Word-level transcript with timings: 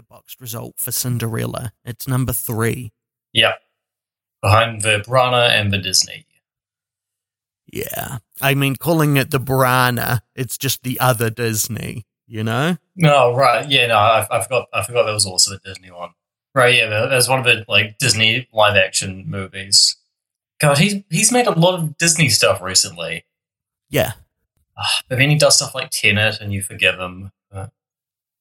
Letterboxd 0.00 0.40
result 0.40 0.74
for 0.76 0.92
Cinderella. 0.92 1.72
It's 1.84 2.06
number 2.08 2.32
three. 2.32 2.92
Yeah. 3.32 3.52
Behind 4.42 4.82
the 4.82 5.02
Branagh 5.06 5.50
and 5.50 5.72
the 5.72 5.78
Disney. 5.78 6.26
Yeah. 7.72 8.18
I 8.40 8.54
mean, 8.54 8.76
calling 8.76 9.16
it 9.16 9.30
the 9.30 9.40
Branagh, 9.40 10.20
it's 10.34 10.56
just 10.58 10.82
the 10.82 11.00
other 11.00 11.30
Disney, 11.30 12.06
you 12.26 12.44
know? 12.44 12.76
No, 12.94 13.34
right. 13.34 13.68
Yeah, 13.68 13.88
no, 13.88 13.96
I, 13.96 14.26
I 14.30 14.42
forgot. 14.42 14.68
I 14.72 14.82
forgot 14.82 15.04
there 15.04 15.14
was 15.14 15.26
also 15.26 15.52
the 15.52 15.60
Disney 15.64 15.90
one. 15.90 16.10
Right. 16.54 16.74
Yeah, 16.76 16.88
there- 16.88 17.08
there's 17.08 17.28
one 17.28 17.38
of 17.40 17.44
the 17.44 17.64
like 17.68 17.98
Disney 17.98 18.48
live 18.52 18.76
action 18.76 19.24
movies. 19.28 19.96
God, 20.60 20.78
he's 20.78 21.02
he's 21.10 21.32
made 21.32 21.46
a 21.46 21.50
lot 21.58 21.74
of 21.74 21.98
Disney 21.98 22.28
stuff 22.30 22.62
recently. 22.62 23.24
Yeah. 23.90 24.12
Ah, 24.78 25.00
But 25.08 25.18
then 25.18 25.28
he 25.30 25.36
does 25.36 25.56
stuff 25.56 25.74
like 25.74 25.90
Tenet, 25.90 26.40
and 26.40 26.52
you 26.52 26.62
forgive 26.62 26.98
him. 26.98 27.32
But- 27.50 27.72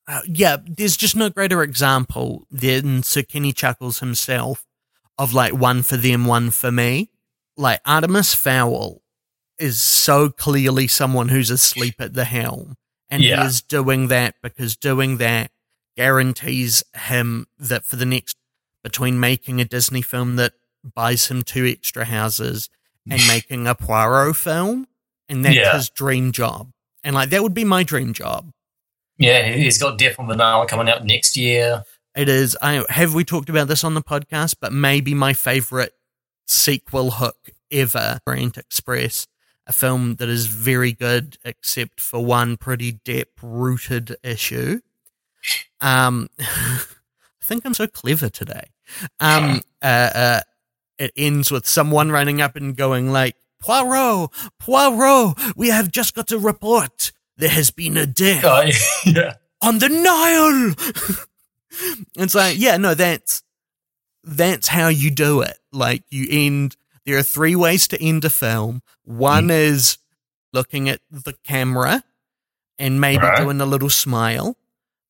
Uh, 0.08 0.22
yeah, 0.28 0.58
there's 0.66 0.96
just 0.98 1.16
no 1.16 1.30
greater 1.30 1.64
example 1.64 2.46
than 2.52 3.02
Sir 3.04 3.24
Kenny 3.24 3.52
Chuckles 3.52 4.00
himself 4.00 4.66
of 5.18 5.34
like 5.34 5.54
one 5.54 5.82
for 5.82 5.98
them, 5.98 6.26
one 6.26 6.52
for 6.52 6.72
me. 6.72 7.10
Like 7.58 7.80
Artemis 7.86 8.34
Fowl 8.36 9.02
is 9.58 9.82
so 9.82 10.30
clearly 10.30 10.88
someone 10.88 11.30
who's 11.30 11.50
asleep 11.50 11.96
at 12.00 12.14
the 12.14 12.26
helm. 12.26 12.76
And 13.10 13.24
Yeah. 13.24 13.42
he 13.42 13.48
is 13.48 13.62
doing 13.62 14.08
that 14.10 14.36
because 14.44 14.76
doing 14.76 15.18
that 15.18 15.52
guarantees 15.96 16.84
him 16.96 17.48
that 17.58 17.86
for 17.86 17.96
the 17.96 18.06
next, 18.06 18.36
between 18.84 19.20
making 19.20 19.60
a 19.60 19.66
Disney 19.66 20.02
film 20.04 20.36
that 20.36 20.54
buys 20.84 21.28
him 21.28 21.42
two 21.42 21.66
extra 21.66 22.06
houses 22.06 22.70
and 23.10 23.20
making 23.28 23.66
a 23.66 23.74
Poirot 23.74 24.36
film, 24.36 24.88
and 25.28 25.44
that's 25.44 25.56
Yeah. 25.56 25.74
his 25.78 25.90
dream 25.90 26.32
job. 26.32 26.72
And 27.04 27.16
like 27.16 27.30
that 27.30 27.42
would 27.42 27.54
be 27.56 27.64
my 27.66 27.82
dream 27.84 28.14
job. 28.14 28.52
Yeah, 29.18 29.48
he- 29.52 29.64
he's 29.64 29.78
got 29.78 29.98
Death 29.98 30.20
on 30.20 30.28
the 30.28 30.36
Nile 30.36 30.66
coming 30.66 30.90
out 30.90 31.06
next 31.06 31.38
year. 31.38 31.84
It 32.16 32.30
is. 32.30 32.58
I 32.62 32.84
have 32.90 33.14
we 33.14 33.24
talked 33.26 33.50
about 33.50 33.68
this 33.68 33.84
on 33.84 33.94
the 33.94 34.02
podcast, 34.02 34.56
but 34.62 34.72
maybe 34.72 35.14
my 35.14 35.34
favorite 35.34 35.94
sequel 36.48 37.12
hook 37.12 37.50
ever, 37.72 38.20
Orient 38.26 38.58
Express, 38.58 39.28
a 39.68 39.74
film 39.74 40.16
that 40.16 40.30
is 40.30 40.46
very 40.48 40.94
good 40.94 41.38
except 41.44 42.00
for 42.00 42.24
one 42.24 42.56
pretty 42.56 42.94
deep 43.04 43.32
rooted 43.42 44.16
issue. 44.24 44.80
Um, 45.82 46.30
I 46.40 46.80
think 47.44 47.66
I'm 47.66 47.74
so 47.74 47.88
clever 47.88 48.30
today. 48.30 48.70
Um, 49.20 49.62
uh, 49.82 50.10
uh, 50.16 50.40
it 50.98 51.12
ends 51.18 51.52
with 51.52 51.68
someone 51.68 52.12
running 52.12 52.42
up 52.42 52.56
and 52.56 52.76
going 52.78 53.12
like, 53.12 53.36
Poirot, 53.62 54.30
Poirot, 54.60 55.38
we 55.58 55.70
have 55.70 55.92
just 55.92 56.14
got 56.16 56.32
a 56.32 56.38
report. 56.38 57.12
There 57.38 57.50
has 57.50 57.70
been 57.72 57.98
a 57.98 58.06
death 58.06 58.44
Oh, 58.46 58.64
yeah. 59.06 59.34
on 59.62 59.80
the 59.80 59.90
Nile. 59.90 60.74
it's 62.18 62.36
like, 62.36 62.58
yeah, 62.60 62.78
no, 62.78 62.94
that's 62.94 63.44
that's 64.24 64.68
how 64.68 64.88
you 64.88 65.12
do 65.12 65.42
it. 65.42 65.58
Like 65.72 66.04
you 66.10 66.28
end. 66.30 66.76
There 67.06 67.18
are 67.18 67.24
three 67.24 67.56
ways 67.56 67.88
to 67.90 68.02
end 68.02 68.26
a 68.26 68.30
film. 68.30 68.82
One 69.04 69.52
is 69.52 69.98
looking 70.54 70.90
at 70.90 71.02
the 71.12 71.34
camera 71.44 72.04
and 72.80 73.00
maybe 73.00 73.22
Right. 73.24 73.38
doing 73.38 73.62
a 73.62 73.66
little 73.66 73.90
smile. 73.92 74.58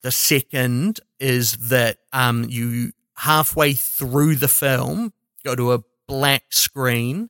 The 0.02 0.12
second 0.12 1.00
is 1.20 1.54
that 1.70 2.00
um 2.12 2.46
you 2.50 2.92
halfway 3.16 3.74
through 3.74 4.36
the 4.36 4.48
film 4.50 5.14
go 5.46 5.56
to 5.56 5.72
a 5.74 5.84
black 6.08 6.46
screen 6.50 7.30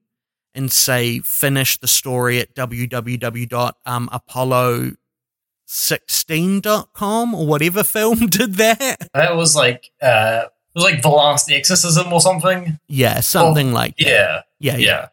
and 0.55 0.71
say 0.71 1.19
finish 1.19 1.77
the 1.77 1.87
story 1.87 2.39
at 2.39 2.57
um, 2.57 2.69
www.apollo 2.69 3.71
16.com 5.67 7.35
or 7.35 7.47
whatever 7.47 7.83
film 7.87 8.27
did 8.27 8.55
that. 8.55 9.09
That 9.13 9.35
was 9.35 9.55
like 9.55 9.91
uh, 10.01 10.43
it 10.45 10.51
was 10.73 10.83
like 10.83 11.01
the 11.01 11.09
last 11.09 11.51
exorcism 11.51 12.11
or 12.11 12.21
something. 12.21 12.79
Yeah, 12.87 13.19
something 13.19 13.73
like 13.73 13.97
that. 13.97 14.07
Yeah, 14.07 14.41
Yeah, 14.59 14.77
yeah. 14.77 15.07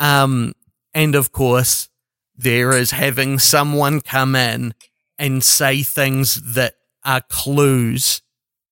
yeah. 0.00 0.22
Um, 0.22 0.54
and 0.92 1.14
of 1.14 1.32
course, 1.32 1.88
there 2.36 2.72
is 2.72 2.90
having 2.90 3.38
someone 3.38 4.00
come 4.00 4.34
in 4.34 4.74
and 5.18 5.44
say 5.44 5.82
things 5.82 6.54
that 6.54 6.74
are 7.04 7.20
clues 7.20 8.22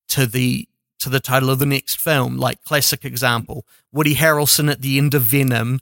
to 0.08 0.26
the 0.26 0.68
to 0.98 1.08
the 1.08 1.20
title 1.20 1.50
of 1.50 1.58
the 1.58 1.66
next 1.66 2.00
film. 2.00 2.36
Like 2.36 2.62
classic 2.64 3.04
example, 3.04 3.66
Woody 3.92 4.14
Harrelson 4.14 4.70
at 4.70 4.82
the 4.82 4.98
end 4.98 5.14
of 5.14 5.22
Venom, 5.22 5.80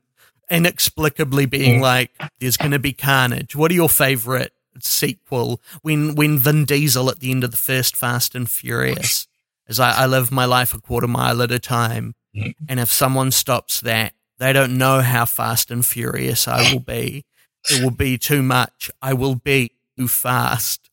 inexplicably 0.50 1.47
being 1.47 1.78
Mm. 1.78 1.83
like, 1.83 2.11
"There's 2.41 2.56
going 2.56 2.72
to 2.72 2.78
be 2.78 2.93
carnage." 2.93 3.55
What 3.56 3.71
are 3.71 3.75
your 3.75 3.88
favorite 3.88 4.53
sequel? 4.81 5.61
When 5.83 6.15
when 6.15 6.38
Vin 6.38 6.65
Diesel 6.65 7.09
at 7.11 7.21
the 7.21 7.31
end 7.31 7.44
of 7.44 7.50
the 7.50 7.56
first 7.56 7.97
Fast 7.97 8.34
and 8.34 8.50
Furious, 8.50 9.27
as 9.69 9.78
I, 9.81 10.03
I 10.03 10.06
live 10.06 10.31
my 10.31 10.44
life 10.44 10.75
a 10.75 10.81
quarter 10.81 11.06
mile 11.09 11.43
at 11.43 11.53
a 11.53 11.59
time, 11.59 12.15
Mm. 12.37 12.55
and 12.69 12.78
if 12.78 12.93
someone 12.93 13.33
stops 13.33 13.81
that, 13.81 14.12
they 14.39 14.53
don't 14.53 14.78
know 14.78 15.00
how 15.00 15.25
fast 15.25 15.71
and 15.72 15.84
furious 15.84 16.47
I 16.47 16.72
will 16.72 16.78
be. 16.81 17.25
It 17.69 17.83
will 17.83 17.91
be 17.91 18.16
too 18.19 18.41
much. 18.43 18.89
I 19.03 19.12
will 19.15 19.34
be 19.34 19.72
too 19.99 20.06
fast 20.06 20.89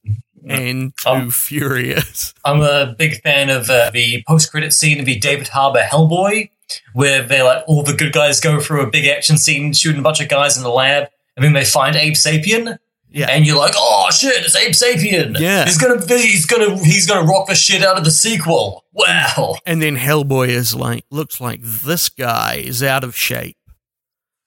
and 0.50 0.97
too 0.97 1.09
Um, 1.09 1.29
furious. 1.31 2.34
I'm 2.44 2.62
a 2.62 2.88
big 2.97 3.22
fan 3.22 3.50
of 3.51 3.69
uh, 3.69 3.91
the 3.91 4.23
post-credit 4.28 4.73
scene 4.73 5.00
of 5.00 5.06
the 5.06 5.16
David 5.19 5.50
Harbour 5.50 5.81
Hellboy, 5.90 6.50
where 6.94 7.23
they 7.23 7.41
like 7.41 7.63
all 7.67 7.83
the 7.83 7.94
good 7.94 8.13
guys 8.13 8.39
go 8.39 8.59
through 8.59 8.81
a 8.81 8.89
big 8.89 9.05
action 9.05 9.38
scene, 9.38 9.73
shooting 9.73 10.00
a 10.00 10.03
bunch 10.03 10.22
of 10.22 10.29
guys 10.29 10.57
in 10.57 10.63
the 10.63 10.69
lab, 10.69 11.09
and 11.35 11.44
then 11.45 11.53
they 11.53 11.66
find 11.66 11.95
Abe 11.95 12.13
Sapien. 12.13 12.78
Yeah. 13.09 13.28
And 13.29 13.45
you're 13.47 13.57
like, 13.57 13.73
oh 13.75 14.09
shit, 14.11 14.45
it's 14.45 14.55
Abe 14.55 14.73
Sapien. 14.73 15.39
Yeah. 15.39 15.66
he's 15.66 15.78
gonna 15.78 16.05
be, 16.05 16.17
he's 16.17 16.45
gonna, 16.45 16.78
he's 16.83 17.07
gonna 17.07 17.25
rock 17.25 17.47
the 17.47 17.55
shit 17.55 17.83
out 17.83 17.97
of 17.97 18.03
the 18.03 18.11
sequel. 18.11 18.83
Wow. 18.94 19.55
And 19.66 19.81
then 19.81 19.95
Hellboy 19.95 20.50
is 20.50 20.75
like, 20.75 21.05
looks 21.09 21.39
like 21.39 21.61
this 21.63 22.09
guy 22.09 22.55
is 22.55 22.84
out 22.84 23.03
of 23.03 23.16
shape, 23.16 23.57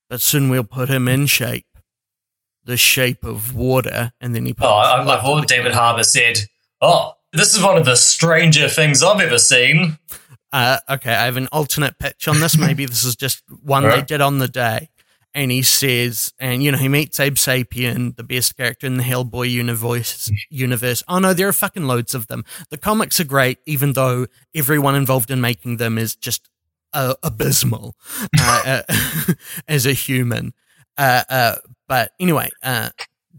but 0.09 0.21
soon 0.21 0.51
we'll 0.51 0.65
put 0.65 0.89
him 0.89 1.09
in 1.09 1.27
shape. 1.27 1.67
The 2.65 2.77
shape 2.77 3.25
of 3.25 3.55
water. 3.55 4.13
And 4.21 4.35
then 4.35 4.45
he 4.45 4.53
puts 4.53 4.67
Oh, 4.67 4.71
I, 4.71 5.03
I 5.03 5.23
thought 5.23 5.49
David 5.49 5.73
Harbour 5.73 6.05
said, 6.05 6.41
oh, 6.83 7.15
this 7.33 7.55
is 7.55 7.63
one 7.63 7.79
of 7.79 7.85
the 7.85 7.97
stranger 7.97 8.69
things 8.69 9.03
I've 9.03 9.21
ever 9.21 9.39
seen. 9.39 9.99
Uh, 10.53 10.79
okay, 10.89 11.13
I 11.15 11.25
have 11.27 11.37
an 11.37 11.49
alternate 11.53 11.99
pitch 11.99 12.27
on 12.29 12.41
this. 12.41 12.57
Maybe 12.59 12.85
this 12.87 13.05
is 13.05 13.17
just 13.17 13.43
one 13.63 13.85
they 13.85 14.03
did 14.03 14.21
on 14.21 14.39
the 14.39 14.49
day. 14.49 14.91
And 15.33 15.53
he 15.53 15.63
says, 15.63 16.33
and 16.41 16.61
you 16.61 16.73
know, 16.73 16.79
he 16.79 16.89
meets 16.89 17.21
Abe 17.21 17.37
Sapien, 17.37 18.17
the 18.17 18.25
best 18.25 18.57
character 18.57 18.89
in 18.89 18.97
the 18.97 19.05
Hellboy 19.05 19.49
universe. 19.49 20.29
Universe. 20.51 21.05
Oh 21.07 21.21
no, 21.21 21.33
there 21.33 21.47
are 21.47 21.53
fucking 21.53 21.85
loads 21.85 22.17
of 22.17 22.27
them. 22.27 22.45
The 22.71 22.77
comics 22.77 23.21
are 23.21 23.25
great, 23.25 23.59
even 23.65 23.93
though 23.93 24.27
everyone 24.57 24.97
involved 24.97 25.31
in 25.31 25.41
making 25.41 25.77
them 25.77 25.99
is 25.99 26.17
just 26.17 26.51
uh, 26.93 27.15
abysmal 27.23 27.95
uh, 28.41 28.83
uh, 28.89 29.35
as 29.69 29.87
a 29.87 29.93
human. 29.93 30.53
Uh, 30.99 31.23
uh, 31.31 31.57
but 31.87 32.11
anyway, 32.19 32.51
uh, 32.65 32.91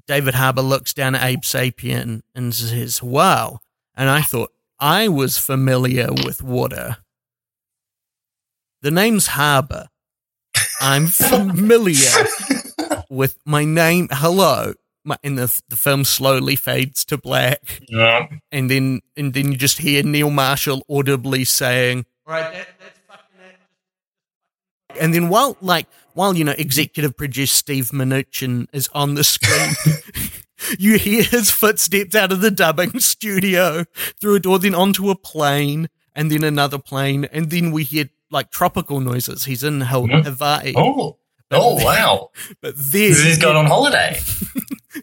David 0.07 0.35
Harbour 0.35 0.61
looks 0.61 0.93
down 0.93 1.15
at 1.15 1.23
Abe 1.23 1.41
Sapien 1.41 2.21
and 2.33 2.55
says, 2.55 3.03
"Wow." 3.03 3.59
And 3.95 4.09
I 4.09 4.21
thought 4.21 4.51
I 4.81 5.07
was 5.07 5.37
familiar 5.37 6.09
with 6.11 6.41
water. 6.41 6.97
The 8.81 8.91
name's 8.91 9.27
Harbour. 9.27 9.87
I'm 10.81 11.07
familiar 11.07 12.09
with 13.09 13.37
my 13.45 13.63
name. 13.63 14.07
Hello. 14.11 14.73
My, 15.03 15.17
and 15.23 15.37
the 15.37 15.61
the 15.69 15.75
film 15.77 16.03
slowly 16.03 16.55
fades 16.55 17.03
to 17.05 17.17
black, 17.17 17.81
Yeah. 17.89 18.27
and 18.51 18.69
then 18.69 19.01
and 19.17 19.33
then 19.33 19.51
you 19.51 19.57
just 19.57 19.79
hear 19.79 20.03
Neil 20.03 20.29
Marshall 20.29 20.83
audibly 20.87 21.43
saying, 21.43 22.05
"Right, 22.27 22.53
that, 22.53 22.67
that's 22.79 22.99
fucking 23.07 23.39
it." 24.93 25.01
And 25.01 25.11
then 25.11 25.29
while 25.29 25.57
like 25.59 25.87
while 26.13 26.35
you 26.37 26.43
know 26.43 26.53
executive 26.55 27.17
producer 27.17 27.51
Steve 27.55 27.85
Mnuchin 27.89 28.67
is 28.73 28.89
on 28.93 29.15
the 29.15 29.23
screen, 29.23 29.73
you 30.79 30.97
hear 30.97 31.23
his 31.23 31.49
footsteps 31.51 32.15
out 32.15 32.31
of 32.31 32.41
the 32.41 32.51
dubbing 32.51 32.99
studio 32.99 33.83
through 34.19 34.35
a 34.35 34.39
door, 34.39 34.59
then 34.59 34.75
onto 34.75 35.09
a 35.09 35.15
plane, 35.15 35.89
and 36.15 36.29
then 36.31 36.43
another 36.43 36.77
plane, 36.79 37.25
and 37.25 37.49
then 37.49 37.71
we 37.71 37.83
hear 37.83 38.09
like 38.29 38.49
tropical 38.51 38.99
noises. 38.99 39.45
He's 39.45 39.63
in 39.63 39.79
Mhm. 39.79 40.23
Hawaii, 40.25 40.73
Oh. 40.75 41.17
Oh 41.53 41.75
wow! 41.83 42.29
but 42.61 42.75
then 42.77 43.09
He's 43.09 43.37
gone 43.37 43.57
on 43.57 43.65
holiday. 43.65 44.19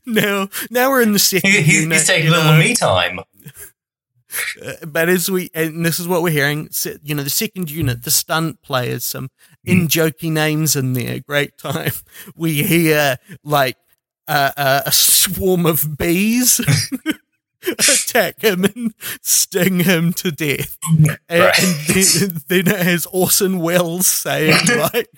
now 0.06 0.48
now 0.70 0.88
we're 0.90 1.02
in 1.02 1.12
the 1.12 1.18
second 1.18 1.50
He- 1.50 1.60
he's, 1.62 1.80
unit, 1.82 1.98
he's 1.98 2.06
taking 2.06 2.28
a 2.28 2.30
little 2.30 2.52
know. 2.52 2.58
me 2.58 2.74
time. 2.74 3.20
Uh, 4.62 4.72
but 4.86 5.08
as 5.08 5.30
we 5.30 5.50
and 5.54 5.84
this 5.86 5.98
is 5.98 6.06
what 6.06 6.20
we're 6.22 6.30
hearing 6.32 6.68
you 7.02 7.14
know 7.14 7.22
the 7.22 7.30
second 7.30 7.70
unit 7.70 8.02
the 8.04 8.10
stunt 8.10 8.60
players 8.60 9.02
some 9.02 9.30
in 9.64 9.88
jokey 9.88 10.30
names 10.30 10.76
in 10.76 10.92
there 10.92 11.18
great 11.20 11.56
time 11.56 11.92
we 12.36 12.62
hear 12.62 13.16
like 13.42 13.78
uh, 14.28 14.50
uh, 14.56 14.82
a 14.86 14.92
swarm 14.92 15.66
of 15.66 15.98
bees 15.98 16.60
attack 17.78 18.40
him 18.42 18.64
and 18.64 18.94
sting 19.20 19.80
him 19.80 20.12
to 20.12 20.30
death 20.30 20.78
and, 20.88 21.08
Right. 21.30 21.58
and 21.58 21.76
then, 21.88 22.42
then 22.48 22.74
it 22.74 22.84
has 22.86 23.06
orson 23.06 23.58
welles 23.58 24.06
saying 24.06 24.54
like 24.94 25.08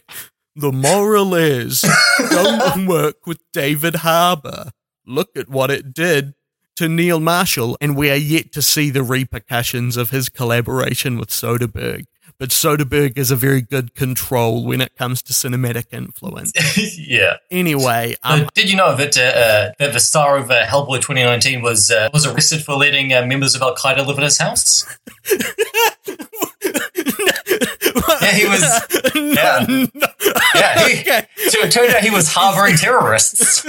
the 0.56 0.72
moral 0.72 1.34
is 1.34 1.84
don't 2.30 2.86
work 2.86 3.26
with 3.26 3.38
david 3.52 3.96
harbour 3.96 4.70
look 5.06 5.36
at 5.36 5.48
what 5.48 5.70
it 5.70 5.92
did 5.92 6.34
to 6.76 6.88
Neil 6.88 7.20
Marshall, 7.20 7.76
and 7.78 7.94
we 7.94 8.10
are 8.10 8.14
yet 8.16 8.52
to 8.52 8.62
see 8.62 8.88
the 8.88 9.02
repercussions 9.02 9.98
of 9.98 10.08
his 10.08 10.30
collaboration 10.30 11.18
with 11.18 11.28
Soderbergh. 11.28 12.06
But 12.40 12.48
Soderbergh 12.48 13.18
is 13.18 13.30
a 13.30 13.36
very 13.36 13.60
good 13.60 13.94
control 13.94 14.64
when 14.64 14.80
it 14.80 14.96
comes 14.96 15.20
to 15.24 15.34
cinematic 15.34 15.92
influence. 15.92 16.52
yeah. 16.98 17.34
Anyway, 17.50 18.16
So 18.24 18.32
um, 18.32 18.48
did 18.54 18.70
you 18.70 18.76
know 18.76 18.96
that 18.96 19.18
uh, 19.18 19.20
uh, 19.20 19.72
that 19.78 19.92
the 19.92 20.00
star 20.00 20.38
of 20.38 20.50
uh, 20.50 20.64
Hellboy 20.64 21.02
2019 21.02 21.60
was 21.60 21.90
uh, 21.90 22.08
was 22.14 22.24
arrested 22.24 22.64
for 22.64 22.76
letting 22.76 23.12
uh, 23.12 23.26
members 23.26 23.54
of 23.54 23.60
Al 23.60 23.76
Qaeda 23.76 24.06
live 24.06 24.16
in 24.16 24.24
his 24.24 24.38
house? 24.38 24.86
Yeah, 28.22 28.32
he 28.32 28.46
was. 28.48 28.62
Yeah, 29.14 29.66
yeah. 30.54 30.88
He, 30.88 31.00
okay. 31.00 31.26
so 31.48 31.58
it 31.60 31.70
turned 31.72 31.94
out 31.94 32.02
he 32.02 32.10
was 32.10 32.28
harboring 32.32 32.76
terrorists. 32.76 33.66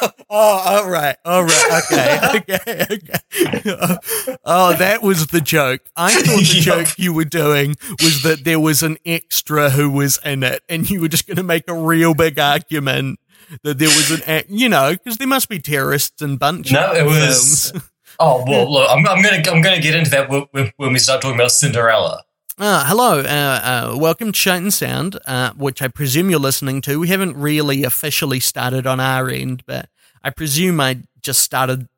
Oh, 0.00 0.10
all 0.30 0.88
right, 0.88 1.16
all 1.24 1.44
right, 1.44 1.82
okay, 1.92 2.18
okay, 2.36 2.86
okay. 2.90 4.36
Oh, 4.44 4.74
that 4.76 5.02
was 5.02 5.26
the 5.28 5.40
joke. 5.40 5.82
I 5.96 6.12
thought 6.14 6.24
the 6.38 6.42
Yup. 6.60 6.64
joke 6.86 6.98
you 6.98 7.12
were 7.12 7.24
doing 7.26 7.76
was 8.02 8.22
that 8.22 8.44
there 8.44 8.58
was 8.60 8.82
an 8.82 8.96
extra 9.04 9.70
who 9.70 9.90
was 9.90 10.18
in 10.24 10.42
it, 10.42 10.62
and 10.68 10.88
you 10.88 11.00
were 11.02 11.08
just 11.08 11.26
going 11.26 11.36
to 11.36 11.42
make 11.42 11.64
a 11.68 11.74
real 11.74 12.14
big 12.14 12.38
argument 12.38 13.18
that 13.62 13.78
there 13.78 13.88
was 13.88 14.22
an, 14.26 14.44
you 14.48 14.68
know, 14.70 14.92
because 14.92 15.18
there 15.18 15.28
must 15.28 15.48
be 15.50 15.58
terrorists 15.58 16.22
in 16.22 16.36
bunch. 16.38 16.72
No, 16.72 16.92
it 16.94 17.04
was. 17.04 17.70
films. 17.70 17.84
Oh 18.20 18.44
well, 18.46 18.72
look, 18.72 18.88
I'm, 18.88 19.06
I'm 19.08 19.22
gonna 19.22 19.42
I'm 19.50 19.60
gonna 19.60 19.80
get 19.80 19.94
into 19.96 20.10
that 20.12 20.30
when- 20.30 20.72
when 20.76 20.92
we 20.92 20.98
start 21.00 21.20
talking 21.20 21.34
about 21.36 21.50
Cinderella. 21.50 22.22
Uh, 22.56 22.84
hello, 22.86 23.18
uh, 23.18 23.22
uh, 23.24 23.96
welcome 23.98 24.30
to 24.30 24.38
Shite 24.38 24.62
and 24.62 24.72
Sound, 24.72 25.18
uh, 25.26 25.50
which 25.54 25.82
I 25.82 25.88
presume 25.88 26.30
you're 26.30 26.38
listening 26.38 26.80
to. 26.82 27.00
We 27.00 27.08
haven't 27.08 27.36
really 27.36 27.82
officially 27.82 28.38
started 28.38 28.86
on 28.86 29.00
our 29.00 29.28
end, 29.28 29.64
but 29.66 29.88
I 30.22 30.30
presume 30.30 30.80
I 30.80 31.00
just 31.20 31.42
started, 31.42 31.88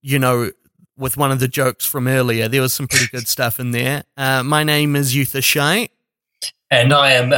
you 0.00 0.20
know, 0.20 0.52
with 0.96 1.16
one 1.16 1.32
of 1.32 1.40
the 1.40 1.48
jokes 1.48 1.84
from 1.84 2.06
earlier. 2.06 2.46
There 2.46 2.62
was 2.62 2.72
some 2.72 2.86
pretty 2.86 3.08
good 3.08 3.26
stuff 3.28 3.58
in 3.58 3.72
there. 3.72 4.04
Uh, 4.16 4.44
my 4.44 4.62
name 4.62 4.94
is 4.94 5.16
Yutha 5.16 5.42
Shite. 5.42 5.90
and 6.70 6.92
I 6.92 7.12
am 7.14 7.30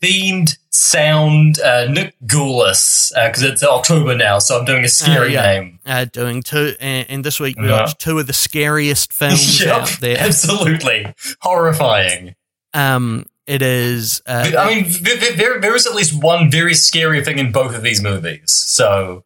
uh, 0.00 0.06
Fiend 0.06 0.58
Sound 0.70 1.60
uh, 1.60 1.86
Nick 1.90 2.14
Goulis 2.26 3.10
because 3.14 3.42
it's 3.42 3.62
October 3.62 4.16
now, 4.16 4.38
so 4.38 4.58
I'm 4.58 4.64
doing 4.64 4.84
a 4.84 4.88
scary 4.88 5.32
yeah. 5.34 5.42
name. 5.42 5.78
Uh, 5.84 6.04
doing 6.04 6.42
two, 6.42 6.74
and, 6.80 7.06
and 7.08 7.24
this 7.24 7.40
week 7.40 7.58
we 7.58 7.66
Yeah. 7.68 7.80
watched 7.80 7.98
two 8.00 8.18
of 8.18 8.26
the 8.26 8.32
scariest 8.32 9.12
films 9.12 9.60
Yep, 9.64 9.68
out 9.74 9.96
there. 10.00 10.18
absolutely 10.18 11.12
horrifying. 11.40 12.34
Um, 12.74 13.26
it 13.46 13.62
is, 13.62 14.20
uh, 14.26 14.50
I 14.58 14.74
mean, 14.74 14.84
th- 14.84 15.20
th- 15.20 15.36
there 15.36 15.58
there 15.60 15.74
is 15.74 15.86
at 15.86 15.94
least 15.94 16.22
one 16.22 16.50
very 16.50 16.74
scary 16.74 17.24
thing 17.24 17.38
in 17.38 17.50
both 17.50 17.74
of 17.74 17.82
these 17.82 18.02
movies. 18.02 18.52
So, 18.52 19.24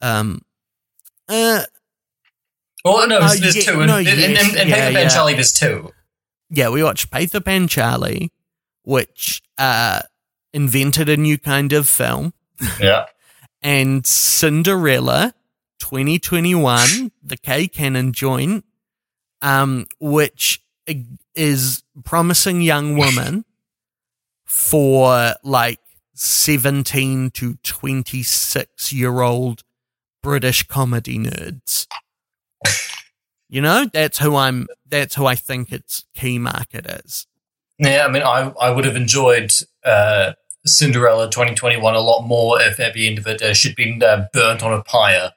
um, 0.00 0.40
uh, 1.28 1.64
well, 2.82 3.06
no, 3.06 3.20
there's, 3.20 3.32
Uh, 3.32 3.36
there's 3.42 3.56
yeah, 3.56 3.62
two, 3.72 3.78
and 3.80 3.86
no, 3.88 3.98
in, 3.98 4.06
yes, 4.06 4.54
yeah, 4.54 4.64
Paper 4.64 4.68
yeah. 4.92 4.98
and 5.00 5.10
Charlie, 5.10 5.34
there's 5.34 5.52
two. 5.52 5.92
yeah, 6.48 6.70
we 6.70 6.82
watched 6.82 7.10
Peter 7.10 7.40
Pan 7.40 7.68
Charlie, 7.68 8.32
which 8.82 9.42
uh, 9.58 10.02
invented 10.52 11.08
a 11.08 11.16
new 11.16 11.38
kind 11.38 11.72
of 11.72 11.88
film, 11.88 12.32
Yeah, 12.80 13.06
and 13.62 14.06
Cinderella 14.06 15.34
2021, 15.80 17.10
the 17.22 17.36
Kay 17.36 17.68
Cannon 17.68 18.12
joint, 18.12 18.64
um, 19.42 19.86
which 19.98 20.62
is 21.34 21.82
promising 22.04 22.62
young 22.62 22.96
woman 22.96 23.44
for 24.44 25.34
like 25.42 25.80
17 26.14 27.30
to 27.30 27.54
26 27.62 28.92
year 28.92 29.20
old 29.20 29.62
British 30.22 30.66
comedy 30.66 31.18
nerds. 31.18 31.86
You 33.48 33.60
know, 33.62 33.86
that's 33.92 34.18
who 34.18 34.36
I'm, 34.36 34.68
that's 34.86 35.14
who 35.14 35.26
I 35.26 35.34
think 35.34 35.72
its 35.72 36.04
key 36.14 36.38
market 36.38 36.86
is. 37.04 37.26
Yeah. 37.80 38.04
I 38.06 38.10
mean, 38.10 38.22
I 38.22 38.52
I 38.60 38.70
would 38.70 38.84
have 38.84 38.96
enjoyed 38.96 39.52
uh, 39.84 40.32
Cinderella 40.66 41.30
2021 41.30 41.94
a 41.94 42.00
lot 42.00 42.22
more 42.22 42.60
if 42.60 42.78
at 42.78 42.94
the 42.94 43.06
end 43.06 43.18
of 43.18 43.26
it 43.26 43.42
uh, 43.42 43.54
she'd 43.54 43.76
been 43.76 44.02
uh, 44.02 44.26
burnt 44.32 44.62
on 44.62 44.72
a 44.72 44.82
pyre. 44.82 45.32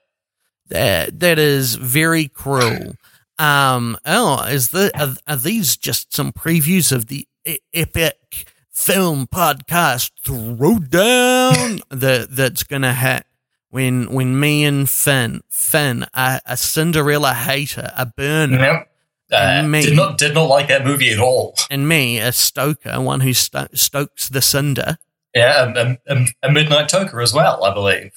That, 0.68 1.20
that 1.20 1.40
is 1.40 1.76
very 1.76 2.28
cruel. 2.28 2.96
Um, 3.38 3.98
oh, 4.06 4.44
is 4.44 4.70
the, 4.70 4.92
are, 5.00 5.16
are 5.28 5.38
these 5.38 5.78
just 5.78 6.14
some 6.14 6.32
previews 6.32 6.92
of 6.92 7.08
the 7.08 7.28
epic 7.74 8.48
film 8.72 9.28
podcast 9.28 10.12
throwdown 10.26 11.82
that, 11.90 12.28
that's 12.32 12.64
gonna 12.64 12.94
hit 12.94 13.26
when, 13.70 14.12
when 14.12 14.40
me 14.40 14.64
and 14.66 14.90
Finn, 14.90 15.42
Finn, 15.50 16.06
a, 16.14 16.42
a 16.46 16.58
Cinderella 16.58 17.34
hater, 17.34 17.92
a 17.98 18.06
burner, 18.06 18.60
Yep. 18.60 18.90
Uh, 19.34 19.64
me. 19.68 19.82
did 19.84 19.96
not 19.96 20.18
did 20.18 20.34
not 20.34 20.44
like 20.50 20.68
that 20.68 20.86
movie 20.86 21.12
at 21.12 21.20
all. 21.20 21.56
and 21.70 21.88
me, 21.88 22.20
a 22.20 22.32
stoker, 22.32 23.02
one 23.02 23.22
who 23.22 23.34
sto- 23.34 23.68
stokes 23.74 24.30
the 24.30 24.42
cinder, 24.42 24.98
Yeah, 25.34 25.74
a, 25.76 25.98
a, 26.14 26.26
a 26.44 26.52
Midnight 26.52 26.90
Toker 26.90 27.22
as 27.22 27.34
well, 27.34 27.64
I 27.64 27.74
believe. 27.74 28.12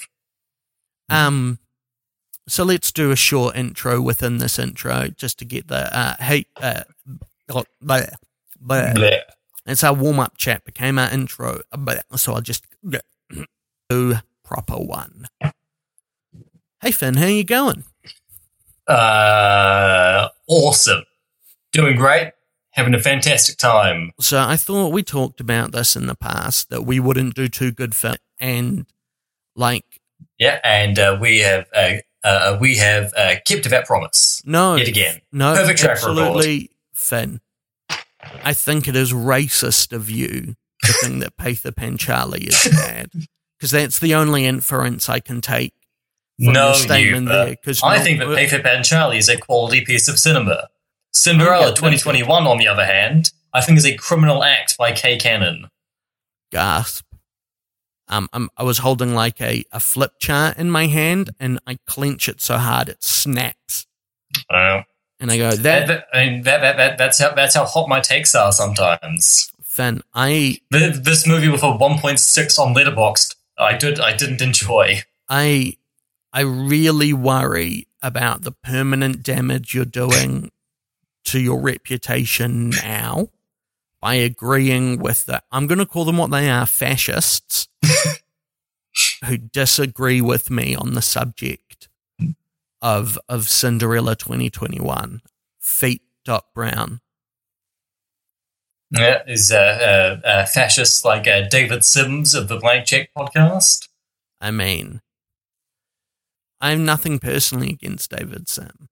Um, 1.08 1.58
so 2.48 2.64
let's 2.64 2.92
do 2.92 3.10
a 3.10 3.16
short 3.16 3.56
intro 3.56 4.00
within 4.00 4.38
this 4.38 4.58
intro 4.58 5.08
just 5.08 5.38
to 5.38 5.44
get 5.44 5.68
the 5.68 5.96
uh, 5.96 6.16
hey, 6.20 6.46
uh, 6.60 6.82
blah. 7.80 8.02
It's 9.68 9.82
our 9.82 9.94
warm 9.94 10.20
up 10.20 10.36
chat 10.36 10.64
became 10.64 10.98
our 10.98 11.10
intro, 11.10 11.60
blah. 11.76 11.94
so 12.16 12.34
I'll 12.34 12.40
just 12.40 12.64
do 13.88 14.14
proper 14.44 14.76
one. 14.76 15.26
Hey 16.80 16.92
Finn, 16.92 17.14
how 17.14 17.26
you 17.26 17.42
going? 17.42 17.84
Uh, 18.86 20.28
awesome. 20.48 21.04
Doing 21.72 21.96
great. 21.96 22.32
Having 22.72 22.94
a 22.94 23.00
fantastic 23.00 23.56
time. 23.56 24.12
So 24.20 24.38
I 24.38 24.56
thought 24.56 24.92
we 24.92 25.02
talked 25.02 25.40
about 25.40 25.72
this 25.72 25.96
in 25.96 26.06
the 26.06 26.14
past 26.14 26.68
that 26.70 26.82
we 26.82 27.00
wouldn't 27.00 27.34
do 27.34 27.48
too 27.48 27.72
good 27.72 27.94
film, 27.94 28.16
and 28.38 28.86
like 29.54 29.84
Yeah, 30.38 30.60
and 30.62 30.98
uh, 30.98 31.16
we 31.18 31.38
have 31.38 31.66
uh, 31.74 31.92
uh, 32.22 32.58
we 32.60 32.76
have 32.76 33.12
uh, 33.16 33.36
kept 33.46 33.68
that 33.70 33.86
promise 33.86 34.42
no, 34.44 34.74
yet 34.76 34.88
again. 34.88 35.20
no, 35.32 35.54
Perfect 35.54 35.78
track 35.78 35.96
record. 36.02 36.18
absolutely, 36.18 36.70
Finn. 36.92 37.40
I 38.44 38.52
think 38.52 38.88
it 38.88 38.96
is 38.96 39.12
racist 39.12 39.92
of 39.92 40.10
you 40.10 40.56
to 40.84 40.92
think 41.00 41.22
that 41.22 41.36
Peter 41.38 41.72
Pan 41.72 41.96
Charlie 41.96 42.44
is 42.44 42.68
bad 42.72 43.10
because 43.58 43.70
that's 43.70 43.98
the 43.98 44.14
only 44.14 44.44
inference 44.44 45.08
I 45.08 45.20
can 45.20 45.40
take 45.40 45.72
No, 46.38 46.72
statement 46.74 47.26
you, 47.28 47.32
there. 47.32 47.46
uh, 47.46 47.50
Because 47.50 47.82
I 47.82 47.98
think 47.98 48.18
that 48.20 48.34
Peter 48.36 48.60
Pan 48.62 48.82
Charlie 48.84 49.18
is 49.18 49.28
a 49.28 49.36
quality 49.38 49.84
piece 49.84 50.06
of 50.08 50.18
cinema. 50.18 50.68
Cinderella 51.12 51.74
2021, 51.74 52.46
on 52.46 52.58
the 52.58 52.68
other 52.68 52.84
hand, 52.84 53.30
I 53.54 53.62
think 53.62 53.78
is 53.78 53.86
a 53.86 53.96
criminal 53.96 54.44
act 54.44 54.76
by 54.76 54.92
Kay 54.92 55.16
Cannon. 55.16 55.68
gasp. 56.52 57.04
Um, 58.08 58.28
I'm, 58.32 58.50
I 58.56 58.62
was 58.62 58.78
holding 58.78 59.14
like 59.14 59.40
a, 59.40 59.64
a 59.72 59.80
flip 59.80 60.12
chart 60.20 60.58
in 60.58 60.70
my 60.70 60.86
hand, 60.86 61.30
and 61.40 61.58
I 61.66 61.78
clench 61.86 62.28
it 62.28 62.40
so 62.40 62.56
hard 62.58 62.88
it 62.88 63.02
snaps. 63.02 63.86
Uh, 64.48 64.82
And 65.18 65.32
I 65.32 65.38
go, 65.38 65.50
that, 65.56 65.88
"That 65.88 66.06
I 66.12 66.26
mean, 66.26 66.42
that, 66.42 66.60
that, 66.60 66.76
that, 66.76 66.98
that's 66.98 67.18
how 67.18 67.32
that's 67.34 67.54
how 67.56 67.64
hot 67.64 67.88
my 67.88 68.00
takes 68.00 68.34
are 68.34 68.52
sometimes. 68.52 69.50
Finn, 69.64 70.02
I 70.14 70.58
Th- 70.72 70.94
This 70.94 71.26
movie 71.26 71.48
with 71.48 71.62
a 71.64 71.72
1.6 71.72 72.58
on 72.58 72.74
Letterboxd, 72.74 73.34
I 73.58 73.76
did 73.76 73.98
I 73.98 74.14
didn't 74.16 74.40
enjoy. 74.42 75.00
I 75.28 75.76
I 76.36 76.42
really 76.42 77.14
worry 77.14 77.88
about 78.02 78.42
the 78.42 78.52
permanent 78.52 79.22
damage 79.22 79.74
you're 79.74 79.86
doing 79.86 80.50
to 81.24 81.40
your 81.40 81.62
reputation 81.62 82.68
now 82.68 83.30
by 84.02 84.16
agreeing 84.16 84.98
with 84.98 85.24
the 85.24 85.42
I'm 85.50 85.66
going 85.66 85.78
to 85.78 85.86
call 85.86 86.04
them 86.04 86.18
what 86.18 86.30
they 86.30 86.50
are 86.50 86.66
fascists 86.66 87.68
who 89.24 89.38
disagree 89.38 90.20
with 90.20 90.50
me 90.50 90.76
on 90.76 90.92
the 90.92 91.00
subject 91.00 91.88
of 92.82 93.18
of 93.30 93.48
Cinderella 93.48 94.14
2021 94.14 95.22
feet 95.58 96.02
dot 96.22 96.52
brown 96.54 97.00
Yeah, 98.90 99.22
is 99.26 99.50
uh, 99.50 100.20
uh, 100.22 100.26
uh, 100.28 100.44
fascists 100.44 101.02
like 101.02 101.26
uh, 101.26 101.48
David 101.48 101.82
Sims 101.82 102.34
of 102.34 102.48
the 102.48 102.58
Blank 102.58 102.84
Check 102.84 103.08
podcast. 103.16 103.88
I 104.38 104.50
mean, 104.50 105.00
I 106.60 106.70
have 106.70 106.80
nothing 106.80 107.18
personally 107.18 107.70
against 107.70 108.10
David 108.10 108.48
Sim, 108.48 108.88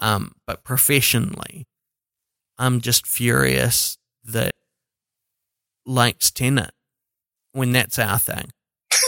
um, 0.00 0.32
but 0.46 0.64
professionally, 0.64 1.66
I'm 2.58 2.80
just 2.80 3.06
furious 3.06 3.96
that 4.24 4.52
likes 5.86 6.30
Tenet 6.30 6.70
when 7.52 7.72
that's 7.72 7.98
our 7.98 8.18
thing. 8.18 8.50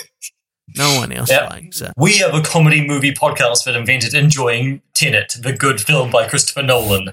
No 0.77 0.97
one 0.99 1.13
else 1.13 1.31
Yep. 1.31 1.49
likes 1.51 1.81
it. 1.81 1.93
We 1.97 2.19
have 2.19 2.35
a 2.35 2.43
comedy 2.43 2.85
movie 2.85 3.13
podcast 3.15 3.65
that 3.65 3.77
invented 3.77 4.15
enjoying 4.15 4.83
Tenet, 4.95 5.37
the 5.41 5.53
good 5.53 5.81
film 5.81 6.11
by 6.11 6.27
Christopher 6.29 6.65
Nolan. 6.65 7.13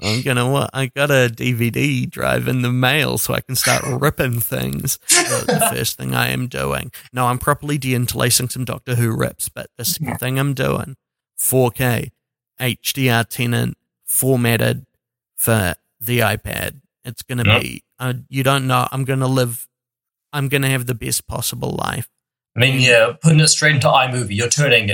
I'm 0.00 0.22
gonna 0.22 0.50
what? 0.50 0.70
I 0.72 0.86
got 0.86 1.10
a 1.10 1.28
DVD 1.32 2.08
drive 2.08 2.48
in 2.48 2.62
the 2.62 2.72
mail 2.72 3.18
so 3.18 3.34
I 3.34 3.40
can 3.40 3.54
start 3.56 3.82
ripping 3.86 4.40
things. 4.40 4.98
That's 5.10 5.46
the 5.46 5.70
first 5.72 5.96
thing 5.98 6.14
I 6.14 6.28
am 6.28 6.46
doing. 6.48 6.90
No, 7.12 7.26
I'm 7.26 7.38
properly 7.38 7.78
deinterlacing 7.78 8.50
some 8.50 8.64
Doctor 8.64 8.94
Who 8.94 9.14
rips, 9.14 9.48
but 9.50 9.70
the 9.76 9.84
second 9.84 10.18
thing 10.18 10.38
I'm 10.38 10.54
doing, 10.54 10.96
4K, 11.38 12.10
HDR 12.60 13.28
Tenet, 13.28 13.76
formatted 14.06 14.86
for 15.36 15.74
the 16.00 16.20
iPad. 16.20 16.80
It's 17.04 17.22
going 17.22 17.38
to 17.38 17.44
Yep. 17.50 17.62
be, 17.62 17.82
uh, 17.98 18.14
you 18.28 18.42
don't 18.42 18.66
know, 18.66 18.86
I'm 18.92 19.04
going 19.04 19.20
to 19.20 19.26
live, 19.26 19.66
I'm 20.32 20.48
going 20.48 20.62
to 20.62 20.68
have 20.68 20.86
the 20.86 20.94
best 20.94 21.26
possible 21.26 21.70
life. 21.70 22.08
I 22.56 22.60
mean, 22.60 22.80
yeah, 22.80 23.12
putting 23.22 23.40
it 23.40 23.48
straight 23.48 23.76
into 23.76 23.86
iMovie, 23.88 24.36
you're 24.36 24.48
turning 24.48 24.90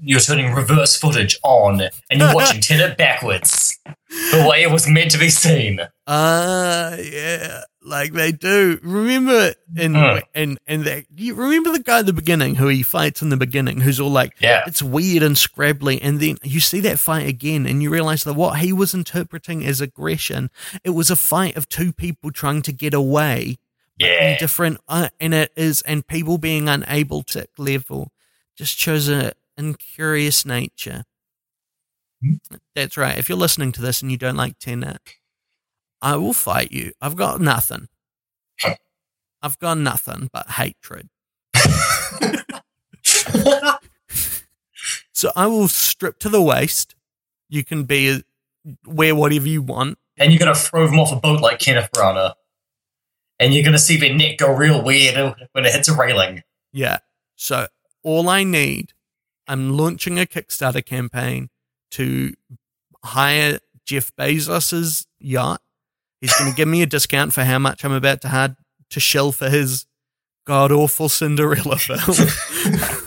you're 0.00 0.20
turning 0.20 0.52
reverse 0.54 0.96
footage 0.96 1.38
on, 1.42 1.80
and 2.10 2.20
you're 2.20 2.34
watching 2.34 2.60
Tenet 2.62 2.96
backwards, 2.98 3.78
the 4.08 4.46
way 4.48 4.62
it 4.62 4.70
was 4.70 4.88
meant 4.88 5.10
to 5.12 5.18
be 5.18 5.28
seen. 5.30 5.80
Uh 6.06 6.96
yeah, 7.00 7.62
like 7.82 8.12
they 8.12 8.32
do. 8.32 8.78
Remember 8.82 9.54
in 9.76 9.94
Hmm. 9.94 10.18
and 10.34 10.58
and 10.66 10.84
that 10.84 11.04
you 11.14 11.34
remember 11.34 11.72
the 11.72 11.82
guy 11.82 12.00
at 12.00 12.06
the 12.06 12.12
beginning 12.12 12.54
who 12.56 12.68
he 12.68 12.82
fights 12.82 13.22
in 13.22 13.28
the 13.28 13.36
beginning, 13.36 13.80
who's 13.80 14.00
all 14.00 14.10
like, 14.10 14.34
Yeah. 14.40 14.62
it's 14.66 14.82
weird 14.82 15.22
and 15.22 15.36
scrabbly, 15.36 15.98
and 16.02 16.20
then 16.20 16.38
you 16.42 16.60
see 16.60 16.80
that 16.80 16.98
fight 16.98 17.26
again, 17.28 17.66
and 17.66 17.82
you 17.82 17.90
realize 17.90 18.24
that 18.24 18.34
what 18.34 18.58
he 18.58 18.72
was 18.72 18.94
interpreting 18.94 19.64
as 19.64 19.80
aggression, 19.80 20.50
it 20.84 20.90
was 20.90 21.10
a 21.10 21.16
fight 21.16 21.56
of 21.56 21.68
two 21.68 21.92
people 21.92 22.30
trying 22.30 22.62
to 22.62 22.72
get 22.72 22.94
away. 22.94 23.58
Yeah. 24.00 24.38
different, 24.38 24.78
uh, 24.86 25.08
and 25.18 25.34
it 25.34 25.50
is, 25.56 25.82
and 25.82 26.06
people 26.06 26.38
being 26.38 26.68
unable 26.68 27.24
to 27.24 27.48
level 27.58 28.12
just 28.56 28.78
shows 28.78 29.08
a 29.08 29.32
incurious 29.58 30.46
nature. 30.46 31.04
Hmm. 32.22 32.34
That's 32.74 32.96
right. 32.96 33.18
If 33.18 33.28
you're 33.28 33.36
listening 33.36 33.72
to 33.72 33.82
this 33.82 34.00
and 34.00 34.10
you 34.10 34.16
don't 34.16 34.36
like 34.36 34.58
Tenet, 34.58 35.00
I 36.00 36.16
will 36.16 36.32
fight 36.32 36.72
you. 36.72 36.92
I've 37.00 37.16
got 37.16 37.40
nothing. 37.40 37.88
I've 39.42 39.58
got 39.58 39.78
nothing 39.78 40.30
but 40.32 40.50
hatred. 40.52 41.08
So 45.12 45.32
I 45.34 45.48
will 45.48 45.66
strip 45.66 46.20
to 46.20 46.28
the 46.28 46.40
waist. 46.40 46.94
You 47.48 47.64
can 47.64 47.82
be 47.82 48.22
wear 48.86 49.16
whatever 49.16 49.48
you 49.48 49.62
want. 49.62 49.98
and 50.16 50.32
you're 50.32 50.38
gonna 50.38 50.54
throw 50.54 50.86
them 50.86 51.00
off 51.00 51.10
a 51.10 51.16
boat 51.16 51.40
like 51.40 51.58
Kenneth 51.58 51.90
Branagh, 51.92 52.34
and 53.40 53.52
you're 53.52 53.64
gonna 53.64 53.80
see 53.80 53.96
their 53.96 54.14
neck 54.14 54.38
go 54.38 54.54
real 54.54 54.80
weird 54.80 55.34
when 55.50 55.66
it 55.66 55.72
hits 55.72 55.88
a 55.88 55.96
railing. 55.96 56.44
Yeah. 56.72 56.98
So 57.34 57.66
all 58.04 58.28
I 58.28 58.44
need, 58.44 58.92
I'm 59.48 59.76
launching 59.76 60.18
a 60.18 60.26
Kickstarter 60.26 60.84
campaign 60.84 61.48
to 61.92 62.34
hire 63.04 63.58
Jeff 63.86 64.14
Bezos's 64.14 65.06
yacht. 65.18 65.62
He's 66.20 66.36
going 66.38 66.50
to 66.50 66.56
give 66.56 66.68
me 66.68 66.82
a 66.82 66.86
discount 66.86 67.32
for 67.32 67.44
how 67.44 67.58
much 67.58 67.84
I'm 67.84 67.92
about 67.92 68.20
to 68.22 68.28
had 68.28 68.56
to 68.90 69.00
shell 69.00 69.32
for 69.32 69.48
his 69.48 69.86
god 70.46 70.70
awful 70.70 71.08
Cinderella 71.08 71.78
film. 71.78 72.28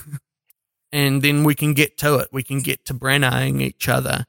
and 0.92 1.22
then 1.22 1.44
we 1.44 1.56
can 1.56 1.74
get 1.74 1.98
to 2.00 2.16
it. 2.16 2.30
We 2.32 2.44
can 2.44 2.62
get 2.62 2.86
to 2.86 2.94
Branagh 2.94 3.62
each 3.62 3.88
other. 3.88 4.26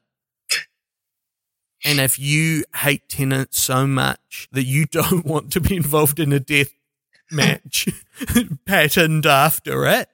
And 1.85 1.99
if 1.99 2.19
you 2.19 2.64
hate 2.76 3.09
Tenet 3.09 3.54
so 3.54 3.87
much 3.87 4.49
that 4.52 4.64
you 4.64 4.87
don't 4.87 5.25
want 5.26 5.52
to 5.52 5.61
be 5.61 5.76
involved 5.76 6.21
in 6.21 6.33
a 6.33 6.40
death 6.40 6.73
match 7.31 7.88
patterned 8.66 9.26
after 9.26 9.87
it, 9.87 10.09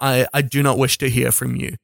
I 0.00 0.26
I 0.32 0.42
do 0.42 0.62
not 0.62 0.78
wish 0.78 0.98
to 0.98 1.10
hear 1.10 1.30
from 1.32 1.56
you. 1.56 1.76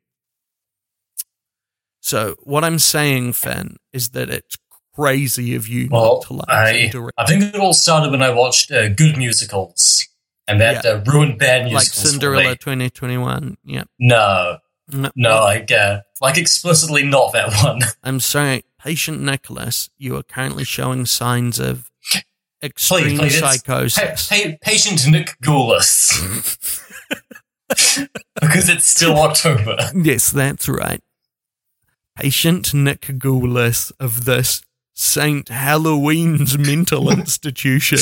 So 2.00 2.36
what 2.44 2.64
I'm 2.64 2.78
saying, 2.78 3.32
Finn, 3.34 3.76
is 3.92 4.10
that 4.10 4.30
it's 4.30 4.56
crazy 4.94 5.54
of 5.56 5.66
you 5.68 5.88
Well, 5.90 6.14
not 6.14 6.22
to 6.26 6.32
like 6.34 6.48
I, 6.48 6.90
I 7.18 7.26
think 7.26 7.42
it 7.42 7.56
all 7.56 7.72
started 7.74 8.10
when 8.12 8.22
I 8.22 8.30
watched 8.30 8.70
uh, 8.70 8.88
good 8.88 9.18
musicals, 9.18 10.06
and 10.46 10.60
that 10.60 10.84
Yeah. 10.84 10.92
uh, 10.92 11.04
ruined 11.06 11.38
bad 11.38 11.62
like 11.64 11.70
musicals. 11.72 12.02
for 12.02 12.08
Cinderella 12.08 12.56
2021. 12.56 13.56
Yeah. 13.64 13.84
No, 13.98 14.58
No, 14.92 15.10
no, 15.16 15.40
like 15.40 15.70
uh, 15.72 16.00
like 16.20 16.38
explicitly 16.38 17.02
not 17.02 17.32
that 17.32 17.52
one. 17.64 17.80
I'm 18.04 18.20
sorry, 18.20 18.64
patient 18.78 19.20
Nicholas, 19.20 19.90
you 19.98 20.16
are 20.16 20.22
currently 20.22 20.64
showing 20.64 21.06
signs 21.06 21.58
of 21.58 21.90
extreme 22.62 23.18
please, 23.18 23.36
it's- 23.36 23.40
psychosis. 23.62 24.28
Pa- 24.28 24.34
pa- 24.36 24.56
patient 24.62 25.06
Nick 25.10 25.36
Goulis. 25.42 26.82
because 28.40 28.68
it's 28.68 28.86
still 28.86 29.16
October. 29.18 29.76
yes, 29.94 30.30
that's 30.30 30.68
right. 30.68 31.02
Patient 32.16 32.72
Nick 32.72 33.02
Goulis 33.02 33.92
of 34.00 34.24
this 34.24 34.62
Saint 34.94 35.48
Halloween's 35.48 36.56
mental 36.56 37.10
institution. 37.18 37.98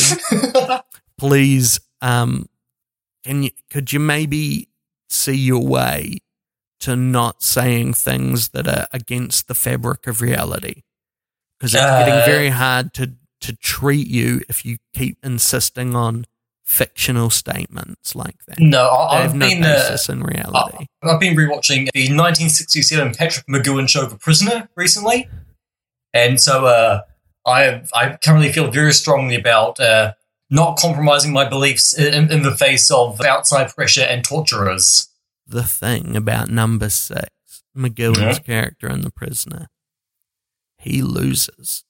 Please, 1.19 1.81
um, 2.01 2.47
can 3.25 3.43
you 3.45 3.51
could 3.71 3.93
you 3.93 3.99
maybe 4.01 4.69
see 5.09 5.35
your 5.37 5.65
way 5.67 6.19
to 6.81 6.95
not 6.95 7.43
saying 7.43 7.95
things 7.95 8.51
that 8.51 8.69
are 8.69 8.87
against 8.93 9.49
the 9.49 9.55
fabric 9.55 10.07
of 10.07 10.21
reality? 10.21 10.83
Because 11.59 11.75
it's 11.75 11.83
Uh, 11.83 12.05
getting 12.05 12.27
very 12.27 12.51
hard 12.51 12.93
to 12.95 13.15
to 13.41 13.57
treat 13.57 14.07
you 14.07 14.43
if 14.49 14.65
you 14.65 14.79
keep 14.93 15.19
insisting 15.23 15.95
on 15.97 16.25
fictional 16.65 17.31
statements 17.31 18.15
like 18.15 18.45
that. 18.47 18.59
no, 18.59 18.89
I, 18.91 19.21
have 19.21 19.31
I've 19.31 19.37
no 19.37 19.49
been 19.49 19.65
uh, 19.65 19.97
in 20.09 20.23
reality. 20.23 20.87
I've 21.03 21.21
been 21.21 21.37
rewatching 21.37 21.89
the 21.93 22.09
1967 22.09 23.15
Patrick 23.15 23.47
McGoohan 23.47 23.89
show 23.89 24.07
The 24.07 24.17
Prisoner 24.17 24.69
recently, 24.75 25.29
and 26.13 26.41
so 26.41 26.65
uh, 26.67 27.03
I 27.47 27.83
I 27.95 28.17
currently 28.23 28.51
feel 28.53 28.71
very 28.71 28.93
strongly 28.93 29.35
about 29.37 29.79
uh, 29.79 30.15
not 30.51 30.79
compromising 30.79 31.33
my 31.33 31.49
beliefs 31.49 31.97
in, 31.97 32.31
in 32.31 32.43
the 32.43 32.55
face 32.57 32.91
of 32.91 33.21
outside 33.21 33.75
pressure 33.75 34.03
and 34.03 34.25
torturers. 34.25 35.09
the 35.47 35.63
thing 35.65 36.17
about 36.17 36.49
number 36.49 36.89
six, 36.89 37.29
McGoohan's 37.77 38.39
character 38.39 38.89
in 38.89 39.03
The 39.03 39.11
Prisoner, 39.11 39.69
he 40.79 41.03
loses. 41.03 41.85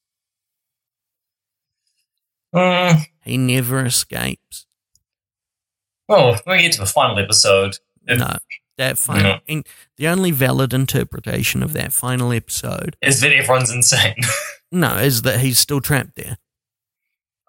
Mm, 2.54 3.06
He 3.24 3.36
never 3.36 3.84
escapes. 3.84 4.63
Well, 6.08 6.38
when 6.44 6.56
we 6.56 6.62
get 6.62 6.72
to 6.72 6.80
the 6.80 6.86
final 6.86 7.18
episode, 7.18 7.78
it- 8.06 8.18
no, 8.18 8.36
that 8.78 8.98
final. 8.98 9.34
Mm-hmm. 9.34 9.52
And 9.52 9.66
the 9.96 10.08
only 10.08 10.30
valid 10.30 10.72
interpretation 10.74 11.62
of 11.62 11.72
that 11.74 11.92
final 11.92 12.32
episode, 12.32 12.96
is 13.02 13.20
that 13.20 13.32
everyone's 13.32 13.70
insane. 13.70 14.16
no, 14.72 14.96
is 14.96 15.22
that 15.22 15.40
he's 15.40 15.58
still 15.58 15.80
trapped 15.80 16.16
there. 16.16 16.36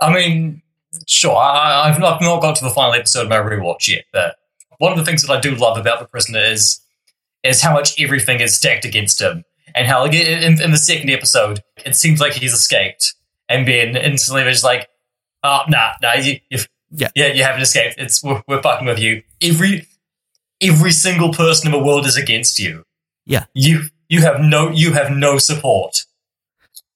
I 0.01 0.13
mean, 0.13 0.61
sure, 1.07 1.35
I, 1.35 1.89
I've 1.89 1.99
not, 1.99 2.21
not 2.21 2.41
got 2.41 2.55
to 2.57 2.63
the 2.63 2.69
final 2.69 2.93
episode 2.93 3.23
of 3.23 3.29
my 3.29 3.37
rewatch 3.37 3.87
yet, 3.87 4.05
but 4.11 4.35
one 4.77 4.91
of 4.91 4.97
the 4.97 5.05
things 5.05 5.21
that 5.23 5.31
I 5.31 5.39
do 5.39 5.55
love 5.55 5.77
about 5.77 5.99
The 5.99 6.05
Prisoner 6.05 6.43
is 6.43 6.81
is 7.43 7.61
how 7.61 7.73
much 7.73 8.01
everything 8.01 8.39
is 8.39 8.55
stacked 8.55 8.85
against 8.85 9.21
him, 9.21 9.43
and 9.75 9.87
how 9.87 10.01
like, 10.01 10.13
in, 10.13 10.59
in 10.59 10.71
the 10.71 10.77
second 10.77 11.11
episode, 11.11 11.61
it 11.85 11.95
seems 11.95 12.19
like 12.19 12.33
he's 12.33 12.53
escaped, 12.53 13.13
and 13.47 13.67
then 13.67 13.95
instantly 13.95 14.43
just 14.43 14.63
like, 14.63 14.89
"Oh, 15.43 15.61
nah, 15.69 15.91
nah, 16.01 16.13
you, 16.13 16.39
you've, 16.49 16.67
Yeah. 16.91 17.09
yeah, 17.15 17.27
you 17.27 17.43
haven't 17.43 17.61
escaped. 17.61 17.95
It's 17.97 18.23
we're, 18.23 18.41
we're 18.47 18.61
fucking 18.61 18.87
with 18.87 18.99
you. 18.99 19.23
Every 19.41 19.87
every 20.61 20.91
single 20.91 21.33
person 21.33 21.67
in 21.67 21.71
the 21.77 21.83
world 21.85 22.05
is 22.05 22.15
against 22.17 22.59
you. 22.59 22.83
Yeah. 23.25 23.45
you 23.53 23.83
you 24.07 24.21
have 24.21 24.39
no 24.39 24.69
you 24.69 24.93
have 24.93 25.11
no 25.11 25.37
support. 25.37 26.05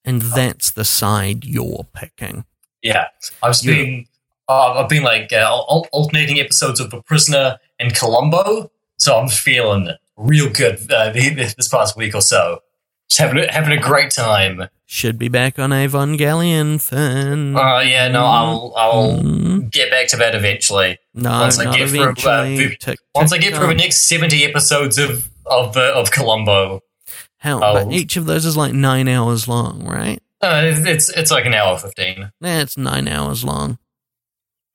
And 0.04 0.22
that's 0.22 0.70
the 0.70 0.84
side 0.84 1.44
you're 1.44 1.86
picking. 1.92 2.44
Yeah, 2.82 3.08
I've 3.42 3.56
Yeah. 3.62 3.74
been 3.74 4.06
uh, 4.48 4.80
I've 4.82 4.88
been 4.88 5.02
like 5.02 5.32
uh, 5.32 5.48
alternating 5.92 6.40
episodes 6.40 6.80
of 6.80 6.90
The 6.90 7.02
Prisoner 7.02 7.58
and 7.78 7.94
Columbo, 7.94 8.70
so 8.96 9.16
I'm 9.18 9.28
feeling 9.28 9.90
real 10.16 10.50
good 10.50 10.90
uh, 10.90 11.12
this 11.12 11.68
past 11.68 11.96
week 11.96 12.14
or 12.14 12.20
so. 12.22 12.60
Just 13.10 13.18
having 13.20 13.38
a, 13.42 13.52
having 13.52 13.76
a 13.76 13.80
great 13.82 14.10
time. 14.12 14.68
Should 14.86 15.18
be 15.18 15.28
back 15.28 15.58
on 15.58 15.72
Avon 15.72 16.16
Galleon, 16.16 16.78
Finn. 16.78 17.56
Uh, 17.56 17.80
yeah, 17.80 18.08
no, 18.08 18.24
I'll 18.24 18.72
I'll 18.76 19.10
Mm, 19.20 19.70
get 19.70 19.90
back 19.90 20.06
to 20.08 20.16
that 20.18 20.34
eventually. 20.34 20.98
no, 21.14 21.30
once 21.40 21.58
I 21.58 21.64
get 21.76 21.88
through, 21.88 22.00
uh, 22.02 22.10
eventually. 22.12 22.56
the- 22.68 22.76
Tick, 22.76 22.98
Once 23.14 23.32
I 23.32 23.38
get 23.38 23.54
through 23.54 23.66
the 23.68 23.74
next 23.74 24.02
seventy 24.02 24.44
episodes 24.44 24.96
of 24.98 25.28
of 25.46 25.76
uh, 25.76 25.92
of 25.94 26.10
Columbo, 26.12 26.80
Oh. 27.44 27.58
but 27.60 27.92
each 27.92 28.16
of 28.16 28.26
those 28.26 28.44
is 28.44 28.56
like 28.56 28.72
nine 28.74 29.08
hours 29.08 29.48
long, 29.48 29.84
right? 29.84 30.20
uh, 30.42 30.62
it's- 30.64 30.86
it's 30.86 31.08
it's 31.10 31.30
like 31.30 31.46
an 31.46 31.54
hour 31.54 31.76
fifteen. 31.78 32.30
Yeah, 32.40 32.60
it's 32.62 32.76
nine 32.76 33.08
hours 33.08 33.44
long. 33.44 33.78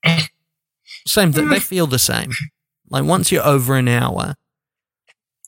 Same 1.07 1.31
thing. 1.31 1.49
They 1.49 1.59
feel 1.73 1.87
the 1.87 1.99
same. 1.99 2.31
Like 2.89 3.03
once 3.05 3.31
you're 3.31 3.45
over 3.45 3.75
an 3.75 3.87
hour, 3.87 4.35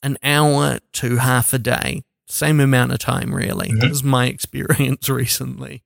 an 0.02 0.18
hour 0.22 0.78
to 0.94 1.16
half 1.16 1.52
a 1.52 1.58
day, 1.58 2.02
same 2.28 2.60
amount 2.60 2.92
of 2.92 2.98
time, 2.98 3.34
really. 3.34 3.68
Mhm. 3.68 3.80
This 3.80 3.90
is 3.90 4.04
my 4.04 4.26
experience 4.34 5.08
recently. 5.08 5.82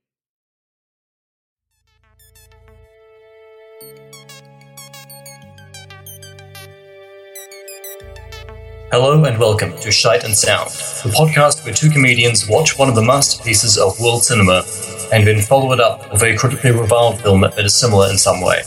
Hello 8.91 9.23
and 9.25 9.39
welcome 9.39 9.71
to 9.79 9.91
Shite 9.91 10.23
and 10.23 10.35
Sound, 10.35 10.69
the 11.03 11.09
podcast 11.17 11.65
where 11.65 11.73
two 11.73 11.89
comedians 11.89 12.47
watch 12.47 12.77
one 12.77 12.89
of 12.89 12.95
the 12.95 13.01
masterpieces 13.01 13.77
of 13.77 13.99
world 13.99 14.23
cinema 14.23 14.63
and 15.11 15.25
then 15.25 15.41
follow 15.41 15.71
it 15.73 15.79
up 15.79 16.11
with 16.11 16.21
a 16.21 16.35
critically 16.37 16.71
reviled 16.71 17.19
film 17.21 17.41
that 17.41 17.57
is 17.59 17.73
similar 17.73 18.09
in 18.09 18.17
some 18.17 18.41
way. 18.41 18.61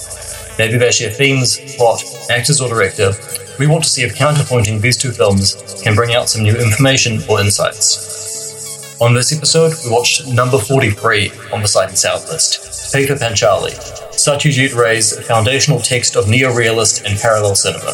Maybe 0.59 0.79
they 0.79 0.91
share 0.91 1.11
themes, 1.11 1.59
plot, 1.77 2.03
actors 2.31 2.61
or 2.61 2.69
director, 2.69 3.13
we 3.59 3.67
want 3.67 3.85
to 3.85 3.91
see 3.91 4.03
if 4.03 4.15
counterpointing 4.17 4.81
these 4.81 4.97
two 4.97 5.11
films 5.11 5.81
can 5.83 5.95
bring 5.95 6.15
out 6.15 6.29
some 6.29 6.43
new 6.43 6.55
information 6.57 7.21
or 7.29 7.41
insights. 7.41 9.01
On 9.01 9.15
this 9.15 9.37
episode, 9.37 9.75
we 9.85 9.91
watched 9.91 10.27
number 10.29 10.59
43 10.59 11.31
on 11.53 11.63
the 11.63 11.69
Sight 11.69 11.89
and 11.89 11.99
Sound 11.99 12.25
list, 12.29 12.61
Pather 12.93 13.19
Panchali, 13.19 13.73
Satyajit 14.13 14.75
Ray's 14.75 15.19
foundational 15.27 15.81
text 15.81 16.17
of 16.17 16.29
neo-realist 16.29 17.05
and 17.07 17.19
parallel 17.19 17.55
cinema. 17.55 17.93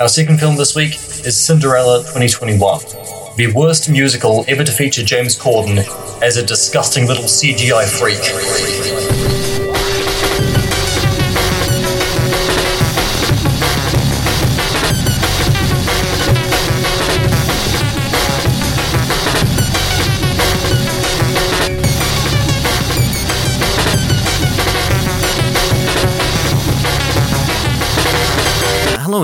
Our 0.00 0.08
second 0.08 0.38
film 0.38 0.56
this 0.56 0.76
week 0.76 0.94
is 1.26 1.42
Cinderella 1.42 2.00
2021, 2.00 2.80
the 3.36 3.52
worst 3.54 3.88
musical 3.88 4.44
ever 4.48 4.64
to 4.64 4.72
feature 4.72 5.02
James 5.02 5.38
Corden 5.38 5.78
as 6.22 6.36
a 6.36 6.44
disgusting 6.44 7.06
little 7.06 7.24
CGI 7.24 7.86
freak. 7.98 9.17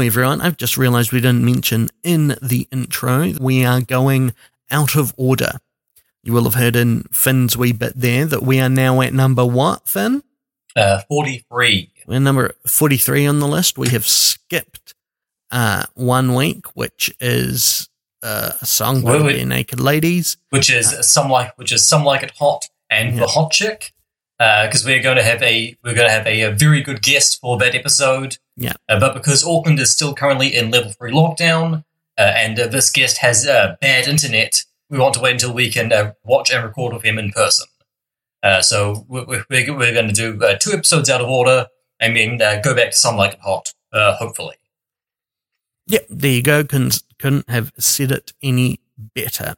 Everyone. 0.04 0.40
I've 0.40 0.56
just 0.56 0.76
realized 0.76 1.12
we 1.12 1.20
didn't 1.20 1.44
mention 1.44 1.88
in 2.02 2.36
the 2.42 2.68
intro, 2.70 3.32
we 3.40 3.64
are 3.64 3.80
going 3.80 4.32
out 4.70 4.96
of 4.96 5.14
order. 5.16 5.52
You 6.22 6.32
will 6.32 6.44
have 6.44 6.54
heard 6.54 6.76
in 6.76 7.04
Finn's 7.12 7.56
wee 7.56 7.72
bit 7.72 7.92
there 7.96 8.24
that 8.26 8.42
we 8.42 8.60
are 8.60 8.68
now 8.68 9.00
at 9.02 9.12
number 9.12 9.44
what, 9.44 9.88
Finn? 9.88 10.22
Uh, 10.76 11.00
43. 11.08 11.90
We're 12.06 12.20
number 12.20 12.54
43 12.66 13.26
on 13.26 13.40
the 13.40 13.46
list. 13.48 13.78
We 13.78 13.88
have 13.90 14.06
skipped 14.06 14.94
uh, 15.50 15.84
one 15.94 16.34
week, 16.34 16.66
which 16.74 17.14
is 17.20 17.88
uh, 18.22 18.52
a 18.60 18.66
song 18.66 19.02
by 19.02 19.18
the 19.18 19.44
Naked 19.44 19.80
Ladies. 19.80 20.36
which 20.50 20.70
is 20.70 21.06
some 21.06 21.28
like 21.30 21.56
which 21.58 21.72
is 21.72 21.86
some 21.86 22.04
like 22.04 22.22
it 22.22 22.32
hot 22.38 22.66
and 22.90 23.14
Yeah. 23.14 23.20
the 23.20 23.26
hot 23.28 23.52
chick 23.52 23.92
because 24.38 24.84
we're 24.84 25.02
going 25.02 25.16
to 25.16 25.22
have 25.22 25.42
a 25.42 25.76
we're 25.84 25.94
going 25.94 26.08
to 26.08 26.12
have 26.12 26.26
a, 26.26 26.42
a 26.42 26.50
very 26.50 26.82
good 26.82 27.02
guest 27.02 27.40
for 27.40 27.56
that 27.58 27.74
episode. 27.74 28.38
Yeah. 28.56 28.74
Uh, 28.88 29.00
but 29.00 29.14
because 29.14 29.44
Auckland 29.44 29.80
is 29.80 29.92
still 29.92 30.14
currently 30.14 30.54
in 30.54 30.70
level 30.70 30.92
three 30.92 31.12
lockdown 31.12 31.84
uh, 32.18 32.32
and 32.36 32.58
uh, 32.58 32.66
this 32.68 32.90
guest 32.90 33.18
has 33.18 33.46
uh, 33.46 33.76
bad 33.80 34.06
internet, 34.06 34.64
we 34.88 34.98
want 34.98 35.14
to 35.14 35.20
wait 35.20 35.32
until 35.32 35.52
we 35.52 35.70
can 35.70 35.92
uh, 35.92 36.12
watch 36.24 36.52
and 36.52 36.64
record 36.64 36.92
with 36.92 37.02
him 37.02 37.18
in 37.18 37.30
person. 37.30 37.66
Uh, 38.42 38.60
so 38.60 39.04
we're, 39.08 39.24
we're, 39.26 39.44
we're 39.50 39.94
going 39.94 40.08
to 40.08 40.12
do 40.12 40.38
uh, 40.44 40.56
two 40.56 40.72
episodes 40.72 41.08
out 41.10 41.20
of 41.20 41.28
order 41.28 41.66
and 41.98 42.16
then 42.16 42.40
uh, 42.40 42.60
go 42.62 42.74
back 42.74 42.90
to 42.90 42.96
some 42.96 43.16
like 43.16 43.32
it 43.32 43.40
hot, 43.40 43.72
uh, 43.92 44.14
hopefully. 44.16 44.56
Yep, 45.86 46.06
there 46.10 46.30
you 46.30 46.42
go. 46.42 46.62
Couldn't, 46.64 47.02
couldn't 47.18 47.48
have 47.48 47.72
said 47.78 48.12
it 48.12 48.32
any 48.42 48.80
better. 48.96 49.54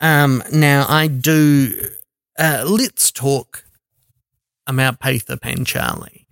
Um, 0.00 0.42
now, 0.52 0.86
I 0.88 1.06
do. 1.06 1.88
Uh, 2.38 2.64
let's 2.68 3.10
talk 3.10 3.64
about 4.66 5.00
Pather 5.00 5.38
Panchali. 5.38 6.26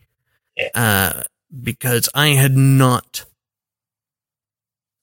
Yeah. 0.57 0.69
Uh, 0.75 1.23
because 1.63 2.09
I 2.15 2.29
had 2.29 2.57
not 2.57 3.25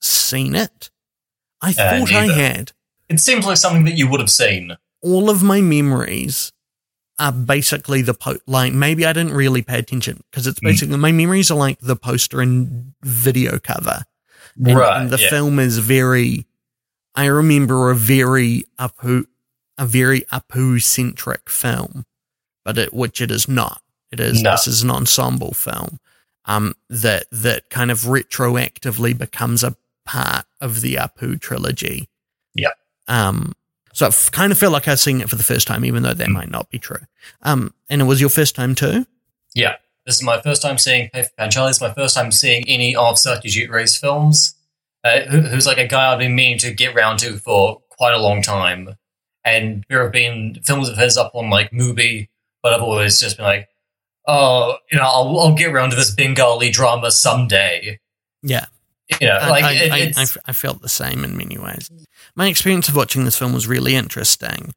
seen 0.00 0.54
it. 0.54 0.90
I 1.60 1.72
thought 1.72 2.12
I 2.12 2.26
had. 2.32 2.72
It 3.08 3.20
seems 3.20 3.46
like 3.46 3.56
something 3.56 3.84
that 3.84 3.96
you 3.96 4.08
would 4.08 4.20
have 4.20 4.30
seen. 4.30 4.76
All 5.02 5.30
of 5.30 5.42
my 5.42 5.60
memories 5.60 6.52
are 7.18 7.32
basically 7.32 8.02
the 8.02 8.14
po- 8.14 8.38
like 8.46 8.72
maybe 8.72 9.06
I 9.06 9.12
didn't 9.12 9.34
really 9.34 9.62
pay 9.62 9.78
attention 9.78 10.22
because 10.30 10.46
it's 10.46 10.60
Mm. 10.60 10.64
basically 10.64 10.96
my 10.96 11.12
memories 11.12 11.50
are 11.50 11.58
like 11.58 11.78
the 11.80 11.96
poster 11.96 12.40
and 12.40 12.94
video 13.02 13.58
cover. 13.58 14.04
And, 14.56 14.68
and 14.78 15.10
the 15.10 15.18
yeah. 15.18 15.30
film 15.30 15.58
is 15.58 15.78
very 15.78 16.46
I 17.14 17.26
remember 17.26 17.90
a 17.90 17.94
very 17.94 18.64
Apu 18.78 19.26
a 19.78 19.86
very 19.86 20.22
Apu 20.32 20.82
centric 20.82 21.48
film, 21.50 22.06
but 22.64 22.78
it 22.78 22.92
which 22.94 23.20
it 23.20 23.30
is 23.30 23.46
not. 23.46 23.82
It 24.10 24.20
is 24.20 24.42
No. 24.42 24.52
this 24.52 24.66
is 24.66 24.82
an 24.82 24.90
ensemble 24.90 25.52
film 25.52 25.98
um 26.44 26.74
that 26.88 27.24
that 27.30 27.70
kind 27.70 27.90
of 27.90 28.00
retroactively 28.00 29.16
becomes 29.16 29.62
a 29.62 29.76
part 30.04 30.46
of 30.60 30.80
the 30.80 30.94
Apu 30.96 31.40
trilogy. 31.40 32.08
Yeah. 32.54 32.70
Um 33.08 33.54
so 33.94 34.06
I 34.06 34.10
kind 34.30 34.52
of 34.52 34.58
felt 34.58 34.72
like 34.72 34.88
I 34.88 34.92
was 34.92 35.02
seeing 35.02 35.20
it 35.20 35.28
for 35.28 35.36
the 35.36 35.42
first 35.42 35.66
time, 35.66 35.84
even 35.84 36.02
though 36.02 36.14
that 36.14 36.28
Mm. 36.28 36.32
might 36.32 36.50
not 36.50 36.70
be 36.70 36.78
true. 36.78 37.04
Um, 37.42 37.74
and 37.90 38.00
it 38.00 38.06
was 38.06 38.20
your 38.22 38.30
first 38.30 38.54
time 38.54 38.74
too. 38.74 39.06
Yeah, 39.54 39.76
this 40.06 40.16
is 40.16 40.22
my 40.22 40.40
first 40.40 40.62
time 40.62 40.78
seeing 40.78 41.10
Pather 41.14 41.28
Panchali. 41.38 41.68
It's 41.70 41.80
my 41.80 41.92
first 41.92 42.14
time 42.14 42.32
seeing 42.32 42.64
any 42.66 42.96
of 42.96 43.16
Satyajit 43.16 43.68
Ray's 43.68 43.96
films. 43.98 44.54
Uh, 45.04 45.22
who, 45.22 45.40
who's 45.40 45.66
like 45.66 45.78
a 45.78 45.86
guy 45.86 46.12
I've 46.12 46.20
been 46.20 46.34
meaning 46.34 46.58
to 46.60 46.72
get 46.72 46.94
round 46.94 47.18
to 47.18 47.36
for 47.36 47.82
quite 47.90 48.14
a 48.14 48.18
long 48.18 48.40
time. 48.40 48.96
And 49.44 49.84
there 49.90 50.02
have 50.04 50.12
been 50.12 50.58
films 50.64 50.88
of 50.88 50.96
his 50.96 51.18
up 51.18 51.34
on 51.34 51.50
like 51.50 51.70
Mubi, 51.72 52.28
but 52.62 52.72
I've 52.72 52.80
always 52.82 53.18
just 53.20 53.36
been 53.36 53.44
like, 53.44 53.68
oh, 54.26 54.76
you 54.90 54.98
know, 54.98 55.04
I'll, 55.04 55.40
I'll 55.40 55.54
get 55.54 55.70
around 55.70 55.90
to 55.90 55.96
this 55.96 56.14
Bengali 56.14 56.70
drama 56.70 57.10
someday. 57.10 57.98
Yeah. 58.42 58.66
You 59.20 59.26
know, 59.26 59.34
I- 59.40 59.48
like 59.50 59.64
I, 59.64 59.72
it, 59.72 59.92
I, 59.92 59.98
it's, 59.98 60.18
I 60.18 60.22
f- 60.22 60.36
I 60.46 60.52
felt 60.52 60.80
the 60.80 60.88
same 60.88 61.24
in 61.24 61.36
many 61.36 61.58
ways. 61.58 61.90
My 62.34 62.46
experience 62.48 62.88
of 62.88 62.96
watching 62.96 63.24
this 63.24 63.36
film 63.36 63.52
was 63.52 63.66
really 63.66 63.94
interesting, 63.94 64.74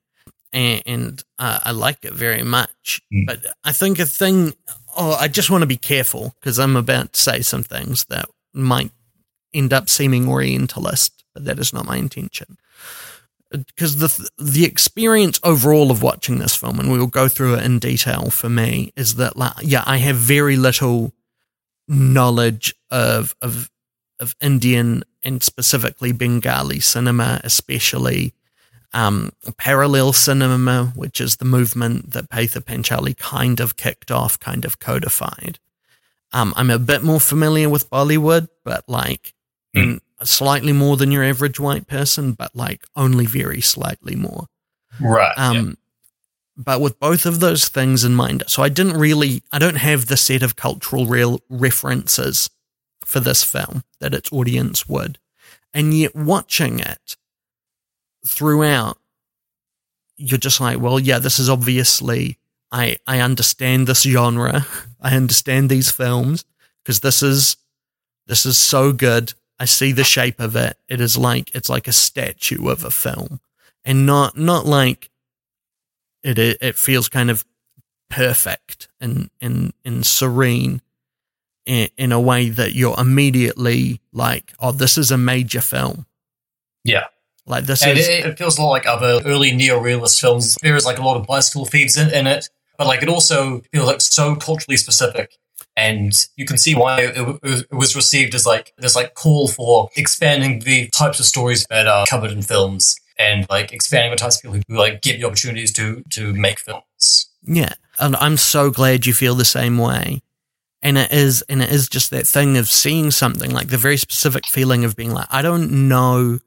and, 0.52 0.82
and 0.86 1.24
uh, 1.40 1.60
I 1.64 1.72
like 1.72 2.04
it 2.04 2.14
very 2.14 2.44
much. 2.44 3.02
Mm. 3.14 3.28
But 3.28 3.46
I 3.64 3.72
think 3.72 3.98
a 4.00 4.06
thing, 4.06 4.54
oh, 4.98 5.14
I 5.14 5.28
just 5.30 5.50
want 5.50 5.62
to 5.62 5.68
be 5.68 5.78
careful 5.78 6.36
because 6.40 6.60
I'm 6.60 6.76
about 6.76 7.14
to 7.14 7.20
say 7.20 7.42
some 7.42 7.64
things 7.64 8.06
that 8.06 8.26
might 8.54 8.92
end 9.54 9.72
up 9.72 9.90
seeming 9.90 10.28
Orientalist, 10.28 11.24
but 11.34 11.46
that 11.46 11.60
is 11.60 11.72
not 11.72 11.86
my 11.86 11.96
intention. 11.96 12.58
Because 13.52 13.98
the 13.98 14.30
the 14.38 14.66
experience 14.66 15.40
overall 15.44 15.92
of 15.92 16.02
watching 16.02 16.40
this 16.40 16.56
film, 16.56 16.80
and 16.80 16.92
we 16.92 16.98
will 16.98 17.08
go 17.08 17.28
through 17.28 17.56
it 17.56 17.64
in 17.64 17.80
detail 17.80 18.30
for 18.30 18.50
me, 18.50 18.92
is 18.96 19.16
that 19.16 19.38
like, 19.38 19.54
yeah, 19.62 19.84
I 19.86 19.98
have 19.98 20.16
very 20.16 20.56
little 20.56 21.14
knowledge 21.88 22.74
of 22.90 23.36
of 23.42 23.70
of 24.20 24.36
Indian 24.42 25.04
and 25.24 25.44
specifically 25.44 26.12
Bengali 26.12 26.80
cinema, 26.80 27.42
especially 27.44 28.34
um, 28.94 29.32
parallel 29.58 30.14
cinema, 30.14 30.94
which 30.96 31.20
is 31.20 31.36
the 31.36 31.46
movement 31.46 32.12
that 32.12 32.30
Pather 32.30 32.62
Panchali 32.62 33.18
kind 33.18 33.60
of 33.60 33.76
kicked 33.76 34.10
off, 34.10 34.40
kind 34.40 34.64
of 34.64 34.80
codified. 34.80 35.60
Um, 36.32 36.54
I'm 36.56 36.70
a 36.70 36.80
bit 36.80 37.04
more 37.04 37.20
familiar 37.20 37.70
with 37.70 37.90
Bollywood, 37.90 38.48
but 38.64 38.86
like 38.88 39.34
in 39.74 40.02
slightly 40.24 40.72
more 40.72 40.98
than 40.98 41.12
your 41.12 41.24
average 41.24 41.60
white 41.60 41.88
person, 41.88 42.34
but 42.34 42.56
like 42.56 42.86
only 42.96 43.26
very 43.26 43.62
slightly 43.62 44.16
more. 44.16 44.48
right. 45.00 45.34
yeah. 45.38 45.50
Um, 45.50 45.78
But 46.58 46.80
with 46.80 47.00
both 47.00 47.26
of 47.26 47.42
those 47.42 47.68
things 47.68 48.04
in 48.06 48.16
mind, 48.16 48.44
so 48.48 48.64
I 48.64 48.70
didn't 48.70 48.98
really, 48.98 49.44
I 49.52 49.60
don't 49.60 49.76
have 49.76 50.06
the 50.06 50.16
set 50.16 50.42
of 50.42 50.56
cultural 50.56 51.06
real 51.06 51.42
references 51.50 52.50
for 53.04 53.20
this 53.20 53.44
film 53.44 53.84
that 54.00 54.14
its 54.14 54.32
audience 54.32 54.88
would. 54.88 55.20
And 55.74 55.94
yet 55.94 56.16
watching 56.16 56.80
it 56.80 57.18
throughout, 58.26 58.98
you're 60.16 60.38
just 60.38 60.62
like, 60.62 60.80
well, 60.80 60.98
yeah, 60.98 61.20
this 61.20 61.40
is 61.40 61.50
obviously, 61.50 62.38
I, 62.72 62.96
I 63.06 63.20
understand 63.20 63.86
this 63.88 64.04
genre. 64.04 64.66
I 65.02 65.16
understand 65.18 65.70
these 65.70 65.92
films 65.92 66.46
because 66.82 67.02
this 67.02 67.22
is, 67.22 67.58
this 68.28 68.46
is 68.46 68.58
so 68.58 68.94
good. 68.94 69.34
I 69.60 69.66
see 69.66 69.92
the 69.92 70.04
shape 70.04 70.40
of 70.40 70.56
it. 70.56 70.78
It 70.90 71.00
is 71.00 71.18
like, 71.18 71.56
it's 71.56 71.70
like 71.70 71.88
a 71.88 71.94
statue 71.94 72.68
of 72.68 72.84
a 72.84 72.92
film 72.92 73.40
and 73.84 74.06
not, 74.06 74.38
not 74.38 74.66
like 74.66 75.10
it, 76.24 76.38
it, 76.38 76.58
it 76.62 76.76
feels 76.76 77.08
kind 77.08 77.30
of 77.30 77.46
perfect 78.10 78.88
and, 79.00 79.30
and, 79.40 79.74
and 79.84 80.06
serene 80.06 80.82
in, 81.66 81.88
in 81.98 82.12
a 82.12 82.20
way 82.20 82.50
that 82.50 82.74
you're 82.74 83.00
immediately 83.00 84.02
like, 84.12 84.54
oh, 84.60 84.72
this 84.72 84.98
is 84.98 85.12
a 85.12 85.18
major 85.18 85.62
film. 85.62 86.06
Yeah. 86.84 87.06
Like 87.48 87.66
this 87.66 87.84
And 87.84 87.98
is, 87.98 88.08
it, 88.08 88.26
it 88.26 88.38
feels 88.38 88.58
a 88.58 88.62
lot 88.62 88.72
like 88.72 88.88
other 88.88 89.22
early 89.26 89.52
neo-realist 89.52 90.20
films. 90.20 90.58
There 90.62 90.76
is 90.76 90.86
like 90.86 90.98
a 90.98 91.04
lot 91.04 91.16
of 91.16 91.28
bicycle 91.28 91.66
thieves 91.66 91.96
in, 91.96 92.12
in 92.12 92.28
it, 92.28 92.50
but 92.78 92.88
like 92.88 93.04
it 93.04 93.10
also 93.10 93.62
feels 93.72 93.88
like 93.88 94.02
so 94.02 94.36
culturally 94.36 94.78
specific. 94.78 95.38
And 95.78 96.14
you 96.38 96.46
can 96.46 96.58
see 96.58 96.74
why 96.74 97.02
it, 97.02 97.40
it, 97.44 97.72
was 97.72 97.96
received 97.96 98.34
as 98.34 98.46
like 98.46 98.74
this 98.78 98.96
like 98.96 99.14
call 99.14 99.50
for 99.50 99.90
expanding 99.96 100.60
the 100.60 100.88
types 100.90 101.20
of 101.20 101.26
stories 101.26 101.66
that 101.70 101.88
are 101.88 102.06
covered 102.06 102.32
in 102.32 102.42
films 102.42 102.98
and 103.20 103.46
like 103.50 103.74
expanding 103.74 104.12
the 104.12 104.18
types 104.18 104.38
of 104.38 104.44
people 104.44 104.62
who 104.68 104.78
like 104.78 105.02
get 105.02 105.20
the 105.20 105.26
opportunities 105.26 105.74
to 105.74 106.02
to 106.12 106.34
make 106.34 106.60
films. 106.60 107.30
yeah. 107.44 107.74
And 108.00 108.16
I'm 108.18 108.38
so 108.38 108.72
glad 108.72 109.06
you 109.06 109.14
feel 109.14 109.36
the 109.36 109.46
same 109.46 109.78
way. 109.78 110.22
And 110.82 110.98
it 110.98 111.12
is, 111.12 111.42
and 111.50 111.64
it 111.64 111.72
is 111.72 111.90
just 111.90 112.12
that 112.12 112.28
thing 112.28 112.58
of 112.58 112.70
seeing 112.70 113.10
something 113.10 113.52
like 113.52 113.70
the 113.70 113.78
very 113.78 113.98
specific 113.98 114.46
feeling 114.46 114.86
of 114.86 114.96
being 114.96 115.12
like, 115.12 115.28
I 115.32 115.42
don't 115.42 115.88
know. 115.88 116.40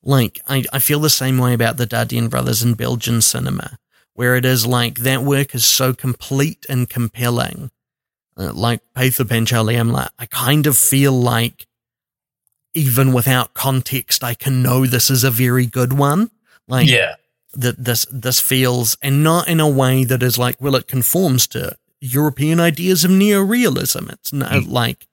Like, 0.00 0.40
I, 0.46 0.64
I 0.72 0.78
feel 0.78 1.00
the 1.00 1.10
same 1.10 1.38
way 1.38 1.54
about 1.54 1.76
the 1.76 1.86
Dardenne 1.86 2.30
brothers 2.30 2.62
in 2.62 2.74
Belgian 2.74 3.20
cinema, 3.20 3.78
where 4.12 4.36
it 4.36 4.44
is 4.44 4.66
like 4.66 4.98
that 4.98 5.22
work 5.22 5.54
is 5.54 5.64
so 5.64 5.92
complete 5.92 6.66
and 6.68 6.88
compelling. 6.88 7.70
Uh, 8.36 8.52
like 8.52 8.80
Pather 8.96 9.24
Panchali, 9.24 9.78
I'm 9.78 9.92
like, 9.92 10.10
I 10.18 10.26
kind 10.26 10.66
of 10.66 10.76
feel 10.76 11.12
like 11.12 11.66
even 12.74 13.12
without 13.12 13.54
context, 13.54 14.24
I 14.24 14.34
can 14.34 14.62
know 14.62 14.86
this 14.86 15.08
is 15.10 15.22
a 15.22 15.30
very 15.30 15.66
good 15.66 15.92
one. 15.92 16.30
Like, 16.66 16.88
yeah, 16.88 17.14
that 17.52 17.84
this 17.84 18.06
this 18.10 18.40
feels, 18.40 18.96
and 19.02 19.22
not 19.22 19.46
in 19.48 19.60
a 19.60 19.68
way 19.68 20.04
that 20.04 20.22
is 20.22 20.36
like, 20.38 20.56
well, 20.60 20.74
it 20.74 20.88
conforms 20.88 21.46
to 21.48 21.76
European 22.00 22.58
ideas 22.58 23.04
of 23.04 23.10
neorealism. 23.12 24.12
It's 24.12 24.32
not 24.32 24.50
Mm. 24.50 24.68
like 24.70 25.06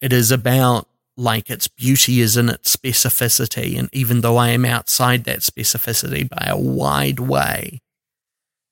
it 0.00 0.12
is 0.12 0.30
about 0.30 0.88
like 1.16 1.50
its 1.50 1.66
beauty 1.68 2.20
is 2.20 2.36
in 2.36 2.48
its 2.48 2.74
specificity, 2.74 3.76
and 3.78 3.88
even 3.92 4.20
though 4.22 4.36
I 4.36 4.50
am 4.50 4.64
outside 4.64 5.24
that 5.24 5.40
specificity 5.40 6.28
by 6.28 6.46
a 6.48 6.56
wide 6.56 7.18
way, 7.20 7.82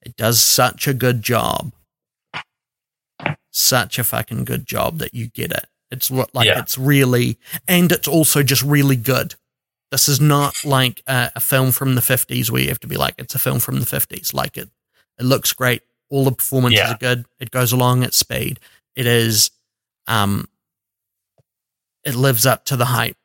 it 0.00 0.16
does 0.16 0.40
such 0.40 0.86
a 0.88 0.94
good 0.94 1.20
job, 1.22 1.72
such 3.56 3.98
a 3.98 4.04
fucking 4.04 4.44
good 4.44 4.66
job 4.66 4.98
that 4.98 5.14
you 5.14 5.28
get 5.28 5.50
it. 5.52 5.66
It's 5.90 6.10
what 6.10 6.34
like 6.34 6.46
Yeah. 6.46 6.58
it's 6.60 6.76
really, 6.76 7.38
and 7.66 7.90
it's 7.92 8.08
also 8.08 8.42
just 8.42 8.62
really 8.62 8.96
good. 8.96 9.34
This 9.90 10.08
is 10.08 10.20
not 10.20 10.54
like 10.64 11.02
a, 11.06 11.30
a 11.36 11.40
film 11.40 11.72
from 11.72 11.94
the 11.94 12.02
fifties 12.02 12.50
where 12.50 12.60
you 12.60 12.68
have 12.68 12.80
to 12.80 12.86
be 12.88 12.96
like 12.96 13.14
it's 13.18 13.34
a 13.34 13.38
film 13.38 13.60
from 13.60 13.78
the 13.80 13.86
fifties. 13.86 14.34
Like 14.34 14.56
it, 14.58 14.68
it 15.18 15.24
looks 15.24 15.52
great. 15.52 15.82
All 16.10 16.24
the 16.24 16.32
performances 16.32 16.78
Yeah. 16.80 16.92
are 16.94 16.98
good. 16.98 17.24
It 17.40 17.50
goes 17.50 17.72
along 17.72 18.04
at 18.04 18.14
speed. 18.14 18.60
It 18.94 19.06
is, 19.06 19.50
um, 20.06 20.48
it 22.04 22.14
lives 22.14 22.46
up 22.46 22.64
to 22.66 22.76
the 22.76 22.86
hype. 22.86 23.16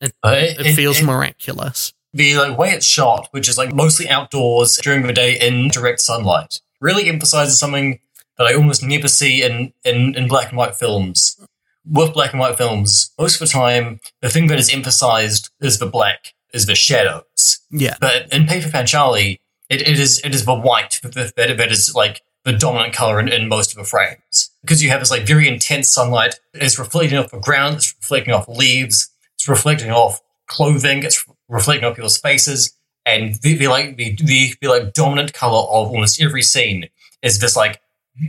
Uh, 0.00 0.08
It, 0.22 0.74
feels 0.74 1.02
miraculous. 1.02 1.92
the 2.12 2.36
like 2.36 2.56
way 2.58 2.70
it's 2.70 2.86
shot, 2.86 3.28
which 3.30 3.48
is 3.48 3.56
like 3.58 3.74
mostly 3.74 4.08
outdoors 4.08 4.76
during 4.76 5.06
the 5.06 5.12
day 5.12 5.38
in 5.38 5.68
direct 5.68 6.00
sunlight, 6.00 6.60
really 6.80 7.08
emphasizes 7.08 7.58
something 7.58 7.98
that 8.38 8.46
I 8.46 8.54
almost 8.54 8.82
never 8.82 9.08
see 9.08 9.42
in, 9.42 9.72
in, 9.84 10.14
in 10.14 10.28
black 10.28 10.50
and 10.50 10.58
white 10.58 10.76
films. 10.76 11.40
With 11.88 12.14
black 12.14 12.32
and 12.32 12.40
white 12.40 12.58
films, 12.58 13.12
most 13.18 13.40
of 13.40 13.46
the 13.46 13.52
time, 13.52 14.00
the 14.20 14.28
thing 14.28 14.48
that 14.48 14.58
is 14.58 14.72
emphasized 14.72 15.50
is 15.60 15.78
the 15.78 15.86
black, 15.86 16.34
is 16.52 16.66
the 16.66 16.74
shadows. 16.74 17.60
Yeah, 17.70 17.96
But 18.00 18.32
in 18.32 18.46
Pather 18.46 18.70
Panchali, 18.70 19.38
it, 19.68 19.82
it 19.82 19.98
is 19.98 20.20
it 20.24 20.34
is 20.34 20.44
the 20.44 20.54
white 20.54 21.00
that, 21.02 21.34
that, 21.36 21.56
that 21.56 21.72
is 21.72 21.94
like 21.94 22.22
the 22.44 22.52
dominant 22.52 22.94
color 22.94 23.18
in, 23.20 23.28
in 23.28 23.48
most 23.48 23.72
of 23.72 23.78
the 23.78 23.84
frames 23.84 24.50
because 24.62 24.82
you 24.82 24.90
have 24.90 25.00
this 25.00 25.10
like 25.10 25.26
very 25.26 25.48
intense 25.48 25.88
sunlight. 25.88 26.40
It's 26.54 26.78
reflecting 26.78 27.18
off 27.18 27.30
the 27.30 27.38
ground. 27.38 27.76
It's 27.76 27.94
reflecting 28.00 28.34
off 28.34 28.48
leaves. 28.48 29.10
It's 29.34 29.48
reflecting 29.48 29.90
off 29.90 30.20
clothing. 30.46 31.02
It's 31.02 31.24
reflecting 31.48 31.84
off 31.84 31.96
people's 31.96 32.18
faces. 32.18 32.72
And 33.04 33.34
the, 33.42 33.54
the 33.54 33.68
like 33.68 33.96
the, 33.96 34.16
the 34.16 34.54
the 34.60 34.68
like 34.68 34.92
dominant 34.92 35.32
color 35.32 35.58
of 35.68 35.88
almost 35.88 36.20
every 36.20 36.42
scene 36.42 36.88
is 37.22 37.38
this 37.40 37.56
like 37.56 37.80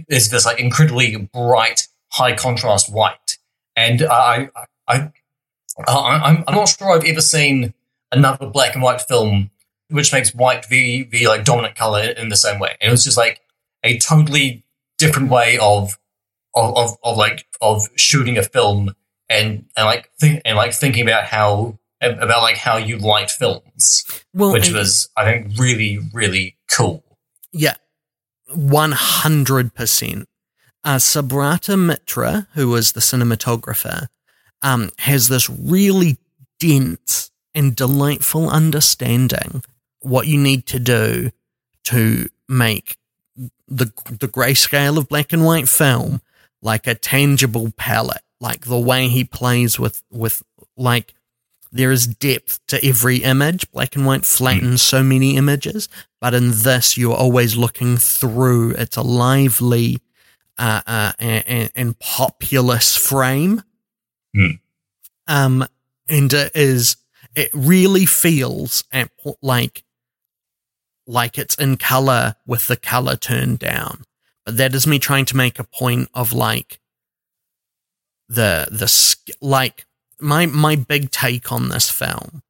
is 0.07 0.29
this 0.29 0.45
like 0.45 0.59
incredibly 0.59 1.15
bright, 1.15 1.87
high 2.11 2.35
contrast 2.35 2.91
white. 2.91 3.37
And 3.75 4.03
I 4.03 4.49
I 4.87 5.11
I, 5.87 6.43
I'm 6.47 6.55
not 6.55 6.69
sure 6.69 6.91
I've 6.91 7.05
ever 7.05 7.21
seen 7.21 7.73
another 8.11 8.47
black 8.47 8.73
and 8.73 8.81
white 8.81 9.01
film 9.01 9.51
which 9.89 10.11
makes 10.11 10.33
white 10.33 10.67
the 10.67 11.03
the 11.03 11.27
like 11.27 11.43
dominant 11.43 11.75
color 11.75 12.01
in 12.01 12.29
the 12.29 12.35
same 12.35 12.59
way. 12.59 12.75
And 12.81 12.89
it 12.89 12.91
was 12.91 13.03
just 13.03 13.17
like 13.17 13.41
a 13.83 13.97
totally 13.99 14.63
different 14.97 15.29
way 15.29 15.57
of 15.59 15.97
of 16.55 16.75
of, 16.75 16.97
of 17.03 17.17
like 17.17 17.47
of 17.61 17.87
shooting 17.95 18.37
a 18.37 18.43
film 18.43 18.93
and 19.29 19.65
and 19.75 19.85
like 19.85 20.11
think 20.19 20.41
and 20.45 20.57
like 20.57 20.73
thinking 20.73 21.03
about 21.07 21.25
how 21.25 21.77
about 22.01 22.41
like 22.41 22.57
how 22.57 22.77
you 22.77 22.97
liked 22.97 23.31
films, 23.31 24.05
well, 24.33 24.51
which 24.51 24.71
was 24.71 25.09
I 25.15 25.25
think 25.25 25.57
really 25.57 25.99
really 26.13 26.57
cool. 26.69 27.03
Yeah, 27.51 27.75
one 28.53 28.93
hundred 28.93 29.73
percent. 29.73 30.27
Uh, 30.83 30.97
Subrata 30.97 31.77
Mitra, 31.77 32.47
who 32.53 32.69
was 32.69 32.93
the 32.93 33.01
cinematographer, 33.01 34.07
um, 34.61 34.91
has 34.99 35.27
this 35.27 35.49
really 35.49 36.17
dense 36.59 37.31
and 37.53 37.75
delightful 37.75 38.49
understanding 38.49 39.63
what 39.99 40.27
you 40.27 40.37
need 40.37 40.65
to 40.67 40.79
do 40.79 41.31
to 41.83 42.29
make 42.47 42.97
the 43.67 43.91
the 44.09 44.27
grayscale 44.27 44.97
of 44.97 45.09
black 45.09 45.33
and 45.33 45.43
white 45.43 45.67
film 45.67 46.21
like 46.61 46.87
a 46.87 46.95
tangible 46.95 47.71
palette, 47.77 48.23
like 48.39 48.65
the 48.65 48.79
way 48.79 49.07
he 49.07 49.23
plays 49.23 49.77
with 49.77 50.03
with 50.09 50.43
like 50.75 51.13
there 51.71 51.91
is 51.91 52.07
depth 52.07 52.59
to 52.67 52.83
every 52.85 53.17
image. 53.17 53.69
Black 53.71 53.95
and 53.95 54.05
white 54.05 54.25
flattens 54.25 54.81
so 54.81 55.03
many 55.03 55.35
images, 55.37 55.89
but 56.21 56.33
in 56.33 56.51
this, 56.51 56.97
you're 56.97 57.15
always 57.15 57.55
looking 57.55 57.97
through. 57.97 58.71
It's 58.71 58.97
a 58.97 59.01
lively 59.01 59.99
uh, 60.57 60.81
uh, 60.87 61.11
and, 61.19 61.71
and 61.75 61.99
populous 61.99 62.95
frame. 62.95 63.63
Hmm. 64.35 64.51
Um, 65.27 65.67
and 66.07 66.31
it 66.31 66.51
is, 66.55 66.95
it 67.35 67.49
really 67.53 68.05
feels 68.05 68.83
at, 68.91 69.09
like, 69.41 69.83
like 71.05 71.37
it's 71.37 71.55
in 71.55 71.77
color 71.77 72.35
with 72.45 72.67
the 72.67 72.77
color 72.77 73.15
turned 73.15 73.59
down. 73.59 74.03
But 74.45 74.57
that 74.57 74.73
is 74.73 74.87
me 74.87 74.99
trying 74.99 75.25
to 75.25 75.37
make 75.37 75.59
a 75.59 75.65
point 75.65 76.09
of 76.13 76.31
like 76.31 76.79
the, 78.29 78.67
the, 78.71 79.35
like, 79.41 79.85
my 80.19 80.45
my 80.45 80.75
big 80.75 81.11
take 81.11 81.51
on 81.51 81.69
this 81.69 81.89
film 81.89 82.41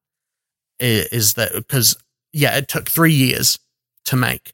is, 0.79 1.05
is 1.07 1.33
that 1.33 1.53
because 1.53 1.97
yeah, 2.33 2.57
it 2.57 2.67
took 2.67 2.89
three 2.89 3.13
years 3.13 3.59
to 4.05 4.15
make. 4.15 4.53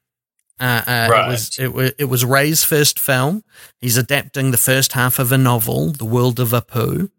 Uh, 0.59 0.81
uh, 0.87 1.07
It 1.25 1.27
was 1.29 1.59
it 1.59 1.73
was 1.73 1.91
it 1.97 2.05
was 2.05 2.25
Ray's 2.25 2.63
first 2.63 2.99
film. 2.99 3.43
He's 3.79 3.97
adapting 3.97 4.51
the 4.51 4.57
first 4.57 4.93
half 4.93 5.19
of 5.19 5.31
a 5.31 5.37
novel, 5.37 5.89
The 5.89 6.05
World 6.05 6.39
of 6.39 6.49
Apu, 6.49 7.09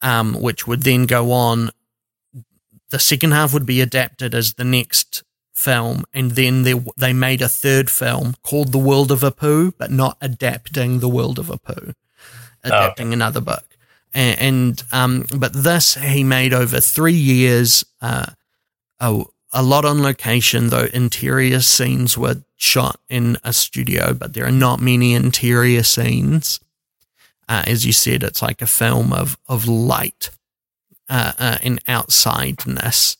um, 0.00 0.34
which 0.40 0.66
would 0.66 0.82
then 0.82 1.06
go 1.06 1.32
on. 1.32 1.70
The 2.90 2.98
second 2.98 3.32
half 3.32 3.52
would 3.52 3.66
be 3.66 3.80
adapted 3.82 4.34
as 4.34 4.54
the 4.54 4.64
next 4.64 5.22
film, 5.52 6.04
and 6.14 6.32
then 6.32 6.62
they 6.62 6.74
they 6.96 7.12
made 7.12 7.42
a 7.42 7.48
third 7.48 7.90
film 7.90 8.36
called 8.42 8.72
The 8.72 8.78
World 8.78 9.10
of 9.10 9.20
Apu, 9.20 9.74
but 9.76 9.90
not 9.90 10.16
adapting 10.20 11.00
The 11.00 11.08
World 11.08 11.38
of 11.38 11.46
Apu, 11.46 11.94
adapting 12.62 13.12
another 13.12 13.40
book 13.40 13.67
and, 14.18 14.40
and 14.40 14.82
um, 14.90 15.26
but 15.38 15.52
this 15.52 15.94
he 15.94 16.24
made 16.24 16.52
over 16.52 16.80
three 16.80 17.14
years. 17.14 17.84
Uh, 18.02 18.26
a, 18.98 19.22
a 19.52 19.62
lot 19.62 19.84
on 19.84 20.02
location, 20.02 20.68
though 20.68 20.88
interior 20.92 21.60
scenes 21.60 22.18
were 22.18 22.42
shot 22.56 23.00
in 23.08 23.38
a 23.44 23.52
studio, 23.52 24.12
but 24.12 24.34
there 24.34 24.44
are 24.44 24.50
not 24.50 24.80
many 24.80 25.14
interior 25.14 25.84
scenes. 25.84 26.58
Uh, 27.48 27.62
as 27.66 27.86
you 27.86 27.92
said, 27.92 28.24
it's 28.24 28.42
like 28.42 28.60
a 28.60 28.66
film 28.66 29.12
of 29.12 29.38
of 29.48 29.68
light 29.68 30.30
uh, 31.08 31.32
uh, 31.38 31.58
and 31.62 31.82
outsideness. 31.86 33.16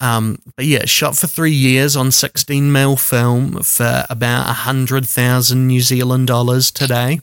Um, 0.00 0.38
but 0.56 0.64
yeah, 0.64 0.86
shot 0.86 1.18
for 1.18 1.26
three 1.26 1.52
years 1.52 1.96
on 1.96 2.12
16 2.12 2.72
mil 2.72 2.96
film 2.96 3.62
for 3.62 4.06
about 4.08 4.48
a 4.48 4.54
hundred 4.54 5.06
thousand 5.06 5.66
New 5.66 5.80
Zealand 5.80 6.28
dollars 6.28 6.70
today. 6.70 7.20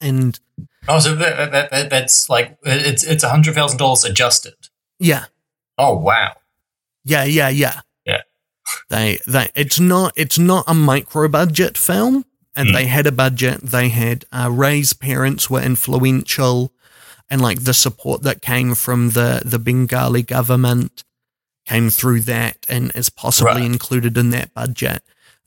And 0.00 0.38
Oh, 0.88 0.98
so 0.98 1.14
that, 1.14 1.50
that, 1.52 1.70
that, 1.70 1.90
that's 1.90 2.28
like 2.30 2.58
it's 2.62 3.04
it's 3.04 3.22
a 3.22 3.28
hundred 3.28 3.54
thousand 3.54 3.78
dollars 3.78 4.04
adjusted. 4.04 4.54
yeah, 4.98 5.26
Oh 5.78 5.96
wow! 5.96 6.34
Yeah, 7.04 7.24
yeah, 7.24 7.48
yeah. 7.50 7.80
Yeah. 8.06 8.22
They 8.88 9.18
they 9.26 9.50
it's 9.54 9.78
not 9.80 10.12
it's 10.16 10.38
not 10.38 10.64
a 10.66 10.74
micro 10.74 11.28
budget 11.28 11.76
film 11.78 12.24
and 12.56 12.68
Hmm. 12.68 12.74
they 12.74 12.86
had 12.86 13.06
a 13.06 13.12
budget. 13.12 13.60
They 13.62 13.88
had 13.90 14.24
uh, 14.32 14.50
Ray's 14.50 14.92
parents 14.92 15.48
were 15.50 15.60
influential 15.62 16.72
and 17.28 17.40
like 17.40 17.64
the 17.64 17.74
support 17.74 18.22
that 18.22 18.42
came 18.42 18.74
from 18.74 19.10
the 19.10 19.42
the 19.44 19.58
Bengali 19.58 20.22
government 20.22 21.04
came 21.66 21.90
through 21.90 22.20
that 22.22 22.66
and 22.68 22.90
is 22.94 23.10
possibly 23.10 23.52
Right. 23.62 23.64
included 23.64 24.16
in 24.16 24.30
that 24.30 24.52
budget. 24.54 25.02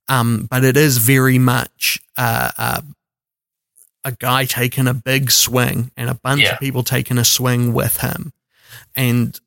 Um, 0.08 0.48
but 0.50 0.64
it 0.64 0.78
is 0.78 0.98
very 1.00 1.40
much 1.40 2.00
uh, 2.18 2.52
uh, 2.58 2.82
a 4.04 4.12
guy 4.12 4.46
taking 4.46 4.88
a 4.88 4.94
big 4.94 5.32
swing 5.32 5.92
and 5.96 6.10
a 6.10 6.16
bunch 6.16 6.42
Yeah. 6.42 6.54
of 6.54 6.60
people 6.60 6.84
taking 6.84 7.18
a 7.18 7.26
swing 7.26 7.74
with 7.74 7.98
him. 8.02 8.34
And 8.96 9.40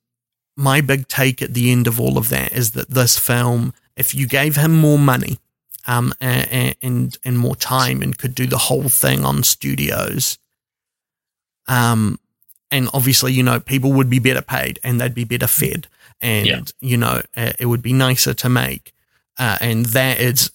my 0.57 0.81
big 0.81 1.09
take 1.09 1.43
at 1.43 1.53
the 1.55 1.71
end 1.71 1.87
of 1.87 2.01
all 2.01 2.17
of 2.17 2.29
that 2.31 2.53
is 2.53 2.71
that 2.73 2.91
this 2.91 3.19
film, 3.19 3.75
if 3.97 4.15
you 4.15 4.27
gave 4.27 4.57
him 4.57 4.73
more 4.77 4.99
money, 4.99 5.39
um, 5.87 6.13
and, 6.21 6.75
and 6.83 7.19
and 7.25 7.39
more 7.39 7.55
time, 7.55 8.03
and 8.03 8.19
could 8.19 8.35
do 8.35 8.47
the 8.47 8.59
whole 8.59 8.89
thing 8.89 9.25
on 9.25 9.43
studios, 9.45 10.37
um, 11.69 12.19
and 12.71 12.89
obviously, 12.93 13.33
you 13.33 13.43
know, 13.43 13.61
people 13.61 13.93
would 13.93 14.11
be 14.11 14.19
better 14.19 14.43
paid 14.43 14.79
and 14.83 15.01
they'd 15.01 15.15
be 15.15 15.25
better 15.25 15.47
fed, 15.47 15.87
and 16.21 16.47
Yeah. 16.47 16.61
you 16.81 16.97
know, 16.97 17.23
uh, 17.37 17.53
it 17.59 17.67
would 17.67 17.83
be 17.83 17.93
nicer 17.93 18.35
to 18.35 18.49
make, 18.49 18.93
uh, 19.39 19.59
and 19.61 19.87
that 19.87 20.19
is 20.19 20.51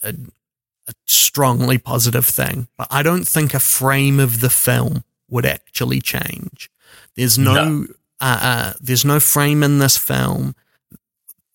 a, 0.88 0.94
strongly 1.08 1.78
positive 1.78 2.26
thing. 2.26 2.68
But 2.78 2.88
I 2.90 3.04
don't 3.04 3.28
think 3.28 3.54
a 3.54 3.60
frame 3.60 4.20
of 4.20 4.42
the 4.42 4.50
film 4.50 5.04
would 5.30 5.46
actually 5.46 6.02
change. 6.02 6.70
There's 7.16 7.38
no, 7.38 7.54
No. 7.54 7.88
Uh, 8.20 8.40
uh, 8.42 8.74
there's 8.80 9.06
no 9.06 9.20
frame 9.20 9.64
in 9.64 9.80
this 9.80 9.98
film, 9.98 10.56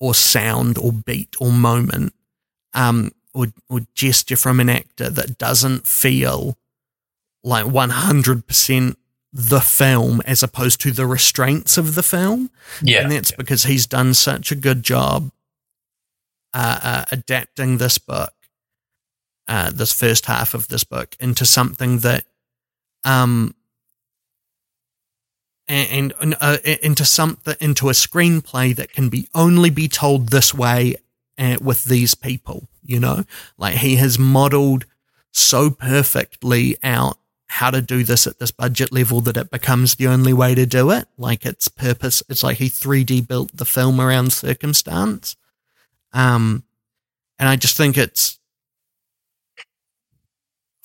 or 0.00 0.14
sound, 0.14 0.78
or 0.78 0.92
beat, 0.92 1.36
or 1.40 1.52
moment, 1.52 2.12
um, 2.74 3.12
or 3.32 3.46
or 3.68 3.80
gesture 3.94 4.36
from 4.36 4.58
an 4.58 4.68
actor 4.68 5.08
that 5.08 5.38
doesn't 5.38 5.86
feel 5.86 6.58
like 7.44 7.66
100 7.66 8.46
percent 8.48 8.98
the 9.32 9.60
film 9.60 10.22
as 10.22 10.42
opposed 10.42 10.80
to 10.80 10.90
the 10.90 11.06
restraints 11.06 11.76
of 11.76 11.94
the 11.94 12.02
film. 12.02 12.50
Yeah. 12.82 13.02
And 13.02 13.12
that's 13.12 13.32
because 13.32 13.64
he's 13.64 13.86
done 13.86 14.14
such 14.14 14.50
a 14.50 14.56
good 14.56 14.82
job 14.82 15.30
uh, 16.54 16.80
uh, 16.82 17.04
adapting 17.12 17.76
this 17.76 17.98
book, 17.98 18.32
uh, 19.48 19.70
this 19.70 19.92
first 19.92 20.26
half 20.26 20.54
of 20.54 20.68
this 20.68 20.84
book, 20.84 21.16
into 21.20 21.44
something 21.44 21.98
that, 21.98 22.24
um, 23.04 23.54
and, 25.68 26.12
and 26.20 26.36
uh, 26.40 26.58
into 26.64 27.04
something 27.04 27.56
into 27.60 27.88
a 27.88 27.92
screenplay 27.92 28.74
that 28.76 28.92
can 28.92 29.08
be 29.08 29.28
only 29.34 29.70
be 29.70 29.88
told 29.88 30.28
this 30.28 30.54
way 30.54 30.94
uh, 31.38 31.56
with 31.60 31.84
these 31.84 32.14
people. 32.14 32.68
You 32.82 33.00
know, 33.00 33.24
like 33.58 33.78
he 33.78 33.96
has 33.96 34.18
modeled 34.18 34.84
so 35.32 35.70
perfectly 35.70 36.76
out 36.82 37.18
how 37.48 37.70
to 37.70 37.80
do 37.80 38.04
this 38.04 38.26
at 38.26 38.38
this 38.38 38.50
budget 38.50 38.92
level 38.92 39.20
that 39.22 39.36
it 39.36 39.50
becomes 39.50 39.94
the 39.94 40.08
only 40.08 40.32
way 40.32 40.54
to 40.54 40.66
do 40.66 40.90
it. 40.90 41.06
Like 41.16 41.46
its 41.46 41.68
purpose, 41.68 42.22
it's 42.28 42.42
like 42.42 42.58
he 42.58 42.68
3D 42.68 43.26
built 43.26 43.56
the 43.56 43.64
film 43.64 44.00
around 44.00 44.32
circumstance. 44.32 45.36
Um, 46.12 46.64
and 47.38 47.48
I 47.48 47.56
just 47.56 47.76
think 47.76 47.96
it's 47.96 48.35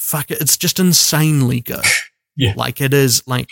fuck 0.01 0.31
it, 0.31 0.41
it's 0.41 0.57
just 0.57 0.79
insanely 0.79 1.61
good. 1.61 1.85
Yeah. 2.37 2.53
like 2.55 2.79
it 2.79 2.93
is 2.93 3.21
like 3.27 3.49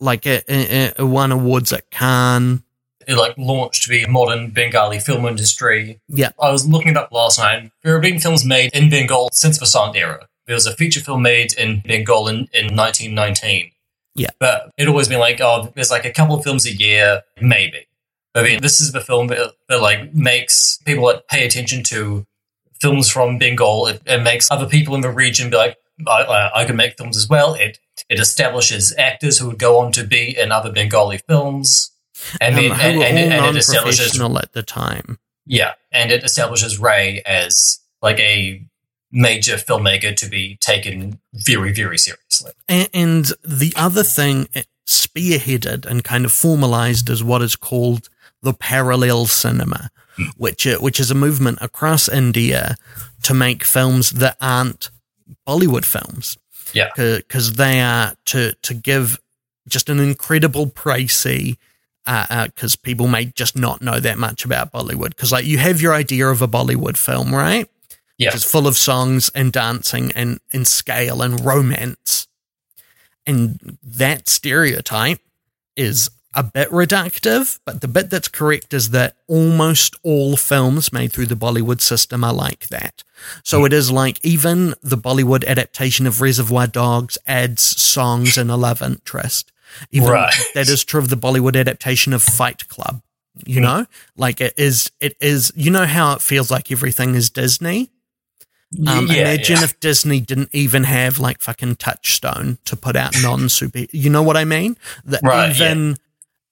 like 0.00 0.24
it, 0.24 0.42
it, 0.48 0.94
it 0.98 1.02
won 1.04 1.30
awards 1.30 1.70
at 1.70 1.90
Cannes. 1.90 2.62
It 3.06 3.14
like 3.14 3.36
launched 3.36 3.88
the 3.88 4.06
modern 4.06 4.50
Bengali 4.50 4.98
film 4.98 5.26
industry. 5.26 6.00
Yeah. 6.08 6.30
I 6.40 6.50
was 6.50 6.66
looking 6.66 6.92
it 6.92 6.96
up 6.96 7.12
last 7.12 7.38
night. 7.38 7.70
There 7.82 7.92
have 7.92 8.02
been 8.02 8.18
films 8.18 8.44
made 8.44 8.70
in 8.72 8.88
Bengal 8.88 9.28
since 9.32 9.58
the 9.58 9.66
silent 9.66 9.96
era. 9.96 10.26
There 10.46 10.54
was 10.54 10.66
a 10.66 10.74
feature 10.74 11.00
film 11.00 11.20
made 11.22 11.52
in 11.52 11.80
Bengal 11.80 12.26
in, 12.26 12.48
in 12.54 12.74
1919. 12.74 13.70
Yeah. 14.14 14.30
But 14.40 14.70
it 14.78 14.88
always 14.88 15.08
been 15.08 15.20
like, 15.20 15.40
oh, 15.42 15.70
there's 15.74 15.90
like 15.90 16.06
a 16.06 16.10
couple 16.10 16.36
of 16.36 16.42
films 16.42 16.64
a 16.64 16.72
year, 16.72 17.22
maybe. 17.40 17.86
I 18.34 18.42
mean, 18.42 18.62
this 18.62 18.80
is 18.80 18.92
the 18.92 19.02
film 19.02 19.26
that, 19.26 19.52
that 19.68 19.82
like 19.82 20.14
makes 20.14 20.78
people 20.86 21.04
like 21.04 21.28
pay 21.28 21.46
attention 21.46 21.82
to 21.84 22.26
films 22.80 23.08
from 23.08 23.38
Bengal. 23.38 23.86
It, 23.86 24.02
it 24.06 24.22
makes 24.22 24.50
other 24.50 24.66
people 24.66 24.94
in 24.94 25.00
the 25.00 25.10
region 25.10 25.50
be 25.50 25.56
like, 25.56 25.76
I, 26.06 26.22
I, 26.22 26.60
I 26.62 26.64
can 26.64 26.76
make 26.76 26.96
films 26.96 27.16
as 27.16 27.28
well. 27.28 27.54
It 27.54 27.78
it 28.08 28.20
establishes 28.20 28.94
actors 28.96 29.38
who 29.38 29.48
would 29.48 29.58
go 29.58 29.78
on 29.78 29.92
to 29.92 30.04
be 30.04 30.36
in 30.38 30.52
other 30.52 30.70
Bengali 30.72 31.18
films, 31.28 31.90
and 32.40 32.54
Um, 32.54 32.62
then 32.62 32.70
and, 32.72 33.02
and, 33.02 33.32
and 33.32 33.56
it 33.56 33.58
establishes 33.58 34.20
at 34.20 34.52
the 34.52 34.62
time. 34.62 35.18
yeah, 35.46 35.72
and 35.92 36.12
it 36.12 36.22
establishes 36.24 36.78
Ray 36.78 37.22
as 37.26 37.80
like 38.00 38.18
a 38.20 38.62
major 39.10 39.54
filmmaker 39.56 40.14
to 40.14 40.28
be 40.28 40.56
taken 40.60 41.18
very 41.32 41.72
very 41.72 41.98
seriously. 41.98 42.52
A- 42.70 42.88
And 42.94 43.32
the 43.42 43.72
other 43.76 44.04
thing 44.04 44.48
it 44.52 44.66
spearheaded 44.86 45.84
and 45.86 46.04
kind 46.04 46.24
of 46.24 46.32
formalized 46.32 47.10
is 47.10 47.22
what 47.24 47.42
is 47.42 47.56
called 47.56 48.08
the 48.42 48.52
parallel 48.54 49.26
cinema, 49.26 49.90
which 50.36 50.66
uh, 50.66 50.78
which 50.78 51.00
is 51.00 51.10
a 51.10 51.14
movement 51.14 51.58
across 51.60 52.08
India 52.08 52.76
to 53.22 53.34
make 53.34 53.64
films 53.64 54.10
that 54.10 54.36
aren't 54.40 54.90
Bollywood 55.46 55.84
films. 55.84 56.38
Yeah. 56.74 56.90
because 56.96 57.54
they 57.54 57.80
are 57.80 58.14
to 58.26 58.52
to 58.62 58.74
give 58.74 59.18
just 59.68 59.88
an 59.88 60.00
incredible 60.00 60.66
précis. 60.66 61.56
Because 62.06 62.74
people 62.74 63.06
may 63.06 63.26
just 63.26 63.56
not 63.56 63.82
know 63.82 64.00
that 64.00 64.18
much 64.18 64.44
about 64.44 64.72
Bollywood. 64.72 65.10
Because 65.10 65.30
like 65.32 65.44
you 65.44 65.58
have 65.58 65.82
your 65.82 65.92
idea 65.94 66.26
of 66.28 66.40
a 66.40 66.48
Bollywood 66.48 66.96
film, 66.96 67.34
right? 67.34 67.68
Yeah. 68.16 68.34
is 68.34 68.44
full 68.44 68.66
of 68.66 68.76
songs 68.76 69.30
and 69.34 69.52
dancing 69.52 70.10
and, 70.12 70.40
and 70.52 70.66
scale 70.66 71.22
and 71.22 71.44
romance. 71.44 72.26
And 73.26 73.78
that 73.82 74.28
stereotype 74.28 75.20
is 75.76 76.10
a 76.34 76.42
bit 76.42 76.68
reductive, 76.70 77.58
but 77.64 77.80
the 77.80 77.88
bit 77.88 78.10
that's 78.10 78.28
correct 78.28 78.74
is 78.74 78.90
that 78.90 79.16
almost 79.26 79.96
all 80.02 80.36
films 80.36 80.92
made 80.92 81.12
through 81.12 81.26
the 81.26 81.34
Bollywood 81.34 81.80
system 81.80 82.22
are 82.22 82.32
like 82.34 82.68
that. 82.68 83.02
So 83.42 83.64
it 83.64 83.72
is 83.72 83.90
like 83.90 84.24
even 84.24 84.74
the 84.82 84.98
Bollywood 84.98 85.44
adaptation 85.46 86.06
of 86.06 86.20
Reservoir 86.20 86.66
Dogs 86.66 87.16
adds 87.26 87.62
songs 87.62 88.36
and 88.36 88.50
a 88.50 88.56
love 88.56 88.82
interest. 88.82 89.52
Even 89.90 90.10
Right. 90.10 90.34
that 90.54 90.68
is 90.68 90.84
true 90.84 91.00
of 91.00 91.08
the 91.08 91.16
Bollywood 91.16 91.58
adaptation 91.58 92.12
of 92.12 92.22
Fight 92.22 92.68
Club. 92.68 93.02
You 93.46 93.60
know, 93.60 93.86
like 94.16 94.40
it 94.40 94.54
is, 94.56 94.90
it 95.00 95.16
is, 95.20 95.52
you 95.54 95.70
know 95.70 95.86
how 95.86 96.12
it 96.14 96.20
feels 96.20 96.50
like 96.50 96.72
everything 96.72 97.14
is 97.14 97.30
Disney? 97.30 97.90
Um, 98.86 99.06
yeah, 99.06 99.20
imagine 99.20 99.58
yeah. 99.58 99.64
if 99.64 99.80
Disney 99.80 100.20
didn't 100.20 100.50
even 100.52 100.84
have 100.84 101.18
like 101.20 101.40
fucking 101.40 101.76
Touchstone 101.76 102.58
to 102.64 102.76
put 102.76 102.96
out 102.96 103.14
non 103.22 103.48
super. 103.48 103.86
You 103.92 104.10
know 104.10 104.22
what 104.22 104.36
I 104.36 104.44
mean? 104.44 104.76
That 105.04 105.20
Right, 105.22 105.54
even, 105.54 105.96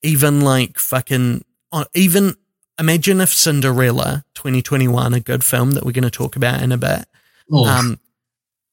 even 0.06 0.40
like 0.40 0.78
fucking, 0.78 1.44
uh, 1.72 1.84
even 1.94 2.36
imagine 2.78 3.20
if 3.20 3.32
Cinderella 3.32 4.24
2021, 4.34 5.14
a 5.14 5.20
good 5.20 5.44
film 5.44 5.72
that 5.72 5.84
we're 5.84 5.92
going 5.92 6.04
to 6.04 6.10
talk 6.10 6.36
about 6.36 6.62
in 6.62 6.72
a 6.72 6.78
bit, 6.78 7.06
um, 7.52 7.98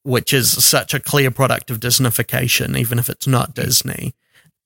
which 0.02 0.32
is 0.32 0.64
such 0.64 0.94
a 0.94 1.00
clear 1.00 1.30
product 1.30 1.70
of 1.70 1.80
Disneyfication, 1.80 2.78
even 2.78 2.98
if 2.98 3.08
it's 3.08 3.26
not 3.26 3.54
Disney, 3.54 4.14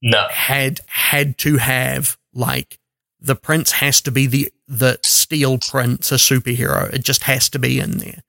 no, 0.02 0.26
had 0.31 0.81
had 0.87 1.38
to 1.38 1.57
have 1.57 2.16
like 2.33 2.78
the 3.20 3.35
prince 3.35 3.72
has 3.72 4.00
to 4.02 4.11
be 4.11 4.26
the 4.26 4.52
the 4.66 4.98
steel 5.02 5.59
prince, 5.59 6.12
a 6.12 6.16
superhero. 6.16 6.92
It 6.92 7.04
just 7.04 7.22
has 7.24 7.48
to 7.50 7.59
be 7.59 7.81
in 7.81 7.98
there. 7.98 8.22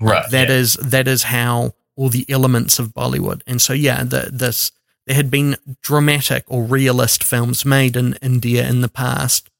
right. 0.00 0.30
That 0.30 0.48
yeah. 0.48 0.54
is 0.54 0.74
that 0.74 1.08
is 1.08 1.24
how 1.24 1.74
all 1.96 2.08
the 2.08 2.24
elements 2.28 2.78
of 2.78 2.94
Bollywood. 2.94 3.42
And 3.46 3.60
so 3.60 3.72
yeah, 3.72 4.02
the, 4.04 4.30
this 4.32 4.72
there 5.06 5.16
had 5.16 5.30
been 5.30 5.56
dramatic 5.82 6.44
or 6.46 6.62
realist 6.64 7.24
films 7.24 7.64
made 7.64 7.96
in 7.96 8.14
India 8.22 8.68
in 8.68 8.80
the 8.80 8.88
past, 8.88 9.50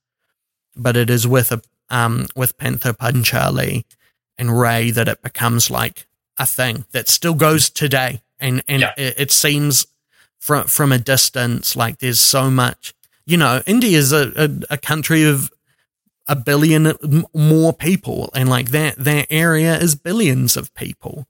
but 0.76 0.96
it 0.96 1.10
is 1.10 1.26
with 1.26 1.52
a 1.52 1.62
um 1.90 2.26
with 2.34 2.56
Pather 2.56 2.96
Panchali 2.96 3.84
and 4.38 4.58
Ray 4.58 4.90
that 4.90 5.08
it 5.08 5.22
becomes 5.22 5.70
like 5.70 6.06
a 6.38 6.46
thing 6.46 6.84
that 6.92 7.08
still 7.08 7.34
goes 7.34 7.68
today. 7.70 8.22
And 8.40 8.62
and 8.68 8.82
Yeah. 8.82 8.94
it, 8.96 9.14
it 9.18 9.30
seems 9.30 9.86
from 10.38 10.66
from 10.66 10.92
a 10.92 10.98
distance 10.98 11.76
like 11.76 11.98
there's 11.98 12.20
so 12.20 12.50
much. 12.50 12.94
You 13.24 13.36
know, 13.36 13.62
India 13.66 13.96
is 13.96 14.12
a, 14.12 14.32
a, 14.36 14.74
a 14.74 14.76
country 14.76 15.22
of 15.24 15.50
a 16.26 16.34
billion 16.34 16.92
more 17.34 17.72
people, 17.72 18.30
and 18.34 18.48
like 18.48 18.70
that 18.70 18.96
that 18.96 19.26
area 19.30 19.76
is 19.78 19.94
billions 19.94 20.56
of 20.56 20.72
people. 20.74 21.26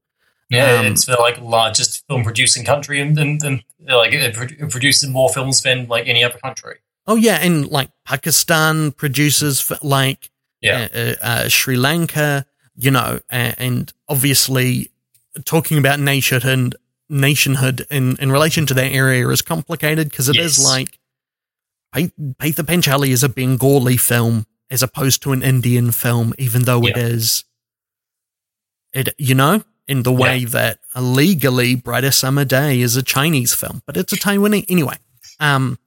Yeah, 0.48 0.80
Um, 0.80 0.86
it's 0.86 1.06
the 1.06 1.16
like 1.16 1.40
largest 1.40 2.06
film 2.06 2.24
producing 2.24 2.64
country, 2.64 3.00
and, 3.00 3.18
and, 3.18 3.42
and 3.42 3.64
like 3.88 4.12
it, 4.12 4.36
it 4.36 4.70
produces 4.70 5.08
more 5.08 5.28
films 5.28 5.62
than 5.62 5.86
like 5.88 6.06
any 6.08 6.22
other 6.24 6.38
country. 6.38 6.76
Oh 7.06 7.16
yeah, 7.16 7.38
and 7.42 7.68
like 7.68 7.90
Pakistan 8.04 8.92
produces 8.92 9.70
like 9.82 10.30
Yeah, 10.60 10.88
uh, 10.94 10.98
uh, 10.98 11.14
uh, 11.22 11.48
Sri 11.48 11.76
Lanka, 11.76 12.46
you 12.76 12.90
know, 12.90 13.20
uh, 13.30 13.52
and 13.58 13.92
obviously 14.08 14.90
talking 15.44 15.78
about 15.78 15.98
nationhood 15.98 16.44
and 16.52 16.76
nationhood 17.08 17.86
in, 17.90 18.16
in 18.20 18.30
relation 18.30 18.64
to 18.66 18.74
that 18.74 18.92
area 18.92 19.26
is 19.28 19.42
complicated 19.42 20.08
because 20.10 20.28
it 20.28 20.36
is 20.36 20.58
Yes. 20.58 20.66
like 20.66 20.98
Pa- 21.92 22.14
Pather 22.38 22.64
Panchali 22.64 23.08
is 23.08 23.22
a 23.22 23.28
Bengali 23.28 23.96
film 23.98 24.46
as 24.70 24.82
opposed 24.82 25.22
to 25.22 25.32
an 25.32 25.42
Indian 25.42 25.90
film, 25.92 26.32
even 26.38 26.62
though 26.62 26.80
it 26.86 26.96
Yeah. 26.96 27.02
is 27.06 27.44
it 28.94 29.14
you 29.18 29.34
know 29.34 29.62
in 29.88 30.02
the 30.02 30.12
way 30.12 30.44
that 30.44 30.78
legally 30.96 31.74
Brighter 31.74 32.10
Summer 32.10 32.44
Day 32.44 32.80
is 32.80 32.96
a 32.96 33.02
Chinese 33.02 33.54
film, 33.54 33.82
but 33.86 33.96
it's 33.96 34.12
a 34.12 34.16
Taiwanese 34.16 34.66
anyway. 34.68 34.96
Um, 35.40 35.78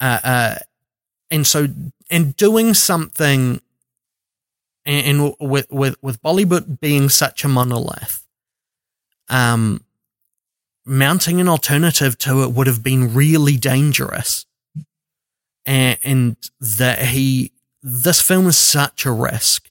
uh, 0.00 0.18
uh, 0.24 0.54
and 1.30 1.46
so 1.46 1.68
and 2.10 2.36
doing 2.36 2.74
something 2.74 3.60
and, 4.86 5.06
and 5.06 5.34
with 5.40 5.70
with 5.70 5.96
with 6.02 6.22
Bollywood 6.22 6.80
being 6.80 7.08
such 7.08 7.44
a 7.44 7.48
monolith, 7.48 8.26
um, 9.28 9.84
mounting 10.84 11.40
an 11.40 11.48
alternative 11.48 12.16
to 12.18 12.42
it 12.42 12.52
would 12.52 12.66
have 12.66 12.82
been 12.82 13.14
really 13.14 13.56
dangerous. 13.56 14.46
And, 15.66 15.98
and 16.02 16.36
that 16.60 17.00
he, 17.00 17.52
this 17.82 18.22
film 18.22 18.46
is 18.46 18.56
such 18.56 19.04
a 19.04 19.12
risk. 19.12 19.68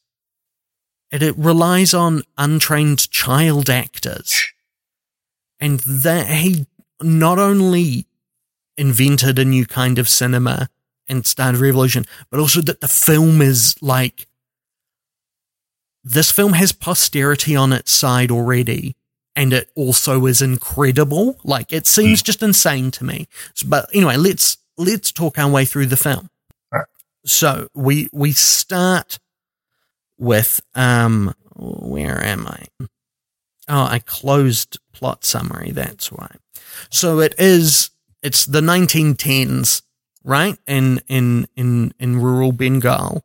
It 1.23 1.37
relies 1.37 1.93
on 1.93 2.23
untrained 2.37 3.09
child 3.11 3.69
actors. 3.69 4.53
And 5.59 5.79
that 5.79 6.27
he 6.27 6.67
not 7.01 7.39
only 7.39 8.05
invented 8.77 9.39
a 9.39 9.45
new 9.45 9.65
kind 9.65 9.97
of 9.97 10.07
cinema 10.07 10.69
and 11.07 11.25
started 11.25 11.59
a 11.59 11.63
revolution, 11.63 12.05
but 12.29 12.39
also 12.39 12.61
that 12.61 12.81
the 12.81 12.87
film 12.87 13.41
is 13.41 13.75
like 13.81 14.27
this 16.03 16.31
film 16.31 16.53
has 16.53 16.71
posterity 16.71 17.55
on 17.55 17.73
its 17.73 17.91
side 17.91 18.31
already, 18.31 18.95
and 19.35 19.51
it 19.51 19.69
also 19.75 20.25
is 20.25 20.41
incredible. 20.41 21.37
Like 21.43 21.73
it 21.73 21.87
seems 21.87 22.21
hmm. 22.21 22.25
just 22.25 22.43
insane 22.43 22.91
to 22.91 23.03
me. 23.03 23.27
So, 23.53 23.67
but 23.67 23.89
anyway, 23.93 24.15
let's 24.15 24.57
let's 24.77 25.11
talk 25.11 25.37
our 25.37 25.49
way 25.49 25.65
through 25.65 25.87
the 25.87 25.97
film. 25.97 26.29
Right. 26.71 26.85
So 27.25 27.67
we 27.73 28.09
we 28.13 28.31
start 28.31 29.19
with 30.17 30.59
um 30.75 31.33
where 31.55 32.23
am 32.23 32.47
I? 32.47 32.65
Oh, 33.67 33.83
I 33.83 33.99
closed 33.99 34.79
plot 34.93 35.25
summary. 35.25 35.71
That's 35.71 36.11
why. 36.11 36.35
So 36.89 37.19
it 37.19 37.35
is. 37.37 37.89
It's 38.23 38.45
the 38.45 38.61
1910s, 38.61 39.81
right? 40.23 40.57
In 40.67 41.01
in 41.07 41.47
in 41.55 41.93
in 41.99 42.21
rural 42.21 42.51
Bengal. 42.51 43.23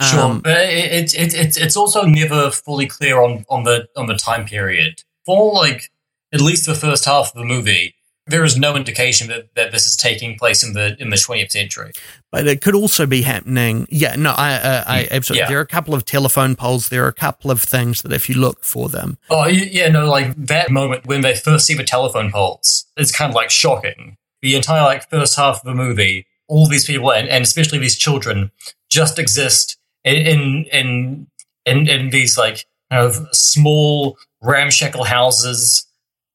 Sure, 0.00 0.20
Um, 0.20 0.40
but 0.40 0.58
it, 0.68 1.14
it, 1.14 1.14
it, 1.14 1.34
it's 1.34 1.56
it's 1.56 1.76
also 1.76 2.02
never 2.02 2.50
fully 2.50 2.86
clear 2.86 3.20
on, 3.22 3.46
on 3.48 3.62
the 3.64 3.88
on 3.96 4.06
the 4.06 4.14
time 4.16 4.44
period. 4.44 5.02
For 5.24 5.52
like 5.54 5.90
at 6.32 6.40
least 6.40 6.66
the 6.66 6.74
first 6.74 7.06
half 7.06 7.28
of 7.28 7.34
the 7.34 7.44
movie, 7.44 7.94
there 8.26 8.44
is 8.44 8.56
no 8.58 8.74
indication 8.74 9.28
that, 9.28 9.54
that 9.54 9.72
this 9.72 9.86
is 9.86 9.96
taking 9.96 10.36
place 10.36 10.62
in 10.64 10.72
the 10.72 10.96
in 10.98 11.10
the 11.10 11.16
twentieth 11.16 11.52
century. 11.52 11.92
but 12.32 12.46
it 12.46 12.60
could 12.60 12.74
also 12.74 13.06
be 13.06 13.22
happening. 13.22 13.86
Yeah, 13.90 14.16
no, 14.16 14.34
I, 14.36 14.54
uh, 14.54 14.84
I 14.86 15.08
absolutely. 15.10 15.42
Yeah. 15.42 15.48
There 15.48 15.58
are 15.58 15.62
a 15.62 15.66
couple 15.66 15.94
of 15.94 16.04
telephone 16.04 16.56
poles. 16.56 16.88
There 16.88 17.04
are 17.04 17.08
a 17.08 17.12
couple 17.14 17.50
of 17.50 17.62
things 17.62 18.02
that, 18.02 18.12
if 18.12 18.28
you 18.28 18.34
look 18.36 18.64
for 18.64 18.88
them, 18.88 19.18
Oh 19.30 19.46
yeah, 19.46 19.88
no, 19.88 20.08
like 20.08 20.34
that 20.36 20.70
moment 20.70 21.06
when 21.06 21.20
they 21.20 21.34
first 21.34 21.66
see 21.66 21.74
the 21.74 21.84
telephone 21.84 22.32
poles 22.32 22.86
is 22.96 23.12
kind 23.12 23.30
of 23.30 23.34
like 23.34 23.50
shocking. 23.50 24.16
The 24.42 24.56
entire 24.56 24.82
like 24.82 25.08
first 25.08 25.36
half 25.36 25.56
of 25.56 25.62
the 25.64 25.74
movie, 25.74 26.26
all 26.48 26.68
these 26.68 26.84
people 26.84 27.12
and, 27.12 27.28
and 27.28 27.42
especially 27.44 27.78
these 27.78 27.96
children 27.96 28.50
just 28.90 29.18
exist 29.18 29.76
in 30.04 30.16
in 30.26 30.64
in 30.72 31.26
in, 31.64 31.88
in 31.88 32.10
these 32.10 32.36
like 32.38 32.66
kind 32.90 33.02
of 33.04 33.28
small 33.32 34.16
ramshackle 34.42 35.04
houses 35.04 35.86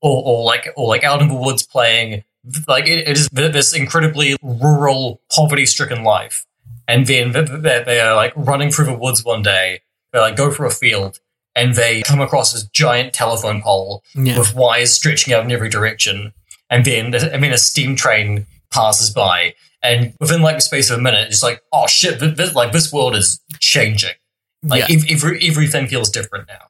or, 0.02 0.24
or 0.26 0.44
like 0.44 0.70
or 0.76 0.88
like 0.88 1.04
out 1.04 1.22
in 1.22 1.28
the 1.28 1.36
woods 1.36 1.64
playing. 1.66 2.24
Like 2.68 2.88
it, 2.88 3.08
it 3.08 3.18
is 3.18 3.30
this 3.30 3.74
incredibly 3.74 4.36
rural, 4.42 5.22
poverty-stricken 5.32 6.04
life, 6.04 6.46
and 6.88 7.06
then 7.06 7.34
they, 7.34 7.44
they 7.44 7.84
they 7.86 8.00
are 8.00 8.16
like 8.16 8.34
running 8.36 8.72
through 8.72 8.86
the 8.86 8.98
woods 8.98 9.24
one 9.24 9.44
day. 9.44 9.82
They 10.12 10.20
like 10.20 10.36
go 10.36 10.52
for 10.52 10.66
a 10.66 10.72
field, 10.72 11.20
and 11.56 11.76
they 11.76 12.02
come 12.02 12.20
across 12.20 12.54
this 12.54 12.64
giant 12.64 13.14
telephone 13.14 13.62
pole 13.62 14.04
yeah, 14.16 14.40
with 14.40 14.56
wires 14.56 14.92
stretching 14.92 15.34
out 15.34 15.46
in 15.46 15.52
every 15.52 15.70
direction. 15.70 16.34
And 16.70 16.86
then, 16.86 17.14
I 17.14 17.38
mean, 17.38 17.52
a 17.52 17.58
steam 17.58 17.96
train 17.96 18.46
passes 18.72 19.10
by, 19.10 19.54
and 19.84 20.14
within 20.20 20.42
like 20.42 20.56
the 20.56 20.62
space 20.62 20.90
of 20.90 20.98
a 21.00 21.02
minute, 21.02 21.28
it's 21.28 21.44
like, 21.44 21.62
oh 21.72 21.86
shit, 21.86 22.20
this, 22.20 22.56
like 22.56 22.72
this 22.72 22.92
world 22.92 23.16
is 23.16 23.42
changing. 23.60 24.16
Like 24.64 24.88
yeah. 24.90 24.96
ev- 24.96 25.06
every, 25.10 25.48
everything 25.48 25.88
feels 25.88 26.10
different 26.10 26.48
now. 26.48 26.70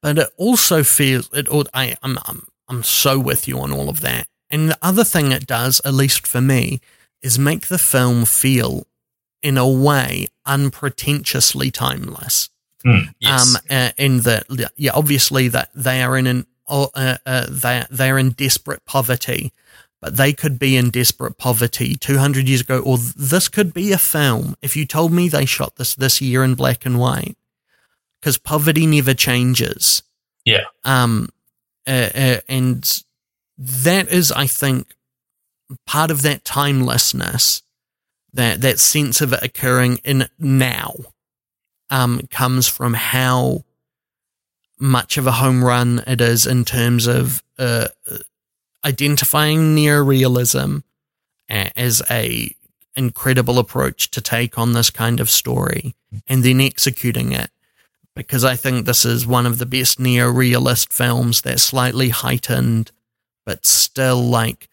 but 0.00 0.18
it 0.18 0.28
also 0.36 0.82
feels 0.82 1.28
it. 1.32 1.48
I, 1.74 1.96
I'm, 2.02 2.18
I'm, 2.24 2.46
I'm 2.72 2.82
so 2.82 3.18
with 3.18 3.46
you 3.46 3.60
on 3.60 3.70
all 3.70 3.88
of 3.90 4.00
that. 4.00 4.26
And 4.48 4.70
the 4.70 4.78
other 4.80 5.04
thing 5.04 5.30
it 5.30 5.46
does, 5.46 5.80
at 5.84 5.94
least 5.94 6.26
for 6.26 6.40
me, 6.40 6.80
is 7.20 7.38
make 7.38 7.68
the 7.68 7.78
film 7.78 8.24
feel, 8.24 8.86
in 9.42 9.58
a 9.58 9.68
way, 9.68 10.28
unpretentiously 10.46 11.70
timeless. 11.70 12.48
Yes. 13.20 13.54
Um, 13.54 13.60
uh, 13.70 13.90
in 13.96 14.20
that, 14.20 14.46
yeah, 14.76 14.90
obviously 14.94 15.48
that 15.48 15.70
they 15.74 16.02
are 16.02 16.16
in 16.16 16.26
an, 16.26 16.46
uh, 16.66 16.88
uh, 17.26 17.46
they 17.48 17.84
they 17.90 18.10
are 18.10 18.18
in 18.18 18.30
desperate 18.30 18.84
poverty, 18.86 19.52
but 20.00 20.16
they 20.16 20.32
could 20.32 20.58
be 20.58 20.76
in 20.76 20.90
desperate 20.90 21.36
poverty 21.36 21.94
200 21.94 22.48
years 22.48 22.62
ago, 22.62 22.80
or 22.80 22.98
this 22.98 23.48
could 23.48 23.72
be 23.74 23.92
a 23.92 23.98
film. 23.98 24.56
If 24.62 24.76
you 24.76 24.86
told 24.86 25.12
me 25.12 25.28
they 25.28 25.44
shot 25.44 25.76
this 25.76 25.94
this 25.94 26.20
year 26.20 26.42
in 26.42 26.54
black 26.54 26.84
and 26.86 26.98
white, 26.98 27.36
because 28.20 28.38
poverty 28.38 28.86
never 28.86 29.14
changes. 29.14 30.02
Yeah. 30.44 30.64
Um, 30.84 31.28
uh, 31.86 32.10
uh, 32.14 32.40
and 32.48 33.02
that 33.58 34.08
is, 34.08 34.32
I 34.32 34.46
think, 34.46 34.94
part 35.86 36.10
of 36.10 36.22
that 36.22 36.44
timelessness, 36.44 37.62
that 38.32 38.60
that 38.60 38.78
sense 38.78 39.20
of 39.20 39.32
it 39.32 39.42
occurring 39.42 39.98
in 40.04 40.28
now, 40.38 40.94
um, 41.90 42.22
comes 42.30 42.68
from 42.68 42.94
how 42.94 43.64
much 44.78 45.16
of 45.16 45.26
a 45.26 45.32
home 45.32 45.62
run 45.62 46.02
it 46.06 46.20
is 46.20 46.46
in 46.46 46.64
terms 46.64 47.06
of 47.06 47.42
uh, 47.58 47.88
identifying 48.84 49.76
neorealism 49.76 50.82
as 51.48 52.02
a 52.10 52.54
incredible 52.96 53.58
approach 53.58 54.10
to 54.10 54.20
take 54.20 54.58
on 54.58 54.72
this 54.72 54.90
kind 54.90 55.20
of 55.20 55.30
story 55.30 55.94
and 56.26 56.42
then 56.42 56.60
executing 56.60 57.32
it 57.32 57.50
because 58.14 58.44
I 58.44 58.56
think 58.56 58.84
this 58.84 59.04
is 59.04 59.26
one 59.26 59.46
of 59.46 59.58
the 59.58 59.66
best 59.66 59.98
neo-realist 59.98 60.92
films 60.92 61.40
that's 61.40 61.62
slightly 61.62 62.10
heightened 62.10 62.92
but 63.44 63.66
still 63.66 64.22
like 64.22 64.68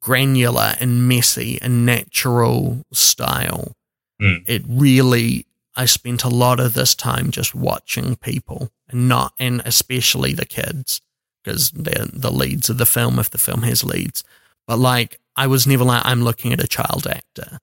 granular 0.00 0.74
and 0.80 1.08
messy 1.08 1.58
and 1.60 1.86
natural 1.86 2.84
style. 2.92 3.76
Hmm. 4.20 4.36
It 4.46 4.62
really 4.66 5.46
I 5.78 5.84
spent 5.84 6.24
a 6.24 6.28
lot 6.28 6.58
of 6.58 6.72
this 6.72 6.94
time 6.94 7.30
just 7.30 7.54
watching 7.54 8.16
people 8.16 8.70
and 8.88 9.08
not 9.08 9.34
and 9.38 9.60
especially 9.64 10.32
the 10.32 10.46
kids 10.46 11.02
because 11.42 11.70
they're 11.70 12.06
the 12.12 12.32
leads 12.32 12.70
of 12.70 12.78
the 12.78 12.86
film 12.86 13.18
if 13.18 13.30
the 13.30 13.38
film 13.38 13.62
has 13.62 13.84
leads. 13.84 14.24
But 14.66 14.78
like 14.78 15.20
I 15.36 15.46
was 15.46 15.66
never 15.66 15.84
like 15.84 16.02
I'm 16.04 16.22
looking 16.22 16.52
at 16.52 16.64
a 16.64 16.68
child 16.68 17.06
actor. 17.06 17.58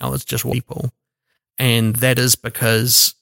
I 0.00 0.08
was 0.08 0.24
just 0.24 0.44
people. 0.50 0.92
And 1.58 1.96
that 1.96 2.18
is 2.18 2.34
because 2.34 3.14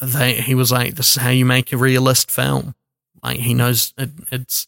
they 0.00 0.34
he 0.34 0.54
was 0.54 0.70
like, 0.72 0.94
This 0.94 1.16
is 1.16 1.22
how 1.22 1.30
you 1.30 1.44
make 1.44 1.72
a 1.72 1.76
realist 1.76 2.30
film. 2.30 2.74
Like 3.22 3.38
he 3.40 3.54
knows 3.54 3.92
it, 3.98 4.10
it's 4.30 4.66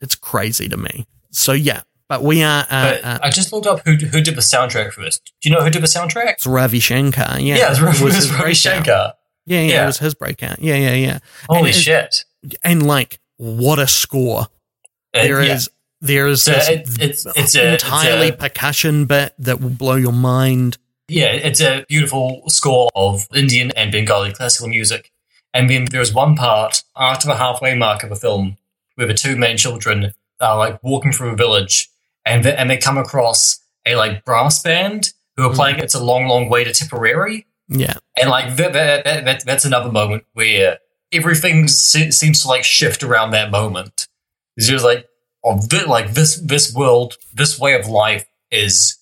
it's 0.00 0.14
crazy 0.14 0.68
to 0.68 0.76
me. 0.76 1.06
So 1.30 1.52
yeah. 1.52 1.82
But 2.08 2.22
we 2.22 2.42
are 2.44 2.64
uh, 2.70 2.96
uh, 3.02 3.18
I 3.22 3.30
just 3.30 3.52
looked 3.52 3.66
up 3.66 3.80
who, 3.84 3.94
who 3.94 4.20
did 4.20 4.36
the 4.36 4.40
soundtrack 4.40 4.92
for 4.92 5.00
this. 5.02 5.18
Do 5.18 5.48
you 5.48 5.54
know 5.54 5.62
who 5.62 5.70
did 5.70 5.82
the 5.82 5.88
soundtrack? 5.88 6.34
it's 6.34 6.46
Ravi 6.46 6.78
Shankar. 6.78 7.40
Yeah. 7.40 7.56
Yeah, 7.56 7.66
it 7.76 7.82
was, 7.82 8.00
It 8.00 8.04
was 8.04 8.14
it 8.14 8.16
his 8.16 8.16
was 8.16 8.30
Ravi 8.30 8.42
breakout. 8.42 8.56
Shankar. 8.56 9.12
Yeah, 9.46 9.60
yeah, 9.60 9.72
Yeah. 9.72 9.82
it 9.82 9.86
was 9.86 9.98
his 9.98 10.14
breakout. 10.14 10.58
Yeah, 10.60 10.76
yeah, 10.76 10.94
yeah. 10.94 11.18
Holy 11.48 11.70
it- 11.70 11.74
shit. 11.74 12.24
And 12.62 12.86
like 12.86 13.18
what 13.38 13.78
a 13.80 13.88
score. 13.88 14.42
Uh, 14.42 15.22
There 15.22 15.42
yeah. 15.42 15.54
is 15.54 15.68
there 16.00 16.28
is 16.28 16.42
So 16.44 16.52
this 16.52 16.68
it's- 16.68 16.94
it's- 17.00 17.26
it's 17.34 17.54
a- 17.56 17.72
it's 17.72 17.84
entirely 17.84 18.28
a- 18.28 18.32
percussion 18.34 19.06
bit 19.06 19.34
that 19.40 19.60
will 19.60 19.70
blow 19.70 19.96
your 19.96 20.12
mind. 20.12 20.78
Yeah, 21.08 21.32
it's 21.32 21.60
a 21.60 21.84
beautiful 21.88 22.42
score 22.48 22.90
of 22.94 23.26
Indian 23.34 23.70
and 23.76 23.92
Bengali 23.92 24.32
classical 24.32 24.68
music. 24.68 25.12
And 25.54 25.70
then 25.70 25.86
there's 25.90 26.12
one 26.12 26.34
part 26.34 26.82
after 26.96 27.28
the 27.28 27.36
halfway 27.36 27.74
mark 27.74 28.02
of 28.02 28.10
the 28.10 28.16
film 28.16 28.56
where 28.96 29.06
the 29.06 29.14
two 29.14 29.36
main 29.36 29.56
children 29.56 30.14
are 30.40 30.58
like 30.58 30.82
walking 30.82 31.12
through 31.12 31.30
a 31.30 31.36
village 31.36 31.88
and 32.24 32.44
they, 32.44 32.54
and 32.54 32.68
they 32.68 32.76
come 32.76 32.98
across 32.98 33.60
a 33.86 33.94
like 33.94 34.24
brass 34.24 34.62
band 34.62 35.12
who 35.36 35.44
are 35.44 35.50
hmm. 35.50 35.54
playing 35.54 35.78
It's 35.78 35.94
a 35.94 36.02
Long, 36.02 36.26
Long 36.26 36.48
Way 36.48 36.64
to 36.64 36.72
Tipperary. 36.72 37.46
Yeah. 37.68 37.94
And 38.20 38.30
like 38.30 38.56
that, 38.56 38.72
that, 38.72 39.04
that, 39.04 39.24
that, 39.24 39.44
that's 39.44 39.64
another 39.64 39.90
moment 39.90 40.24
where 40.34 40.78
everything 41.12 41.68
se- 41.68 42.10
seems 42.10 42.42
to 42.42 42.48
like 42.48 42.64
shift 42.64 43.02
around 43.02 43.30
that 43.30 43.50
moment. 43.50 44.08
It's 44.56 44.66
just 44.66 44.84
like, 44.84 45.06
oh, 45.44 45.58
thi- 45.58 45.84
like 45.84 46.14
this, 46.14 46.36
this 46.36 46.74
world, 46.74 47.16
this 47.32 47.58
way 47.58 47.74
of 47.74 47.88
life 47.88 48.26
is, 48.50 48.98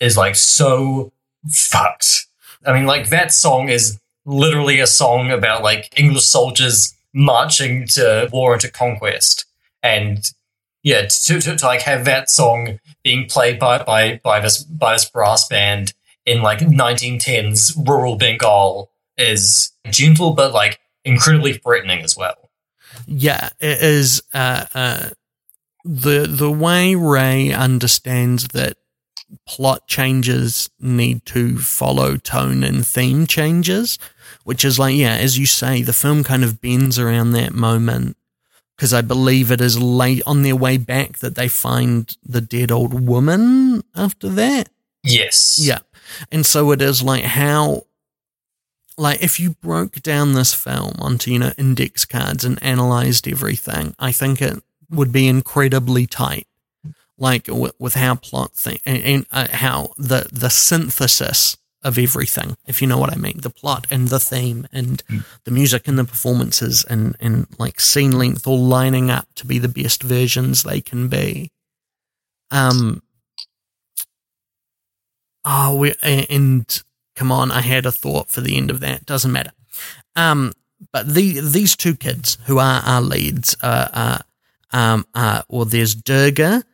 is 0.00 0.16
like 0.16 0.36
so 0.36 1.11
fucked. 1.48 2.26
I 2.64 2.72
mean, 2.72 2.86
like 2.86 3.08
that 3.10 3.32
song 3.32 3.68
is 3.68 3.98
literally 4.24 4.80
a 4.80 4.86
song 4.86 5.30
about 5.30 5.62
like 5.62 5.98
English 5.98 6.24
soldiers 6.24 6.94
marching 7.12 7.86
to 7.88 8.28
war 8.32 8.52
and 8.52 8.62
to 8.62 8.70
conquest. 8.70 9.44
And 9.82 10.30
yeah, 10.82 11.06
to, 11.06 11.40
to, 11.40 11.56
to 11.56 11.66
like 11.66 11.82
have 11.82 12.04
that 12.04 12.30
song 12.30 12.78
being 13.02 13.26
played 13.26 13.58
by, 13.58 13.82
by, 13.82 14.20
by 14.22 14.40
this, 14.40 14.62
by 14.62 14.92
this 14.92 15.08
brass 15.08 15.48
band 15.48 15.92
in 16.24 16.42
like 16.42 16.60
1910s 16.60 17.86
rural 17.86 18.16
Bengal 18.16 18.90
is 19.16 19.72
gentle, 19.90 20.34
but 20.34 20.52
like 20.52 20.80
incredibly 21.04 21.54
threatening 21.54 22.02
as 22.02 22.16
well. 22.16 22.50
Yeah, 23.06 23.50
it 23.58 23.82
is 23.82 24.22
uh, 24.34 24.66
uh, 24.74 25.10
the 25.84 26.26
the 26.28 26.50
way 26.50 26.94
Ray 26.94 27.52
understands 27.52 28.48
that 28.48 28.76
plot 29.46 29.86
changes 29.86 30.70
need 30.80 31.24
to 31.26 31.58
follow 31.58 32.16
tone 32.16 32.62
and 32.62 32.86
theme 32.86 33.26
changes, 33.26 33.98
which 34.44 34.64
is 34.64 34.78
like 34.78 34.94
yeah, 34.94 35.16
as 35.16 35.38
you 35.38 35.46
say, 35.46 35.82
the 35.82 35.92
film 35.92 36.24
kind 36.24 36.44
of 36.44 36.60
bends 36.60 36.98
around 36.98 37.32
that 37.32 37.52
moment 37.54 38.16
because 38.76 38.92
I 38.92 39.00
believe 39.00 39.50
it 39.50 39.60
is 39.60 39.80
late 39.80 40.22
on 40.26 40.42
their 40.42 40.56
way 40.56 40.76
back 40.76 41.18
that 41.18 41.34
they 41.34 41.48
find 41.48 42.16
the 42.24 42.40
dead 42.40 42.72
old 42.72 43.06
woman 43.06 43.82
after 43.94 44.28
that. 44.30 44.70
Yes. 45.04 45.60
Yeah. 45.62 45.78
And 46.30 46.44
so 46.44 46.70
it 46.72 46.82
is 46.82 47.02
like 47.02 47.24
how 47.24 47.86
like 48.98 49.22
if 49.22 49.40
you 49.40 49.50
broke 49.50 50.02
down 50.02 50.32
this 50.32 50.54
film 50.54 50.94
onto, 50.98 51.30
you 51.30 51.38
know, 51.38 51.52
index 51.56 52.04
cards 52.04 52.44
and 52.44 52.62
analyzed 52.62 53.28
everything, 53.28 53.94
I 53.98 54.12
think 54.12 54.42
it 54.42 54.62
would 54.90 55.12
be 55.12 55.28
incredibly 55.28 56.06
tight. 56.06 56.46
Like 57.22 57.46
with, 57.48 57.74
with 57.78 57.94
how 57.94 58.16
plot 58.16 58.52
thing 58.54 58.80
and, 58.84 59.02
and 59.02 59.26
uh, 59.30 59.46
how 59.50 59.92
the 59.96 60.28
the 60.32 60.50
synthesis 60.50 61.56
of 61.84 61.98
everything, 61.98 62.56
if 62.66 62.80
you 62.80 62.88
know 62.88 62.98
what 62.98 63.12
I 63.12 63.16
mean, 63.16 63.40
the 63.40 63.50
plot 63.60 63.86
and 63.90 64.08
the 64.08 64.20
theme 64.20 64.66
and 64.72 65.02
the 65.44 65.50
music 65.50 65.86
and 65.88 65.98
the 65.98 66.04
performances 66.04 66.84
and 66.84 67.16
and 67.20 67.46
like 67.58 67.80
scene 67.80 68.18
length 68.18 68.46
all 68.46 68.64
lining 68.78 69.10
up 69.10 69.28
to 69.36 69.46
be 69.46 69.58
the 69.58 69.68
best 69.68 70.02
versions 70.02 70.62
they 70.64 70.80
can 70.80 71.08
be. 71.08 71.50
Um, 72.50 73.02
Oh, 75.44 75.76
we 75.76 75.94
and 76.02 76.82
come 77.16 77.32
on, 77.32 77.50
I 77.50 77.60
had 77.62 77.86
a 77.86 77.92
thought 77.92 78.28
for 78.30 78.40
the 78.40 78.56
end 78.56 78.70
of 78.70 78.80
that. 78.80 79.06
Doesn't 79.06 79.32
matter. 79.32 79.52
Um, 80.14 80.52
but 80.92 81.06
the 81.14 81.40
these 81.40 81.76
two 81.76 81.96
kids 81.96 82.38
who 82.46 82.58
are 82.58 82.82
our 82.84 83.00
leads 83.00 83.56
are, 83.62 83.90
are 83.92 84.20
um, 84.72 85.06
uh, 85.14 85.42
well, 85.48 85.64
there's 85.64 85.94
Durga, 85.94 86.64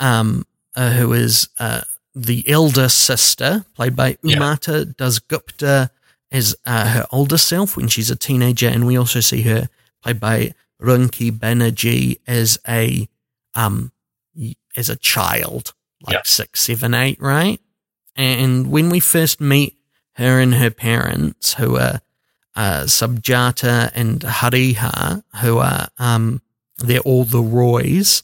um, 0.00 0.46
uh, 0.74 0.90
who 0.90 1.12
is 1.12 1.48
uh, 1.58 1.82
the 2.14 2.48
elder 2.48 2.88
sister, 2.88 3.64
played 3.74 3.94
by 3.96 4.16
Yeah. 4.22 4.36
Umata 4.36 4.94
Dasgupta, 4.94 5.90
as 6.32 6.54
uh, 6.66 6.88
her 6.88 7.06
older 7.12 7.38
self 7.38 7.76
when 7.76 7.88
she's 7.88 8.10
a 8.10 8.16
teenager, 8.16 8.68
and 8.68 8.86
we 8.86 8.96
also 8.96 9.20
see 9.20 9.42
her 9.42 9.68
played 10.02 10.20
by 10.20 10.52
Runki 10.82 11.30
Banerjee 11.30 12.18
as 12.26 12.58
a 12.68 13.08
um 13.54 13.92
as 14.76 14.90
a 14.90 14.96
child, 14.96 15.72
like 16.02 16.14
Yeah. 16.14 16.22
six, 16.24 16.60
seven, 16.60 16.92
eight, 16.94 17.20
right? 17.20 17.60
And 18.16 18.70
when 18.70 18.90
we 18.90 19.00
first 19.00 19.40
meet 19.40 19.76
her 20.14 20.40
and 20.40 20.54
her 20.54 20.70
parents, 20.70 21.54
who 21.54 21.76
are 21.76 22.00
uh, 22.54 22.84
Sarbajaya 22.86 23.90
and 23.94 24.20
Harihar, 24.20 25.22
who 25.42 25.58
are 25.58 25.88
um, 25.98 26.40
they're 26.78 27.00
all 27.00 27.24
the 27.24 27.42
Roys. 27.42 28.22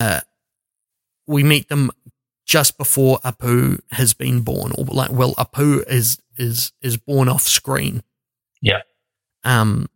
Uh, 0.00 0.20
we 1.26 1.42
meet 1.42 1.68
them 1.68 1.90
just 2.44 2.78
before 2.78 3.18
Apu 3.24 3.80
has 3.90 4.14
been 4.14 4.40
born, 4.42 4.72
or 4.78 4.84
like, 4.84 5.10
well, 5.10 5.34
Apu 5.34 5.84
is 5.88 6.20
is 6.36 6.72
is 6.80 6.96
born 6.96 7.28
off 7.28 7.42
screen. 7.42 8.02
Yeah. 8.60 8.82
Um, 9.44 9.88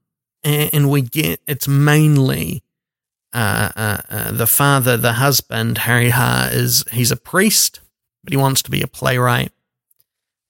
and, 0.43 0.71
and 0.73 0.91
we 0.91 1.03
get 1.03 1.41
it's 1.47 1.69
mainly 1.69 2.63
uh, 3.33 3.71
uh, 3.77 4.01
uh, 4.11 4.33
the 4.33 4.47
father, 4.47 4.97
the 4.97 5.15
husband, 5.15 5.79
Harihar 5.79 6.53
is 6.53 6.85
he's 6.91 7.13
a 7.13 7.17
priest, 7.17 7.81
but 8.25 8.33
he 8.33 8.37
wants 8.37 8.63
to 8.63 8.71
be 8.71 8.83
a 8.83 8.89
playwright. 8.89 9.53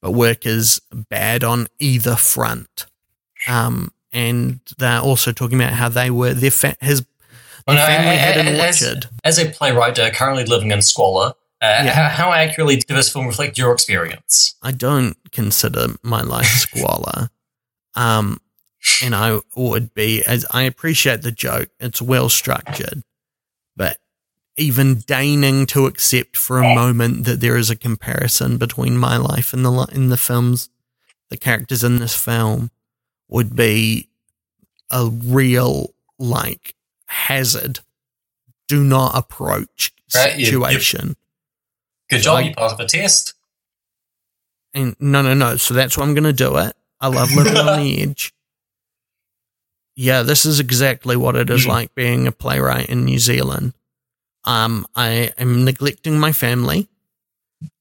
But 0.01 0.13
work 0.13 0.47
is 0.47 0.81
bad 1.11 1.45
on 1.45 1.67
either 1.79 2.17
front. 2.17 2.87
Um, 3.47 3.93
and 4.13 4.61
they're 4.79 5.01
also 5.01 5.33
talking 5.33 5.61
about 5.61 5.75
how 5.75 5.91
they 5.91 6.11
were 6.11 6.33
their 6.33 6.51
fa- 6.51 6.77
his 6.81 7.05
Well, 7.75 7.79
no, 7.79 7.87
family 7.87 8.15
a- 8.15 8.19
had 8.19 8.37
an 8.39 8.47
as- 8.49 8.83
orchard. 8.83 9.09
As 9.25 9.39
a 9.39 9.49
playwright 9.51 9.99
uh, 9.99 10.11
currently 10.11 10.45
living 10.45 10.71
in 10.71 10.83
squalor, 10.83 11.35
uh, 11.63 11.83
Yeah. 11.85 11.91
how, 11.93 12.09
how 12.27 12.33
accurately 12.33 12.77
did 12.77 12.89
this 12.89 13.13
film 13.13 13.27
reflect 13.27 13.59
your 13.59 13.73
experience? 13.73 14.55
I 14.63 14.73
don't 14.73 15.17
consider 15.33 15.89
my 16.03 16.23
life 16.23 16.47
squalor. 16.69 17.31
um, 17.95 18.41
and 19.03 19.15
I 19.15 19.41
would 19.57 19.93
be 19.93 20.25
as 20.25 20.47
I 20.51 20.63
appreciate 20.63 21.21
the 21.21 21.31
joke. 21.33 21.69
It's 21.81 22.01
well 22.01 22.31
structured, 22.31 23.03
but 23.77 23.99
even 24.57 25.01
deigning 25.01 25.67
to 25.67 25.85
accept 25.85 26.35
for 26.37 26.59
a 26.59 26.75
moment 26.75 27.25
that 27.27 27.41
there 27.41 27.59
is 27.59 27.69
a 27.69 27.77
comparison 27.77 28.57
between 28.57 28.97
my 28.97 29.19
life 29.19 29.53
and 29.53 29.67
the 29.67 29.87
in 29.93 30.09
the 30.09 30.17
films, 30.17 30.71
the 31.29 31.37
characters 31.37 31.85
in 31.85 31.99
this 31.99 32.17
film 32.17 32.71
would 33.29 33.55
be 33.55 34.09
a 34.91 35.07
real 35.11 35.93
like 36.19 36.75
hazard. 37.11 37.81
Do 38.69 38.83
not 38.85 39.17
approach 39.17 39.93
Right, 40.15 40.35
you- 40.35 40.39
you- 40.41 40.45
situation. 40.47 41.17
Good 42.09 42.23
job, 42.23 42.39
I- 42.39 42.41
you 42.43 42.55
passed 42.55 42.79
the 42.79 42.87
test. 42.87 43.35
And 44.75 44.95
no, 45.01 45.21
no, 45.23 45.35
no. 45.35 45.57
So 45.57 45.75
that's 45.75 45.97
why 45.97 46.05
I'm 46.05 46.15
going 46.15 46.25
to 46.25 46.33
do 46.33 46.57
it. 46.59 46.77
I 47.01 47.09
love 47.09 47.33
living 47.35 47.57
on 47.57 47.81
the 47.81 48.01
edge. 48.03 48.33
Yeah, 49.97 50.23
this 50.23 50.47
is 50.47 50.61
exactly 50.61 51.17
what 51.17 51.37
it 51.37 51.51
is 51.51 51.65
Mm. 51.65 51.69
like 51.69 51.95
being 51.95 52.27
a 52.27 52.33
playwright 52.33 52.89
in 52.89 53.05
New 53.05 53.19
Zealand. 53.19 53.75
Um, 54.45 54.87
I 54.95 55.33
am 55.37 55.65
neglecting 55.65 56.19
my 56.19 56.33
family. 56.33 56.89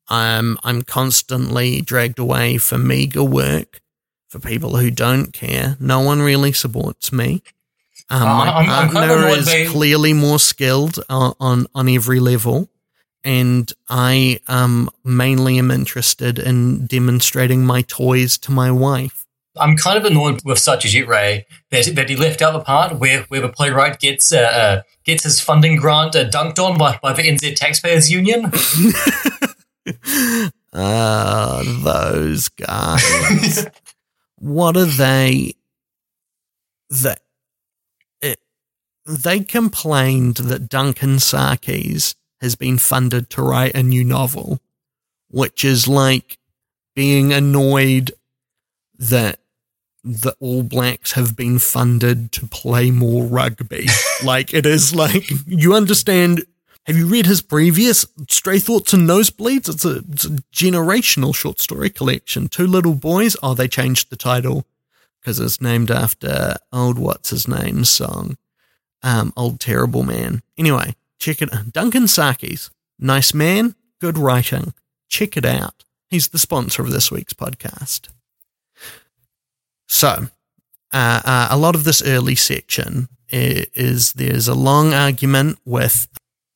Um, 0.09 0.57
I'm 0.63 0.81
constantly 0.81 1.81
dragged 1.81 2.17
away 2.19 2.57
for 2.57 2.77
meager 2.77 3.23
work 3.23 3.79
for 4.27 4.39
people 4.39 4.77
who 4.77 4.89
don't 4.91 5.31
care. 5.31 5.77
No 5.79 5.99
one 6.01 6.21
really 6.21 6.51
supports 6.51 7.11
me. 7.11 7.43
Um, 8.11 8.21
Uh, 8.23 8.25
my 8.25 8.47
I'm- 8.49 8.69
I'm 8.69 8.89
partner 8.91 9.27
is 9.29 9.45
they- 9.45 9.67
clearly 9.67 10.13
more 10.13 10.39
skilled 10.39 10.99
on, 11.09 11.33
on, 11.39 11.67
on 11.75 11.87
every 11.89 12.19
level 12.19 12.69
and 13.23 13.71
I 13.89 14.39
um 14.47 14.89
mainly 15.03 15.57
am 15.59 15.71
interested 15.71 16.39
in 16.39 16.85
demonstrating 16.87 17.65
my 17.65 17.81
toys 17.81 18.37
to 18.39 18.51
my 18.51 18.71
wife. 18.71 19.25
I'm 19.59 19.75
kind 19.75 19.97
of 19.97 20.05
annoyed 20.05 20.39
with 20.45 20.57
Satyajit 20.57 21.05
Ray 21.05 21.45
that, 21.69 21.93
that 21.95 22.07
he 22.07 22.15
left 22.15 22.41
out 22.41 22.53
the 22.53 22.61
part 22.61 22.95
where, 22.97 23.23
where 23.23 23.41
the 23.41 23.49
playwright 23.49 23.99
gets 23.99 24.31
uh, 24.31 24.37
uh, 24.39 24.81
gets 25.03 25.23
his 25.23 25.41
funding 25.41 25.75
grant 25.75 26.15
uh, 26.15 26.29
dunked 26.29 26.59
on 26.59 26.77
by, 26.77 26.97
by 27.01 27.11
the 27.11 27.23
NZ 27.23 27.55
Taxpayers 27.55 28.09
Union. 28.09 28.51
Ah, 30.71 31.63
those 31.83 32.47
guys. 32.49 33.65
what 34.37 34.77
are 34.77 34.85
they? 34.85 35.55
That 36.91 37.21
they 39.09 39.39
complained 39.41 40.35
that 40.37 40.69
Duncan 40.69 41.17
Sarkies 41.17 42.15
has 42.41 42.55
been 42.55 42.77
funded 42.77 43.29
to 43.31 43.41
write 43.41 43.75
a 43.75 43.83
new 43.83 44.03
novel, 44.03 44.59
which 45.29 45.65
is 45.65 45.87
like 45.87 46.37
being 46.95 47.33
annoyed 47.33 48.11
that 48.97 49.39
the 50.03 50.35
All 50.39 50.63
Blacks 50.63 51.13
have 51.13 51.35
been 51.35 51.59
funded 51.59 52.31
to 52.33 52.47
play 52.47 52.91
more 52.91 53.25
rugby. 53.25 53.87
like 54.23 54.53
it 54.53 54.65
is 54.65 54.93
like 54.93 55.29
you 55.45 55.73
understand. 55.73 56.45
Have 56.85 56.97
you 56.97 57.07
read 57.07 57.25
his 57.25 57.41
previous 57.41 58.05
Stray 58.29 58.57
Thoughts 58.57 58.93
and 58.93 59.07
Nosebleeds? 59.07 59.69
It's 59.69 59.85
a, 59.85 59.97
it's 60.11 60.25
a 60.25 60.37
generational 60.53 61.35
short 61.35 61.59
story 61.59 61.89
collection. 61.89 62.47
Two 62.47 62.65
little 62.65 62.95
boys. 62.95 63.35
Oh, 63.43 63.53
they 63.53 63.67
changed 63.67 64.09
the 64.09 64.15
title 64.15 64.65
because 65.19 65.39
it's 65.39 65.61
named 65.61 65.91
after 65.91 66.55
old 66.71 66.97
what's 66.97 67.29
his 67.29 67.47
name 67.47 67.83
song, 67.83 68.37
um, 69.03 69.33
old 69.37 69.59
terrible 69.59 70.03
man. 70.03 70.41
Anyway, 70.57 70.95
check 71.19 71.41
it. 71.41 71.49
Duncan 71.71 72.03
Sarkies, 72.03 72.69
nice 72.99 73.33
man, 73.33 73.75
good 74.01 74.17
writing. 74.17 74.73
Check 75.09 75.37
it 75.37 75.45
out. 75.45 75.83
He's 76.09 76.29
the 76.29 76.39
sponsor 76.39 76.81
of 76.81 76.91
this 76.91 77.11
week's 77.11 77.33
podcast. 77.33 78.09
So, 79.87 80.27
uh, 80.93 81.21
uh, 81.25 81.47
a 81.51 81.57
lot 81.57 81.75
of 81.75 81.83
this 81.83 82.01
early 82.01 82.35
section 82.35 83.09
i- 83.31 83.65
is 83.73 84.13
there's 84.13 84.47
a 84.47 84.55
long 84.55 84.93
argument 84.93 85.59
with 85.65 86.07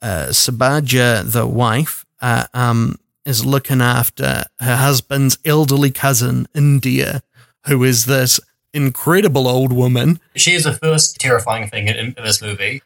uh, 0.02 0.28
Sabaja, 0.30 1.24
the 1.32 1.48
wife, 1.48 2.06
uh, 2.22 2.46
um, 2.54 2.98
is 3.26 3.46
looking 3.46 3.82
after 3.82 4.44
her 4.60 4.76
husband's 4.76 5.38
elderly 5.46 5.92
cousin, 5.92 6.48
Indir, 6.54 7.22
who 7.68 7.84
is 7.84 8.06
this 8.06 8.40
incredible 8.74 9.48
old 9.48 9.72
woman. 9.74 10.20
she 10.36 10.54
is 10.54 10.64
the 10.64 10.74
first 10.74 11.18
terrifying 11.20 11.70
thing 11.70 11.88
in, 11.88 11.96
in 11.96 12.16
this 12.24 12.42
movie. 12.42 12.82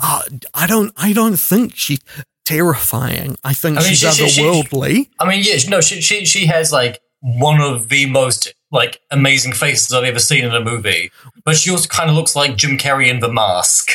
Uh, 0.00 0.22
I 0.52 0.66
don't, 0.66 0.92
I 0.96 1.12
don't 1.12 1.36
think 1.36 1.74
she's 1.76 2.00
terrifying. 2.44 3.36
I 3.44 3.54
think 3.54 3.78
I 3.78 3.80
mean, 3.82 3.90
she's 3.94 4.00
she- 4.16 4.24
she- 4.24 4.28
she- 4.28 4.42
otherworldly. 4.42 5.08
I 5.18 5.28
mean, 5.28 5.42
yeah, 5.42 5.56
no, 5.68 5.80
she 5.80 6.00
she 6.00 6.24
she 6.26 6.46
has 6.46 6.72
like 6.72 7.00
one 7.20 7.60
of 7.60 7.88
the 7.88 8.06
most 8.06 8.52
like 8.70 9.00
amazing 9.10 9.52
faces 9.52 9.92
I've 9.92 10.04
ever 10.04 10.18
seen 10.18 10.44
in 10.44 10.52
a 10.54 10.60
movie, 10.60 11.10
but 11.44 11.56
she 11.56 11.70
also 11.70 11.88
kind 11.88 12.10
of 12.10 12.16
looks 12.16 12.34
like 12.36 12.56
Jim 12.56 12.76
Carrey 12.76 13.08
in 13.08 13.20
The 13.20 13.32
Mask. 13.32 13.92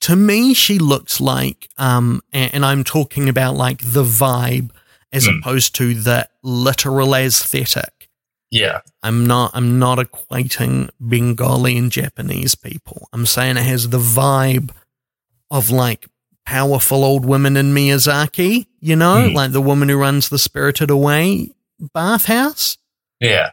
to 0.00 0.16
me, 0.16 0.54
she 0.54 0.78
looks 0.78 1.20
like, 1.20 1.68
um, 1.78 2.22
and, 2.32 2.64
I'm 2.64 2.84
talking 2.84 3.28
about 3.28 3.56
like 3.56 3.78
the 3.82 4.04
vibe 4.04 4.70
as 5.12 5.26
Hmm. 5.26 5.38
opposed 5.38 5.74
to 5.76 5.94
the 5.94 6.28
literal 6.42 7.14
aesthetic. 7.14 7.90
Yeah, 8.54 8.82
I'm 9.02 9.26
not, 9.26 9.50
I'm 9.54 9.80
not 9.80 9.98
equating 9.98 10.88
Bengali 11.00 11.76
and 11.76 11.90
Japanese 11.90 12.54
people. 12.54 13.08
I'm 13.12 13.26
saying 13.26 13.56
it 13.56 13.64
has 13.64 13.88
the 13.88 13.98
vibe 13.98 14.70
of 15.50 15.70
like 15.70 16.06
powerful 16.46 17.02
old 17.04 17.24
women 17.24 17.56
in 17.56 17.74
Miyazaki, 17.74 18.66
you 18.80 18.94
know, 18.94 19.28
Hmm. 19.28 19.34
like 19.34 19.50
the 19.52 19.60
woman 19.60 19.88
who 19.88 19.96
runs 19.96 20.28
the 20.28 20.38
Spirited 20.38 20.88
Away 20.90 21.50
bathhouse. 21.92 22.78
yeah, 23.20 23.50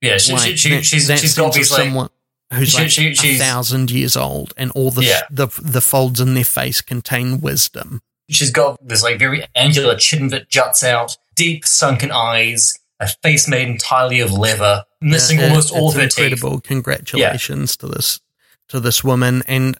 yeah. 0.00 0.18
She, 0.18 0.26
she, 0.26 0.32
Like, 0.50 0.56
she, 0.58 0.68
that- 0.70 0.84
she's 0.84 1.06
that 1.08 1.18
she's 1.18 1.34
got 1.34 1.54
sense 1.54 1.56
of 1.56 1.60
these 1.60 1.70
like 1.72 1.82
someone 1.88 2.08
who's 2.52 2.68
she- 2.70 2.78
like 2.78 3.16
she- 3.16 3.34
a 3.34 3.38
thousand 3.38 3.90
years 3.90 4.16
old, 4.16 4.54
and 4.56 4.70
all 4.72 4.90
the 4.92 5.04
Yeah. 5.04 5.22
the 5.30 5.48
the 5.60 5.80
folds 5.80 6.20
in 6.20 6.34
their 6.34 6.44
face 6.44 6.80
contain 6.80 7.40
wisdom. 7.40 8.02
she's 8.30 8.50
got 8.52 8.78
this 8.86 9.02
like 9.02 9.18
very 9.18 9.44
angular 9.56 9.96
chin 9.96 10.28
that 10.28 10.48
juts 10.48 10.82
out, 10.84 11.16
deep 11.34 11.66
sunken 11.66 12.10
eyes, 12.12 12.78
a 13.00 13.08
face 13.22 13.48
made 13.48 13.68
entirely 13.68 14.20
of 14.20 14.32
leather, 14.32 14.84
missing 15.00 15.38
Yeah, 15.38 15.48
almost 15.48 15.72
all 15.72 15.88
of 15.88 15.94
her 15.96 16.02
teeth. 16.02 16.18
incredible. 16.18 16.60
Congratulations 16.60 17.76
to 17.78 17.88
this 17.88 18.20
to 18.68 18.80
this 18.80 19.02
woman, 19.04 19.42
and 19.46 19.76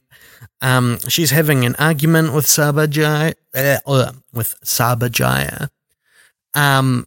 um, 0.60 0.98
she's 1.08 1.30
having 1.30 1.64
an 1.64 1.74
argument 1.76 2.32
with 2.34 2.46
Sarbajaya, 2.46 3.34
uh, 3.54 4.12
with 4.32 4.54
Sarbajaya, 4.64 5.68
um, 6.54 7.06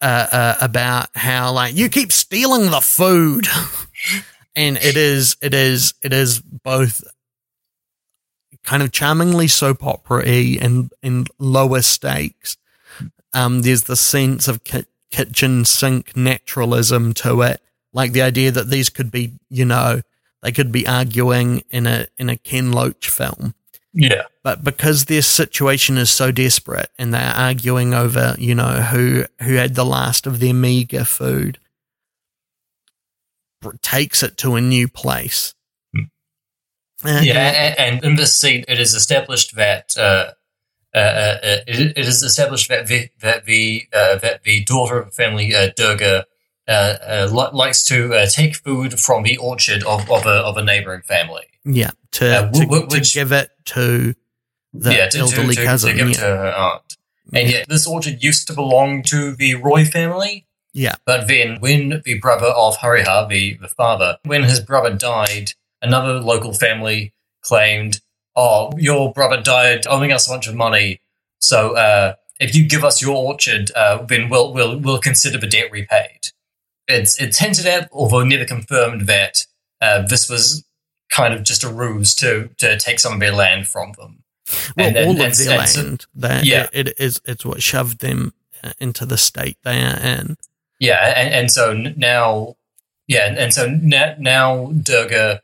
uh, 0.00 0.26
uh, 0.30 0.54
about 0.60 1.08
how 1.16 1.52
like 1.52 1.74
you 1.74 1.88
keep 1.88 2.12
stealing 2.12 2.70
the 2.70 2.80
food, 2.80 3.46
and 4.56 4.76
it 4.76 4.96
is 4.96 5.36
it 5.42 5.54
is 5.54 5.94
it 6.02 6.12
is 6.12 6.40
both 6.40 7.02
kind 8.64 8.82
of 8.82 8.92
charmingly 8.92 9.48
soap 9.48 9.82
opera-y 9.82 10.58
and 10.60 10.92
and 11.02 11.28
lower 11.38 11.82
stakes. 11.82 12.56
Um, 13.34 13.62
there's 13.62 13.84
the 13.84 13.96
sense 13.96 14.48
of 14.48 14.64
ki- 14.64 14.84
kitchen 15.10 15.64
sink 15.64 16.16
naturalism 16.16 17.14
to 17.14 17.42
it, 17.42 17.62
like 17.92 18.12
the 18.12 18.22
idea 18.22 18.50
that 18.50 18.70
these 18.70 18.88
could 18.88 19.10
be, 19.10 19.32
you 19.48 19.64
know, 19.64 20.02
they 20.42 20.52
could 20.52 20.70
be 20.70 20.86
arguing 20.86 21.62
in 21.70 21.86
a 21.86 22.06
in 22.18 22.28
a 22.28 22.36
Ken 22.36 22.72
Loach 22.72 23.08
film. 23.08 23.54
Yeah. 23.92 24.24
But 24.42 24.62
because 24.62 25.06
their 25.06 25.22
situation 25.22 25.96
is 25.96 26.10
so 26.10 26.30
desperate 26.30 26.90
and 26.98 27.12
they're 27.12 27.34
arguing 27.34 27.94
over, 27.94 28.36
you 28.38 28.54
know, 28.54 28.82
who 28.82 29.24
who 29.42 29.54
had 29.54 29.74
the 29.74 29.84
last 29.84 30.26
of 30.26 30.40
their 30.40 30.54
meager 30.54 31.04
food, 31.04 31.58
takes 33.82 34.22
it 34.22 34.36
to 34.38 34.54
a 34.54 34.60
new 34.60 34.88
place. 34.88 35.54
And, 37.04 37.24
yeah, 37.24 37.74
and, 37.78 37.78
and, 37.78 38.04
in 38.04 38.16
this 38.16 38.34
scene, 38.34 38.64
it 38.66 38.80
is 38.80 38.94
established 38.94 39.54
that 39.54 39.96
uh, 39.96 40.32
uh, 40.94 40.98
uh, 40.98 41.38
it, 41.66 41.96
it 41.96 42.06
is 42.06 42.22
established 42.22 42.68
that 42.68 42.86
the 42.86 43.08
that 43.20 43.44
the 43.44 43.84
uh, 43.92 44.16
that 44.18 44.42
the 44.42 44.64
daughter 44.64 44.98
of 44.98 45.06
the 45.06 45.12
family, 45.12 45.54
uh, 45.54 45.70
Durga, 45.76 46.26
uh, 46.66 47.28
li- 47.30 47.50
likes 47.52 47.84
to 47.86 48.26
take 48.30 48.56
food 48.56 48.98
from 48.98 49.22
the 49.22 49.36
orchard 49.36 49.82
of, 49.84 50.10
of 50.10 50.26
a 50.26 50.30
of 50.30 50.56
a 50.56 50.64
neighboring 50.64 51.02
family. 51.02 51.44
Yeah, 51.64 51.90
to, 52.12 52.50
to, 52.54 52.66
which, 52.66 53.12
to 53.12 53.18
give 53.18 53.32
it 53.32 53.50
to 53.66 54.14
the 54.72 54.94
yeah, 54.94 55.08
to, 55.10 55.18
elderly 55.18 55.54
to, 55.54 55.64
cousin. 55.64 55.90
To 55.90 55.96
give 55.96 56.08
yeah. 56.08 56.14
it 56.14 56.20
to 56.20 56.26
her 56.26 56.54
aunt. 56.56 56.96
And 57.32 57.48
yeah. 57.48 57.58
yet, 57.58 57.68
this 57.68 57.86
orchard 57.86 58.22
used 58.22 58.46
to 58.46 58.54
belong 58.54 59.02
to 59.04 59.34
the 59.36 59.54
Roy 59.56 59.84
family. 59.84 60.46
Yeah. 60.72 60.94
But 61.04 61.28
then, 61.28 61.58
when 61.60 62.00
the 62.04 62.18
brother 62.18 62.46
of 62.46 62.78
Harihar, 62.78 63.28
the, 63.28 63.58
the 63.60 63.68
father, 63.68 64.16
when 64.24 64.44
his 64.44 64.60
brother 64.60 64.94
died, 64.94 65.52
another 65.82 66.20
local 66.20 66.54
family 66.54 67.12
claimed, 67.42 68.00
"Oh, 68.38 68.70
your 68.78 69.12
brother 69.12 69.42
died, 69.42 69.86
owing 69.88 70.12
us 70.12 70.28
a 70.28 70.30
bunch 70.30 70.46
of 70.46 70.54
money. 70.54 71.00
So 71.40 71.76
uh, 71.76 72.14
if 72.38 72.54
you 72.54 72.68
give 72.68 72.84
us 72.84 73.02
your 73.02 73.16
orchard, 73.16 73.72
uh, 73.74 74.04
then 74.04 74.28
we'll 74.28 74.52
we'll 74.54 74.78
we'll 74.78 75.00
consider 75.00 75.38
the 75.38 75.48
debt 75.48 75.72
repaid." 75.72 76.28
It's 76.86 77.20
it's 77.20 77.38
hinted 77.38 77.66
at, 77.66 77.88
although 77.92 78.22
never 78.24 78.44
confirmed, 78.44 79.08
that 79.08 79.46
uh, 79.80 80.02
this 80.06 80.30
was 80.30 80.64
kind 81.10 81.34
of 81.34 81.42
just 81.42 81.64
a 81.64 81.68
ruse 81.68 82.14
to 82.16 82.50
to 82.58 82.78
take 82.78 83.00
some 83.00 83.14
of 83.14 83.20
their 83.20 83.32
land 83.32 83.66
from 83.66 83.92
them. 83.98 84.22
Well, 84.76 84.86
and, 84.86 84.96
all 84.96 85.10
and, 85.10 85.32
of 85.32 85.36
their 85.36 85.50
and, 85.50 85.76
land, 85.76 86.06
so, 86.18 86.40
yeah, 86.44 86.68
it, 86.72 86.88
it 86.88 86.94
is. 86.98 87.20
It's 87.24 87.44
what 87.44 87.62
shoved 87.62 87.98
them 87.98 88.32
uh, 88.62 88.72
into 88.78 89.04
the 89.04 89.18
state 89.18 89.58
they 89.64 89.82
are 89.82 89.98
in. 89.98 90.36
Yeah, 90.80 91.12
and, 91.16 91.34
and 91.34 91.50
so 91.50 91.72
now, 91.74 92.56
yeah, 93.06 93.34
and 93.36 93.52
so 93.52 93.66
now, 93.66 94.14
now 94.18 94.66
Durga 94.66 95.42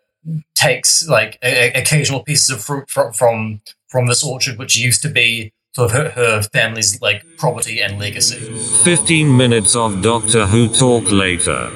takes 0.54 1.06
like 1.08 1.38
a, 1.42 1.76
a, 1.76 1.80
occasional 1.80 2.22
pieces 2.22 2.50
of 2.50 2.62
fruit 2.62 2.88
from, 2.88 3.12
from 3.12 3.60
from 3.88 4.06
this 4.06 4.24
orchard, 4.24 4.58
which 4.58 4.76
used 4.76 5.02
to 5.02 5.08
be 5.08 5.52
sort 5.72 5.90
of 5.90 5.96
her, 5.96 6.10
her 6.10 6.42
family's 6.42 7.00
like 7.00 7.24
property 7.36 7.80
and 7.80 7.98
legacy. 7.98 8.38
Fifteen 8.84 9.36
minutes 9.36 9.76
of 9.76 10.02
Doctor 10.02 10.46
Who 10.46 10.68
talk 10.68 11.10
later. 11.10 11.70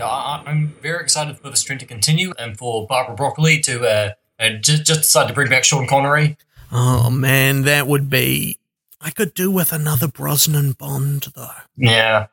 I, 0.00 0.42
am 0.46 0.74
very 0.80 1.02
excited 1.02 1.38
for 1.38 1.50
this 1.50 1.62
trend 1.62 1.80
to 1.80 1.86
continue 1.86 2.32
and 2.38 2.56
for 2.56 2.86
Barbara 2.86 3.16
Broccoli 3.16 3.60
to 3.60 3.84
uh, 3.84 4.12
uh, 4.38 4.50
just, 4.50 4.84
just 4.84 5.00
decide 5.00 5.28
to 5.28 5.34
bring 5.34 5.48
back 5.48 5.64
Sean 5.64 5.86
Connery. 5.86 6.36
Oh 6.70 7.10
man, 7.10 7.62
that 7.62 7.86
would 7.86 8.08
be. 8.08 8.58
I 9.00 9.10
could 9.10 9.34
do 9.34 9.50
with 9.50 9.72
another 9.72 10.08
Brosnan 10.08 10.72
Bond 10.72 11.28
though. 11.34 11.50
Yeah. 11.76 12.26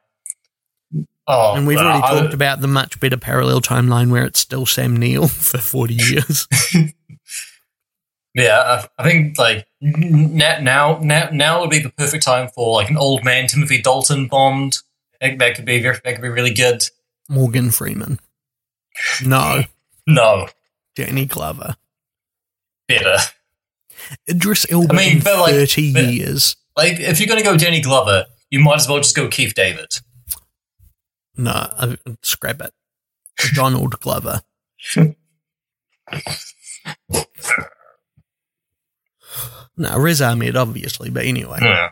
Oh, 1.28 1.56
and 1.56 1.66
we've 1.66 1.78
already 1.78 2.04
uh, 2.04 2.22
talked 2.22 2.34
about 2.34 2.62
the 2.62 2.68
much 2.68 3.00
better 3.00 3.18
parallel 3.18 3.60
timeline 3.60 4.12
where 4.12 4.26
it's 4.26 4.40
still 4.40 4.66
Sam 4.66 4.96
Neill 4.96 5.28
for 5.30 5.58
40 5.58 5.94
years. 5.96 6.48
yeah, 8.36 8.86
I 8.98 9.04
think 9.04 9.38
like 9.38 9.66
now, 9.82 11.00
now, 11.00 11.30
now 11.32 11.62
would 11.62 11.72
be 11.72 11.80
the 11.80 11.90
perfect 11.90 12.24
time 12.24 12.50
for 12.50 12.74
like 12.74 12.90
an 12.90 12.98
old 12.98 13.24
man 13.24 13.48
Timothy 13.48 13.82
Dalton 13.82 14.28
Bond. 14.28 14.78
That 15.20 15.56
could 15.56 15.66
be 15.66 15.80
that 15.80 16.04
could 16.04 16.22
be 16.22 16.30
really 16.30 16.54
good. 16.54 16.84
Morgan 17.28 17.72
Freeman. 17.72 18.20
No. 19.26 19.64
no. 20.08 20.48
Danny 20.96 21.26
Glover. 21.26 21.76
Better. 22.88 23.18
Idris 24.30 24.66
Elba 24.70 24.94
I 24.94 24.98
mean, 24.98 25.18
in 25.18 25.24
like, 25.24 25.54
30 25.54 25.94
but, 25.94 26.14
years. 26.14 26.56
Like, 26.78 27.00
if 27.00 27.20
you're 27.20 27.28
going 27.28 27.40
to 27.42 27.44
go 27.44 27.58
Danny 27.58 27.82
Glover, 27.82 28.26
you 28.52 28.60
might 28.60 28.76
as 28.76 28.88
well 28.88 29.00
just 29.00 29.16
go 29.16 29.28
Keith 29.28 29.56
David. 29.56 29.88
No, 31.38 31.52
I, 31.52 31.98
scrap 32.22 32.62
it. 32.62 32.74
Donald 33.54 34.00
Glover. 34.00 34.42
no, 39.78 39.98
Riz 39.98 40.22
Ahmed, 40.22 40.56
obviously, 40.56 41.10
but 41.10 41.26
anyway. 41.26 41.60
Yeah. 41.62 41.90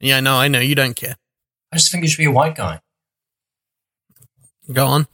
Yeah, 0.00 0.20
no, 0.20 0.36
I 0.36 0.48
know. 0.48 0.60
You 0.60 0.74
don't 0.74 0.96
care. 0.96 1.16
I 1.72 1.76
just 1.76 1.92
think 1.92 2.02
he 2.04 2.08
should 2.10 2.18
be 2.18 2.24
a 2.24 2.30
white 2.32 2.56
guy. 2.56 2.80
Go 4.72 4.86
on. 4.86 5.06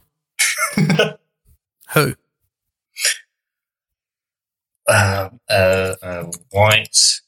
Who? 1.93 2.15
Uh, 4.87 5.29
uh, 5.49 5.95
uh, 6.01 6.31
white 6.51 7.19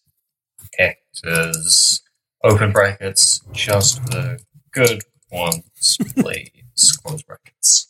actors, 0.79 2.01
open 2.43 2.71
brackets, 2.71 3.41
just 3.51 4.03
the 4.05 4.39
good 4.71 5.01
ones, 5.31 5.97
please. 6.15 6.91
Close 7.03 7.23
brackets. 7.23 7.87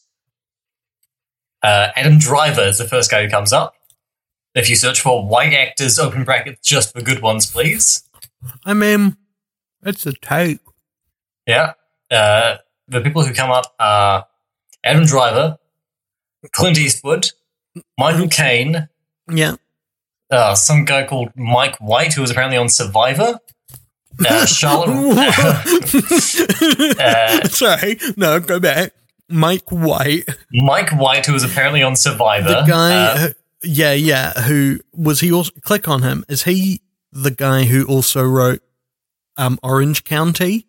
Uh, 1.62 1.90
Adam 1.96 2.18
Driver 2.18 2.62
is 2.62 2.78
the 2.78 2.88
first 2.88 3.12
guy 3.12 3.24
who 3.24 3.30
comes 3.30 3.54
up. 3.54 3.76
If 4.56 4.70
you 4.70 4.76
search 4.76 5.02
for 5.02 5.26
white 5.28 5.54
actors, 5.54 6.00
open 6.00 6.24
brackets, 6.24 6.68
just 6.68 6.94
for 6.94 7.02
good 7.02 7.22
ones, 7.22 7.46
please. 7.46 8.04
I 8.66 8.74
mean, 8.74 9.18
it's 9.86 10.06
a 10.06 10.14
tape. 10.14 10.62
Yeah. 11.46 11.74
Uh, 12.10 12.58
the 12.88 13.02
people 13.02 13.24
who 13.24 13.34
come 13.34 13.52
up 13.52 13.76
are 13.80 14.26
Adam 14.84 15.06
Driver, 15.06 15.58
Clint 16.52 16.78
Eastwood, 16.78 17.32
Michael 17.98 18.28
Caine. 18.28 18.90
Yeah. 19.30 19.56
Uh, 20.32 20.56
some 20.56 20.86
guy 20.86 21.06
called 21.06 21.30
Mike 21.36 21.78
White, 21.78 22.14
who 22.14 22.22
was 22.22 22.32
apparently 22.32 22.58
on 22.58 22.70
Survivor. 22.70 23.40
Uh, 24.28 24.46
Charlotte. 24.48 25.18
uh, 27.00 27.48
Sorry, 27.48 28.00
no, 28.18 28.40
go 28.40 28.60
back. 28.60 28.94
Mike 29.30 29.72
White. 29.72 30.26
Mike 30.52 30.90
White, 30.92 31.26
who 31.26 31.34
was 31.34 31.44
apparently 31.44 31.84
on 31.84 31.96
Survivor. 31.96 32.48
The 32.50 32.62
guy, 32.68 32.96
uh, 32.96 33.18
who, 33.18 33.28
yeah, 33.64 33.94
yeah. 33.94 34.34
Who 34.42 34.80
was 34.94 35.20
he? 35.20 35.32
Also 35.32 35.52
click 35.62 35.88
on 35.88 36.02
him. 36.02 36.26
Is 36.28 36.44
he 36.44 36.82
the 37.12 37.32
guy 37.32 37.66
who 37.66 37.86
also 37.86 38.24
wrote 38.24 38.62
um, 39.38 39.60
Orange 39.62 40.04
County? 40.04 40.66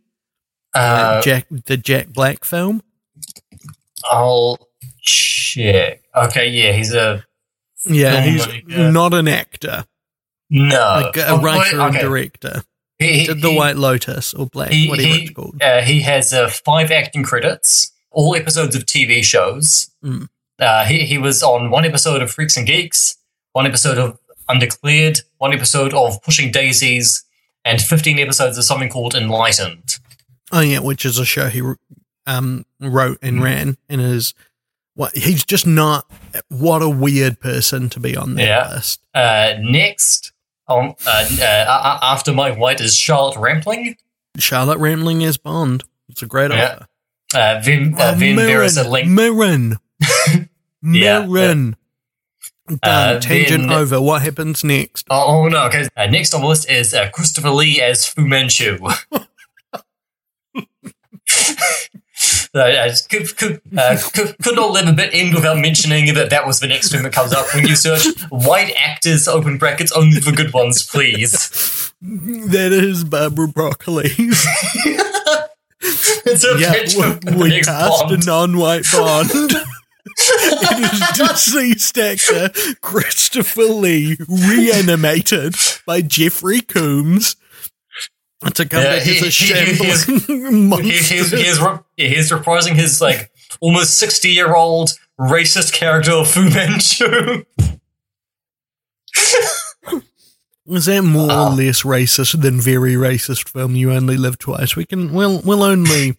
Uh, 0.74 1.20
Jack, 1.22 1.46
the 1.51 1.76
Jack 1.76 2.09
Black 2.09 2.44
film. 2.44 2.82
I'll 4.05 4.59
check. 5.03 6.03
Okay, 6.14 6.48
yeah, 6.48 6.72
he's 6.72 6.94
a 6.94 7.24
yeah, 7.86 8.20
he's 8.20 8.46
not 8.68 9.14
an 9.14 9.28
actor. 9.28 9.86
No, 10.51 11.11
a, 11.14 11.20
a 11.20 11.40
writer 11.40 11.80
okay. 11.80 11.84
and 11.86 11.94
director. 11.96 12.62
He, 13.01 13.24
he, 13.24 13.32
the 13.32 13.55
White 13.55 13.76
Lotus 13.76 14.34
or 14.34 14.46
Black, 14.46 14.70
he, 14.70 14.88
whatever 14.88 15.09
he, 15.09 15.22
it's 15.22 15.30
called. 15.30 15.61
Uh, 15.61 15.80
he 15.80 16.03
has 16.03 16.34
uh, 16.34 16.48
five 16.48 16.90
acting 16.90 17.22
credits, 17.22 17.92
all 18.11 18.36
episodes 18.36 18.76
of 18.76 18.84
TV 18.84 19.24
shows. 19.24 19.90
Mm. 20.05 20.28
Uh, 20.59 20.84
he, 20.84 21.07
he 21.07 21.16
was 21.16 21.42
on 21.42 21.70
one 21.70 21.86
episode 21.86 22.20
of 22.20 22.30
Freaks 22.30 22.59
and 22.59 22.66
Geeks, 22.66 23.16
one 23.53 23.66
episode 23.66 23.96
of 23.96 24.18
Undeclared, 24.51 25.20
one 25.38 25.55
episode 25.55 25.94
of 25.94 26.22
Pushing 26.22 26.53
Daisies, 26.53 27.24
and 27.64 27.80
15 27.80 28.18
episodes 28.18 28.59
of 28.59 28.64
something 28.64 28.90
called 28.90 29.14
Enlightened. 29.14 29.98
Oh, 30.53 30.61
yeah, 30.61 30.80
which 30.80 31.07
is 31.07 31.18
a 31.18 31.24
show 31.24 31.48
he 31.48 31.62
um, 32.26 32.66
wrote 32.80 33.18
and 33.22 33.38
mm. 33.38 33.42
ran 33.42 33.76
in 33.88 34.01
his. 34.01 34.34
What 34.94 35.16
he's 35.16 35.44
just 35.44 35.66
not. 35.66 36.11
What 36.48 36.82
a 36.82 36.88
weird 36.88 37.40
person 37.40 37.88
to 37.90 38.01
be 38.01 38.16
on 38.16 38.34
that 38.34 38.46
yeah. 38.46 38.74
list. 38.74 39.01
Uh, 39.14 39.55
next, 39.61 40.32
um, 40.71 40.95
uh, 41.07 41.27
uh, 41.41 41.99
after 42.03 42.33
Mike 42.33 42.59
White 42.59 42.81
is 42.81 42.97
Charlotte 42.97 43.39
Rampling. 43.39 43.97
Charlotte 44.39 44.79
Rampling 44.79 45.23
is 45.23 45.37
Bond. 45.37 45.85
It's 46.09 46.23
a 46.23 46.27
great 46.27 46.51
yeah. 46.51 46.75
offer. 46.75 46.87
Uh, 47.33 47.61
Vin, 47.62 47.95
uh, 47.99 48.14
Vin 48.16 48.37
Mirren, 48.37 48.79
a 48.79 48.89
link. 48.89 49.09
Mirren. 49.09 49.79
Mirren. 50.83 51.77
Done. 52.68 52.79
Uh, 52.83 53.21
Tangent 53.21 53.68
then, 53.68 53.73
over. 53.73 54.01
What 54.01 54.23
happens 54.23 54.62
next? 54.62 55.07
Oh, 55.11 55.43
oh 55.45 55.49
no. 55.49 55.64
Okay. 55.66 55.89
Uh, 55.97 56.07
next 56.07 56.33
on 56.35 56.43
the 56.43 56.47
list 56.47 56.71
is 56.71 56.95
uh, 56.95 57.11
Christopher 57.11 57.51
Lee 57.51 57.81
as 57.81 58.07
Fu 58.07 58.27
Manchu. 58.27 58.79
I 62.55 62.92
could, 63.09 63.36
could, 63.36 63.61
uh, 63.76 63.96
could, 64.14 64.36
could 64.42 64.57
not 64.57 64.72
live 64.72 64.88
a 64.88 64.92
bit 64.92 65.12
in 65.14 65.34
without 65.34 65.59
mentioning 65.59 66.12
that 66.14 66.30
that 66.30 66.46
was 66.46 66.61
the 66.61 66.66
next 66.66 66.90
thing 66.90 67.03
that 67.05 67.12
comes 67.12 67.32
up 67.32 67.46
when 67.55 67.66
you 67.66 67.76
search 67.76 68.07
white 68.30 68.74
actors, 68.78 69.28
open 69.28 69.59
brackets, 69.59 69.92
only 69.92 70.18
the 70.18 70.32
good 70.32 70.53
ones, 70.53 70.84
please. 70.84 71.92
That 72.03 72.72
is 72.72 73.05
Barbara 73.05 73.48
Broccoli. 73.48 74.11
it's 75.80 76.44
a 76.44 76.59
yeah, 76.59 76.72
picture 76.72 77.18
we, 77.36 77.51
we 77.51 77.61
cast 77.61 78.05
Bond. 78.05 78.22
a 78.22 78.26
non-white 78.26 78.86
Bond. 78.90 79.30
it 80.07 80.92
is 80.92 81.18
deceased 81.18 81.98
actor 81.98 82.51
Christopher 82.80 83.64
Lee 83.64 84.16
reanimated 84.28 85.55
by 85.86 86.01
Jeffrey 86.01 86.62
Combs 86.62 87.36
to 88.55 88.66
come 88.66 88.82
yeah, 88.82 88.97
back 88.97 89.03
he, 89.03 89.16
as 89.18 89.22
a 89.22 89.30
shambling 89.30 89.88
monster. 90.68 90.84
He, 90.84 90.91
he's, 90.93 91.30
he's, 91.30 91.59
he's 91.97 92.30
reprising 92.30 92.74
his 92.74 93.01
like 93.01 93.30
almost 93.61 93.99
60 93.99 94.30
year 94.30 94.55
old 94.55 94.91
racist 95.18 95.72
character 95.72 96.12
of 96.12 96.30
Fu 96.30 96.49
Manchu. 96.49 97.45
Was 100.66 100.86
that 100.86 101.03
more 101.03 101.30
Uh. 101.30 101.51
or 101.51 101.57
less 101.57 101.82
racist 101.82 102.41
than 102.41 102.61
very 102.61 102.95
racist 102.95 103.49
film 103.49 103.74
You 103.74 103.93
Only 103.93 104.16
Live 104.16 104.38
Twice? 104.38 104.76
We 104.76 104.84
can 104.86 105.12
we'll 105.12 105.41
we'll 105.45 105.64
only 105.64 106.16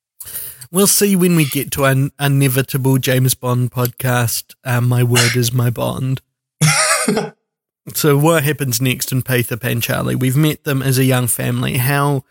we'll 0.70 0.86
see 0.86 1.16
when 1.16 1.36
we 1.36 1.46
get 1.46 1.70
to 1.72 1.84
an 1.84 2.10
inevitable 2.20 2.98
James 2.98 3.34
Bond 3.34 3.70
podcast. 3.70 4.54
Um, 4.64 4.88
my 4.88 5.02
word 5.02 5.36
is 5.36 5.52
my 5.52 5.70
bond. 5.70 6.20
So 7.94 8.16
what 8.18 8.44
happens 8.44 8.80
next 8.80 9.12
in 9.12 9.22
Pather 9.22 9.56
Panchali? 9.56 10.18
We've 10.18 10.36
met 10.36 10.64
them 10.64 10.82
as 10.82 10.98
a 10.98 11.04
young 11.04 11.26
family. 11.26 11.78
How 11.78 12.24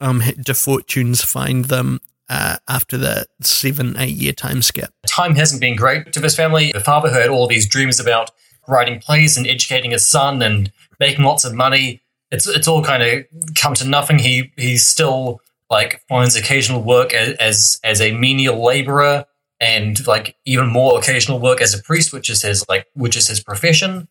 um 0.00 0.22
do 0.40 0.54
fortunes 0.54 1.22
find 1.22 1.66
them 1.66 2.00
uh, 2.28 2.56
after 2.68 2.96
the 2.96 3.26
seven 3.40 3.96
eight 3.98 4.16
year 4.16 4.32
time 4.32 4.62
skip? 4.62 4.90
Time 5.06 5.34
hasn't 5.34 5.60
been 5.60 5.76
great 5.76 6.12
to 6.12 6.20
this 6.20 6.36
family. 6.36 6.72
The 6.72 6.80
father 6.80 7.10
had 7.10 7.28
all 7.28 7.46
these 7.46 7.66
dreams 7.66 8.00
about 8.00 8.30
writing 8.66 9.00
plays 9.00 9.36
and 9.36 9.46
educating 9.46 9.90
his 9.90 10.04
son 10.04 10.42
and 10.42 10.72
making 10.98 11.24
lots 11.24 11.44
of 11.44 11.54
money. 11.54 12.02
It's 12.30 12.46
it's 12.46 12.66
all 12.66 12.82
kind 12.82 13.02
of 13.02 13.24
come 13.54 13.74
to 13.74 13.86
nothing. 13.86 14.18
He 14.18 14.52
he 14.56 14.76
still 14.76 15.40
like 15.70 16.02
finds 16.08 16.36
occasional 16.36 16.82
work 16.82 17.14
as 17.14 17.36
as, 17.36 17.80
as 17.84 18.00
a 18.00 18.12
menial 18.12 18.64
laborer 18.64 19.26
and 19.60 20.06
like 20.06 20.36
even 20.44 20.66
more 20.66 20.98
occasional 20.98 21.38
work 21.38 21.60
as 21.60 21.78
a 21.78 21.82
priest, 21.82 22.12
which 22.12 22.28
is 22.28 22.42
his 22.42 22.64
like 22.68 22.86
which 22.94 23.16
is 23.16 23.28
his 23.28 23.40
profession. 23.40 24.08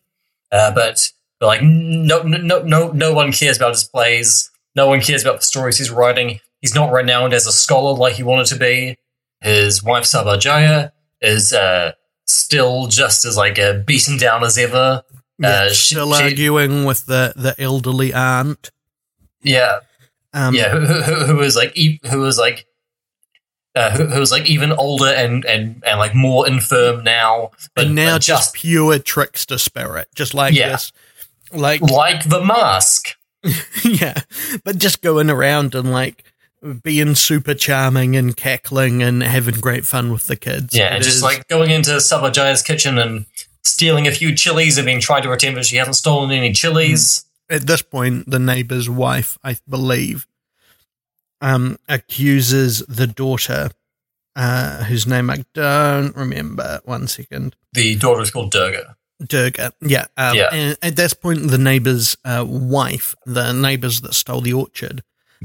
Uh, 0.52 0.72
but, 0.72 1.10
but 1.40 1.46
like 1.46 1.60
no 1.62 2.22
no 2.22 2.62
no 2.62 2.90
no 2.92 3.12
one 3.12 3.32
cares 3.32 3.56
about 3.56 3.70
his 3.72 3.84
plays. 3.84 4.50
No 4.76 4.86
one 4.88 5.00
cares 5.00 5.22
about 5.22 5.40
the 5.40 5.44
stories 5.46 5.78
he's 5.78 5.90
writing. 5.90 6.40
He's 6.60 6.74
not 6.74 6.92
renowned 6.92 7.32
as 7.34 7.46
a 7.46 7.52
scholar 7.52 7.94
like 7.96 8.14
he 8.14 8.22
wanted 8.22 8.46
to 8.46 8.56
be. 8.56 8.96
His 9.40 9.82
wife 9.82 10.04
Sarbajaya 10.04 10.92
is 11.20 11.52
uh, 11.52 11.92
still 12.26 12.86
just 12.86 13.24
as 13.24 13.36
like 13.36 13.58
uh, 13.58 13.74
beaten 13.86 14.16
down 14.16 14.42
as 14.44 14.56
ever. 14.58 15.02
Yeah, 15.38 15.48
Uh, 15.48 15.68
she- 15.70 15.94
still 15.94 16.14
she- 16.14 16.22
arguing 16.22 16.84
with 16.84 17.06
the 17.06 17.32
the 17.36 17.54
elderly 17.60 18.12
aunt. 18.14 18.70
Yeah, 19.42 19.80
Um, 20.32 20.54
yeah. 20.54 20.70
Who, 20.70 20.80
who, 20.86 21.24
who 21.26 21.36
was 21.36 21.54
like 21.56 21.76
who 21.76 22.20
was 22.20 22.38
like 22.38 22.66
uh, 23.74 23.90
who, 23.96 24.06
who 24.06 24.20
was 24.20 24.30
like 24.32 24.48
even 24.48 24.72
older 24.72 25.06
and 25.08 25.44
and 25.44 25.82
and 25.86 25.98
like 25.98 26.14
more 26.14 26.46
infirm 26.46 27.02
now, 27.04 27.50
but, 27.74 27.86
and 27.86 27.94
now 27.94 28.14
but 28.14 28.22
just, 28.22 28.52
just 28.52 28.54
pure 28.54 28.98
trickster 28.98 29.58
spirit, 29.58 30.08
just 30.14 30.34
like 30.34 30.54
Yeah. 30.54 30.70
this, 30.70 30.92
like 31.52 31.80
like 31.80 32.28
the 32.28 32.42
mask. 32.44 33.16
yeah, 33.84 34.20
but 34.64 34.78
just 34.78 35.02
going 35.02 35.28
around 35.30 35.74
and 35.74 35.90
like 35.92 36.24
being 36.82 37.14
super 37.14 37.52
charming 37.52 38.16
and 38.16 38.36
cackling 38.36 39.02
and 39.02 39.22
having 39.22 39.60
great 39.60 39.84
fun 39.84 40.10
with 40.12 40.26
the 40.28 40.36
kids. 40.36 40.74
Yeah, 40.74 40.94
It 40.96 41.02
just 41.02 41.16
is- 41.16 41.22
like 41.22 41.46
going 41.48 41.70
into 41.70 41.90
Sarbajaya's 41.92 42.62
kitchen 42.62 42.98
and 42.98 43.26
stealing 43.62 44.06
a 44.06 44.10
few 44.12 44.34
chilies 44.34 44.78
and 44.78 44.88
then 44.88 45.00
trying 45.00 45.22
to 45.22 45.28
pretend 45.28 45.56
that 45.58 45.64
she 45.66 45.76
hasn't 45.76 45.96
stolen 45.96 46.30
any 46.30 46.52
chilies. 46.52 47.24
at 47.50 47.66
this 47.66 47.82
point, 47.82 48.28
the 48.30 48.38
neighbor's 48.38 48.88
wife, 48.88 49.36
I 49.44 49.56
believe, 49.68 50.26
um, 51.44 51.76
accuses 51.88 52.78
the 52.88 53.06
daughter, 53.06 53.70
uh, 54.34 54.84
whose 54.84 55.06
name 55.06 55.30
I 55.30 55.44
don't 55.54 56.16
remember. 56.16 56.80
One 56.84 57.06
second. 57.06 57.54
The 57.72 57.96
daughter 57.96 58.22
is 58.22 58.30
called 58.30 58.50
Durga. 58.50 58.96
Durga. 59.24 59.72
Yeah. 59.80 60.06
Um, 60.16 60.36
Yeah. 60.36 60.48
And 60.52 60.78
at 60.82 60.96
this 60.96 61.12
point, 61.14 61.48
the 61.50 61.58
neighbor's 61.58 62.16
uh, 62.24 62.44
wife, 62.48 63.14
the 63.26 63.52
neighbors 63.52 64.00
that 64.00 64.14
stole 64.14 64.40
the 64.40 64.52
orchard, 64.54 65.02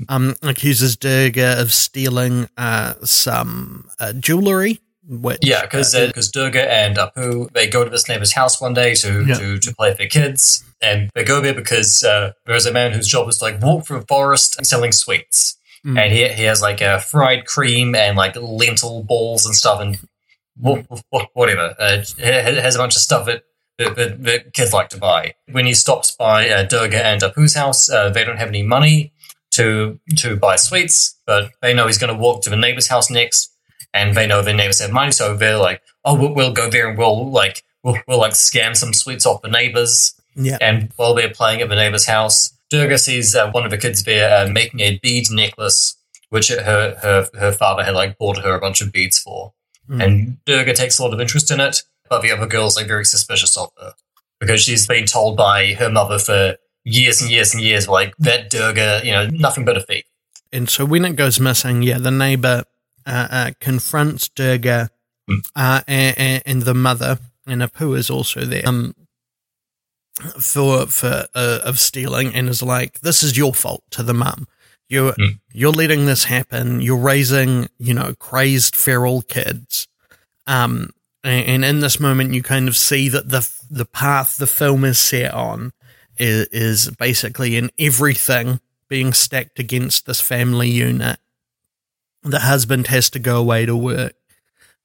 um, 0.08 0.36
accuses 0.42 0.96
Durga 0.96 1.62
of 1.62 1.74
stealing 1.74 2.48
uh, 2.58 2.94
some 3.04 3.90
uh, 4.00 4.14
jewelry. 4.14 4.80
Which, 5.12 5.40
Yeah, 5.42 5.64
because 5.64 5.96
uh, 5.96 6.06
because 6.08 6.30
Durga 6.32 6.72
and 6.72 6.96
Apu 6.98 7.52
they 7.54 7.68
go 7.68 7.84
to 7.84 7.90
this 7.90 8.08
neighbor's 8.08 8.34
house 8.34 8.62
one 8.62 8.76
day 8.76 8.94
to 8.96 9.26
Yeah. 9.26 9.40
to, 9.40 9.58
to 9.58 9.76
play 9.76 9.90
with 9.90 9.98
their 9.98 10.08
kids, 10.08 10.64
and 10.82 11.10
they 11.16 11.24
go 11.24 11.42
there 11.42 11.56
because 11.56 12.04
uh, 12.04 12.34
there's 12.46 12.68
a 12.68 12.72
man 12.72 12.92
whose 12.94 13.08
job 13.08 13.28
is 13.28 13.40
to 13.40 13.46
like 13.46 13.60
walk 13.60 13.86
through 13.88 13.98
a 13.98 14.06
forest 14.06 14.64
selling 14.64 14.92
sweets, 14.92 15.58
Mm. 15.86 15.98
and 15.98 16.12
he 16.14 16.28
he 16.28 16.44
has 16.44 16.62
like 16.62 16.82
a 16.82 17.00
fried 17.00 17.46
cream 17.46 17.96
and 17.96 18.18
like 18.18 18.36
lentil 18.36 19.04
balls 19.04 19.46
and 19.46 19.56
stuff 19.56 19.80
and 19.80 19.98
wha- 20.58 20.84
wha- 21.12 21.28
whatever. 21.34 21.74
Uh, 21.80 22.04
he 22.18 22.24
has 22.24 22.76
a 22.76 22.80
bunch 22.80 22.96
of 22.96 23.02
stuff 23.02 23.26
that. 23.26 23.44
That, 23.78 23.96
that, 23.96 24.24
that 24.24 24.54
kids 24.54 24.74
like 24.74 24.90
to 24.90 24.98
buy. 24.98 25.36
When 25.50 25.66
he 25.66 25.74
stops 25.74 26.14
by 26.14 26.50
uh, 26.50 26.64
Durga 26.64 27.02
and 27.06 27.22
Apu's 27.22 27.54
house, 27.56 27.90
uh, 27.90 28.10
they 28.10 28.26
don't 28.26 28.36
have 28.36 28.50
any 28.50 28.62
money 28.62 29.14
to 29.52 29.98
to 30.18 30.36
buy 30.36 30.58
sweets, 30.58 31.16
but 31.26 31.52
they 31.62 31.74
know 31.74 31.88
he's 31.88 31.98
going 31.98 32.14
to 32.14 32.20
walk 32.20 32.42
to 32.44 32.50
the 32.50 32.58
neighbor's 32.58 32.90
house 32.90 33.10
next, 33.10 33.56
and 33.94 34.16
they 34.16 34.28
know 34.28 34.42
their 34.42 34.54
neighbors 34.54 34.82
have 34.82 34.92
money, 34.92 35.14
so 35.14 35.34
they're 35.34 35.58
like, 35.58 35.82
"Oh, 36.04 36.16
we'll, 36.20 36.34
we'll 36.36 36.52
go 36.52 36.70
there 36.70 36.90
and 36.90 36.98
we'll 36.98 37.32
like 37.32 37.64
we'll, 37.82 37.96
we'll 38.06 38.20
like 38.20 38.34
scam 38.34 38.76
some 38.76 38.94
sweets 38.94 39.26
off 39.26 39.42
the 39.42 39.48
neighbors." 39.48 40.14
yeah. 40.36 40.58
And 40.60 40.92
while 40.98 41.14
they're 41.14 41.34
playing 41.34 41.62
at 41.62 41.70
the 41.70 41.76
neighbor's 41.76 42.06
house, 42.06 42.52
Durga 42.70 42.98
sees 42.98 43.36
uh, 43.36 43.50
one 43.52 43.66
of 43.66 43.72
the 43.72 43.78
kids 43.78 44.04
there 44.04 44.46
uh, 44.46 44.50
making 44.50 44.80
a 44.82 45.00
bead 45.02 45.28
necklace, 45.32 45.96
which 46.30 46.50
her 46.50 46.96
her 47.02 47.28
her 47.40 47.52
father 47.52 47.84
had 47.84 47.96
like 47.96 48.18
bought 48.18 48.38
her 48.44 48.54
a 48.56 48.60
bunch 48.60 48.82
of 48.82 48.92
beads 48.92 49.20
for, 49.20 49.54
Mm. 49.90 50.04
and 50.04 50.38
Durga 50.46 50.74
takes 50.76 51.00
a 51.00 51.04
lot 51.04 51.14
of 51.16 51.20
interest 51.20 51.50
in 51.50 51.60
it, 51.60 51.82
but 52.12 52.22
the 52.22 52.30
other 52.32 52.46
girl's 52.46 52.76
like 52.76 52.86
very 52.88 53.06
suspicious 53.06 53.58
of 53.58 53.70
her 53.82 53.94
because 54.40 54.62
she's 54.62 54.86
been 54.86 55.06
told 55.08 55.36
by 55.36 55.74
her 55.74 55.90
mother 55.90 56.20
for 56.20 56.58
years 56.84 57.22
and 57.22 57.32
years 57.32 57.56
and 57.56 57.64
years, 57.64 57.88
like 57.88 58.14
that 58.20 58.52
Durga, 58.52 59.02
you 59.04 59.12
know, 59.12 59.26
nothing 59.32 59.66
but 59.66 59.78
a 59.78 59.82
thief. 59.82 60.04
And 60.54 60.70
so 60.70 60.86
when 60.86 61.06
it 61.06 61.16
goes 61.16 61.40
missing, 61.40 61.82
yeah, 61.82 61.98
the 61.98 62.12
neighbor 62.12 62.66
uh, 63.08 63.28
uh, 63.32 63.52
confronts 63.60 64.30
Durga 64.30 64.90
Mm. 65.30 65.42
uh, 65.56 65.82
and, 65.88 66.42
and 66.46 66.62
the 66.64 66.74
mother, 66.74 67.20
and 67.48 67.62
Apu 67.62 67.96
is 67.98 68.10
also 68.12 68.42
there 68.46 68.68
um, 68.68 68.96
for 70.40 70.88
for 70.88 71.28
uh, 71.34 71.60
of 71.64 71.80
stealing, 71.80 72.34
and 72.36 72.50
is 72.50 72.62
like, 72.62 73.00
"This 73.02 73.24
is 73.24 73.38
your 73.38 73.54
fault." 73.54 73.84
To 73.92 74.04
the 74.04 74.14
mum, 74.14 74.48
you're 74.88 75.14
Mm. 75.14 75.40
you're 75.54 75.72
letting 75.72 76.06
this 76.06 76.26
happen. 76.26 76.82
You're 76.82 76.98
raising, 76.98 77.70
you 77.78 77.94
know, 77.94 78.14
crazed 78.16 78.76
feral 78.76 79.22
kids. 79.22 79.88
Um, 80.48 80.92
and, 81.24 81.46
and 81.46 81.66
in 81.66 81.80
this 81.80 82.00
moment, 82.00 82.34
you 82.34 82.44
kind 82.44 82.68
of 82.68 82.76
see 82.76 83.10
that 83.10 83.30
the 83.30 83.50
the 83.70 83.86
path 83.86 84.38
the 84.38 84.48
film 84.48 84.84
is 84.86 85.00
set 85.00 85.34
on 85.34 85.74
is, 86.18 86.48
is 86.52 86.90
basically 86.98 87.56
in 87.56 87.70
everything 87.80 88.60
being 88.90 89.14
stacked 89.14 89.60
against 89.60 90.06
this 90.06 90.22
family 90.22 90.70
unit. 90.70 91.20
The 92.24 92.40
husband 92.40 92.88
has 92.88 93.10
to 93.12 93.20
go 93.20 93.38
away 93.38 93.66
to 93.66 93.76
work. 93.76 94.14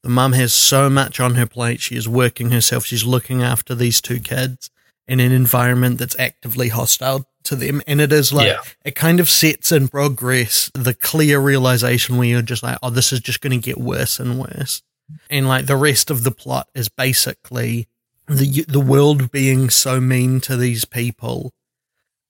The 0.02 0.10
mum 0.10 0.32
has 0.34 0.52
so 0.52 0.90
much 0.90 1.18
on 1.18 1.36
her 1.36 1.46
plate. 1.46 1.80
She 1.80 1.96
is 1.96 2.06
working 2.06 2.50
herself. 2.50 2.84
She's 2.84 3.04
looking 3.04 3.42
after 3.42 3.74
these 3.74 4.00
two 4.02 4.20
kids 4.20 4.70
in 5.06 5.20
an 5.20 5.32
environment 5.32 5.98
that's 5.98 6.18
actively 6.18 6.68
hostile 6.68 7.26
to 7.44 7.56
them. 7.56 7.82
And 7.86 8.00
it 8.00 8.12
is 8.12 8.32
like, 8.32 8.46
Yeah. 8.48 8.60
it 8.84 8.94
kind 8.94 9.20
of 9.20 9.28
sets 9.28 9.70
in 9.70 9.88
progress 9.88 10.70
the 10.74 10.94
clear 10.94 11.38
realization 11.40 12.16
where 12.16 12.26
you're 12.26 12.42
just 12.42 12.62
like, 12.62 12.78
oh, 12.82 12.90
this 12.90 13.12
is 13.12 13.20
just 13.20 13.40
going 13.42 13.58
to 13.60 13.64
get 13.64 13.78
worse 13.78 14.18
and 14.18 14.38
worse. 14.38 14.82
And 15.28 15.46
like 15.46 15.66
the 15.66 15.76
rest 15.76 16.10
of 16.10 16.24
the 16.24 16.30
plot 16.30 16.68
is 16.74 16.88
basically 16.88 17.86
the 18.26 18.64
the 18.66 18.80
world 18.80 19.30
being 19.30 19.68
so 19.68 20.00
mean 20.00 20.40
to 20.40 20.56
these 20.56 20.86
people 20.86 21.52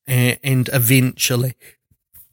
and, 0.09 0.39
and 0.43 0.69
eventually 0.73 1.55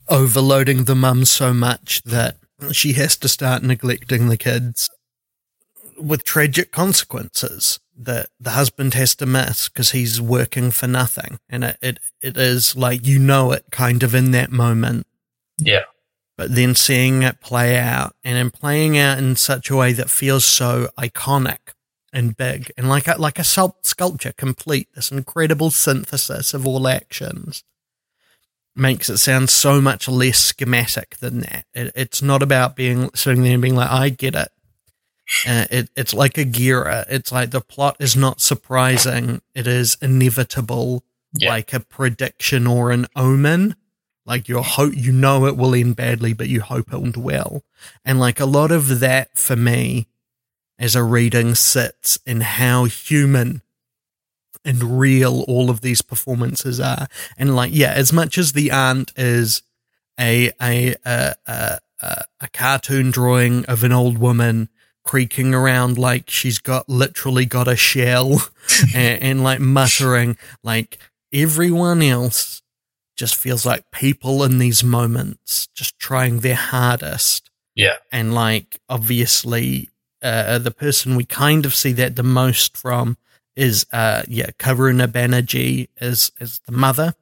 overloading 0.09 0.85
the 0.85 0.95
mum 0.95 1.25
so 1.25 1.53
much 1.53 2.01
that 2.03 2.37
she 2.71 2.93
has 2.93 3.15
to 3.17 3.27
start 3.29 3.61
neglecting 3.61 4.29
the 4.29 4.37
kids 4.37 4.89
with 5.97 6.23
tragic 6.23 6.71
consequences 6.71 7.79
that 8.05 8.29
the 8.39 8.51
husband 8.51 8.93
has 8.95 9.15
to 9.15 9.25
miss 9.25 9.69
because 9.69 9.91
he's 9.91 10.19
working 10.19 10.71
for 10.71 10.87
nothing. 10.87 11.39
And 11.49 11.63
it, 11.63 11.77
it 11.81 11.99
it 12.21 12.37
is 12.37 12.75
like 12.75 13.05
you 13.05 13.19
know 13.19 13.51
it 13.51 13.65
kind 13.71 14.03
of 14.03 14.15
in 14.15 14.31
that 14.31 14.51
moment. 14.51 15.07
Yeah. 15.57 15.83
but 16.37 16.55
then 16.55 16.73
seeing 16.73 17.21
it 17.21 17.39
play 17.39 17.77
out 17.77 18.15
and 18.23 18.35
then 18.35 18.49
playing 18.49 18.97
out 18.97 19.19
in 19.19 19.35
such 19.35 19.69
a 19.69 19.75
way 19.75 19.93
that 19.93 20.09
feels 20.09 20.43
so 20.43 20.89
iconic 20.97 21.75
and 22.11 22.35
big 22.35 22.71
and 22.75 22.89
like 22.89 23.07
a, 23.07 23.15
like 23.21 23.37
a 23.37 23.43
sculpt- 23.43 23.85
sculpture 23.85 24.33
complete. 24.33 24.87
This 24.95 25.11
incredible 25.11 25.69
synthesis 25.69 26.55
of 26.55 26.65
all 26.65 26.87
actions 26.87 27.63
makes 28.75 29.09
it 29.09 29.17
sound 29.17 29.49
so 29.49 29.79
much 29.81 30.07
less 30.07 30.39
schematic 30.39 31.17
than 31.17 31.41
that. 31.41 31.65
It, 31.73 31.91
it's 31.95 32.21
not 32.23 32.41
about 32.41 32.75
being 32.75 33.11
sitting 33.13 33.43
there 33.43 33.53
and 33.53 33.61
being 33.61 33.75
like 33.75 33.91
i 33.91 34.09
get 34.09 34.33
it 34.33 34.49
uh, 35.47 35.65
it, 35.71 35.89
it's 35.95 36.13
like 36.13 36.37
a 36.37 36.45
gira 36.45 37.05
it's 37.09 37.31
like 37.31 37.51
the 37.51 37.61
plot 37.61 37.95
is 37.99 38.15
not 38.15 38.41
surprising 38.41 39.41
it 39.55 39.67
is 39.67 39.97
inevitable 40.01 41.03
Yeah. 41.33 41.49
like 41.49 41.73
a 41.73 41.79
prediction 41.79 42.67
or 42.67 42.91
an 42.91 43.07
omen 43.15 43.75
like 44.25 44.47
you 44.49 44.61
hope 44.61 44.93
you 44.95 45.11
know 45.11 45.47
it 45.47 45.57
will 45.57 45.73
end 45.73 45.95
badly, 45.95 46.31
but 46.33 46.47
you 46.47 46.61
hope 46.61 46.93
it 46.93 47.01
will 47.01 47.11
well. 47.23 47.63
And 48.05 48.19
like 48.19 48.39
a 48.39 48.45
lot 48.45 48.71
of 48.71 48.99
that 48.99 49.35
for 49.35 49.55
me 49.55 50.07
as 50.77 50.95
a 50.95 51.03
reading 51.03 51.55
sits 51.55 52.19
in 52.25 52.41
how 52.41 52.83
human 52.85 53.63
and 54.63 54.99
real 54.99 55.41
all 55.47 55.71
of 55.71 55.81
these 55.81 56.03
performances 56.03 56.79
are. 56.79 57.07
And 57.35 57.55
like, 57.55 57.71
yeah, 57.73 57.93
as 57.93 58.13
much 58.13 58.37
as 58.37 58.53
the 58.53 58.69
aunt 58.69 59.11
is 59.15 59.63
a 60.19 60.51
a 60.61 60.95
a, 61.03 61.35
a, 61.47 61.79
a 62.41 62.47
cartoon 62.53 63.09
drawing 63.09 63.65
of 63.65 63.83
an 63.83 63.91
old 63.91 64.19
woman 64.19 64.69
creaking 65.03 65.53
around 65.53 65.97
like 65.97 66.29
she's 66.29 66.59
got 66.59 66.87
literally 66.89 67.45
got 67.45 67.67
a 67.67 67.75
shell 67.75 68.41
and, 68.95 69.21
and 69.23 69.43
like 69.43 69.59
muttering 69.59 70.37
like 70.63 70.97
everyone 71.33 72.01
else 72.01 72.61
just 73.17 73.35
feels 73.35 73.65
like 73.65 73.89
people 73.91 74.43
in 74.43 74.57
these 74.57 74.83
moments 74.83 75.67
just 75.75 75.97
trying 75.99 76.39
their 76.39 76.55
hardest 76.55 77.49
Yeah. 77.75 77.95
and 78.11 78.33
like 78.33 78.79
obviously 78.89 79.89
uh, 80.23 80.59
the 80.59 80.71
person 80.71 81.15
we 81.15 81.25
kind 81.25 81.65
of 81.65 81.73
see 81.73 81.93
that 81.93 82.15
the 82.15 82.23
most 82.23 82.77
from 82.77 83.17
is 83.55 83.85
uh 83.91 84.21
yeah 84.27 84.51
Karuna 84.59 85.07
Banerjee 85.07 85.87
as 85.99 86.31
as 86.39 86.59
the 86.67 86.71
mother 86.71 87.13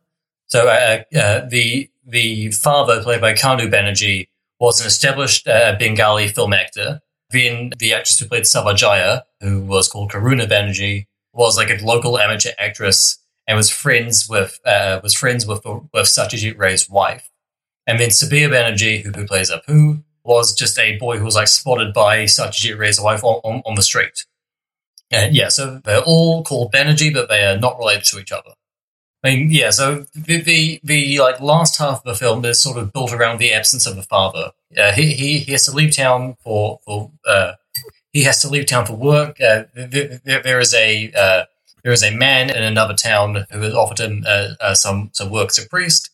So 0.48 0.68
uh, 0.68 1.04
uh, 1.18 1.48
the 1.48 1.90
the 2.06 2.50
father, 2.52 3.04
played 3.04 3.22
by 3.22 3.34
Kanu 3.34 3.70
Banerjee, 3.72 4.28
was 4.60 4.82
an 4.82 4.88
established 4.88 5.48
uh, 5.48 5.76
Bengali 5.78 6.28
film 6.28 6.54
actor. 6.54 7.02
Then 7.32 7.72
the 7.78 7.94
actress 7.94 8.20
who 8.20 8.26
played 8.26 8.44
Sarbajaya, 8.44 9.24
who 9.42 9.62
was 9.62 9.88
called 9.88 10.12
Karuna 10.12 10.48
Banerjee, 10.48 11.06
was 11.34 11.58
like 11.58 11.70
a 11.70 11.84
local 11.86 12.20
amateur 12.20 12.52
actress 12.58 13.20
and 13.48 13.56
was 13.56 13.70
friends 13.70 14.28
with 14.28 14.60
uh, 14.66 15.00
was 15.04 15.14
friends 15.14 15.46
with 15.46 15.66
with 15.66 16.06
Satyajit 16.06 16.58
Ray's 16.58 16.90
wife. 16.90 17.30
And 17.88 18.00
then 18.00 18.10
Subir 18.10 18.50
Banerjee, 18.50 19.04
who, 19.04 19.12
who 19.12 19.26
plays 19.26 19.52
Apu, 19.52 20.04
was 20.24 20.54
just 20.54 20.78
a 20.78 20.98
boy 20.98 21.18
who 21.18 21.26
was 21.26 21.36
like 21.36 21.48
spotted 21.48 21.94
by 21.94 22.26
Satyajit 22.26 22.78
Ray's 22.78 23.02
wife 23.02 23.24
on, 23.24 23.42
on, 23.44 23.62
on 23.66 23.76
the 23.76 23.82
street. 23.82 24.26
And 25.12 25.36
yeah, 25.36 25.48
so 25.48 25.82
they're 25.84 26.04
all 26.04 26.44
called 26.44 26.72
Banerjee, 26.72 27.14
but 27.14 27.30
they 27.30 27.44
are 27.44 27.58
not 27.58 27.80
related 27.80 28.04
to 28.06 28.20
each 28.20 28.32
other. 28.32 28.52
I 29.24 29.36
mean, 29.36 29.52
yeah. 29.52 29.70
So 29.72 30.06
the, 30.16 30.42
the 30.42 30.80
the 30.84 31.20
like 31.20 31.42
last 31.42 31.78
half 31.78 32.00
of 32.00 32.04
the 32.04 32.16
film 32.16 32.46
is 32.46 32.60
sort 32.62 32.78
of 32.78 32.94
built 32.94 33.12
around 33.14 33.40
the 33.40 33.52
absence 33.52 33.86
of 33.86 33.98
a 33.98 34.04
father. 34.04 34.52
Uh, 34.78 34.92
he, 34.94 35.14
he 35.14 35.40
he 35.40 35.52
has 35.52 35.66
to 35.66 35.72
leave 35.72 35.96
town 35.96 36.38
for 36.42 36.80
for 36.86 37.12
uh, 37.28 37.54
he 38.14 38.24
has 38.24 38.42
to 38.42 38.50
leave 38.50 38.66
town 38.68 38.86
for 38.86 38.94
work. 38.96 39.42
Uh, 39.42 39.64
there, 39.74 40.20
there- 40.24 40.60
is 40.60 40.74
a 40.74 41.12
uh, 41.14 41.46
there 41.84 41.92
is 41.92 42.04
a 42.04 42.16
man 42.16 42.50
in 42.50 42.64
another 42.64 42.94
town 42.94 43.46
who 43.52 43.62
has 43.62 43.74
offered 43.74 44.00
him 44.00 44.24
uh, 44.28 44.50
uh, 44.62 44.74
some 44.74 45.10
some 45.14 45.30
work 45.30 45.50
as 45.50 45.58
a 45.66 45.68
priest, 45.68 46.10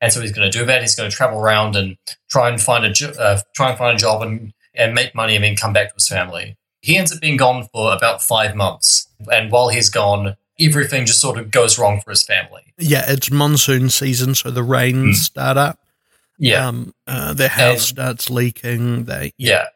and 0.00 0.12
so 0.12 0.20
he's 0.20 0.32
going 0.32 0.50
to 0.50 0.58
do 0.58 0.66
that. 0.66 0.82
He's 0.82 0.94
going 0.94 1.10
to 1.10 1.16
travel 1.16 1.38
around 1.40 1.76
and 1.76 1.96
try 2.30 2.50
and 2.50 2.60
find 2.60 2.84
a 2.84 2.90
jo- 2.92 3.38
try 3.54 3.70
and 3.70 3.78
find 3.78 3.96
a 3.96 4.00
job 4.00 4.22
and 4.22 4.52
and 4.74 4.94
make 4.94 5.14
money 5.14 5.34
and 5.34 5.44
then 5.44 5.56
come 5.56 5.72
back 5.72 5.88
to 5.88 5.94
his 5.94 6.08
family. 6.08 6.56
He 6.82 6.96
ends 6.96 7.12
up 7.12 7.20
being 7.20 7.36
gone 7.36 7.68
for 7.72 7.92
about 7.94 8.22
five 8.22 8.54
months, 8.54 9.08
and 9.32 9.50
while 9.50 9.68
he's 9.70 9.90
gone, 9.90 10.36
everything 10.60 11.06
just 11.06 11.20
sort 11.20 11.38
of 11.38 11.50
goes 11.50 11.78
wrong 11.78 12.00
for 12.00 12.10
his 12.10 12.22
family. 12.22 12.62
yeah 12.78 13.04
it's 13.08 13.30
monsoon 13.30 13.88
season 13.90 14.34
so 14.34 14.50
the 14.50 14.62
rains 14.62 15.22
start 15.22 15.56
up 15.56 15.78
Yeah, 16.38 16.66
um 16.68 16.94
uh, 17.06 17.32
their 17.34 17.48
house 17.48 17.88
And- 17.90 17.96
starts 17.96 18.30
leaking 18.30 19.04
they 19.04 19.32
yeah. 19.38 19.66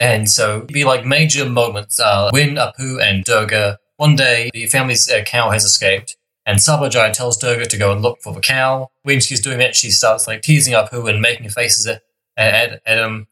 And 0.00 0.30
so 0.30 0.58
it'd 0.58 0.68
be 0.68 0.84
like 0.84 1.04
major 1.04 1.44
moments 1.48 1.98
uh, 1.98 2.30
when 2.32 2.54
Apu 2.54 3.02
and 3.02 3.24
Durga, 3.24 3.80
one 3.96 4.14
day 4.14 4.48
the 4.54 4.66
family's 4.66 5.10
uh, 5.10 5.22
cow 5.26 5.50
has 5.50 5.64
escaped, 5.64 6.16
and 6.46 6.58
Sabajai 6.60 7.12
tells 7.12 7.36
Durga 7.36 7.66
to 7.66 7.76
go 7.76 7.90
and 7.90 8.00
look 8.00 8.20
for 8.22 8.32
the 8.32 8.40
cow. 8.40 8.90
When 9.02 9.18
she's 9.18 9.40
doing 9.40 9.58
that, 9.58 9.74
she 9.74 9.90
starts 9.90 10.28
like 10.28 10.42
teasing 10.42 10.74
Apu 10.74 11.10
and 11.10 11.20
making 11.20 11.48
faces 11.50 11.84
at, 11.88 12.02
at, 12.36 12.80
at 12.86 12.98
him. 12.98 13.26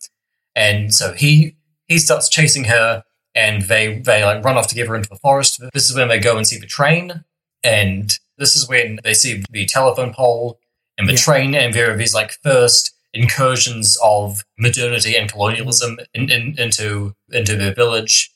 And 0.57 0.93
so 0.93 1.13
he 1.13 1.55
he 1.87 1.99
starts 1.99 2.29
chasing 2.29 2.65
her, 2.65 3.05
and 3.37 3.63
they 3.63 3.99
they 4.01 4.25
like 4.25 4.43
run 4.45 4.57
off 4.57 4.67
together 4.67 4.97
into 4.97 5.09
the 5.09 5.17
forest. 5.17 5.61
This 5.75 5.89
is 5.89 5.95
when 5.97 6.09
they 6.09 6.19
go 6.19 6.37
and 6.37 6.47
see 6.47 6.59
the 6.59 6.67
train, 6.67 7.23
and 7.63 8.19
this 8.39 8.57
is 8.57 8.69
when 8.69 8.99
they 9.05 9.15
see 9.15 9.45
the 9.51 9.67
telephone 9.67 10.13
pole 10.13 10.59
and 10.99 11.07
the 11.09 11.13
Yeah. 11.13 11.19
train, 11.19 11.55
and 11.55 11.73
there 11.75 11.93
are 11.93 11.97
these 11.97 12.15
like 12.15 12.33
first 12.43 12.95
incursions 13.15 13.97
of 14.03 14.45
modernity 14.59 15.17
and 15.17 15.31
colonialism 15.31 15.99
in, 16.15 16.31
in, 16.31 16.55
into 16.59 17.15
into 17.31 17.55
the 17.57 17.73
village. 17.73 18.31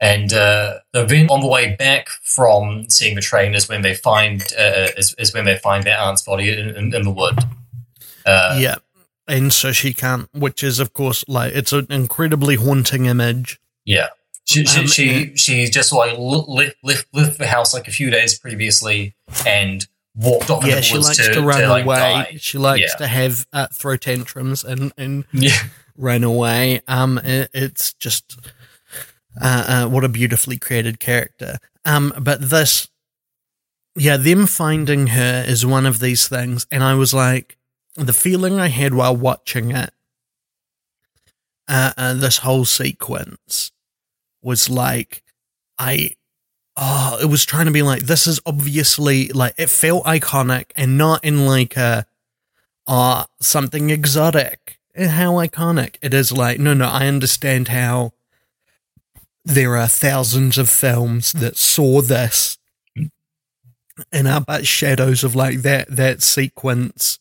And 0.00 0.32
uh, 0.32 0.80
then 0.92 1.28
on 1.30 1.40
the 1.40 1.46
way 1.46 1.76
back 1.78 2.08
from 2.24 2.90
seeing 2.90 3.14
the 3.14 3.20
train 3.20 3.54
is 3.54 3.68
when 3.68 3.82
they 3.82 3.94
find 3.94 4.42
uh, 4.58 4.88
is, 4.96 5.14
is 5.16 5.32
when 5.32 5.44
they 5.44 5.56
find 5.58 5.84
their 5.84 5.96
aunt's 5.96 6.22
body 6.22 6.50
in, 6.50 6.70
in, 6.70 6.92
in 6.94 7.02
the 7.04 7.10
wood. 7.10 7.38
Uh, 8.26 8.56
yeah 8.60 8.76
and 9.28 9.52
so 9.52 9.70
she 9.72 9.92
can't 9.94 10.28
which 10.34 10.62
is 10.64 10.78
of 10.80 10.92
course 10.92 11.24
like 11.28 11.52
it's 11.54 11.72
an 11.72 11.86
incredibly 11.90 12.54
haunting 12.56 13.06
image 13.06 13.58
Yeah. 13.84 14.08
She 14.52 14.64
she 14.66 14.80
Um, 14.80 14.86
she, 14.86 15.36
she 15.36 15.66
just 15.66 15.92
like 15.92 16.18
li- 16.18 16.44
li- 16.46 16.72
left 16.82 17.06
left 17.12 17.38
the 17.38 17.46
house 17.46 17.72
like 17.74 17.88
a 17.88 17.90
few 17.90 18.10
days 18.10 18.38
previously 18.38 19.14
and 19.46 19.86
walked 20.14 20.50
off 20.50 20.64
yeah 20.66 20.80
she 20.82 20.94
woods 20.94 21.06
likes 21.08 21.26
to, 21.26 21.32
to, 21.32 21.40
run 21.40 21.68
like, 21.68 21.84
away 21.86 21.96
die. 21.96 22.36
she 22.38 22.58
likes 22.58 22.80
Yeah. 22.82 22.96
to 22.98 23.06
have 23.06 23.46
uh, 23.52 23.66
throw 23.72 23.96
tantrums 23.96 24.62
and 24.62 24.92
and 24.98 25.24
Yeah, 25.32 25.56
run 25.96 26.22
away. 26.22 26.82
Um, 26.86 27.18
it, 27.18 27.48
it's 27.54 27.94
just 27.94 28.38
uh, 29.40 29.64
uh, 29.66 29.88
what 29.88 30.04
a 30.04 30.08
beautifully 30.08 30.58
created 30.58 31.00
character. 31.00 31.56
Um, 31.86 32.12
but 32.20 32.50
this, 32.50 32.88
yeah, 33.96 34.18
them 34.18 34.46
finding 34.46 35.08
her 35.08 35.42
is 35.46 35.64
one 35.64 35.86
of 35.86 36.00
these 36.00 36.28
things, 36.28 36.66
and 36.70 36.82
I 36.84 36.94
was 36.94 37.14
like, 37.14 37.56
the 37.96 38.12
feeling 38.12 38.60
I 38.60 38.68
had 38.68 38.92
while 38.94 39.16
watching 39.16 39.70
it, 39.70 39.90
uh, 41.68 41.92
uh 41.96 42.14
this 42.14 42.38
whole 42.38 42.64
sequence 42.66 43.72
was 44.42 44.68
like, 44.68 45.22
I. 45.78 46.16
Oh, 46.74 47.18
it 47.22 47.26
was 47.26 47.44
trying 47.44 47.66
to 47.66 47.70
be 47.70 47.82
like 47.82 48.04
this 48.04 48.26
is 48.26 48.40
obviously 48.46 49.28
like 49.28 49.52
it 49.58 49.68
felt 49.68 50.04
iconic 50.06 50.70
and 50.74 50.96
not 50.96 51.22
in 51.22 51.44
like 51.44 51.76
a 51.76 52.06
uh 52.86 53.24
something 53.40 53.90
exotic. 53.90 54.78
How 54.96 55.32
iconic. 55.32 55.96
It 56.00 56.14
is 56.14 56.32
like 56.32 56.58
no 56.58 56.72
no 56.72 56.86
i 56.86 57.06
understand 57.06 57.68
how 57.68 58.14
there 59.44 59.76
are 59.76 59.86
thousands 59.86 60.56
of 60.56 60.70
films 60.70 61.32
that 61.32 61.58
saw 61.58 62.00
this 62.00 62.56
and 64.10 64.26
are 64.28 64.40
but 64.40 64.66
shadows 64.66 65.24
of 65.24 65.34
like 65.34 65.62
that 65.62 65.88
that 65.88 66.22
sequence. 66.22 67.18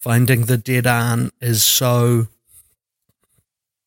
Finding 0.00 0.46
the 0.46 0.56
dead 0.56 0.86
aunt 0.86 1.32
is 1.40 1.62
so 1.62 2.26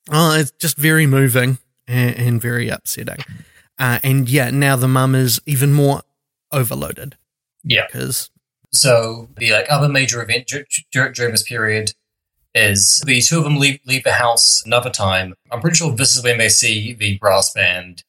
oh 0.09 0.39
it's 0.39 0.51
just 0.51 0.77
very 0.77 1.05
moving 1.05 1.57
and, 1.87 2.15
and 2.15 2.41
very 2.41 2.69
upsetting 2.69 3.17
uh, 3.79 3.99
and 4.03 4.29
yeah 4.29 4.49
now 4.49 4.75
the 4.75 4.87
mum 4.87 5.15
is 5.15 5.41
even 5.45 5.73
more 5.73 6.01
overloaded 6.51 7.15
yeah. 7.65 7.85
because 7.87 8.29
So 8.71 9.29
the 9.37 9.51
like 9.51 9.65
other 9.69 9.89
major 9.89 10.21
event 10.21 10.47
dur- 10.47 10.67
dur- 10.91 11.11
during 11.11 11.31
this 11.31 11.43
period 11.43 11.93
is 12.53 13.01
the 13.05 13.21
two 13.21 13.39
of 13.39 13.43
them 13.43 13.57
leave 13.57 13.79
leave 13.85 14.03
the 14.03 14.13
house 14.13 14.63
another 14.65 14.89
time. 14.89 15.33
I'm 15.51 15.61
pretty 15.61 15.75
sure 15.75 15.93
this 15.93 16.15
is 16.15 16.23
when 16.23 16.37
they 16.37 16.49
see 16.49 16.93
the 16.93 17.17
brass 17.17 17.51
band, 17.51 18.03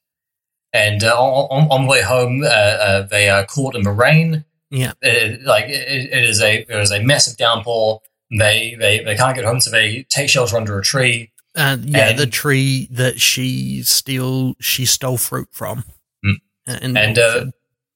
and 0.72 1.02
uh, 1.02 1.16
on, 1.18 1.48
on, 1.50 1.68
on 1.70 1.82
the 1.82 1.90
way 1.90 2.02
home, 2.02 2.44
uh, 2.44 2.46
uh, 2.46 3.02
they 3.02 3.28
are 3.28 3.44
caught 3.44 3.74
in 3.74 3.82
the 3.82 3.90
rain. 3.90 4.44
yeah 4.70 4.92
It, 5.02 5.42
like 5.42 5.64
it, 5.64 6.12
it 6.12 6.24
is 6.24 6.40
a 6.40 6.64
there 6.64 6.80
is 6.80 6.92
a 6.92 7.02
massive 7.02 7.36
downpour. 7.36 8.02
They, 8.30 8.76
they 8.78 9.02
they 9.02 9.16
can't 9.16 9.36
get 9.36 9.44
home, 9.44 9.60
so 9.60 9.70
they 9.70 10.04
take 10.08 10.28
shelter 10.28 10.56
under 10.56 10.78
a 10.78 10.82
tree. 10.82 11.32
Uh, 11.56 11.78
yeah, 11.82 12.10
And- 12.10 12.18
the 12.18 12.26
tree 12.26 12.88
that 12.90 13.20
she 13.20 13.82
steal 13.82 14.54
she 14.60 14.84
stole 14.84 15.16
fruit 15.16 15.48
from. 15.50 15.84
Mm. 16.24 16.34
And, 16.66 16.98
And 16.98 17.18
uh, 17.18 17.46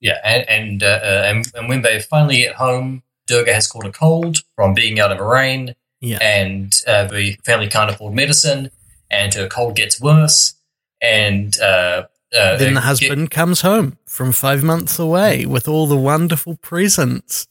yeah, 0.00 0.18
and 0.24 0.48
and, 0.48 0.82
uh, 0.82 1.00
uh, 1.02 1.22
and 1.26 1.46
and 1.54 1.68
when 1.68 1.82
they 1.82 2.00
finally 2.00 2.38
get 2.38 2.54
home, 2.54 3.02
Durga 3.26 3.52
has 3.52 3.66
caught 3.66 3.86
a 3.86 3.92
cold 3.92 4.38
from 4.56 4.74
being 4.74 4.98
out 4.98 5.12
in 5.12 5.18
the 5.18 5.24
rain. 5.24 5.74
Yeah. 6.02 6.16
and 6.22 6.72
uh, 6.86 7.04
the 7.04 7.36
family 7.44 7.68
can't 7.68 7.90
afford 7.90 8.14
medicine, 8.14 8.70
and 9.10 9.34
her 9.34 9.46
cold 9.46 9.76
gets 9.76 10.00
worse. 10.00 10.54
And 11.02 11.54
uh, 11.60 12.04
uh, 12.34 12.56
then 12.56 12.72
the 12.72 12.80
uh, 12.80 12.84
husband 12.84 13.30
comes 13.30 13.60
home 13.60 13.98
from 14.06 14.32
five 14.32 14.62
months 14.62 14.98
away 14.98 15.44
with 15.44 15.68
all 15.68 15.86
the 15.86 15.98
wonderful 15.98 16.56
presents 16.56 17.48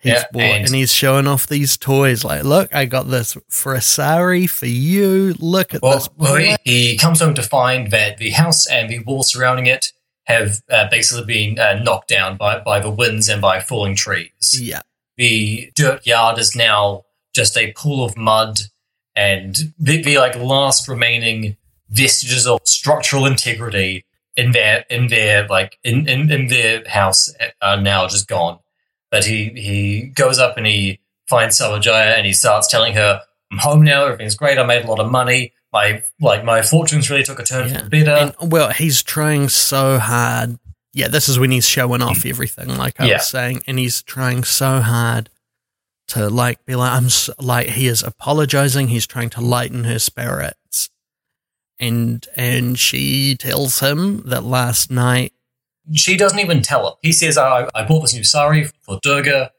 he's 0.00 0.12
Yeah, 0.14 0.24
bought, 0.32 0.42
and- 0.42 0.66
and, 0.66 0.74
he's 0.74 0.92
showing 0.92 1.26
off 1.26 1.46
these 1.46 1.76
toys. 1.76 2.24
Like, 2.24 2.44
look, 2.44 2.74
I 2.74 2.84
got 2.86 3.08
this 3.10 3.36
for 3.48 3.74
a 3.74 3.80
sari 3.80 4.46
for 4.46 4.66
you. 4.66 5.34
Look 5.38 5.74
at 5.74 5.82
Well, 5.82 5.94
this. 5.98 6.08
well 6.16 6.56
he, 6.64 6.96
comes 6.96 7.20
home 7.20 7.34
to 7.34 7.42
find 7.42 7.90
that 7.90 8.18
the 8.18 8.30
house 8.30 8.66
and 8.66 8.88
the 8.90 8.98
walls 9.00 9.32
surrounding 9.32 9.66
it 9.66 9.92
have 10.24 10.62
uh, 10.70 10.88
basically 10.90 11.24
been 11.24 11.58
uh, 11.58 11.80
knocked 11.82 12.08
down 12.08 12.36
by, 12.36 12.58
by 12.60 12.78
the 12.80 12.90
winds 12.90 13.28
and 13.28 13.40
by 13.42 13.60
falling 13.60 13.94
trees. 13.96 14.58
yeah, 14.60 14.80
The 15.16 15.70
dirt 15.74 16.06
yard 16.06 16.38
is 16.38 16.54
now 16.54 17.04
just 17.34 17.56
a 17.56 17.72
pool 17.72 18.04
of 18.04 18.16
mud, 18.16 18.58
and 19.16 19.56
the, 19.78 20.02
the 20.02 20.18
like 20.18 20.36
last 20.36 20.88
remaining 20.88 21.56
vestiges 21.88 22.46
of 22.46 22.60
structural 22.64 23.26
integrity 23.26 24.04
in 24.36 24.52
their 24.52 24.84
in 24.88 25.08
their 25.08 25.46
like 25.48 25.78
in, 25.82 26.08
in, 26.08 26.30
in 26.30 26.46
their 26.46 26.88
house 26.88 27.32
are 27.60 27.80
now 27.80 28.06
just 28.06 28.28
gone. 28.28 28.58
But 29.10 29.24
he 29.26 29.48
he 29.56 30.02
goes 30.14 30.38
up 30.38 30.56
and 30.56 30.66
he 30.66 31.00
finds 31.28 31.58
Sarbajaya 31.58 32.16
and 32.16 32.26
he 32.26 32.32
starts 32.32 32.68
telling 32.68 32.94
her, 32.94 33.22
"I'm 33.52 33.58
home 33.58 33.82
now. 33.82 34.04
Everything's 34.04 34.36
great. 34.36 34.58
I 34.58 34.64
made 34.64 34.84
a 34.84 34.88
lot 34.88 35.00
of 35.00 35.10
money. 35.10 35.52
My 35.72 36.02
like 36.20 36.44
my 36.44 36.62
fortunes 36.62 37.10
really 37.10 37.22
took 37.24 37.38
a 37.38 37.44
turn 37.44 37.68
Yeah. 37.68 37.78
for 37.78 37.84
the 37.88 37.90
better." 38.04 38.34
and 38.40 38.52
well, 38.52 38.70
he's 38.70 39.02
trying 39.02 39.48
so 39.48 39.98
hard. 39.98 40.58
Yeah, 40.92 41.08
this 41.08 41.28
is 41.28 41.38
when 41.38 41.50
he's 41.52 41.68
showing 41.68 42.02
off 42.02 42.24
everything, 42.26 42.76
like 42.76 43.00
I 43.00 43.06
Yeah. 43.06 43.14
was 43.18 43.28
saying, 43.28 43.62
and 43.66 43.78
he's 43.78 44.02
trying 44.02 44.42
so 44.44 44.80
hard 44.80 45.30
to 46.08 46.28
like 46.28 46.64
be 46.66 46.74
like 46.74 46.90
I'm 46.92 47.06
s 47.06 47.30
like 47.38 47.68
he 47.68 47.86
is 47.86 48.02
apologizing. 48.02 48.88
He's 48.88 49.06
trying 49.06 49.30
to 49.30 49.40
lighten 49.40 49.84
her 49.84 49.98
spirits, 50.00 50.90
and 51.78 52.26
and 52.36 52.78
she 52.78 53.36
tells 53.36 53.80
him 53.80 54.22
that 54.26 54.44
last 54.44 54.90
night. 54.90 55.32
She 55.94 56.16
doesn't 56.16 56.38
even 56.38 56.62
tell 56.62 56.86
him. 56.86 56.94
He 57.02 57.12
says, 57.12 57.36
"I, 57.38 57.68
I 57.74 57.84
bought 57.84 58.00
this 58.00 58.14
new 58.14 58.24
sari 58.24 58.64
for 58.82 58.98
Durga," 59.02 59.50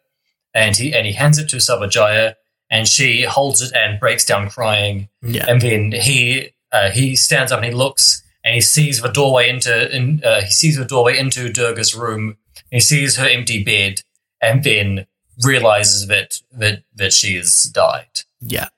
and 0.53 0.75
he 0.75 0.93
and 0.93 1.05
he 1.05 1.13
hands 1.13 1.37
it 1.37 1.49
to 1.49 1.57
Sarbajaya, 1.57 2.35
and 2.69 2.87
she 2.87 3.23
holds 3.23 3.61
it 3.61 3.73
and 3.75 3.99
breaks 3.99 4.25
down 4.25 4.49
crying. 4.49 5.09
Yeah, 5.21 5.45
And 5.47 5.61
then 5.61 5.91
he 5.91 6.51
uh, 6.71 6.91
he 6.91 7.15
stands 7.15 7.51
up 7.51 7.57
and 7.57 7.65
he 7.65 7.71
looks 7.73 8.23
and 8.43 8.55
he 8.55 8.61
sees 8.61 9.01
the 9.01 9.09
doorway 9.09 9.49
into 9.49 9.95
in, 9.95 10.21
uh, 10.23 10.41
he 10.41 10.51
sees 10.51 10.77
the 10.77 10.85
doorway 10.85 11.17
into 11.17 11.51
Durga's 11.51 11.93
room. 11.93 12.37
He 12.69 12.79
sees 12.79 13.17
her 13.17 13.27
empty 13.27 13.63
bed, 13.63 14.01
and 14.41 14.63
then 14.63 15.07
realizes 15.43 16.07
that 16.07 16.41
that 16.53 16.83
that 16.95 17.13
she 17.13 17.35
has 17.35 17.63
died. 17.65 18.21
yeah. 18.39 18.69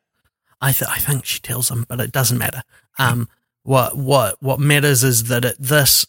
I 0.62 0.72
th- 0.72 0.90
I 0.90 0.98
think 0.98 1.26
she 1.26 1.42
tells 1.42 1.70
him, 1.70 1.86
but 1.90 2.00
it 2.00 2.14
doesn't 2.14 2.38
matter. 2.38 2.64
Um, 2.98 3.28
what 3.64 3.98
what 3.98 4.42
what 4.42 4.62
matters 4.62 5.04
is 5.04 5.26
that 5.26 5.44
it, 5.44 5.58
this 5.60 6.06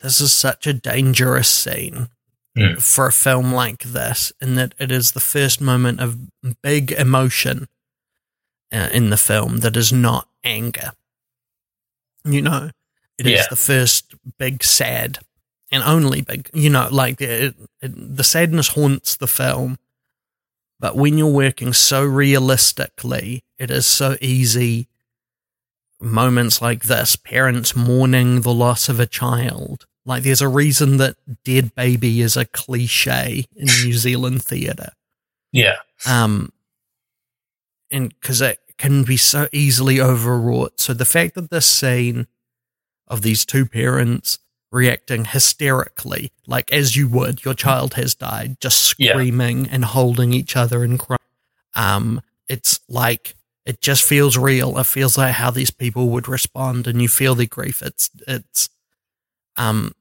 this 0.00 0.20
is 0.20 0.32
such 0.32 0.66
a 0.66 0.72
dangerous 0.72 1.48
scene 1.48 2.08
Hmm. 2.56 2.74
for 2.80 3.06
a 3.06 3.12
film 3.12 3.52
like 3.54 3.84
this, 3.84 4.32
in 4.40 4.56
that 4.56 4.74
it 4.78 4.90
is 4.90 5.12
the 5.12 5.20
first 5.20 5.60
moment 5.60 6.00
of 6.00 6.18
big 6.62 6.90
emotion 6.90 7.68
uh, 8.72 8.88
in 8.92 9.10
the 9.10 9.16
film 9.16 9.58
that 9.58 9.76
is 9.76 9.92
not 9.92 10.28
anger. 10.42 10.92
You 12.24 12.42
know, 12.42 12.70
it 13.18 13.26
is 13.26 13.32
Yeah. 13.32 13.46
the 13.50 13.56
first 13.56 14.14
big 14.36 14.64
sad 14.64 15.20
and 15.70 15.82
only 15.84 16.22
big. 16.22 16.50
You 16.52 16.70
know, 16.70 16.88
like 16.90 17.20
it, 17.20 17.54
it, 17.80 18.16
the 18.16 18.24
sadness 18.24 18.68
haunts 18.68 19.14
the 19.16 19.28
film, 19.28 19.78
but 20.80 20.96
when 20.96 21.18
you're 21.18 21.28
working 21.28 21.72
so 21.72 22.02
realistically, 22.04 23.44
it 23.58 23.70
is 23.70 23.86
so 23.86 24.16
easy. 24.20 24.88
Moments 26.00 26.60
like 26.60 26.84
this, 26.84 27.14
parents 27.14 27.76
mourning 27.76 28.40
the 28.40 28.52
loss 28.54 28.88
of 28.88 28.98
a 28.98 29.06
child. 29.06 29.86
Like, 30.06 30.22
there's 30.22 30.40
a 30.40 30.48
reason 30.48 30.96
that 30.96 31.16
dead 31.44 31.74
baby 31.74 32.20
is 32.20 32.36
a 32.36 32.44
cliche 32.46 33.44
in 33.54 33.66
New 33.84 33.92
Zealand 33.92 34.42
theatre. 34.42 34.92
Yeah, 35.52 35.76
Um, 36.06 36.52
and 37.90 38.08
because 38.20 38.40
it 38.40 38.58
can 38.78 39.02
be 39.02 39.16
so 39.16 39.48
easily 39.52 40.00
overwrought. 40.00 40.80
So 40.80 40.94
the 40.94 41.04
fact 41.04 41.34
that 41.34 41.50
this 41.50 41.66
scene 41.66 42.26
of 43.08 43.22
these 43.22 43.44
two 43.44 43.66
parents 43.66 44.38
reacting 44.72 45.24
hysterically, 45.24 46.30
like 46.46 46.72
as 46.72 46.94
you 46.96 47.08
would, 47.08 47.44
your 47.44 47.54
child 47.54 47.94
has 47.94 48.14
died, 48.14 48.60
just 48.60 48.94
Yeah. 48.98 49.12
screaming 49.12 49.68
and 49.68 49.84
holding 49.84 50.32
each 50.32 50.56
other 50.56 50.84
and 50.84 50.98
crying. 50.98 51.18
Um, 51.74 52.22
it's 52.48 52.78
like 52.88 53.34
it 53.66 53.80
just 53.80 54.04
feels 54.04 54.38
real. 54.38 54.78
It 54.78 54.86
feels 54.86 55.18
like 55.18 55.34
how 55.34 55.50
these 55.50 55.70
people 55.70 56.08
would 56.10 56.28
respond, 56.28 56.86
and 56.86 57.02
you 57.02 57.08
feel 57.08 57.34
their 57.34 57.46
grief. 57.46 57.82
It's 57.82 58.08
it's 58.26 58.68
um 59.60 59.92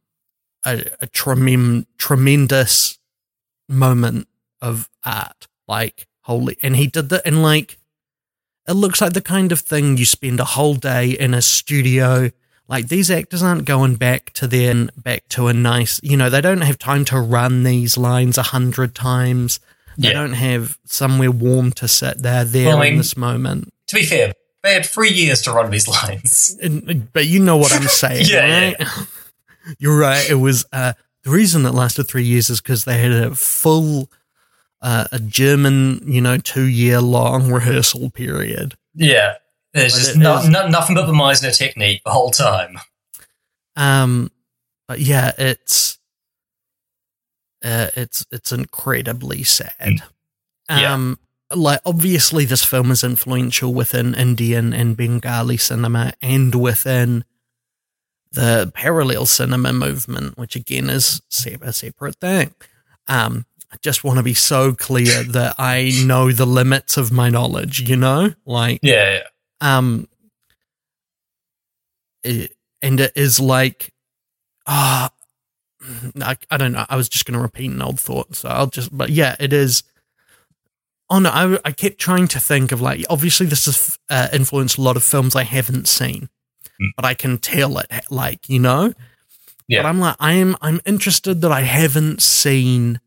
a, 0.65 0.83
a 1.01 1.07
tremendous 1.07 1.85
tremendous 1.97 2.97
moment 3.67 4.27
of 4.61 4.89
art. 5.05 5.47
Like 5.67 6.07
holy, 6.21 6.57
and 6.63 6.75
he 6.75 6.87
did 6.87 7.09
that 7.09 7.25
in 7.27 7.41
like 7.43 7.77
it 8.67 8.73
looks 8.73 9.01
like 9.01 9.13
the 9.13 9.21
kind 9.21 9.51
of 9.51 9.59
thing 9.59 9.97
you 9.97 10.05
spend 10.05 10.39
a 10.39 10.45
whole 10.45 10.75
day 10.75 11.09
in 11.11 11.33
a 11.33 11.41
studio. 11.41 12.31
Like 12.67 12.87
these 12.87 13.09
actors 13.09 13.41
aren't 13.43 13.65
going 13.65 13.95
back 13.95 14.31
to 14.33 14.47
their 14.47 14.87
back 14.97 15.27
to 15.29 15.47
a 15.47 15.53
nice, 15.53 15.99
you 16.03 16.15
know, 16.17 16.29
they 16.29 16.41
don't 16.41 16.61
have 16.61 16.77
time 16.77 17.03
to 17.05 17.19
run 17.19 17.63
these 17.63 17.97
lines 17.97 18.37
a 18.37 18.43
hundred 18.43 18.93
times. 18.95 19.59
They 19.97 20.09
Yeah. 20.09 20.13
don't 20.13 20.33
have 20.33 20.77
somewhere 20.85 21.31
warm 21.31 21.71
to 21.73 21.87
sit. 21.87 22.21
They're 22.21 22.45
there 22.45 22.67
Well, 22.67 22.81
I 22.81 22.85
in 22.85 22.97
this 22.97 23.17
moment. 23.17 23.69
to 23.87 23.95
be 23.95 24.03
fair, 24.05 24.33
they 24.63 24.73
had 24.73 24.85
three 24.85 25.09
years 25.09 25.41
to 25.43 25.51
run 25.51 25.71
these 25.71 25.87
lines. 25.87 26.55
And- 26.61 27.11
but 27.11 27.25
you 27.27 27.39
know 27.39 27.57
what 27.57 27.73
I'm 27.73 27.87
saying, 28.03 28.25
Yeah, 28.27 28.73
right? 28.77 29.07
You're 29.77 29.97
right. 29.97 30.29
It 30.29 30.35
was 30.35 30.65
uh, 30.71 30.93
the 31.23 31.29
reason 31.31 31.65
it 31.65 31.71
lasted 31.71 32.05
three 32.05 32.23
years 32.23 32.49
is 32.49 32.61
because 32.61 32.85
they 32.85 32.97
had 32.97 33.11
a 33.11 33.35
full, 33.35 34.09
uh, 34.81 35.05
a 35.11 35.19
German, 35.19 36.01
you 36.05 36.21
know, 36.21 36.37
two 36.37 36.67
year 36.67 37.01
long 37.01 37.51
rehearsal 37.51 38.09
period. 38.09 38.75
Yeah, 38.95 39.35
there's 39.73 39.93
But 39.93 39.99
just 39.99 40.15
it 40.15 40.19
no, 40.19 40.67
nothing 40.67 40.95
but 40.95 41.05
the 41.05 41.13
Meisner 41.13 41.55
technique 41.55 42.01
the 42.03 42.11
whole 42.11 42.31
time. 42.31 42.79
Um, 43.75 44.31
but 44.87 44.99
yeah, 44.99 45.31
it's 45.37 45.99
uh, 47.63 47.87
it's 47.95 48.25
it's 48.31 48.51
incredibly 48.51 49.43
sad. 49.43 50.01
Yeah. 50.69 50.93
Um, 50.93 51.19
like 51.53 51.81
obviously, 51.85 52.45
this 52.45 52.63
film 52.63 52.91
is 52.91 53.03
influential 53.03 53.73
within 53.73 54.13
Indian 54.13 54.73
and 54.73 54.95
Bengali 54.95 55.57
cinema 55.57 56.13
and 56.21 56.53
within 56.55 57.25
the 58.31 58.71
parallel 58.75 59.25
cinema 59.25 59.73
movement, 59.73 60.37
which 60.37 60.55
again 60.55 60.89
is 60.89 61.21
a 61.45 61.73
separate 61.73 62.15
thing. 62.17 62.53
Um, 63.07 63.45
I 63.71 63.77
just 63.81 64.03
want 64.03 64.17
to 64.17 64.23
be 64.23 64.33
so 64.33 64.73
clear 64.73 65.23
that 65.29 65.55
I 65.57 65.91
know 66.05 66.31
the 66.31 66.45
limits 66.45 66.97
of 66.97 67.11
my 67.11 67.29
knowledge. 67.29 67.87
You 67.89 67.95
know, 67.95 68.33
like 68.45 68.79
Yeah, 68.83 69.19
yeah. 69.19 69.77
um 69.77 70.07
it, 72.23 72.51
and 72.81 72.99
it 72.99 73.13
is 73.15 73.39
like 73.39 73.93
ah 74.67 75.09
I, 76.21 76.37
I 76.51 76.57
don't 76.57 76.73
know 76.73 76.85
i 76.89 76.97
was 76.97 77.07
just 77.07 77.25
going 77.25 77.37
to 77.37 77.41
repeat 77.41 77.71
an 77.71 77.81
old 77.81 77.99
thought 77.99 78.35
so 78.35 78.49
i'll 78.49 78.67
just 78.67 78.95
but 78.95 79.09
yeah 79.09 79.37
it 79.39 79.53
is 79.53 79.83
oh 81.09 81.19
no 81.19 81.29
i, 81.29 81.57
I 81.63 81.71
kept 81.71 81.97
trying 81.97 82.27
to 82.29 82.39
think 82.39 82.73
of 82.73 82.81
like 82.81 83.05
obviously 83.09 83.45
this 83.45 83.65
has 83.65 83.97
uh, 84.09 84.27
influenced 84.33 84.77
a 84.77 84.81
lot 84.81 84.97
of 84.97 85.03
films 85.03 85.35
i 85.35 85.43
haven't 85.43 85.87
seen. 85.87 86.29
Mm. 86.81 86.89
but 86.95 87.05
i 87.05 87.13
can 87.13 87.37
tell 87.37 87.77
it 87.79 87.89
like 88.09 88.47
you 88.49 88.59
know 88.59 88.93
Yeah. 89.67 89.81
but 89.83 89.89
i'm 89.89 89.99
like 89.99 90.15
i'm 90.19 90.55
i'm 90.61 90.79
interested 90.85 91.41
that 91.41 91.51
i 91.51 91.61
haven't 91.61 92.21
seen 92.21 92.99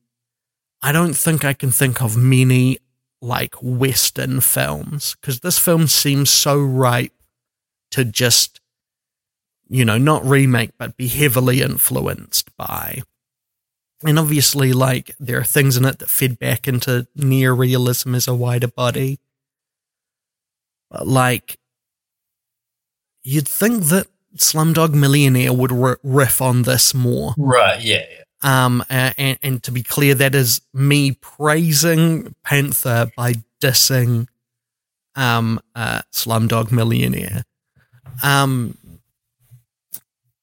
i 0.82 0.92
don't 0.92 1.14
think 1.14 1.44
i 1.44 1.52
can 1.54 1.70
think 1.70 2.02
of 2.02 2.16
many 2.16 2.78
like 3.20 3.54
Western 3.62 4.40
films 4.40 5.14
because 5.20 5.40
this 5.40 5.56
film 5.58 5.86
seems 5.86 6.28
so 6.28 6.58
ripe 6.60 7.12
to 7.92 8.04
just, 8.04 8.60
you 9.68 9.84
know, 9.84 9.96
not 9.96 10.24
remake, 10.24 10.72
but 10.76 10.96
be 10.96 11.06
heavily 11.06 11.62
influenced 11.62 12.50
by. 12.56 13.00
And 14.04 14.18
obviously, 14.18 14.72
like, 14.72 15.14
there 15.20 15.38
are 15.38 15.44
things 15.44 15.76
in 15.76 15.84
it 15.84 16.00
that 16.00 16.10
fed 16.10 16.36
back 16.40 16.66
into 16.66 17.06
neorealism 17.16 18.16
as 18.16 18.26
a 18.26 18.34
wider 18.34 18.66
body. 18.66 19.20
But, 20.90 21.06
like, 21.06 21.58
you'd 23.22 23.48
think 23.48 23.84
that 23.84 24.06
Slumdog 24.36 24.94
Millionaire 24.94 25.52
would 25.52 25.72
r- 25.72 25.98
riff 26.02 26.40
on 26.40 26.62
this 26.62 26.94
more. 26.94 27.34
Right, 27.36 27.80
yeah, 27.80 28.04
yeah. 28.10 28.18
Um, 28.42 28.84
and, 28.88 29.38
and 29.42 29.62
to 29.62 29.70
be 29.70 29.82
clear, 29.82 30.14
that 30.16 30.34
is 30.34 30.60
me 30.72 31.12
praising 31.12 32.34
Pather 32.44 33.14
by 33.14 33.34
dissing 33.60 34.26
um, 35.14 35.60
uh, 35.74 36.02
Slumdog 36.12 36.72
Millionaire. 36.72 37.44
Um, 38.22 38.76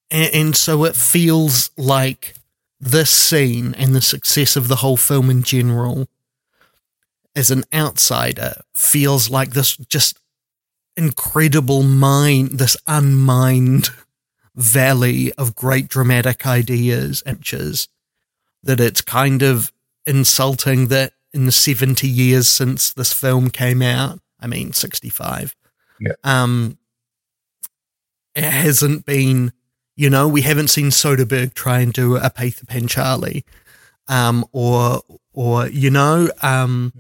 and, 0.10 0.34
and 0.34 0.56
so 0.56 0.86
it 0.86 0.96
feels 0.96 1.72
like 1.78 2.36
this 2.80 3.10
scene 3.10 3.74
and 3.78 3.94
the 3.94 4.02
success 4.02 4.56
of 4.56 4.68
the 4.70 4.78
whole 4.78 4.98
film 4.98 5.30
in 5.30 5.44
general, 5.44 6.08
as 7.36 7.52
an 7.52 7.64
outsider, 7.74 8.62
feels 8.74 9.30
like 9.30 9.52
this 9.52 9.76
just 9.76 10.19
incredible 10.98 11.84
mind, 11.84 12.52
this 12.60 12.76
unmined 12.88 13.90
valley 14.56 15.32
of 15.34 15.56
great 15.56 15.88
dramatic 15.88 16.46
ideas 16.46 17.22
and 17.26 17.42
that 18.64 18.80
it's 18.80 19.02
kind 19.02 19.42
of 19.42 19.72
insulting 20.06 20.88
that 20.88 21.14
in 21.32 21.46
the 21.46 21.52
70 21.52 22.08
years 22.08 22.50
since 22.50 22.92
this 22.92 23.14
film 23.14 23.50
came 23.52 23.82
out 23.82 24.20
i 24.40 24.48
mean 24.48 24.74
65 24.74 25.56
Yeah. 26.00 26.14
um 26.24 26.78
it 28.36 28.44
hasn't 28.44 29.06
been 29.06 29.54
you 29.96 30.10
know 30.10 30.28
we 30.28 30.42
haven't 30.42 30.70
seen 30.70 30.88
soderbergh 30.88 31.54
try 31.54 31.80
and 31.80 31.94
do 31.94 32.18
a 32.18 32.30
Pather 32.30 32.66
Panchali 32.66 33.44
um 34.08 34.44
or 34.52 35.02
or 35.32 35.68
you 35.68 35.90
know 35.92 36.30
um 36.42 36.92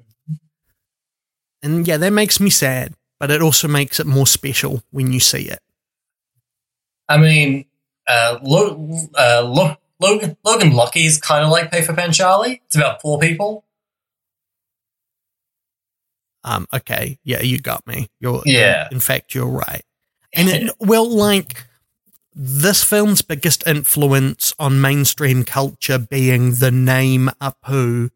and 1.64 1.88
yeah 1.88 1.98
that 1.98 2.14
makes 2.14 2.40
me 2.40 2.50
sad 2.50 2.94
but 3.20 3.30
it 3.32 3.42
also 3.42 3.68
makes 3.68 4.00
it 4.00 4.08
more 4.08 4.28
special 4.28 4.82
when 4.92 5.12
you 5.14 5.20
see 5.20 5.44
it 5.44 5.60
I 7.08 7.18
mean, 7.18 7.66
uh, 8.08 8.38
Lo- 8.44 9.08
uh, 9.18 9.42
Lo- 9.44 9.78
Logan, 10.00 10.38
Logan 10.46 10.74
Lucky 10.74 11.06
is 11.08 11.20
kind 11.20 11.44
of 11.44 11.50
like 11.50 11.72
Pather 11.72 11.96
Panchali. 11.96 12.62
It's 12.68 12.76
about 12.76 13.02
poor 13.02 13.18
people. 13.18 13.66
Um, 16.44 16.68
okay, 16.74 17.20
yeah, 17.24 17.42
you 17.42 17.60
got 17.60 17.86
me. 17.86 18.10
You're 18.20 18.42
Yeah. 18.46 18.88
In 18.92 19.00
fact, 19.00 19.34
you're 19.36 19.48
right. 19.48 19.84
And 20.34 20.50
it, 20.50 20.74
well, 20.80 21.10
like 21.10 21.66
this 22.34 22.84
film's 22.84 23.22
biggest 23.22 23.66
influence 23.68 24.54
on 24.60 24.80
mainstream 24.80 25.44
culture 25.44 25.98
being 25.98 26.54
the 26.54 26.72
name 26.72 27.30
Apu 27.42 28.12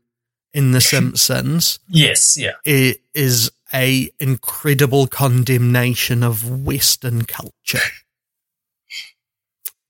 in 0.54 0.72
The 0.72 0.82
Simpsons 0.94 1.80
Yes, 1.90 2.38
yeah. 2.38 2.54
i- 2.66 2.96
is 3.14 3.52
a 3.74 4.10
incredible 4.20 5.08
condemnation 5.08 6.24
of 6.24 6.48
Western 6.66 7.26
culture. 7.26 7.80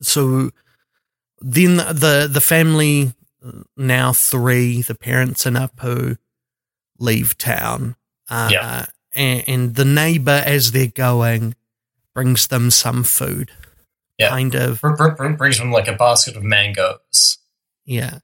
So 0.01 0.51
then 1.39 1.77
the 1.77 2.29
the 2.31 2.41
family 2.41 3.13
now 3.75 4.13
three, 4.13 4.81
the 4.81 4.95
parents 4.95 5.45
and 5.45 5.57
Apu 5.57 6.17
leave 6.99 7.37
town. 7.37 7.95
Uh, 8.29 8.49
Yeah. 8.51 8.85
and, 9.13 9.43
and 9.47 9.75
the 9.75 9.83
neighbor, 9.85 10.41
as 10.45 10.71
they're 10.71 10.87
going, 10.87 11.55
brings 12.15 12.47
them 12.47 12.71
some 12.71 13.03
food. 13.03 13.51
Yeah. 14.17 14.29
Kind 14.29 14.55
of, 14.55 14.79
Br- 14.79 14.93
br- 14.95 15.09
br- 15.09 15.27
brings 15.33 15.57
them 15.57 15.71
like 15.71 15.87
a 15.89 15.93
basket 15.93 16.37
of 16.37 16.43
mangoes. 16.43 17.37
yeah, 17.83 18.19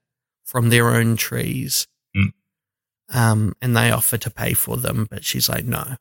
from 0.45 0.70
their 0.70 0.89
own 0.95 1.18
trees. 1.18 1.88
Um, 3.12 3.53
and 3.62 3.76
they 3.76 3.89
offer 3.91 4.18
to 4.18 4.30
pay 4.30 4.53
for 4.53 4.78
them, 4.78 5.07
but 5.10 5.26
she's 5.26 5.49
like, 5.49 5.66
no. 5.66 5.95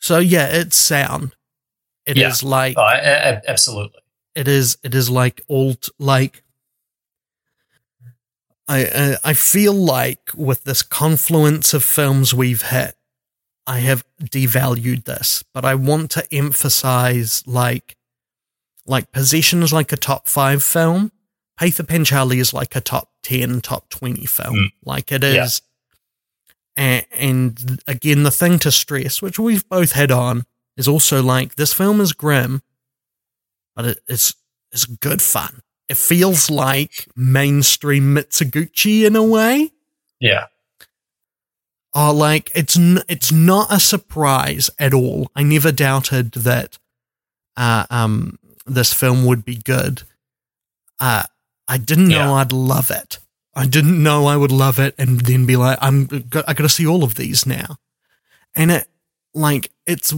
So 0.00 0.18
yeah, 0.18 0.48
it's 0.50 0.76
sound. 0.76 1.34
It 2.06 2.16
is 2.18 2.42
Yeah. 2.42 2.48
like 2.48 2.76
Oh, 2.78 2.88
absolutely. 3.46 4.00
it 4.34 4.48
is 4.48 4.78
it 4.82 4.94
is 4.94 5.08
like 5.10 5.42
alt 5.48 5.88
like 5.98 6.42
I, 8.68 8.84
I 8.84 9.16
I 9.30 9.34
feel 9.34 9.72
like 9.74 10.30
with 10.34 10.64
this 10.64 10.82
confluence 10.82 11.74
of 11.74 11.84
films 11.84 12.32
we've 12.32 12.62
hit, 12.62 12.94
I 13.66 13.80
have 13.80 14.04
devalued 14.22 15.04
this, 15.04 15.44
but 15.52 15.64
I 15.64 15.74
want 15.74 16.10
to 16.12 16.26
emphasize 16.34 17.42
like 17.46 17.96
like 18.86 19.12
Possession 19.12 19.62
is 19.62 19.72
like 19.72 19.92
a 19.92 19.96
top 19.96 20.28
five 20.28 20.62
film. 20.64 21.12
Pather 21.60 21.86
Panchali 21.86 22.38
is 22.38 22.52
like 22.54 22.74
a 22.76 22.80
top 22.80 23.10
ten, 23.22 23.60
top 23.60 23.88
twenty 23.88 24.26
film. 24.26 24.56
Mm. 24.56 24.72
Like 24.84 25.12
it 25.12 25.22
is. 25.24 25.62
Yeah. 26.76 27.02
and 27.12 27.80
again, 27.86 28.22
the 28.22 28.30
thing 28.30 28.58
to 28.60 28.70
stress, 28.72 29.20
which 29.20 29.38
we've 29.38 29.68
both 29.68 29.92
had 29.92 30.10
on, 30.10 30.44
is 30.76 30.88
also 30.88 31.22
like 31.22 31.56
this 31.56 31.72
film 31.72 32.00
is 32.00 32.12
grim, 32.12 32.62
but 33.76 33.84
it, 33.84 33.98
it's 34.08 34.34
it's 34.72 34.86
good 34.86 35.20
fun. 35.22 35.62
It 35.88 35.98
feels 35.98 36.48
like 36.48 37.06
mainstream 37.14 38.14
Mizoguchi 38.14 39.04
in 39.04 39.14
a 39.16 39.22
way. 39.22 39.72
Yeah. 40.18 40.46
Oh, 41.94 42.14
like 42.14 42.50
it's 42.54 42.78
n- 42.78 43.02
it's 43.08 43.30
not 43.30 43.70
a 43.70 43.78
surprise 43.78 44.70
at 44.78 44.94
all. 44.94 45.30
I 45.36 45.42
never 45.42 45.70
doubted 45.72 46.32
that 46.32 46.78
uh, 47.56 47.84
um 47.90 48.38
this 48.64 48.94
film 48.94 49.26
would 49.26 49.44
be 49.44 49.56
good. 49.56 50.04
Uh, 50.98 51.24
I 51.68 51.78
didn't 51.78 52.08
know 52.08 52.16
Yeah. 52.16 52.32
I'd 52.32 52.52
love 52.52 52.90
it. 52.90 53.18
I 53.54 53.66
didn't 53.66 54.02
know 54.02 54.26
I 54.26 54.36
would 54.36 54.50
love 54.52 54.78
it, 54.78 54.94
and 54.98 55.20
then 55.20 55.44
be 55.46 55.56
like, 55.56 55.78
I'm 55.82 56.08
I 56.46 56.54
got 56.54 56.62
to 56.62 56.68
see 56.68 56.86
all 56.86 57.04
of 57.04 57.14
these 57.16 57.46
now. 57.46 57.76
And 58.54 58.70
it 58.70 58.88
like 59.34 59.70
it's 59.86 60.14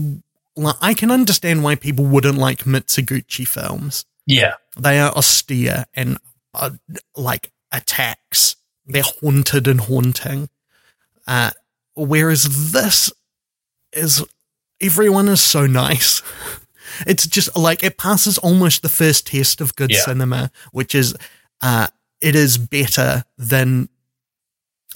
like 0.55 0.75
I 0.81 0.93
can 0.93 1.11
understand 1.11 1.63
why 1.63 1.75
people 1.75 2.05
wouldn't 2.05 2.37
like 2.37 2.63
Mizoguchi 2.65 3.45
films 3.47 4.05
Yeah. 4.25 4.53
they 4.77 4.99
are 4.99 5.11
austere 5.11 5.85
and 5.93 6.17
uh, 6.53 6.71
like 7.15 7.51
attacks. 7.71 8.55
They're 8.85 9.03
haunted 9.21 9.67
and 9.67 9.81
haunting. 9.81 10.47
Uh, 11.27 11.51
whereas 11.95 12.71
this 12.71 13.11
is 13.91 14.23
everyone 14.79 15.27
is 15.27 15.41
so 15.41 15.65
nice. 15.85 16.21
It's 17.07 17.25
just 17.27 17.55
like 17.57 17.83
it 17.83 17.97
passes 17.97 18.37
almost 18.37 18.81
the 18.81 18.89
first 18.89 19.27
test 19.27 19.61
of 19.61 19.75
good 19.75 19.91
Yeah. 19.91 20.01
cinema, 20.01 20.51
which 20.71 20.93
is 20.95 21.15
uh, 21.61 21.87
it 22.21 22.35
is 22.35 22.57
better 22.57 23.23
than. 23.37 23.89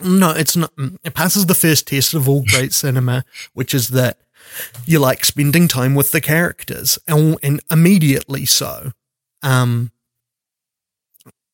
No, 0.01 0.31
it's 0.31 0.55
not. 0.55 0.73
mm, 0.77 0.97
It 1.03 1.13
passes 1.13 1.45
the 1.47 1.55
first 1.55 1.87
test 1.87 2.13
of 2.13 2.29
all 2.29 2.43
great 2.47 2.73
cinema, 2.73 3.25
which 3.53 3.73
is 3.73 3.89
that 3.89 4.17
you 4.85 4.99
like 4.99 5.25
spending 5.25 5.67
time 5.67 5.93
with 5.95 6.11
the 6.11 6.21
characters, 6.21 6.97
and, 7.07 7.37
and 7.43 7.59
immediately 7.69 8.45
so. 8.45 8.91
Um, 9.43 9.91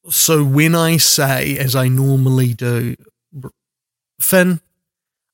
so 0.09 0.43
when 0.43 0.75
I 0.75 0.97
say, 0.97 1.57
as 1.57 1.75
I 1.75 1.87
normally 1.87 2.53
do, 2.53 2.95
Finn, 4.19 4.61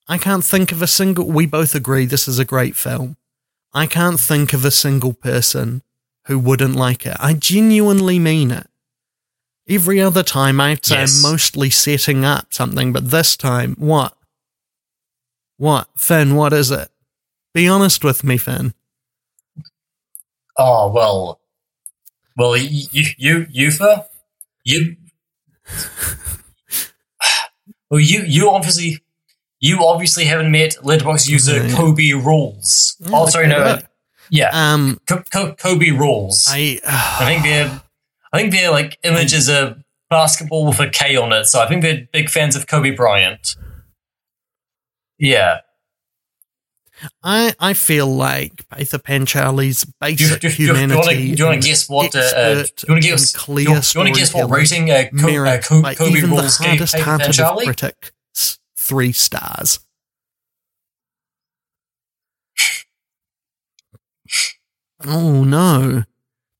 I 0.07 0.17
can't 0.17 0.43
think 0.45 0.71
of 0.71 0.81
a 0.81 0.87
single. 0.87 1.25
We 1.25 1.45
both 1.45 1.75
agree 1.75 2.05
this 2.05 2.27
is 2.27 2.39
a 2.39 2.45
great 2.45 2.75
film. 2.75 3.17
I 3.73 3.85
can't 3.85 4.19
think 4.19 4.53
of 4.53 4.65
a 4.65 4.71
single 4.71 5.13
person 5.13 5.81
who 6.27 6.37
wouldn't 6.37 6.75
like 6.75 7.05
it. 7.05 7.15
I 7.19 7.33
genuinely 7.33 8.19
mean 8.19 8.51
it. 8.51 8.67
Every 9.69 10.01
other 10.01 10.23
time, 10.23 10.59
I'd 10.59 10.85
say 10.85 10.99
Yes. 10.99 11.23
I'm 11.23 11.31
mostly 11.31 11.69
setting 11.69 12.25
up 12.25 12.53
something, 12.53 12.91
but 12.91 13.11
this 13.11 13.37
time, 13.37 13.75
what? 13.77 14.15
What? 15.57 15.87
Finn, 15.95 16.35
what 16.35 16.53
is 16.53 16.71
it? 16.71 16.89
Be 17.53 17.67
honest 17.67 18.03
with 18.03 18.23
me, 18.23 18.37
Finn. 18.37 18.73
Oh 20.57 20.91
well. 20.91 21.39
Well, 22.35 22.57
you 22.57 23.05
you 23.17 23.45
Yufa, 23.45 24.05
you. 24.63 24.97
Well, 27.89 27.99
you 27.99 28.23
you 28.25 28.49
obviously 28.49 29.03
you 29.61 29.85
obviously 29.85 30.25
haven't 30.25 30.51
met 30.51 30.75
Letterboxd 30.81 31.29
user 31.29 31.65
Yeah. 31.67 31.75
Kobe 31.75 32.11
Rules. 32.13 32.97
Yeah, 32.99 33.09
oh, 33.13 33.27
sorry, 33.27 33.47
no, 33.47 33.63
that. 33.63 33.89
yeah, 34.29 34.49
Um, 34.51 34.99
Co- 35.07 35.23
Co- 35.31 35.53
Kobe 35.53 35.91
Rules. 35.91 36.47
I, 36.49 36.79
I, 36.85 37.25
think 37.25 37.43
they're 37.43 37.81
I 38.33 38.37
think 38.39 38.51
their 38.51 38.71
like 38.71 38.97
image 39.03 39.33
is 39.33 39.47
a 39.47 39.77
basketball 40.09 40.65
with 40.65 40.79
a 40.79 40.89
K 40.89 41.15
on 41.15 41.31
it, 41.31 41.45
so 41.45 41.61
I 41.61 41.67
think 41.67 41.81
they're 41.83 42.07
big 42.11 42.29
fans 42.29 42.55
of 42.55 42.67
Kobe 42.67 42.89
Bryant. 42.91 43.55
Yeah, 45.19 45.59
I, 47.23 47.53
I 47.59 47.73
feel 47.73 48.07
like 48.07 48.67
Pather 48.69 49.01
Panchali's 49.01 49.85
basic 49.99 50.41
do 50.41 50.49
do 50.49 50.55
humanity. 50.55 51.35
do 51.35 51.43
you 51.43 51.45
want 51.45 51.61
to 51.61 51.67
guess 51.67 51.87
what? 51.89 52.15
Uh, 52.15 52.19
uh, 52.19 52.53
do 52.63 52.85
you 52.87 52.93
want 52.93 53.03
to 53.03 53.09
guess? 53.09 53.31
Do 53.33 53.39
clear 53.39 53.69
you, 53.69 53.75
do 53.81 53.87
you 53.93 53.99
want 53.99 54.13
to 54.15 54.19
guess 54.19 54.33
what 54.33 54.49
rating 54.49 54.89
uh, 54.91 55.03
Co- 55.19 55.43
uh, 55.45 55.61
Co- 55.61 55.81
Kobe 55.93 56.21
Rules 56.21 56.57
gave 56.57 56.79
hearted 56.93 57.33
Charlie? 57.33 57.65
critics 57.65 58.11
three 58.91 59.13
stars. 59.13 59.79
Oh 65.05 65.45
no! 65.45 66.03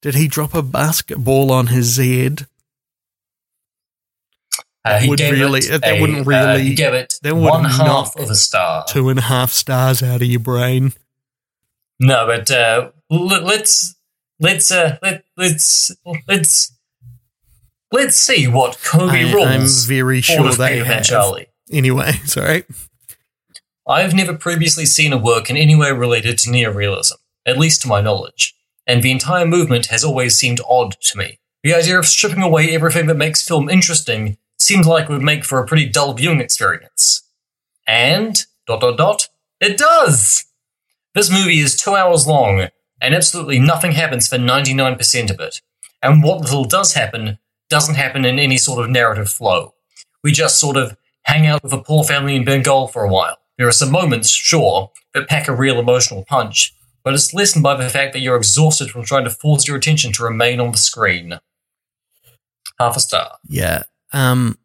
Did 0.02 0.16
he 0.16 0.30
drop 0.30 0.54
a 0.54 0.64
basketball 0.64 1.52
on 1.52 1.68
his 1.68 1.98
head? 1.98 2.48
Uh, 4.86 5.00
he 5.00 5.10
would 5.10 5.20
really- 5.20 5.60
that 5.60 5.86
a, 5.86 6.00
wouldn't 6.00 6.22
uh, 6.22 6.30
really- 6.30 6.64
he 6.64 6.74
gave 6.74 6.94
it 6.94 7.20
that 7.22 7.36
would 7.36 7.50
one 7.50 7.66
half 7.66 8.16
of 8.16 8.30
a 8.30 8.36
star. 8.36 8.86
Two 8.88 9.10
and 9.10 9.20
a 9.20 9.24
half 9.24 9.52
stars 9.52 10.02
out 10.02 10.22
of 10.22 10.28
your 10.28 10.40
brain. 10.40 10.94
No, 12.00 12.26
but 12.26 12.50
uh, 12.50 12.92
l- 13.12 13.26
let's 13.44 13.96
let's 14.40 14.72
uh, 14.72 14.98
let, 15.04 15.24
let's 15.36 15.92
let's 16.28 16.72
let's 17.92 18.16
see 18.16 18.48
what 18.48 18.80
Kobe 18.84 19.30
I, 19.30 19.34
rules. 19.34 19.84
I'm 19.84 19.88
very 19.90 20.22
sure 20.22 20.52
they 20.54 20.80
have. 20.80 21.04
Charlie. 21.04 21.48
Anyway, 21.72 22.12
sorry. 22.26 22.66
I've 23.88 24.14
never 24.14 24.36
previously 24.36 24.86
seen 24.86 25.14
a 25.14 25.18
work 25.18 25.50
in 25.50 25.58
any 25.58 25.76
way 25.76 25.92
related 25.92 26.38
to 26.40 26.50
neorealism, 26.50 27.18
at 27.46 27.58
least 27.58 27.82
to 27.82 27.88
my 27.88 28.02
knowledge, 28.02 28.56
and 28.86 29.02
the 29.02 29.12
entire 29.12 29.46
movement 29.46 29.88
has 29.88 30.04
always 30.04 30.36
seemed 30.36 30.62
odd 30.68 30.96
to 31.02 31.18
me. 31.18 31.40
The 31.64 31.74
idea 31.74 31.98
of 31.98 32.06
stripping 32.06 32.42
away 32.42 32.72
everything 32.72 33.08
that 33.08 33.18
makes 33.18 33.48
film 33.48 33.70
interesting 33.70 34.38
seems 34.60 34.88
like 34.88 35.06
it 35.06 35.14
would 35.14 35.22
make 35.22 35.44
for 35.44 35.60
a 35.60 35.66
pretty 35.66 35.88
dull 35.88 36.14
viewing 36.14 36.40
experience. 36.40 37.24
And 37.88 38.44
dot 38.68 38.82
dot 38.82 38.98
dot, 38.98 39.28
it 39.60 39.78
does. 39.78 40.46
This 41.14 41.32
movie 41.32 41.60
is 41.60 41.76
two 41.76 41.96
hours 41.96 42.28
long, 42.28 42.68
and 43.02 43.16
absolutely 43.16 43.60
nothing 43.60 43.92
happens 43.92 44.28
for 44.28 44.38
99% 44.38 45.32
of 45.32 45.40
it. 45.40 45.62
And 46.02 46.24
what 46.24 46.42
little 46.42 46.64
does 46.64 46.94
happen 46.94 47.40
doesn't 47.70 47.96
happen 47.96 48.26
in 48.26 48.40
any 48.40 48.58
sort 48.58 48.84
of 48.84 48.90
narrative 48.90 49.30
flow. 49.30 49.74
We 50.24 50.32
just 50.32 50.60
sort 50.60 50.78
of 50.78 50.96
hang 51.24 51.46
out 51.48 51.64
with 51.64 51.74
a 51.74 51.82
poor 51.82 52.04
family 52.04 52.36
in 52.36 52.46
Bengal 52.46 52.88
for 52.88 53.04
a 53.04 53.10
while. 53.10 53.38
There 53.58 53.68
are 53.68 53.72
some 53.72 53.92
moments, 53.92 54.30
sure, 54.30 54.92
that 55.14 55.28
pack 55.28 55.48
a 55.48 55.56
real 55.56 55.80
emotional 55.80 56.24
punch, 56.28 56.74
but 57.04 57.14
it's 57.14 57.34
lessened 57.34 57.64
by 57.64 57.76
the 57.76 57.90
fact 57.90 58.14
that 58.14 58.20
you're 58.20 58.38
exhausted 58.38 58.90
from 58.90 59.04
trying 59.04 59.24
to 59.24 59.30
force 59.30 59.68
your 59.68 59.78
attention 59.78 60.12
to 60.14 60.24
remain 60.24 60.60
on 60.60 60.72
the 60.72 60.78
screen. 60.78 61.40
Half 62.80 62.98
a 62.98 63.00
star. 63.00 63.38
Yeah. 63.48 63.84
Um, 64.14 64.58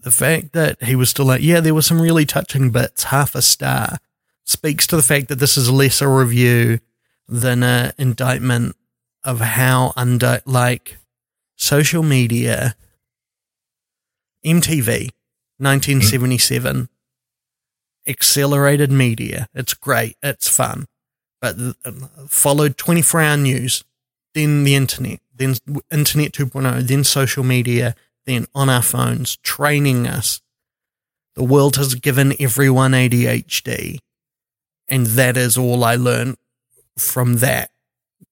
the 0.00 0.10
fact 0.10 0.52
that 0.52 0.82
he 0.82 0.96
was 0.96 1.10
still 1.10 1.26
like, 1.26 1.42
yeah, 1.42 1.60
there 1.60 1.74
were 1.74 1.82
some 1.82 2.00
really 2.00 2.26
touching 2.26 2.70
bits, 2.70 3.04
half 3.04 3.34
a 3.34 3.42
star, 3.42 3.98
speaks 4.44 4.86
to 4.88 4.96
the 4.96 5.02
fact 5.02 5.28
that 5.28 5.38
this 5.38 5.56
is 5.56 5.70
less 5.70 6.00
a 6.00 6.08
review 6.08 6.80
than 7.28 7.62
an 7.62 7.92
indictment 7.98 8.74
of 9.22 9.40
how 9.40 9.92
under 9.96 10.40
like 10.46 10.98
social 11.56 12.02
media, 12.02 12.74
MTV, 14.44 15.10
1977, 15.60 16.88
accelerated 18.06 18.90
media. 18.90 19.48
It's 19.54 19.74
great. 19.74 20.16
It's 20.22 20.48
fun, 20.48 20.86
but 21.40 21.56
uh, 21.84 21.92
followed 22.28 22.76
24 22.76 23.20
hour 23.20 23.36
news, 23.36 23.84
then 24.34 24.64
the 24.64 24.74
internet, 24.74 25.20
then 25.34 25.56
internet 25.90 26.32
2.0, 26.32 26.86
then 26.86 27.04
social 27.04 27.44
media, 27.44 27.94
then 28.26 28.46
on 28.54 28.68
our 28.68 28.82
phones, 28.82 29.36
training 29.38 30.06
us. 30.06 30.40
The 31.36 31.44
world 31.44 31.76
has 31.76 31.94
given 31.94 32.34
everyone 32.40 32.92
ADHD. 32.92 33.98
And 34.88 35.06
that 35.06 35.36
is 35.36 35.56
all 35.56 35.84
I 35.84 35.94
learned 35.94 36.36
from 36.98 37.36
that 37.36 37.70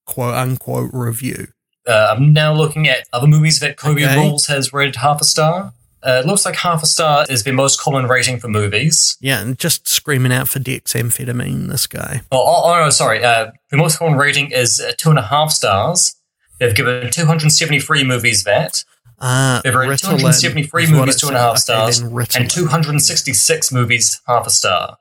quote 0.05 0.35
unquote 0.35 0.91
review. 0.93 1.47
Uh, 1.87 2.13
I'm 2.15 2.33
now 2.33 2.53
looking 2.53 2.87
at 2.87 3.07
other 3.13 3.27
movies 3.27 3.61
that 3.61 3.77
Kobe 3.77 4.03
Okay. 4.03 4.15
Rules 4.15 4.47
has 4.47 4.73
rated 4.73 4.97
half 4.97 5.21
a 5.21 5.23
star. 5.23 5.73
Uh, 6.01 6.21
it 6.23 6.27
looks 6.27 6.45
like 6.45 6.55
half 6.55 6.81
a 6.81 6.85
star 6.85 7.25
is 7.29 7.43
the 7.43 7.51
most 7.51 7.79
common 7.79 8.07
rating 8.07 8.39
for 8.39 8.47
movies. 8.47 9.17
Yeah, 9.19 9.41
and 9.41 9.57
just 9.59 9.87
screaming 9.87 10.31
out 10.31 10.47
for 10.47 10.59
dexamphetamine, 10.59 11.67
this 11.67 11.87
guy. 11.87 12.21
Oh, 12.31 12.37
oh, 12.39 12.71
oh 12.71 12.83
no, 12.83 12.89
sorry. 12.89 13.23
Uh, 13.23 13.51
the 13.69 13.77
most 13.77 13.99
common 13.99 14.17
rating 14.17 14.51
is 14.51 14.79
uh, 14.79 14.93
two 14.97 15.09
and 15.09 15.19
a 15.19 15.23
half 15.23 15.51
stars. 15.51 16.15
They've 16.59 16.75
given 16.75 17.09
273 17.11 18.03
movies 18.03 18.43
that. 18.43 18.83
Uh, 19.19 19.61
They've 19.61 19.73
Ritalin 19.73 19.99
273 19.99 20.91
movies 20.91 21.19
two 21.19 21.27
and 21.27 21.35
a 21.35 21.39
half 21.39 21.57
said. 21.57 21.75
Okay, 21.75 21.91
stars, 21.91 22.35
and 22.35 22.49
266 22.49 23.71
movies 23.71 24.21
half 24.27 24.47
a 24.47 24.49
star. 24.49 24.97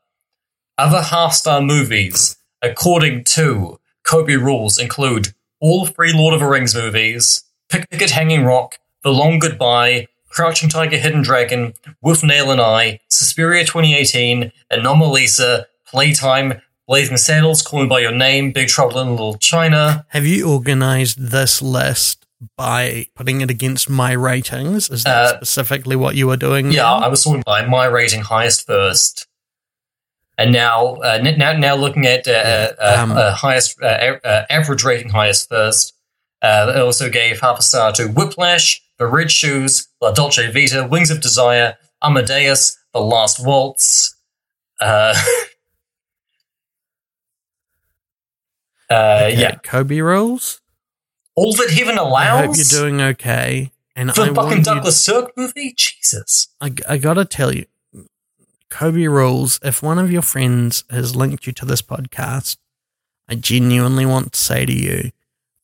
Other 0.77 1.03
half 1.03 1.33
star 1.33 1.61
movies, 1.61 2.37
according 2.63 3.25
to 3.25 3.79
Kobe 4.05 4.35
Rules, 4.35 4.79
include 4.79 5.35
all 5.61 5.87
three 5.87 6.13
Lord 6.13 6.35
of 6.35 6.41
the 6.41 6.47
Rings 6.47 6.75
movies, 6.75 7.45
Picnic 7.69 8.03
at 8.03 8.11
Hanging 8.11 8.45
Rock, 8.45 8.79
The 9.03 9.13
Long 9.13 9.39
Goodbye, 9.39 10.07
Crouching 10.29 10.69
Tiger, 10.69 10.97
Hidden 10.99 11.23
Dragon, 11.23 11.75
Withnail 12.05 12.51
and 12.53 12.61
I, 12.61 13.01
Suspiria 13.09 13.65
2018, 13.65 14.53
Anomalisa, 14.73 15.65
Playtime, 15.87 16.61
Blazing 16.87 17.17
Saddles, 17.17 17.63
Call 17.63 17.83
Me 17.83 17.87
by 17.89 18.01
Your 18.01 18.13
Name, 18.13 18.53
Big 18.53 18.69
Trouble 18.69 18.99
in 19.01 19.11
Little 19.11 19.37
China. 19.39 20.07
Have 20.09 20.27
you 20.27 20.49
organized 20.51 21.19
this 21.19 21.61
list 21.63 22.27
by 22.57 23.07
putting 23.15 23.41
it 23.41 23.51
against 23.51 23.91
my 23.91 24.13
ratings? 24.13 24.91
Is 24.91 25.03
that 25.05 25.17
Uh, 25.17 25.37
specifically 25.37 25.97
what 25.97 26.15
you 26.15 26.27
were 26.27 26.37
doing? 26.37 26.71
Yeah, 26.71 26.83
now? 26.83 26.99
I 27.01 27.09
was 27.09 27.23
sorting 27.23 27.43
by 27.45 27.65
my 27.67 27.87
rating 27.87 28.21
highest 28.23 28.67
first, 28.67 29.27
and 30.37 30.53
now 30.53 30.97
uh, 30.97 31.19
now 31.37 31.53
now 31.53 31.75
looking 31.75 32.07
at 32.07 32.27
uh, 32.29 32.31
Yeah, 32.31 32.71
uh, 32.81 33.03
um, 33.03 33.13
uh, 33.13 33.33
highest 33.33 33.77
uh, 33.83 33.87
uh, 33.87 34.45
average 34.49 34.85
rating 34.85 35.09
highest 35.11 35.49
first. 35.49 35.95
Uh, 36.41 36.73
it 36.77 36.81
also 36.81 37.11
gave 37.11 37.41
half 37.41 37.59
a 37.59 37.63
star 37.63 37.91
to 37.93 38.07
Whiplash, 38.07 38.81
The 38.99 39.07
Red 39.07 39.31
Shoes, 39.31 39.89
La 40.01 40.13
Dolce 40.13 40.51
Vita, 40.51 40.87
Wings 40.91 41.11
of 41.11 41.21
Desire, 41.21 41.77
Amadeus, 42.03 42.77
The 42.93 43.01
Last 43.01 43.45
Waltz. 43.45 44.15
Uh, 44.81 45.15
uh, 48.91 48.95
Okay, 49.29 49.37
Yeah, 49.41 49.57
Kobe 49.57 50.01
rules. 50.01 50.61
all 51.35 51.53
that 51.55 51.71
heaven 51.71 51.99
allows. 51.99 52.17
I 52.43 52.47
hope 52.47 52.57
you're 52.57 52.65
doing 52.81 53.01
okay. 53.01 53.73
And 53.95 54.15
for 54.15 54.23
I 54.23 54.29
the 54.29 54.35
fucking 54.35 54.59
you, 54.59 54.65
Douglas 54.65 55.01
Sirk 55.05 55.37
movie. 55.37 55.75
Jesus. 55.77 56.49
I, 56.61 56.73
I 56.89 56.99
gotta 56.99 57.25
tell 57.25 57.53
you, 57.55 57.67
Kobe 58.71 59.07
rules. 59.07 59.59
If 59.63 59.83
one 59.83 59.99
of 59.99 60.11
your 60.11 60.23
friends 60.23 60.85
has 60.91 61.17
linked 61.17 61.47
you 61.47 61.53
to 61.55 61.65
this 61.65 61.83
podcast, 61.83 62.57
I 63.29 63.35
genuinely 63.35 64.07
want 64.07 64.33
to 64.33 64.39
say 64.39 64.67
to 64.67 64.73
you 64.73 65.11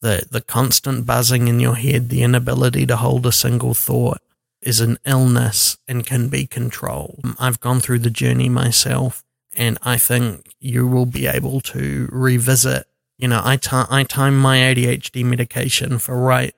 that 0.05 0.33
the 0.33 0.43
constant 0.43 1.07
buzzing 1.07 1.49
in 1.49 1.61
your 1.61 1.77
head, 1.77 2.11
the 2.11 2.23
inability 2.23 2.85
to 2.85 2.95
hold 2.95 3.25
a 3.25 3.33
single 3.33 3.73
thought, 3.73 4.21
is 4.61 4.79
an 4.81 4.99
illness 5.07 5.79
and 5.89 6.05
can 6.05 6.29
be 6.29 6.47
controlled. 6.47 7.25
I've 7.39 7.59
gone 7.59 7.81
through 7.81 8.01
the 8.01 8.11
journey 8.11 8.51
myself, 8.51 9.25
and 9.57 9.79
I 9.81 9.97
think 9.97 10.55
you 10.61 10.87
will 10.87 11.07
be 11.07 11.27
able 11.27 11.63
to 11.73 12.07
revisit. 12.13 12.87
You 13.17 13.29
know, 13.29 13.41
I 13.43 13.57
ti- 13.57 14.05
time 14.05 14.39
my 14.39 14.59
ADHD 14.59 15.25
medication 15.25 15.99
for 15.99 16.19
right 16.19 16.55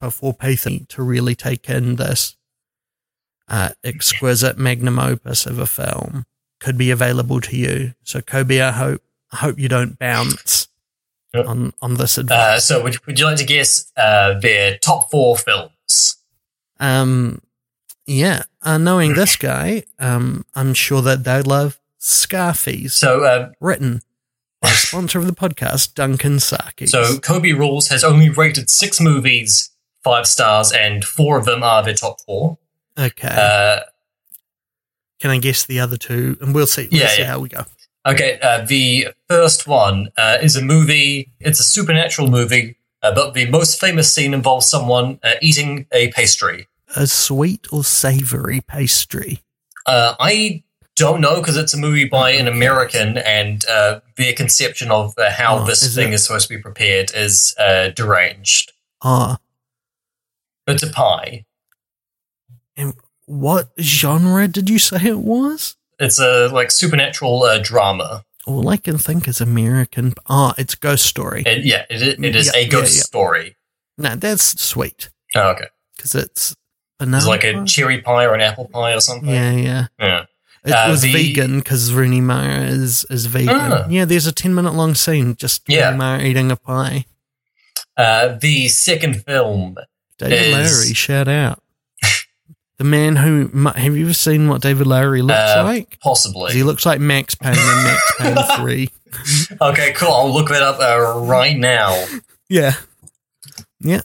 before 0.00 0.34
pacing 0.34 0.86
to 0.88 1.02
really 1.04 1.36
take 1.36 1.70
in 1.70 1.94
this 1.94 2.34
uh, 3.46 3.68
exquisite 3.84 4.58
magnum 4.58 4.98
opus 4.98 5.46
of 5.46 5.60
a 5.60 5.66
film 5.66 6.26
could 6.58 6.76
be 6.76 6.90
available 6.90 7.40
to 7.42 7.56
you. 7.56 7.94
So, 8.02 8.20
Kobe, 8.20 8.60
I 8.60 8.72
hope 8.72 9.02
I 9.30 9.36
hope 9.36 9.60
you 9.60 9.68
don't 9.68 9.96
bounce 9.96 10.66
Yep. 11.34 11.46
on 11.46 11.72
on 11.82 11.94
this 11.94 12.16
Uh, 12.18 12.60
so, 12.60 12.82
would, 12.82 13.04
would 13.06 13.18
you 13.18 13.24
like 13.26 13.36
to 13.38 13.44
guess 13.44 13.90
uh, 13.96 14.38
their 14.38 14.78
top 14.78 15.10
four 15.10 15.36
films? 15.36 16.16
um, 16.80 17.40
yeah, 18.06 18.42
uh, 18.62 18.78
knowing 18.78 19.14
this 19.20 19.36
guy, 19.36 19.84
um, 19.98 20.44
I'm 20.54 20.74
sure 20.74 21.02
that 21.02 21.24
they 21.24 21.42
love 21.42 21.78
Scarface, 21.98 22.94
So, 22.94 23.24
uh, 23.24 23.50
written 23.60 24.02
by 24.60 24.68
sponsor 24.72 25.18
of 25.18 25.26
the 25.26 25.32
podcast, 25.34 25.94
Duncan 25.94 26.36
Sarkies. 26.36 26.90
so 26.90 27.18
Kobe 27.18 27.52
Rules 27.52 27.88
has 27.88 28.04
only 28.04 28.28
rated 28.28 28.68
six 28.70 29.00
movies 29.00 29.70
five 30.02 30.26
stars, 30.26 30.70
and 30.70 31.02
four 31.04 31.38
of 31.38 31.46
them 31.46 31.62
are 31.62 31.82
their 31.82 31.94
top 31.94 32.20
four. 32.26 32.58
okay, 32.98 33.28
Uh, 33.28 33.80
can 35.20 35.30
I 35.30 35.38
guess 35.38 35.64
the 35.64 35.80
other 35.80 35.96
two? 35.96 36.36
And 36.42 36.54
we'll 36.54 36.66
see. 36.66 36.88
We'll 36.92 37.00
Yeah, 37.00 37.08
see 37.08 37.22
yeah. 37.22 37.28
how 37.28 37.38
we 37.40 37.48
go. 37.48 37.64
Okay, 38.06 38.38
uh, 38.42 38.64
the 38.64 39.08
first 39.28 39.66
one 39.66 40.08
uh, 40.16 40.38
is 40.42 40.56
a 40.56 40.62
movie. 40.62 41.32
It's 41.40 41.60
a 41.60 41.64
supernatural 41.64 42.28
movie, 42.28 42.76
uh, 43.02 43.14
but 43.14 43.34
the 43.34 43.48
most 43.50 43.80
famous 43.80 44.12
scene 44.12 44.34
involves 44.34 44.66
someone 44.68 45.18
uh, 45.22 45.34
eating 45.42 45.86
a 45.92 46.10
pastry. 46.12 46.68
A 46.96 47.06
sweet 47.06 47.66
or 47.72 47.82
savory 47.84 48.60
pastry. 48.60 49.40
Uh, 49.86 50.14
I 50.20 50.62
don't 50.96 51.20
know 51.20 51.40
because 51.40 51.56
it's 51.56 51.74
a 51.74 51.78
movie 51.78 52.04
by 52.04 52.30
an 52.30 52.46
American, 52.46 53.18
and 53.18 53.64
uh, 53.68 54.00
their 54.16 54.32
conception 54.32 54.90
of 54.92 55.12
uh, 55.18 55.30
how 55.32 55.58
Oh, 55.58 55.64
this 55.66 55.82
is 55.82 55.94
thing 55.94 56.12
it- 56.12 56.14
is 56.14 56.24
supposed 56.24 56.48
to 56.48 56.56
be 56.56 56.62
prepared 56.62 57.10
is 57.14 57.54
uh, 57.58 57.88
deranged. 57.88 58.72
Ah, 59.02 59.38
But 60.66 60.74
It's 60.76 60.84
a 60.84 60.90
pie. 60.90 61.44
And 62.76 62.94
what 63.26 63.70
genre 63.80 64.46
did 64.48 64.68
you 64.70 64.78
say 64.78 64.98
it 65.08 65.18
was? 65.18 65.76
It's 65.98 66.18
a 66.18 66.48
like 66.48 66.70
supernatural 66.70 67.42
uh, 67.44 67.58
drama. 67.58 68.24
All 68.46 68.68
I 68.68 68.76
can 68.76 68.98
think 68.98 69.26
is 69.28 69.40
American. 69.40 70.12
Ah, 70.28 70.54
it's 70.58 70.74
Ghost 70.74 71.06
Story. 71.06 71.42
It, 71.46 71.64
yeah, 71.64 71.84
it, 71.88 72.02
is- 72.02 72.18
it 72.22 72.36
is 72.36 72.46
Yeah, 72.54 72.60
a 72.60 72.68
ghost 72.68 72.92
yeah, 72.92 72.98
yeah. 72.98 73.02
story. 73.02 73.56
No, 73.96 74.16
that's 74.16 74.60
sweet 74.60 75.08
Oh, 75.34 75.50
okay, 75.50 75.68
because 75.96 76.14
it's 76.14 76.54
banana. 76.98 77.18
it's 77.18 77.26
like 77.26 77.44
a 77.44 77.54
pie? 77.54 77.64
cherry 77.64 78.00
pie 78.02 78.24
or 78.26 78.34
an 78.34 78.40
apple 78.40 78.66
pie 78.68 78.92
or 78.94 79.00
something. 79.00 79.28
yeah, 79.30 79.52
yeah. 79.52 79.86
Yeah. 79.98 80.24
It 80.64 80.72
Uh, 80.72 80.86
was 80.90 81.02
the- 81.02 81.12
vegan 81.12 81.58
because 81.58 81.92
Rooney 81.92 82.20
Mara 82.20 82.64
is 82.64 83.04
is 83.10 83.26
vegan. 83.26 83.54
Ah. 83.54 83.86
Yeah, 83.88 84.04
there's 84.04 84.26
a 84.26 84.32
ten 84.32 84.54
minute 84.54 84.74
long 84.74 84.94
scene 84.94 85.36
just 85.36 85.62
Yeah. 85.68 85.86
Rooney 85.86 85.98
Mara 85.98 86.22
eating 86.22 86.50
a 86.50 86.56
pie. 86.56 87.04
Uh, 87.96 88.36
the 88.40 88.68
second 88.68 89.24
film. 89.24 89.76
David 90.18 90.58
Is- 90.58 90.82
Lowery, 90.82 90.94
shout 90.94 91.28
out. 91.28 91.62
The 92.84 92.90
man 92.90 93.16
who 93.16 93.48
have 93.70 93.96
you 93.96 94.04
ever 94.04 94.12
seen 94.12 94.46
what 94.48 94.60
David 94.60 94.86
Lowery 94.86 95.22
looks 95.22 95.38
Uh, 95.38 95.62
like? 95.64 95.98
Possibly. 96.00 96.52
He 96.52 96.62
looks 96.62 96.84
like 96.84 97.00
Max 97.00 97.34
Payne 97.34 97.52
in 97.54 97.58
Max 97.84 98.12
Payne 98.18 98.36
Three. 98.58 98.90
okay, 99.60 99.92
cool. 99.94 100.12
I'll 100.12 100.32
look 100.32 100.48
that 100.50 100.62
up 100.62 100.78
uh, 100.80 101.20
right 101.20 101.56
now. 101.56 102.04
Yeah, 102.48 102.74
yeah. 103.80 104.02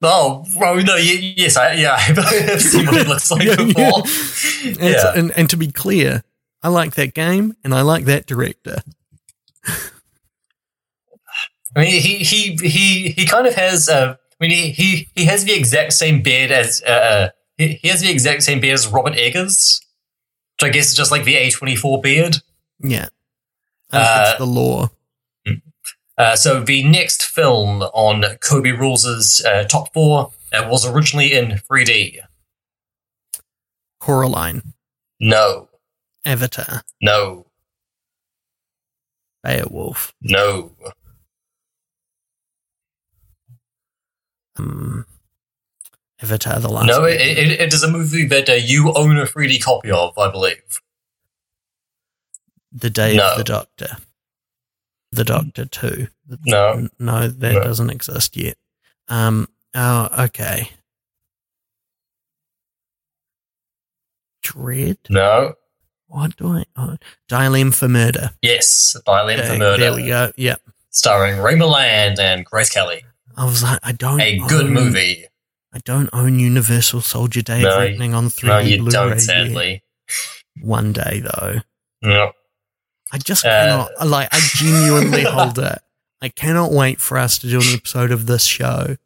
Oh, 0.00 0.44
oh 0.62 0.74
no, 0.76 0.94
y- 0.94 1.34
yes, 1.36 1.56
I, 1.56 1.72
yeah, 1.74 1.94
I've 1.98 2.62
seen 2.62 2.86
what 2.86 2.96
it 2.98 3.08
looks 3.08 3.30
like 3.32 3.42
Yeah, 3.42 3.56
before. 3.56 4.02
And, 4.80 4.92
Yeah. 4.92 5.12
and 5.16 5.30
and 5.36 5.50
to 5.50 5.56
be 5.56 5.70
clear, 5.72 6.22
I 6.62 6.68
like 6.68 6.94
that 6.94 7.14
game 7.14 7.54
and 7.64 7.74
I 7.74 7.80
like 7.82 8.04
that 8.04 8.26
director. 8.26 8.82
I 11.76 11.80
mean, 11.80 12.00
he 12.02 12.18
he 12.18 12.56
he 12.56 13.10
he 13.10 13.26
kind 13.26 13.46
of 13.46 13.54
has. 13.54 13.88
Uh, 13.88 14.16
I 14.40 14.46
mean, 14.46 14.50
he, 14.50 14.70
he 14.70 15.08
he 15.14 15.24
has 15.24 15.44
the 15.44 15.52
exact 15.52 15.92
same 15.92 16.22
beard 16.22 16.50
as. 16.50 16.82
Uh, 16.86 16.90
uh, 16.90 17.28
he, 17.56 17.74
he 17.82 17.88
has 17.88 18.00
the 18.00 18.10
exact 18.10 18.42
same 18.44 18.60
beard 18.60 18.74
as 18.74 18.86
Robert 18.86 19.14
Eggers, 19.14 19.80
which 20.60 20.68
I 20.68 20.72
guess 20.72 20.90
is 20.90 20.94
just 20.96 21.10
like 21.10 21.24
the 21.24 21.34
A 21.36 21.50
twenty 21.50 21.74
four 21.74 22.00
beard. 22.00 22.36
Yeah, 22.80 23.08
think 23.90 24.04
Uh, 24.04 24.38
the 24.38 24.46
law. 24.46 24.90
Uh, 26.16 26.34
so 26.36 26.60
the 26.60 26.82
next 26.84 27.24
film 27.24 27.82
on 27.82 28.24
Kobe 28.40 28.70
Rules' 28.70 29.44
uh, 29.44 29.64
top 29.64 29.92
four 29.92 30.32
uh, 30.52 30.66
was 30.68 30.86
originally 30.86 31.32
in 31.32 31.58
three 31.58 31.84
D. 31.84 32.20
Coraline, 34.00 34.74
No, 35.20 35.68
Avatar, 36.24 36.82
no, 37.02 37.46
Beowulf, 39.42 40.14
no. 40.22 40.72
Um, 44.58 45.06
Avatar: 46.22 46.58
The 46.60 46.68
Last. 46.68 46.86
No, 46.86 47.04
it, 47.04 47.20
it, 47.20 47.60
it 47.60 47.72
is 47.74 47.82
a 47.82 47.90
movie 47.90 48.26
that 48.26 48.48
uh, 48.48 48.52
you 48.54 48.92
own 48.94 49.16
a 49.18 49.24
3D 49.24 49.62
copy 49.62 49.90
of, 49.90 50.16
I 50.18 50.30
believe. 50.30 50.80
The 52.72 52.90
Day 52.90 53.16
No. 53.16 53.32
of 53.32 53.38
the 53.38 53.44
Doctor, 53.44 53.96
The 55.12 55.24
Doctor 55.24 55.64
Two. 55.64 56.08
No. 56.44 56.88
No, 56.98 57.28
that 57.28 57.52
No. 57.54 57.60
doesn't 57.62 57.90
exist 57.90 58.36
yet. 58.36 58.56
Um. 59.08 59.48
Oh, 59.74 60.08
okay. 60.24 60.70
Dredd. 64.44 64.98
No. 65.10 65.54
What 66.08 66.36
do 66.36 66.48
I? 66.48 66.64
Oh, 66.76 66.96
M 67.30 67.70
for 67.70 67.88
Murder. 67.88 68.30
Yes, 68.42 68.96
Violin 69.04 69.40
Okay, 69.40 69.48
for 69.48 69.58
Murder. 69.58 69.82
There 69.82 69.94
we 69.94 70.06
go. 70.06 70.32
Yep. 70.36 70.62
Starring 70.90 71.38
Ray 71.40 71.54
Milland 71.54 72.18
and 72.18 72.44
Grace 72.44 72.70
Kelly. 72.70 73.04
I 73.38 73.44
was 73.44 73.62
like, 73.62 73.78
I 73.82 73.92
don't. 73.92 74.20
A 74.20 74.38
good 74.48 74.66
own- 74.66 74.74
movie. 74.74 75.24
I 75.72 75.78
don't 75.84 76.08
own 76.12 76.38
Universal 76.38 77.02
Soldier 77.02 77.42
Day 77.42 77.62
No, 77.62 77.70
of 77.72 77.78
Reckoning 77.78 78.14
on 78.14 78.28
3D 78.28 78.46
No, 78.48 78.58
you 78.58 78.76
Blu-ray 78.78 78.90
don't, 78.90 79.08
yet. 79.10 79.20
sadly. 79.20 79.82
One 80.60 80.92
day 80.92 81.20
though, 81.20 81.56
Yep. 82.02 82.32
I 83.12 83.18
just 83.18 83.44
Uh, 83.44 83.48
cannot. 83.48 84.08
Like, 84.08 84.28
I 84.32 84.40
genuinely 84.54 85.22
hold 85.24 85.58
it. 85.58 85.78
I 86.20 86.30
cannot 86.30 86.72
wait 86.72 87.00
for 87.00 87.16
us 87.18 87.38
to 87.38 87.48
do 87.48 87.58
an 87.60 87.74
episode 87.74 88.10
of 88.10 88.26
this 88.26 88.44
show 88.44 88.96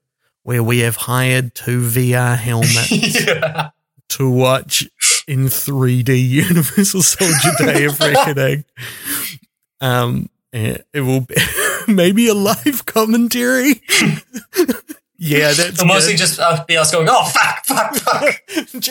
where 0.44 0.62
we 0.62 0.78
have 0.80 0.96
hired 0.96 1.54
two 1.54 1.80
VR 1.82 2.36
helmets 2.38 2.90
yeah. 3.26 3.70
to 4.10 4.30
watch 4.30 4.88
in 5.28 5.46
3D 5.46 6.28
Universal 6.28 7.02
Soldier 7.02 7.52
Day 7.58 7.84
of 7.84 7.98
Reckoning. 8.00 8.64
Um, 9.80 10.30
it 10.52 10.84
will 10.94 11.22
be 11.22 11.34
maybe 11.88 12.28
a 12.28 12.34
live 12.34 12.84
commentary. 12.86 13.82
yeah, 15.18 15.52
that's 15.52 15.78
So 15.78 15.84
mostly 15.84 16.12
good. 16.14 16.18
just 16.18 16.40
uh, 16.40 16.64
be 16.66 16.76
us 16.76 16.90
going, 16.90 17.08
oh, 17.10 17.24
fuck, 17.26 17.64
fuck, 17.64 17.94
fuck. 17.96 18.42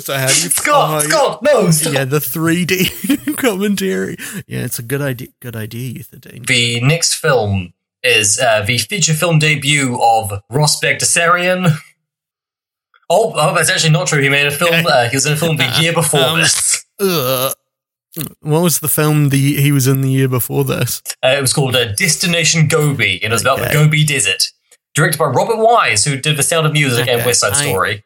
so 0.00 0.14
how 0.16 0.26
do 0.28 0.42
you 0.42 0.50
Scott, 0.50 1.04
oh, 1.04 1.08
Scott, 1.08 1.42
no, 1.42 1.70
stop. 1.70 1.92
Yeah, 1.92 2.04
the 2.04 2.18
3D 2.18 3.36
commentary. 3.38 4.16
Yeah, 4.46 4.64
it's 4.64 4.78
a 4.78 4.82
good 4.82 5.02
idea. 5.02 5.28
Good 5.40 5.56
idea, 5.56 5.94
Euthydene. 5.94 6.46
The 6.46 6.80
next 6.80 7.14
film 7.14 7.74
is 8.02 8.38
uh, 8.38 8.62
the 8.62 8.78
feature 8.78 9.12
film 9.14 9.38
debut 9.38 9.98
of 10.00 10.32
Ross 10.50 10.80
Bagdasarian. 10.80 11.70
Oh, 13.12 13.32
oh, 13.34 13.54
that's 13.54 13.68
actually 13.68 13.90
not 13.90 14.06
true. 14.06 14.22
He 14.22 14.28
made 14.28 14.46
a 14.46 14.50
film. 14.52 14.86
Uh, 14.86 15.08
he 15.08 15.16
was 15.16 15.26
in 15.26 15.32
a 15.32 15.36
film 15.36 15.56
the 15.56 15.66
year 15.80 15.92
before 15.92 16.20
Um, 16.20 16.38
this. 16.38 16.84
Ugh. 17.00 17.52
What 18.40 18.62
was 18.62 18.80
the 18.80 18.88
film 18.88 19.28
the 19.28 19.56
he 19.60 19.70
was 19.72 19.86
in 19.86 20.00
the 20.00 20.10
year 20.10 20.28
before 20.28 20.64
this? 20.64 21.00
Uh, 21.24 21.28
it 21.28 21.40
was 21.40 21.52
called 21.52 21.76
uh, 21.76 21.92
Destination 21.92 22.66
Gobi, 22.66 23.22
and 23.22 23.32
it 23.32 23.34
was 23.34 23.42
about 23.42 23.58
the 23.58 23.66
Okay. 23.66 23.72
Gobi 23.74 24.04
Desert. 24.04 24.50
Directed 24.94 25.18
by 25.18 25.26
Robert 25.26 25.58
Wise, 25.58 26.04
who 26.04 26.16
did 26.16 26.36
The 26.36 26.42
Sound 26.42 26.66
of 26.66 26.72
Music 26.72 27.06
and 27.06 27.24
West 27.24 27.40
Side 27.40 27.52
I- 27.52 27.64
Story. 27.68 28.04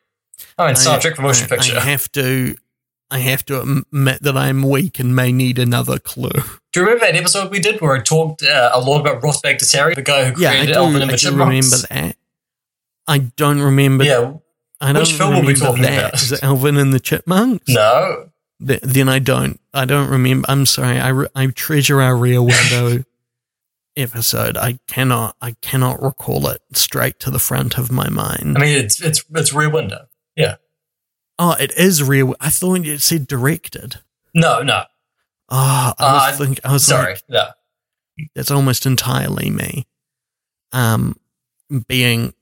Oh, 0.58 0.66
and 0.66 0.76
Star 0.76 0.98
I- 0.98 1.00
Trek 1.00 1.16
the 1.16 1.22
Motion 1.22 1.46
I- 1.50 1.56
Picture. 1.56 1.76
I 1.78 1.80
have 1.80 2.12
to. 2.12 2.56
I 3.10 3.18
have 3.20 3.44
to 3.46 3.60
admit 3.60 4.22
that 4.22 4.36
I'm 4.36 4.62
weak 4.62 4.98
and 4.98 5.14
may 5.14 5.30
need 5.30 5.58
another 5.58 5.98
clue. 5.98 6.30
Do 6.72 6.80
you 6.80 6.82
remember 6.82 7.06
that 7.06 7.14
episode 7.14 7.50
we 7.50 7.60
did 7.60 7.80
where 7.80 7.94
I 7.96 8.00
talked 8.00 8.42
uh, 8.42 8.70
a 8.74 8.80
lot 8.80 9.00
about 9.00 9.22
Ross 9.22 9.40
Bagdasarian, 9.40 9.94
the 9.94 10.02
guy 10.02 10.30
who 10.30 10.40
Yeah, 10.40 10.50
created 10.50 10.72
do, 10.72 10.78
Alvin 10.80 11.02
and 11.02 11.10
I 11.10 11.14
the 11.14 11.18
do 11.18 11.26
Chipmunks? 11.30 11.70
remember 11.70 11.86
that. 12.08 12.16
I 13.06 13.18
don't 13.18 13.60
remember. 13.60 14.04
Yeah, 14.04 14.32
I 14.80 14.92
don't 14.92 15.02
which 15.02 15.12
film 15.12 15.30
were 15.30 15.36
remember 15.42 15.52
we 15.52 15.54
talking 15.54 15.82
that. 15.82 15.98
about? 16.08 16.14
Is 16.22 16.32
it 16.32 16.42
Alvin 16.42 16.76
and 16.76 16.92
the 16.92 17.00
Chipmunks? 17.00 17.68
no. 17.68 18.30
Th- 18.66 18.80
then 18.82 19.08
I 19.08 19.18
don't. 19.18 19.60
I 19.72 19.84
don't 19.84 20.08
remember. 20.10 20.46
I'm 20.50 20.66
sorry. 20.66 20.98
I, 20.98 21.08
re- 21.08 21.28
I 21.34 21.46
treasure 21.48 22.00
our 22.00 22.16
Rear 22.16 22.42
Window 22.42 23.04
episode. 23.96 24.56
I 24.56 24.78
cannot. 24.86 25.36
I 25.40 25.52
cannot 25.60 26.02
recall 26.02 26.48
it 26.48 26.62
straight 26.72 27.20
to 27.20 27.30
the 27.30 27.38
front 27.38 27.78
of 27.78 27.90
my 27.90 28.08
mind. 28.08 28.56
I 28.56 28.60
mean, 28.60 28.78
it's 28.84 29.00
it's 29.02 29.24
it's 29.34 29.52
Rear 29.52 29.70
Window. 29.70 30.06
Yeah. 30.36 30.56
oh, 31.38 31.52
it 31.60 31.72
is 31.76 32.02
Rear. 32.02 32.32
I 32.40 32.50
thought 32.50 32.86
it 32.86 33.00
said 33.02 33.26
directed. 33.26 33.96
No, 34.34 34.62
no. 34.62 34.84
Oh, 35.50 35.92
I 35.98 36.12
was 36.30 36.34
Uh, 36.34 36.44
thinking. 36.44 36.64
I 36.64 36.72
was 36.72 36.84
Sorry. 36.84 37.12
like, 37.14 37.22
No. 37.28 37.48
that's 38.34 38.50
almost 38.50 38.86
entirely 38.86 39.50
me. 39.50 39.86
Um, 40.72 41.16
being 41.86 42.34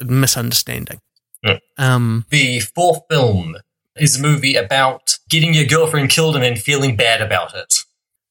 misunderstanding. 0.00 1.00
Yeah. 1.42 1.58
Um, 1.76 2.24
The 2.30 2.60
fourth 2.60 3.02
film 3.10 3.56
is 4.00 4.18
a 4.18 4.22
movie 4.22 4.56
about 4.56 5.18
getting 5.28 5.54
your 5.54 5.66
girlfriend 5.66 6.10
killed 6.10 6.34
and 6.34 6.44
then 6.44 6.56
feeling 6.56 6.96
bad 6.96 7.20
about 7.20 7.54
it. 7.54 7.84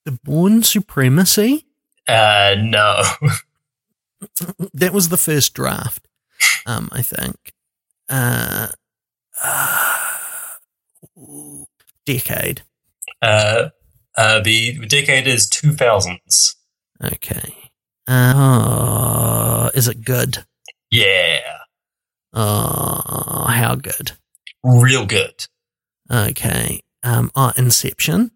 the 0.06 0.11
Bourne 0.23 0.64
Supremacy. 0.64 1.65
Uh, 2.07 2.56
no. 2.60 3.03
that 4.73 4.94
was 4.94 5.10
the 5.10 5.18
first 5.18 5.53
draft. 5.53 6.07
Um, 6.65 6.89
I 6.91 7.02
think. 7.02 7.53
Uh, 8.10 8.69
uh, 9.44 9.98
decade. 12.06 12.64
Uh, 13.22 13.69
uh, 14.15 14.39
the 14.39 14.85
decade 14.88 15.27
is 15.27 15.49
2000s. 15.49 16.56
Okay. 17.03 17.53
Uh, 18.07 19.69
is 19.76 19.88
it 19.88 20.03
good? 20.03 20.45
Yeah. 20.89 21.41
Uh, 22.34 23.48
how 23.52 23.76
good? 23.76 24.14
Real 24.64 25.06
good. 25.06 25.48
Okay. 26.11 26.81
Um, 27.03 27.31
oh, 27.35 27.51
Inception. 27.57 28.31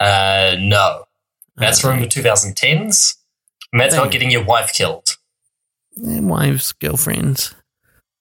Uh, 0.00 0.56
no. 0.58 1.04
That's 1.56 1.80
from 1.80 2.00
the 2.00 2.06
2010s. 2.06 3.16
And 3.72 3.80
that's 3.80 3.94
about 3.94 4.10
getting 4.10 4.30
your 4.30 4.44
wife 4.44 4.72
killed. 4.72 5.16
Wives, 5.96 6.72
girlfriends. 6.72 7.54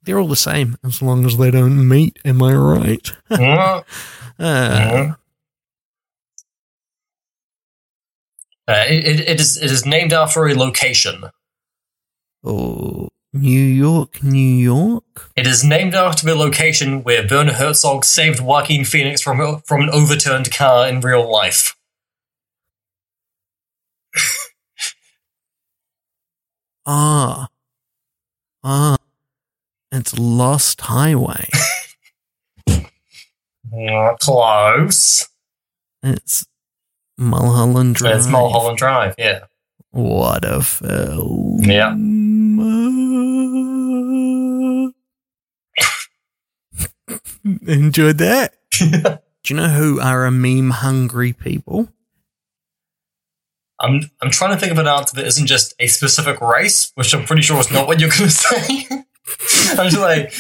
They're 0.03 0.19
all 0.19 0.28
the 0.28 0.36
same 0.36 0.78
as 0.84 1.02
long 1.02 1.26
as 1.26 1.38
they 1.38 1.52
don't 1.52 1.88
meet. 1.88 2.19
Am 2.26 2.41
I 2.41 2.53
right? 2.53 3.11
Mm, 3.30 3.84
Uh, 4.40 4.44
mm. 4.44 5.18
Uh, 8.68 8.86
it, 8.88 9.19
it 9.22 9.40
is 9.40 9.57
it 9.57 9.69
is 9.69 9.86
named 9.86 10.14
after 10.14 10.48
a 10.48 10.56
location. 10.56 11.26
oh, 12.44 13.10
New 13.34 13.62
York, 13.64 14.22
New 14.24 14.38
York. 14.40 15.32
It 15.38 15.48
is 15.48 15.64
named 15.64 15.95
after 15.95 16.26
the 16.26 16.36
location 16.36 17.03
where 17.03 17.26
Werner 17.30 17.53
Herzog 17.53 18.03
saved 18.03 18.41
Joaquin 18.41 18.84
Phoenix 18.84 19.22
from 19.22 19.62
from 19.62 19.82
an 19.82 19.90
overturned 19.90 20.52
car 20.52 20.88
in 20.88 20.99
real 21.02 21.30
life. 21.32 21.76
Ah, 26.84 27.48
ah, 28.64 28.98
it's 29.91 30.18
Lost 30.18 30.82
Highway. 30.82 31.48
Mm, 33.74 34.20
Close. 34.20 35.30
It's 36.03 36.45
Mulholland 37.18 37.95
Drive. 37.95 38.18
It's 38.18 38.28
Mulholland 38.28 38.78
Drive. 38.78 39.16
Yeah. 39.18 39.45
What 39.91 40.44
a 40.44 40.62
film! 40.62 41.60
Yeah. 41.64 41.94
Enjoyed 47.68 48.18
that. 48.20 48.54
Do 48.80 49.54
you 49.54 49.56
know 49.56 49.70
who 49.70 50.00
are 50.00 50.26
a 50.26 50.32
meme 50.32 50.70
hungry 50.70 51.34
people? 51.34 51.90
I'm 53.80 54.02
I'm 54.22 54.30
trying 54.30 54.52
to 54.52 54.58
think 54.60 54.72
of 54.72 54.78
an 54.78 54.88
answer 54.88 55.16
that 55.16 55.26
isn't 55.26 55.48
just 55.48 55.74
a 55.80 55.88
specific 55.88 56.40
race, 56.42 56.92
which 56.96 57.14
I'm 57.16 57.26
pretty 57.26 57.42
sure 57.42 57.60
is 57.60 57.72
not 57.72 57.88
what 57.88 58.00
you're 58.00 58.10
going 58.10 58.22
to 58.30 58.30
say. 58.30 58.88
I'm 59.78 59.90
just 59.90 60.00
like, 60.00 60.34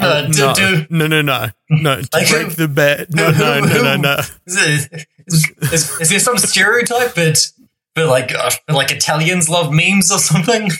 uh, 0.00 0.26
do, 0.26 0.38
no, 0.38 0.54
do, 0.54 0.86
no, 0.90 1.06
no, 1.06 1.22
no, 1.22 1.46
no. 1.70 2.02
Like 2.12 2.28
break 2.28 2.46
who- 2.48 2.50
the 2.50 2.68
bet. 2.68 3.12
No, 3.12 3.30
no, 3.32 3.60
no, 3.60 3.82
no, 3.82 3.96
no. 3.96 4.16
is, 4.46 4.88
it- 4.92 5.06
is, 5.26 5.50
is, 5.72 6.00
is 6.00 6.10
there 6.10 6.18
some 6.20 6.36
stereotype 6.38 7.14
that, 7.14 7.50
that 7.94 8.06
like 8.06 8.32
uh, 8.34 8.50
like 8.68 8.90
Italians 8.92 9.48
love 9.48 9.72
memes 9.72 10.12
or 10.12 10.18
something? 10.18 10.70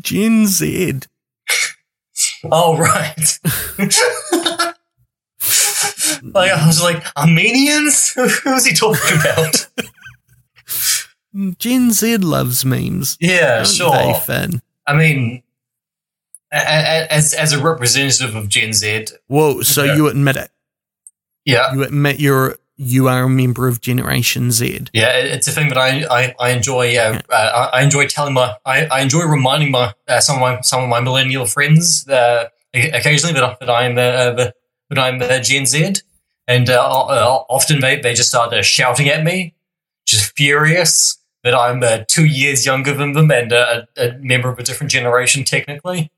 Gen 0.00 0.46
Z. 0.46 1.00
Oh 2.52 2.76
right. 2.78 3.38
like 6.22 6.50
I 6.50 6.66
was 6.66 6.82
like 6.82 7.04
Armenians. 7.16 8.10
Who 8.14 8.22
was 8.52 8.66
he 8.66 8.74
talking 8.74 9.18
about? 9.20 9.68
Gen 11.58 11.90
Z 11.92 12.16
loves 12.18 12.64
memes. 12.64 13.16
Yeah, 13.20 13.62
sure. 13.64 13.90
They, 13.90 14.14
Finn? 14.24 14.62
I 14.86 14.94
mean, 14.94 15.42
a- 16.52 16.56
a- 16.56 17.12
as 17.12 17.34
as 17.34 17.52
a 17.52 17.62
representative 17.62 18.34
of 18.34 18.48
Gen 18.48 18.72
Z, 18.72 19.06
Whoa, 19.26 19.62
so 19.62 19.84
Yeah. 19.84 19.96
you 19.96 20.08
admit 20.08 20.36
it. 20.36 20.50
yeah, 21.44 21.72
You 21.74 21.82
admit 21.82 22.20
you're 22.20 22.56
you 22.76 23.08
are 23.08 23.24
a 23.24 23.28
member 23.28 23.68
of 23.68 23.80
Generation 23.80 24.50
Z. 24.50 24.86
yeah, 24.92 25.16
it's 25.16 25.48
a 25.48 25.52
thing 25.52 25.68
that 25.68 25.78
I 25.78 26.04
I, 26.10 26.34
I 26.38 26.50
enjoy. 26.50 26.96
Uh, 26.96 27.20
uh, 27.30 27.70
I 27.72 27.82
enjoy 27.82 28.06
telling 28.06 28.34
my 28.34 28.56
I, 28.64 28.86
I 28.86 29.00
enjoy 29.00 29.22
reminding 29.24 29.70
my 29.70 29.94
uh, 30.08 30.20
some 30.20 30.36
of 30.36 30.40
my 30.40 30.60
some 30.60 30.82
of 30.82 30.88
my 30.88 31.00
millennial 31.00 31.46
friends 31.46 32.06
uh, 32.08 32.48
occasionally 32.74 33.34
that 33.34 33.60
that 33.60 33.70
I'm 33.70 33.92
uh, 33.92 34.30
the, 34.32 34.54
that 34.90 34.98
I'm 34.98 35.42
Gen 35.42 35.66
Z, 35.66 35.94
and 36.46 36.68
uh, 36.68 36.74
uh, 36.74 37.44
often 37.48 37.80
they 37.80 38.00
they 38.00 38.14
just 38.14 38.28
start 38.28 38.52
uh, 38.52 38.62
shouting 38.62 39.08
at 39.08 39.24
me, 39.24 39.54
just 40.06 40.36
furious 40.36 41.18
that 41.44 41.54
I'm 41.54 41.82
uh, 41.82 41.98
two 42.08 42.24
years 42.24 42.66
younger 42.66 42.92
than 42.92 43.12
them 43.12 43.30
and 43.30 43.52
uh, 43.52 43.82
a, 43.96 44.08
a 44.08 44.18
member 44.18 44.48
of 44.48 44.58
a 44.58 44.64
different 44.64 44.90
generation 44.90 45.44
technically. 45.44 46.10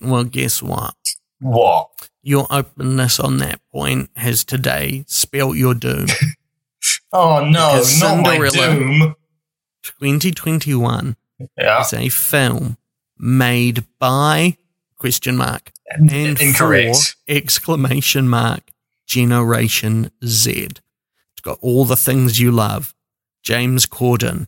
Well, 0.00 0.24
guess 0.24 0.60
what? 0.60 0.96
What? 1.38 1.91
Your 2.22 2.46
openness 2.50 3.18
on 3.18 3.38
that 3.38 3.60
point 3.72 4.10
has 4.16 4.44
today 4.44 5.04
spelt 5.08 5.56
your 5.56 5.74
doom. 5.74 6.06
Oh 7.14 7.44
no, 7.44 7.74
Because 7.74 8.00
not 8.00 8.22
my 8.22 8.38
doom. 8.48 9.14
2021 9.82 11.16
Yeah, 11.58 11.80
is 11.82 11.92
a 11.92 12.08
film 12.08 12.76
made 13.18 13.84
by 13.98 14.56
question 14.96 15.36
mark 15.36 15.72
and 15.90 16.10
incorrect. 16.40 16.96
for 16.96 17.32
exclamation 17.32 18.28
mark 18.28 18.70
Generation 19.06 20.10
Z. 20.24 20.52
It's 20.70 21.40
got 21.42 21.58
all 21.60 21.84
the 21.84 21.96
things 21.96 22.40
you 22.40 22.50
love. 22.50 22.94
James 23.42 23.84
Corden. 23.86 24.46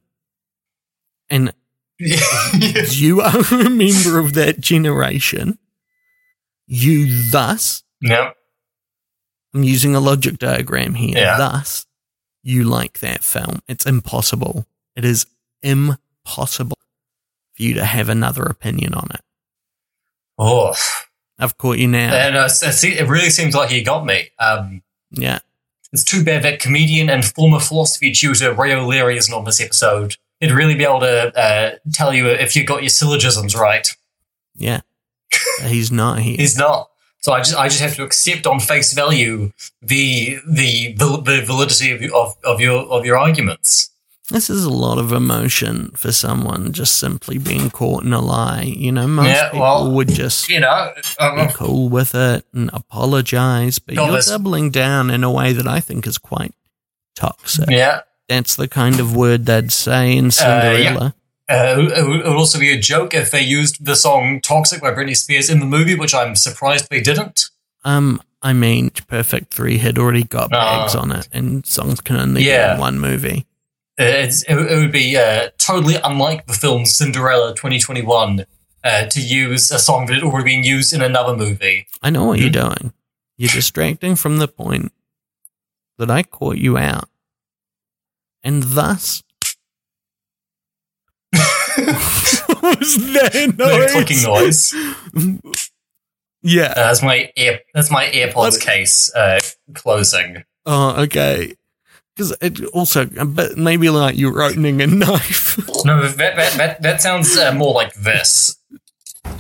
And 1.28 1.52
You 1.98 3.20
are 3.20 3.38
a 3.52 3.68
member 3.70 4.18
of 4.18 4.32
that 4.34 4.56
generation. 4.60 5.59
You 6.76 7.30
thus, 7.30 7.84
yep. 8.01 8.36
I'm 9.55 9.62
using 9.62 9.94
a 9.94 10.01
logic 10.01 10.38
diagram 10.38 10.94
here. 10.94 11.16
Yeah. 11.16 11.36
Thus, 11.38 11.86
you 12.42 12.64
like 12.64 12.98
that 12.98 13.22
film. 13.22 13.60
It's 13.68 13.86
impossible. 13.86 14.66
It 14.96 15.05
is 15.05 15.26
impossible 15.62 16.76
for 17.55 17.62
you 17.62 17.74
to 17.74 17.84
have 17.84 18.09
another 18.09 18.42
opinion 18.42 18.92
on 18.92 19.09
it. 19.14 19.20
Oh, 20.36 20.74
I've 21.38 21.56
caught 21.56 21.78
you 21.78 21.86
now. 21.86 22.12
and 22.12 22.36
uh, 22.36 22.48
it 22.51 23.09
really 23.09 23.30
seems 23.30 23.55
like 23.55 23.70
you 23.70 23.84
got 23.84 24.05
me. 24.05 24.30
Um, 24.40 24.82
yeah. 25.12 25.38
it's 25.92 26.02
too 26.02 26.24
bad 26.24 26.42
that 26.42 26.59
comedian 26.59 27.09
and 27.09 27.24
former 27.24 27.60
philosophy 27.60 28.10
tutor 28.10 28.52
Ray 28.52 28.74
O'Leary 28.74 29.16
isn't 29.16 29.32
on 29.32 29.44
this 29.44 29.60
episode. 29.60 30.16
He'd 30.40 30.51
really 30.51 30.74
be 30.74 30.82
able 30.82 31.01
to 31.01 31.38
uh, 31.38 31.76
tell 31.92 32.12
you 32.12 32.26
if 32.26 32.56
you 32.56 32.64
got 32.64 32.82
your 32.82 32.88
syllogisms 32.88 33.55
right. 33.55 33.88
Yeah. 34.56 34.80
He's 35.62 35.90
not 35.93 36.19
here. 36.20 36.36
He's 36.36 36.56
not. 36.59 36.90
So 37.20 37.32
I 37.32 37.39
just 37.40 37.56
I 37.56 37.69
just 37.69 37.81
have 37.81 37.94
to 37.97 38.02
accept 38.05 38.47
on 38.47 38.61
face 38.61 38.93
value 38.93 39.51
the 39.81 40.39
the 40.47 40.93
the, 40.94 41.43
validity 41.47 41.90
of, 41.93 42.02
your- 42.02 42.15
of 42.15 42.35
of 42.44 42.61
your 42.61 42.82
of 42.90 43.06
your 43.06 43.16
arguments. 43.16 43.90
This 44.31 44.48
is 44.48 44.65
a 44.65 44.70
lot 44.70 44.97
of 44.97 45.12
emotion 45.12 45.90
for 45.97 46.11
someone 46.11 46.73
just 46.73 46.97
simply 46.97 47.36
being 47.36 47.69
caught 47.69 48.05
in 48.05 48.15
a 48.15 48.23
lie. 48.23 48.62
You 48.62 48.90
know, 48.93 49.06
most 49.06 49.27
Yeah, 49.27 49.51
people 49.51 49.61
well, 49.61 49.90
would 49.93 50.09
just 50.09 50.48
You 50.48 50.61
know, 50.61 50.93
um, 51.20 51.47
be 51.47 51.52
cool 51.52 51.90
with 51.90 52.15
it 52.15 52.47
and 52.55 52.70
apologize, 52.73 53.78
but 53.78 53.94
you're 53.97 54.11
this- 54.12 54.28
doubling 54.28 54.70
down 54.70 55.11
in 55.11 55.24
a 55.24 55.31
way 55.31 55.52
that 55.52 55.66
I 55.66 55.81
think 55.81 56.06
is 56.06 56.16
quite 56.19 56.55
toxic. 57.15 57.69
yeah. 57.70 58.01
That's 58.28 58.56
the 58.56 58.69
kind 58.69 58.98
of 59.01 59.15
word 59.15 59.44
they'd 59.44 59.70
say 59.70 60.16
in 60.16 60.31
Cinderella. 60.31 61.05
Uh, 61.05 61.09
it 61.09 61.15
would 61.49 61.91
it 61.93 62.07
would 62.07 62.27
also 62.27 62.59
be 62.59 62.73
a 62.73 62.79
joke 62.79 63.15
if 63.15 63.31
they 63.31 63.43
used 63.43 63.85
the 63.85 63.97
song 63.97 64.41
"Toxic" 64.41 64.81
by 64.81 64.91
Britney 64.93 65.16
Spears 65.16 65.51
in 65.51 65.61
the 65.61 65.66
movie, 65.66 65.95
which 65.95 66.15
I'm 66.15 66.35
surprised 66.37 66.89
they 66.91 67.01
didn't. 67.01 67.51
Um, 67.85 68.23
I 68.43 68.53
mean, 68.53 68.91
Perfect 69.09 69.53
Three 69.53 69.79
had 69.79 69.99
already 69.99 70.25
got 70.25 70.51
bags 70.51 70.95
Oh. 70.95 71.01
on 71.01 71.12
it, 71.12 71.29
and 71.33 71.65
songs 71.66 72.01
can 72.01 72.16
only 72.16 72.43
be 72.45 72.51
in 72.51 72.79
one 72.79 72.99
movie. 72.99 73.47
Uh, 73.99 74.05
It's, 74.05 74.43
it, 74.45 74.57
it 74.57 74.77
would 74.77 74.91
be 74.93 75.16
uh, 75.16 75.51
totally 75.59 75.97
unlike 76.03 76.47
the 76.47 76.53
film 76.55 76.85
Cinderella 76.85 77.55
2021 77.55 78.45
uh, 78.83 79.07
to 79.07 79.21
use 79.21 79.71
a 79.71 79.79
song 79.79 80.07
that 80.07 80.15
had 80.15 80.23
already 80.25 80.57
been 80.57 80.65
used 80.65 80.93
in 80.93 81.01
another 81.03 81.37
movie. 81.37 81.87
I 82.03 82.11
know 82.11 82.25
what 82.25 82.39
you're 82.41 82.49
Hmm? 82.49 82.69
doing. 82.69 82.93
You're 83.37 83.51
distracting 83.51 84.16
from 84.16 84.39
the 84.39 84.49
point 84.49 84.93
that 85.99 86.11
I 86.11 86.23
caught 86.23 86.57
you 86.57 86.77
out. 86.79 87.09
And 88.43 88.62
thus. 88.62 89.23
What 91.86 92.78
was 92.81 92.97
that 93.12 93.32
The 93.56 93.65
noise? 93.66 93.93
clicking 93.93 94.23
noise. 94.23 94.74
Yeah. 96.43 96.73
Uh, 96.73 96.74
that's 96.74 97.02
my 97.02 97.31
ear. 97.36 97.61
That's 97.74 97.90
my 97.90 98.06
AirPods 98.06 98.35
What? 98.35 98.61
case 98.61 99.15
uh, 99.15 99.40
closing. 99.74 100.44
Oh, 100.66 101.02
okay. 101.02 101.55
Because 102.15 102.36
it 102.40 102.65
also, 102.66 103.06
but 103.06 103.56
maybe 103.56 103.89
like 103.90 104.16
you're 104.16 104.40
opening 104.43 104.81
a 104.82 104.86
knife. 105.02 105.59
No, 105.85 106.06
that 106.06 106.36
that 106.36 106.52
that, 106.59 106.82
that 106.82 107.02
sounds 107.02 107.36
uh, 107.36 107.52
more 107.52 107.73
like 107.74 107.94
this. 107.94 108.56
All 109.24 109.32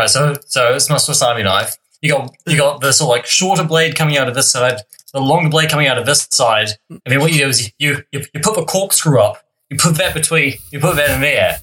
right, 0.00 0.10
so 0.10 0.34
so 0.46 0.74
it's 0.74 0.90
my 0.90 0.96
Swiss 0.96 1.22
Army 1.22 1.44
knife. 1.44 1.76
You 2.02 2.10
got 2.10 2.34
you 2.46 2.56
got 2.56 2.80
this 2.80 2.98
sort 2.98 3.08
of 3.10 3.16
like 3.16 3.26
shorter 3.26 3.62
blade 3.64 3.94
coming 3.94 4.16
out 4.16 4.26
of 4.28 4.34
this 4.34 4.50
side, 4.50 4.80
the 5.12 5.20
longer 5.20 5.48
blade 5.48 5.70
coming 5.70 5.86
out 5.86 5.96
of 5.96 6.06
this 6.06 6.26
side, 6.30 6.70
and 6.90 7.00
then 7.06 7.20
what 7.20 7.32
you 7.32 7.38
do 7.38 7.48
is 7.48 7.72
you 7.78 8.02
you, 8.10 8.24
you 8.34 8.40
put 8.40 8.56
the 8.56 8.64
corkscrew 8.64 9.20
up, 9.20 9.36
you 9.70 9.76
put 9.76 9.96
that 9.96 10.14
between, 10.14 10.54
you 10.70 10.80
put 10.80 10.96
that 10.96 11.10
in 11.10 11.20
there, 11.20 11.58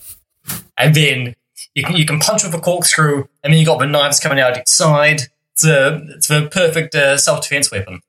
and 0.78 0.96
then 0.96 1.36
you 1.76 1.84
can 1.84 1.96
you 1.96 2.06
can 2.06 2.20
punch 2.20 2.44
with 2.44 2.54
a 2.54 2.60
corkscrew, 2.60 3.26
and 3.44 3.54
then 3.54 3.60
you 3.60 3.66
got 3.66 3.80
the 3.80 3.86
knives 3.86 4.20
coming 4.20 4.40
out 4.40 4.58
each 4.58 4.68
side. 4.68 5.22
It's 5.54 5.66
a 5.66 6.02
it's 6.16 6.28
the 6.28 6.50
perfect 6.52 6.96
uh, 6.96 7.18
self 7.18 7.44
defense 7.44 7.72
weapon. 7.72 8.02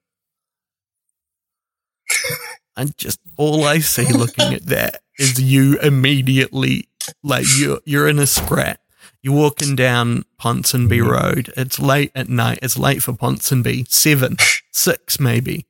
and 2.76 2.96
just, 2.96 3.18
all 3.36 3.64
I 3.64 3.78
see 3.78 4.10
looking 4.12 4.54
at 4.54 4.66
that 4.66 5.02
is 5.18 5.40
you 5.40 5.78
immediately, 5.80 6.88
like 7.22 7.46
you're, 7.56 7.80
you're 7.84 8.08
in 8.08 8.18
a 8.18 8.26
scrap. 8.26 8.80
You're 9.22 9.34
walking 9.34 9.76
down 9.76 10.24
Ponsonby 10.40 11.04
Road. 11.04 11.52
It's 11.56 11.78
late 11.78 12.10
at 12.14 12.28
night. 12.28 12.58
It's 12.60 12.76
late 12.76 13.02
for 13.02 13.12
Ponsonby. 13.12 13.88
Seven, 13.88 14.36
six 14.72 15.20
maybe. 15.20 15.66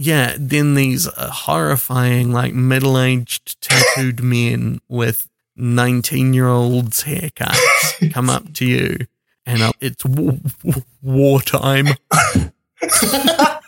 Yeah. 0.00 0.36
Then 0.38 0.74
these 0.74 1.08
uh, 1.08 1.30
horrifying, 1.30 2.30
like 2.32 2.54
middle-aged 2.54 3.60
tattooed 3.60 4.22
men 4.36 4.80
with 4.88 5.28
19-year-olds 5.58 7.02
haircuts 7.02 8.12
come 8.12 8.30
up 8.30 8.52
to 8.54 8.64
you, 8.64 8.96
and 9.44 9.60
uh, 9.62 9.72
it's 9.80 10.04
w- 10.04 10.38
w- 10.64 10.84
wartime. 11.02 11.88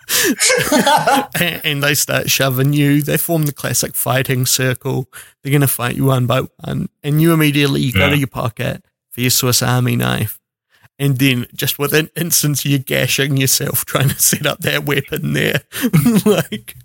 and, 1.40 1.60
and 1.64 1.82
they 1.82 1.94
start 1.94 2.30
shoving 2.30 2.72
you. 2.72 3.02
They 3.02 3.16
form 3.16 3.44
the 3.46 3.52
classic 3.52 3.94
fighting 3.94 4.46
circle. 4.46 5.08
They're 5.42 5.50
going 5.50 5.60
to 5.62 5.66
fight 5.68 5.96
you 5.96 6.04
one 6.06 6.26
by 6.26 6.42
one. 6.64 6.88
And 7.02 7.20
you 7.20 7.32
immediately 7.32 7.80
you 7.80 7.92
go 7.92 8.00
Yeah. 8.06 8.10
to 8.10 8.18
your 8.18 8.26
pocket 8.28 8.84
for 9.10 9.20
your 9.20 9.30
Swiss 9.30 9.62
Army 9.62 9.96
knife. 9.96 10.39
And 11.00 11.18
then 11.18 11.46
just 11.54 11.78
within 11.78 12.10
instance, 12.14 12.64
you're 12.64 12.78
gashing 12.78 13.36
yourself 13.38 13.84
trying 13.86 14.10
to 14.10 14.20
set 14.22 14.46
up 14.46 14.58
that 14.60 14.84
weapon 14.84 15.32
there. 15.32 15.62
like, 16.26 16.76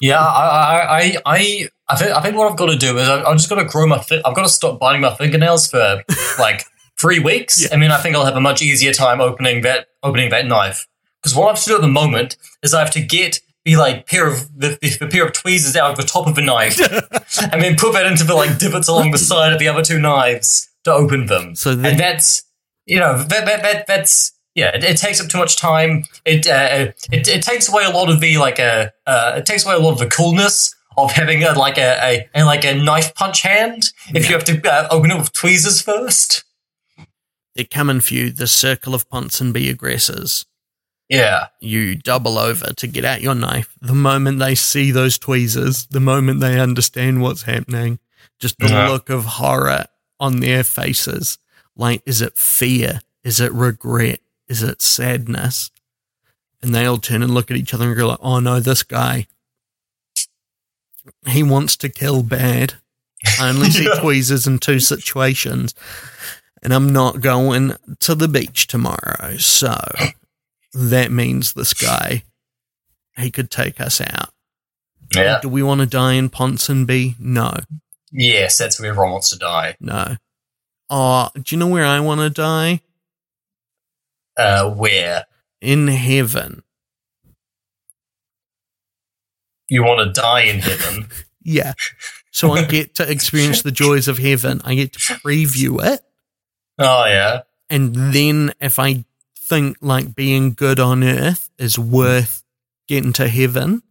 Yeah, 0.00 0.18
I, 0.18 0.24
I, 0.24 0.80
I, 0.98 1.16
I, 1.24 1.68
I 1.88 1.96
think, 1.96 2.10
I 2.16 2.20
think 2.20 2.36
what 2.36 2.50
I've 2.50 2.58
got 2.58 2.66
to 2.66 2.76
do 2.76 2.98
is 2.98 3.08
I, 3.08 3.22
I've 3.22 3.36
just 3.36 3.48
got 3.48 3.56
to 3.56 3.64
grow 3.64 3.86
my. 3.86 3.98
Fi- 4.00 4.20
I've 4.24 4.34
got 4.34 4.42
to 4.42 4.48
stop 4.48 4.78
biting 4.80 5.00
my 5.02 5.14
fingernails 5.14 5.68
for 5.68 6.02
like 6.38 6.64
three 7.00 7.20
weeks, 7.20 7.62
Yeah. 7.62 7.68
and 7.72 7.82
then 7.82 7.90
I 7.92 7.98
think 7.98 8.16
I'll 8.16 8.24
have 8.24 8.36
a 8.36 8.40
much 8.40 8.60
easier 8.62 8.92
time 8.92 9.20
opening 9.20 9.62
that 9.62 9.86
opening 10.02 10.30
that 10.30 10.46
knife. 10.46 10.86
Because 11.22 11.36
what 11.36 11.46
I 11.46 11.50
have 11.50 11.60
to 11.62 11.68
do 11.70 11.74
at 11.76 11.80
the 11.80 11.88
moment 11.88 12.36
is 12.62 12.74
I 12.74 12.80
have 12.80 12.90
to 12.92 13.00
get 13.00 13.40
the 13.64 13.76
like 13.76 14.06
pair 14.06 14.26
of 14.26 14.48
the, 14.58 14.76
the, 14.82 14.96
the 15.00 15.06
pair 15.08 15.24
of 15.24 15.32
tweezers 15.32 15.76
out 15.76 15.90
of 15.92 15.96
the 15.96 16.02
top 16.02 16.26
of 16.26 16.34
the 16.34 16.42
knife, 16.42 16.78
and 17.52 17.62
then 17.62 17.76
put 17.76 17.92
that 17.94 18.06
into 18.06 18.24
the 18.24 18.34
like 18.34 18.58
divots 18.58 18.88
along 18.88 19.10
the 19.12 19.18
side 19.18 19.52
of 19.52 19.58
the 19.58 19.68
other 19.68 19.82
two 19.82 19.98
knives 20.00 20.68
to 20.84 20.92
open 20.92 21.26
them. 21.26 21.54
So 21.54 21.74
then- 21.74 21.92
and 21.92 22.00
that's 22.00 22.42
you 22.86 22.98
know 23.00 23.18
that, 23.18 23.46
that, 23.46 23.62
that 23.62 23.86
that's 23.86 24.32
yeah, 24.54 24.74
it, 24.76 24.84
it 24.84 24.96
takes 24.96 25.20
up 25.20 25.28
too 25.28 25.38
much 25.38 25.56
time. 25.56 26.04
It, 26.24 26.46
uh, 26.46 26.92
it 27.10 27.26
it 27.28 27.42
takes 27.42 27.68
away 27.68 27.84
a 27.84 27.90
lot 27.90 28.08
of 28.10 28.20
the 28.20 28.38
like 28.38 28.60
uh, 28.60 28.90
uh 29.06 29.34
it 29.38 29.46
takes 29.46 29.64
away 29.66 29.74
a 29.74 29.78
lot 29.78 29.92
of 29.92 29.98
the 29.98 30.06
coolness 30.06 30.74
of 30.96 31.10
having 31.12 31.42
a 31.42 31.52
like 31.52 31.76
a, 31.78 31.98
a, 32.34 32.40
a 32.40 32.44
like 32.44 32.64
a 32.64 32.74
knife 32.74 33.14
punch 33.16 33.42
hand 33.42 33.90
if 34.14 34.28
you 34.28 34.34
have 34.34 34.44
to 34.44 34.60
uh, 34.70 34.86
open 34.92 35.10
it 35.10 35.18
with 35.18 35.32
tweezers 35.32 35.82
first. 35.82 36.44
they're 37.56 37.64
coming 37.64 38.00
for 38.00 38.14
you, 38.14 38.30
the 38.30 38.46
circle 38.46 38.94
of 38.94 39.08
Ponsonby 39.10 39.68
aggressors. 39.70 40.46
Yeah, 41.08 41.48
You 41.60 41.96
double 41.96 42.38
over 42.38 42.72
to 42.72 42.86
get 42.86 43.04
out 43.04 43.20
your 43.20 43.34
knife. 43.34 43.76
The 43.82 43.94
moment 43.94 44.38
they 44.38 44.54
see 44.54 44.90
those 44.90 45.18
tweezers, 45.18 45.86
the 45.88 46.00
moment 46.00 46.40
they 46.40 46.58
understand 46.58 47.20
what's 47.20 47.42
happening, 47.42 47.98
just 48.40 48.58
the 48.58 48.68
Yeah. 48.68 48.88
look 48.88 49.10
of 49.10 49.24
horror 49.24 49.84
on 50.18 50.40
their 50.40 50.64
faces. 50.64 51.36
Like, 51.76 52.02
is 52.06 52.20
it 52.22 52.36
fear? 52.38 53.00
Is 53.24 53.40
it 53.40 53.52
regret? 53.52 54.20
Is 54.48 54.62
it 54.62 54.80
sadness? 54.82 55.70
And 56.62 56.74
they 56.74 56.86
all 56.86 56.98
turn 56.98 57.22
and 57.22 57.34
look 57.34 57.50
at 57.50 57.56
each 57.56 57.74
other 57.74 57.88
and 57.88 57.96
go 57.96 58.08
like, 58.08 58.18
oh 58.22 58.40
no, 58.40 58.60
this 58.60 58.82
guy, 58.82 59.26
he 61.26 61.42
wants 61.42 61.76
to 61.78 61.88
kill 61.88 62.22
bad. 62.22 62.74
See 63.26 63.84
Yeah. 63.84 64.00
tweezers 64.00 64.46
in 64.46 64.58
two 64.58 64.80
situations. 64.80 65.74
And 66.62 66.72
I'm 66.72 66.92
not 66.92 67.20
going 67.20 67.72
to 68.00 68.14
the 68.14 68.28
beach 68.28 68.66
tomorrow. 68.66 69.36
So 69.38 69.76
that 70.72 71.10
means 71.10 71.52
this 71.52 71.74
guy, 71.74 72.22
he 73.18 73.30
could 73.30 73.50
take 73.50 73.80
us 73.80 74.00
out. 74.00 74.30
yeah, 75.14 75.40
Do 75.42 75.48
we 75.50 75.62
want 75.62 75.80
to 75.80 75.86
die 75.86 76.14
in 76.14 76.30
Ponsonby? 76.30 77.16
No, 77.18 77.54
yes, 78.10 78.56
that's 78.56 78.80
where 78.80 78.88
everyone 78.90 79.12
wants 79.12 79.30
to 79.30 79.38
die. 79.38 79.76
no. 79.80 80.16
Oh, 80.90 81.28
do 81.34 81.54
you 81.54 81.58
know 81.58 81.66
where 81.68 81.84
I 81.86 82.00
want 82.00 82.20
to 82.20 82.30
die? 82.30 82.80
Uh, 84.36 84.70
where 84.70 85.24
In 85.60 85.86
heaven. 85.88 86.62
you 89.68 89.82
want 89.82 90.06
to 90.14 90.20
die 90.20 90.42
in 90.42 90.60
heaven? 90.60 91.08
Yeah. 91.46 91.74
So 92.30 92.52
I 92.52 92.64
get 92.64 92.94
to 92.94 93.10
experience 93.10 93.60
the 93.60 93.70
joys 93.70 94.08
of 94.08 94.16
heaven. 94.16 94.62
I 94.64 94.74
get 94.76 94.94
to 94.94 94.98
preview 94.98 95.78
it. 95.84 96.00
oh 96.78 97.04
yeah, 97.04 97.42
And 97.68 97.94
then 98.14 98.52
if 98.62 98.78
I 98.78 99.04
think 99.38 99.76
like 99.82 100.14
being 100.14 100.54
good 100.54 100.80
on 100.80 101.04
earth 101.04 101.50
is 101.58 101.78
worth 101.78 102.42
getting 102.88 103.12
to 103.14 103.28
heaven, 103.28 103.82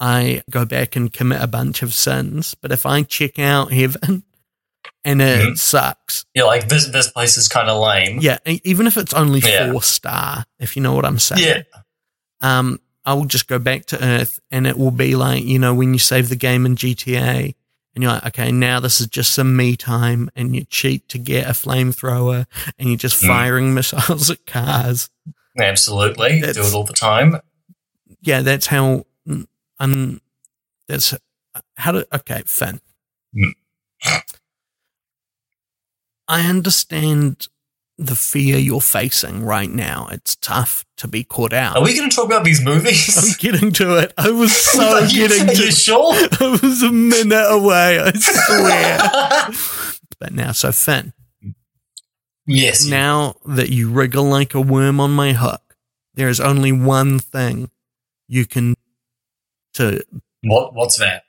I 0.00 0.42
go 0.48 0.64
back 0.64 0.96
and 0.96 1.12
commit 1.12 1.42
a 1.42 1.46
bunch 1.46 1.82
of 1.82 1.92
sins. 1.92 2.54
But 2.58 2.72
if 2.72 2.86
I 2.86 3.02
check 3.02 3.38
out 3.38 3.70
heaven 3.70 4.22
and 5.04 5.20
it 5.22 5.40
Mhm. 5.50 5.58
sucks, 5.58 6.24
yeah. 6.34 6.44
Like 6.44 6.68
this 6.68 6.86
this 6.88 7.10
place 7.10 7.36
is 7.36 7.48
kind 7.48 7.68
of 7.68 7.80
lame. 7.80 8.18
yeah, 8.20 8.38
even 8.46 8.86
if 8.86 8.96
it's 8.96 9.14
only 9.14 9.40
Yeah. 9.40 9.70
four 9.72 9.82
star, 9.82 10.44
if 10.58 10.76
you 10.76 10.82
know 10.82 10.94
what 10.94 11.04
I'm 11.04 11.18
saying, 11.18 11.42
Yeah. 11.42 11.62
um, 12.40 12.80
I 13.04 13.12
will 13.14 13.26
just 13.26 13.46
go 13.46 13.58
back 13.58 13.84
to 13.86 14.02
Earth 14.02 14.40
and 14.50 14.66
it 14.66 14.78
will 14.78 14.90
be 14.90 15.14
like, 15.14 15.44
you 15.44 15.58
know, 15.58 15.74
when 15.74 15.92
you 15.92 15.98
save 15.98 16.30
the 16.30 16.36
game 16.36 16.64
in 16.64 16.74
GTA 16.74 17.54
and 17.94 18.02
you're 18.02 18.10
like, 18.12 18.26
okay, 18.28 18.50
now 18.50 18.80
this 18.80 19.00
is 19.00 19.06
just 19.06 19.32
some 19.32 19.54
me 19.56 19.76
time, 19.76 20.28
and 20.34 20.56
you 20.56 20.64
cheat 20.64 21.08
to 21.10 21.18
get 21.18 21.46
a 21.46 21.50
flamethrower, 21.52 22.46
and 22.78 22.88
you're 22.88 22.96
just 22.98 23.22
Mm. 23.22 23.26
firing 23.28 23.74
missiles 23.74 24.30
at 24.30 24.46
cars. 24.46 25.10
Absolutely. 25.60 26.40
Do 26.40 26.46
it 26.48 26.74
all 26.74 26.82
the 26.84 26.92
time. 26.92 27.40
Yeah, 28.22 28.40
that's 28.40 28.66
how. 28.66 29.04
Um, 29.78 30.20
that's 30.88 31.14
how 31.76 31.92
to. 31.92 32.06
Okay, 32.16 32.42
Finn. 32.46 32.80
Mm. 33.36 33.52
I 36.28 36.48
understand 36.48 37.48
the 37.96 38.16
fear 38.16 38.58
you're 38.58 38.80
facing 38.80 39.44
right 39.44 39.70
now. 39.70 40.08
It's 40.10 40.34
tough 40.36 40.84
to 40.96 41.06
be 41.06 41.22
caught 41.22 41.52
out. 41.52 41.76
Are 41.76 41.82
we 41.82 41.96
going 41.96 42.08
to 42.10 42.14
talk 42.16 42.24
about 42.26 42.44
these 42.44 42.60
movies? 42.64 43.16
I'm 43.16 43.34
getting 43.38 43.70
to 43.74 43.96
it. 43.98 44.12
I 44.18 44.30
was 44.30 44.54
so 44.72 44.98
you- 44.98 45.28
getting 45.28 45.46
to 45.46 45.64
you 45.66 45.70
sure? 45.72 46.12
I 46.40 46.58
was 46.60 46.82
a 46.82 46.90
minute 46.90 47.46
away, 47.50 48.00
I 48.00 48.12
swear. 48.14 49.94
but 50.18 50.32
now, 50.32 50.52
so 50.52 50.72
Finn, 50.72 51.12
yes. 52.46 52.86
now 52.86 53.36
that 53.46 53.68
you 53.70 53.90
wriggle 53.90 54.24
like 54.24 54.54
a 54.54 54.60
worm 54.60 54.98
on 55.00 55.12
my 55.12 55.32
hook, 55.32 55.76
there 56.14 56.28
is 56.28 56.40
only 56.40 56.72
one 56.72 57.18
thing 57.18 57.70
you 58.28 58.46
can 58.46 58.74
to 59.74 60.02
What? 60.42 60.74
What's 60.74 60.98
that? 60.98 61.22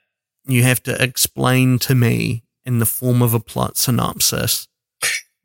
you 0.48 0.62
have 0.62 0.80
to 0.84 1.02
explain 1.02 1.76
to 1.80 1.92
me 1.94 2.44
in 2.64 2.78
the 2.78 2.86
form 2.86 3.20
of 3.20 3.34
a 3.34 3.40
plot 3.40 3.76
synopsis 3.76 4.68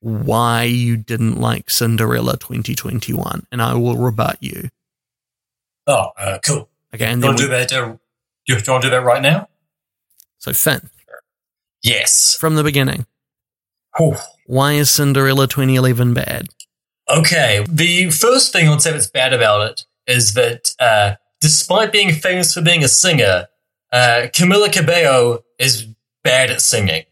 why 0.01 0.63
you 0.63 0.97
didn't 0.97 1.39
like 1.39 1.69
Cinderella 1.69 2.37
2021, 2.37 3.47
and 3.51 3.61
I 3.61 3.73
will 3.75 3.95
rebut 3.95 4.37
you. 4.41 4.69
Oh, 5.87 6.09
uh, 6.17 6.39
cool. 6.45 6.69
Okay, 6.93 7.05
and 7.05 7.17
You 7.17 7.21
then 7.21 7.27
want 7.29 7.37
to 7.37 7.43
we, 7.45 7.49
do 7.49 7.57
that? 7.57 7.71
Uh, 7.73 7.95
you, 8.45 8.55
you 8.57 8.61
want 8.67 8.81
to 8.83 8.87
do 8.87 8.89
that 8.91 9.03
right 9.03 9.21
now? 9.21 9.47
so 10.37 10.51
Finn, 10.53 10.89
Yes. 11.83 12.35
from 12.39 12.55
the 12.55 12.63
beginning, 12.63 13.05
why 14.47 14.73
is 14.73 14.89
Cinderella 14.89 15.47
2011 15.47 16.13
bad? 16.13 16.47
Okay. 17.09 17.63
The 17.69 18.09
first 18.09 18.51
thing 18.53 18.67
I'd 18.69 18.81
say 18.81 18.91
that's 18.91 19.07
bad 19.07 19.33
about 19.33 19.69
it 19.69 19.85
is 20.07 20.33
that 20.33 20.73
uh, 20.79 21.15
despite 21.41 21.91
being 21.91 22.11
famous 22.13 22.53
for 22.53 22.61
being 22.61 22.83
a 22.83 22.87
singer, 22.87 23.47
uh, 23.91 24.27
Camila 24.33 24.71
Cabello 24.71 25.43
is 25.59 25.87
bad 26.23 26.49
at 26.49 26.61
singing. 26.61 27.03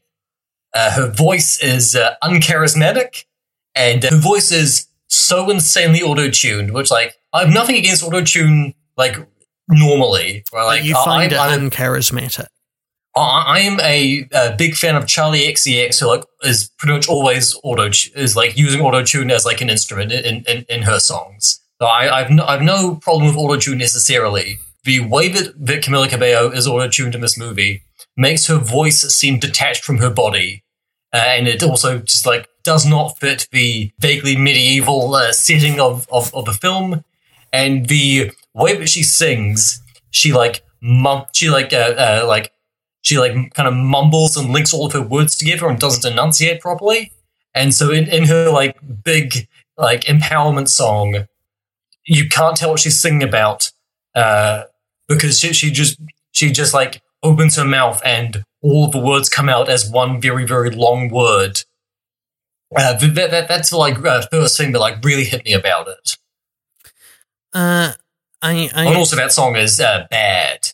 Uh, 0.73 0.91
her 0.91 1.07
voice 1.11 1.61
is 1.63 1.95
uh, 1.95 2.15
uncharismatic, 2.23 3.25
and 3.75 4.03
her 4.03 4.17
voice 4.17 4.51
is 4.51 4.87
so 5.07 5.49
insanely 5.49 6.01
auto-tuned, 6.01 6.71
which, 6.73 6.91
like, 6.91 7.15
I 7.33 7.41
have 7.43 7.53
nothing 7.53 7.75
against 7.75 8.03
auto-tune, 8.03 8.73
like, 8.97 9.15
normally. 9.67 10.43
Where, 10.51 10.65
like, 10.65 10.83
you 10.83 10.93
find 10.93 11.33
I'm- 11.33 11.49
I'm- 11.51 11.67
it 11.67 11.73
uncharismatic. 11.73 12.47
I 13.15 13.43
I 13.47 13.59
am 13.61 13.79
a, 13.79 14.27
a 14.33 14.55
big 14.55 14.75
fan 14.75 14.95
of 14.95 15.05
Charli 15.05 15.47
XCX, 15.49 15.99
who 15.99 16.05
like 16.07 16.23
is 16.43 16.69
pretty 16.77 16.93
much 16.93 17.09
always 17.09 17.55
auto 17.63 17.89
is 18.15 18.35
like 18.35 18.55
using 18.55 18.81
auto 18.81 19.03
tune 19.03 19.31
as 19.31 19.45
like 19.45 19.61
an 19.61 19.69
instrument 19.69 20.11
in, 20.11 20.43
in, 20.47 20.63
in 20.69 20.83
her 20.83 20.99
songs. 20.99 21.59
So 21.81 21.87
I, 21.87 22.19
I've 22.19 22.29
no, 22.29 22.45
I've 22.45 22.61
no 22.61 22.95
problem 22.97 23.27
with 23.27 23.35
auto 23.35 23.57
tune 23.57 23.79
necessarily. 23.79 24.59
The 24.83 24.99
way 25.01 25.27
that, 25.29 25.53
that 25.65 25.83
Camila 25.83 26.07
Cabello 26.07 26.51
is 26.51 26.67
auto 26.67 26.87
tuned 26.87 27.15
in 27.15 27.21
this 27.21 27.37
movie 27.37 27.81
makes 28.19 28.47
her 28.47 28.57
voice 28.57 29.01
seem 29.15 29.39
detached 29.39 29.83
from 29.83 29.97
her 29.97 30.09
body, 30.09 30.63
uh, 31.13 31.17
and 31.17 31.47
it 31.47 31.63
also 31.63 31.99
just 31.99 32.25
like 32.25 32.47
does 32.63 32.85
not 32.85 33.17
fit 33.17 33.47
the 33.51 33.91
vaguely 33.99 34.35
medieval 34.35 35.15
uh, 35.15 35.31
setting 35.31 35.79
of, 35.79 36.07
of 36.11 36.33
of 36.35 36.45
the 36.45 36.53
film, 36.53 37.03
and 37.53 37.87
the 37.87 38.31
way 38.53 38.75
that 38.77 38.89
she 38.89 39.03
sings, 39.03 39.81
she 40.11 40.33
like 40.33 40.63
mum, 40.81 41.25
she 41.33 41.49
like 41.49 41.71
uh, 41.73 41.95
uh, 41.97 42.25
like 42.27 42.51
she 43.01 43.17
like 43.17 43.33
kind 43.53 43.67
of 43.67 43.73
mumbles 43.73 44.35
and 44.37 44.51
links 44.51 44.73
all 44.73 44.85
of 44.85 44.93
her 44.93 45.01
words 45.01 45.35
together 45.35 45.67
and 45.67 45.79
doesn't 45.79 46.11
enunciate 46.11 46.61
properly. 46.61 47.11
And 47.55 47.73
so 47.73 47.91
in, 47.91 48.07
in 48.07 48.25
her 48.25 48.49
like 48.49 48.77
big 49.03 49.47
like 49.77 50.01
empowerment 50.01 50.67
song, 50.67 51.25
you 52.05 52.27
can't 52.27 52.57
tell 52.57 52.71
what 52.71 52.79
she's 52.79 52.99
singing 52.99 53.23
about 53.23 53.71
uh, 54.13 54.63
because 55.07 55.39
she, 55.39 55.53
she 55.53 55.71
just 55.71 55.97
she 56.31 56.51
just 56.51 56.73
like 56.73 57.01
opens 57.23 57.55
her 57.55 57.65
mouth 57.65 58.01
and 58.05 58.43
all 58.61 58.85
of 58.85 58.91
the 58.91 58.99
words 58.99 59.29
come 59.29 59.49
out 59.49 59.69
as 59.69 59.89
one 59.89 60.19
very 60.21 60.45
very 60.45 60.69
long 60.69 61.09
word. 61.09 61.63
Uh, 62.75 62.93
that, 62.99 63.31
that, 63.31 63.47
that's 63.47 63.71
the 63.71 63.77
like 63.77 63.97
uh, 64.05 64.21
first 64.31 64.55
thing 64.57 64.71
that 64.73 64.79
like 64.79 65.03
really 65.03 65.23
hit 65.23 65.43
me 65.45 65.53
about 65.53 65.87
it. 65.87 66.17
Uh, 67.53 67.93
I, 68.41 68.69
I 68.75 68.85
and 68.85 68.95
also 68.95 69.15
that 69.15 69.31
song 69.31 69.55
is 69.55 69.79
uh, 69.79 70.05
bad. 70.11 70.69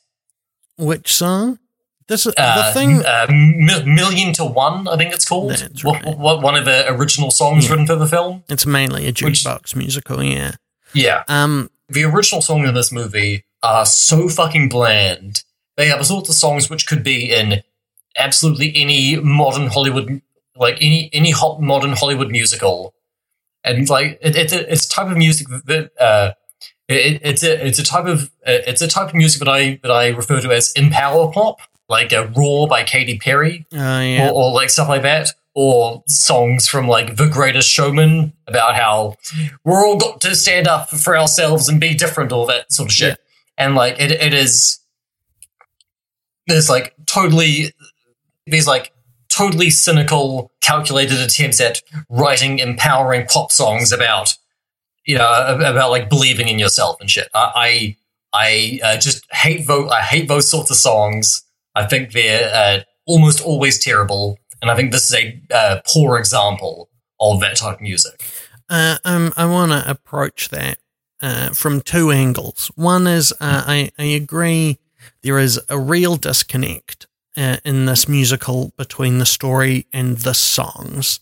which 0.77 1.13
song? 1.13 1.59
This 2.07 2.25
is 2.27 2.33
uh, 2.37 2.67
the 2.73 2.79
thing. 2.79 3.03
uh, 3.03 3.25
Mi- 3.29 3.83
Million 3.95 4.33
to 4.33 4.45
One, 4.45 4.87
I 4.87 4.95
think 4.97 5.13
it's 5.13 5.25
called. 5.27 5.51
That's 5.51 5.83
right. 5.83 6.03
one 6.17 6.55
of 6.55 6.65
the 6.65 6.85
original 6.93 7.31
songs 7.31 7.65
Yeah. 7.65 7.71
written 7.71 7.87
for 7.87 7.95
the 7.95 8.05
film. 8.07 8.43
it's 8.49 8.65
mainly 8.65 9.07
a 9.07 9.13
jukebox 9.13 9.75
musical. 9.75 10.21
Yeah. 10.21 10.51
Yeah. 10.93 11.23
Um. 11.27 11.71
The 11.89 12.03
original 12.03 12.41
songs 12.41 12.67
in 12.67 12.75
this 12.75 12.91
movie 12.91 13.45
are 13.63 13.85
so 13.85 14.27
fucking 14.29 14.69
bland. 14.69 15.43
They 15.77 15.91
are 15.91 15.97
the 15.97 16.05
sorts 16.05 16.29
of 16.29 16.35
songs 16.35 16.69
which 16.69 16.87
could 16.87 17.03
be 17.03 17.31
in 17.31 17.61
absolutely 18.17 18.71
any 18.75 19.17
modern 19.17 19.67
Hollywood, 19.67 20.21
like 20.55 20.77
any 20.81 21.09
any 21.13 21.31
hot 21.31 21.61
modern 21.61 21.91
Hollywood 21.91 22.31
musical, 22.31 22.93
and 23.63 23.89
like 23.89 24.19
it, 24.21 24.35
it's 24.35 24.53
a 24.53 24.71
it's 24.71 24.85
a 24.85 24.89
type 24.89 25.11
of 25.11 25.17
music 25.17 25.47
that 25.65 25.91
uh, 25.99 26.31
it, 26.87 27.21
it's 27.23 27.43
a 27.43 27.65
it's 27.65 27.79
a 27.79 27.83
type 27.83 28.05
of 28.05 28.31
uh, 28.47 28.63
it's 28.67 28.81
a 28.81 28.87
type 28.87 29.09
of 29.09 29.15
music 29.15 29.39
that 29.39 29.49
I 29.49 29.79
that 29.83 29.91
I 29.91 30.09
refer 30.09 30.39
to 30.41 30.51
as 30.51 30.71
empower 30.73 31.31
pop, 31.31 31.59
like 31.89 32.13
uh, 32.13 32.27
"Roar" 32.35 32.67
by 32.67 32.83
Katy 32.83 33.19
Perry. 33.19 33.65
Oh 33.73 34.01
yeah. 34.01 34.29
or, 34.29 34.33
or 34.33 34.51
like 34.53 34.69
stuff 34.69 34.87
like 34.87 35.01
that, 35.01 35.31
or 35.55 36.03
songs 36.07 36.67
from 36.67 36.87
like 36.87 37.15
The 37.15 37.27
Greatest 37.27 37.69
Showman 37.69 38.33
about 38.45 38.75
how 38.75 39.15
we're 39.63 39.85
all 39.85 39.97
got 39.97 40.21
to 40.21 40.35
stand 40.35 40.67
up 40.67 40.89
for 40.89 41.17
ourselves 41.17 41.69
and 41.69 41.79
be 41.79 41.95
different, 41.95 42.31
all 42.31 42.45
that 42.45 42.71
sort 42.71 42.89
of 42.89 42.93
shit. 42.93 43.09
Yeah. 43.09 43.65
And 43.65 43.75
like 43.75 43.99
it, 43.99 44.11
it 44.11 44.33
is, 44.33 44.79
there's 46.47 46.69
like 46.69 46.95
totally, 47.05 47.73
these 48.45 48.67
like 48.67 48.93
totally 49.29 49.69
cynical, 49.69 50.51
calculated 50.61 51.19
attempts 51.19 51.59
at 51.59 51.81
writing 52.09 52.59
empowering 52.59 53.25
pop 53.27 53.51
songs 53.51 53.91
about, 53.91 54.35
you 55.05 55.17
know, 55.17 55.57
about 55.59 55.91
like 55.91 56.09
believing 56.09 56.47
in 56.47 56.59
yourself 56.59 56.97
and 56.99 57.09
shit. 57.09 57.29
I, 57.33 57.95
I, 58.33 58.79
I 58.83 58.87
uh, 58.95 58.97
just 58.97 59.25
hate 59.31 59.65
vote. 59.65 59.89
I 59.89 60.01
hate 60.01 60.27
those 60.27 60.49
sorts 60.49 60.69
of 60.69 60.77
songs. 60.77 61.43
I 61.73 61.85
think 61.85 62.11
they're 62.11 62.51
uh, 62.53 62.83
almost 63.05 63.41
always 63.41 63.79
terrible, 63.83 64.37
and 64.61 64.71
I 64.71 64.75
think 64.75 64.91
this 64.91 65.09
is 65.09 65.15
a 65.15 65.41
uh, 65.53 65.81
poor 65.87 66.17
example 66.17 66.89
of 67.19 67.39
that 67.41 67.55
type 67.55 67.75
of 67.75 67.81
music. 67.81 68.23
Uh, 68.69 68.97
um, 69.05 69.33
I 69.37 69.45
want 69.45 69.71
to 69.71 69.89
approach 69.89 70.49
that 70.49 70.79
uh, 71.21 71.49
from 71.49 71.81
two 71.81 72.11
angles. 72.11 72.71
One 72.75 73.07
is 73.07 73.33
I, 73.39 73.91
I 73.97 74.03
agree 74.03 74.79
there 75.21 75.39
is 75.39 75.59
a 75.69 75.77
real 75.79 76.15
disconnect 76.15 77.07
uh, 77.37 77.57
in 77.65 77.85
this 77.85 78.07
musical 78.07 78.71
between 78.77 79.17
the 79.19 79.25
story 79.25 79.87
and 79.93 80.17
the 80.19 80.33
songs. 80.33 81.19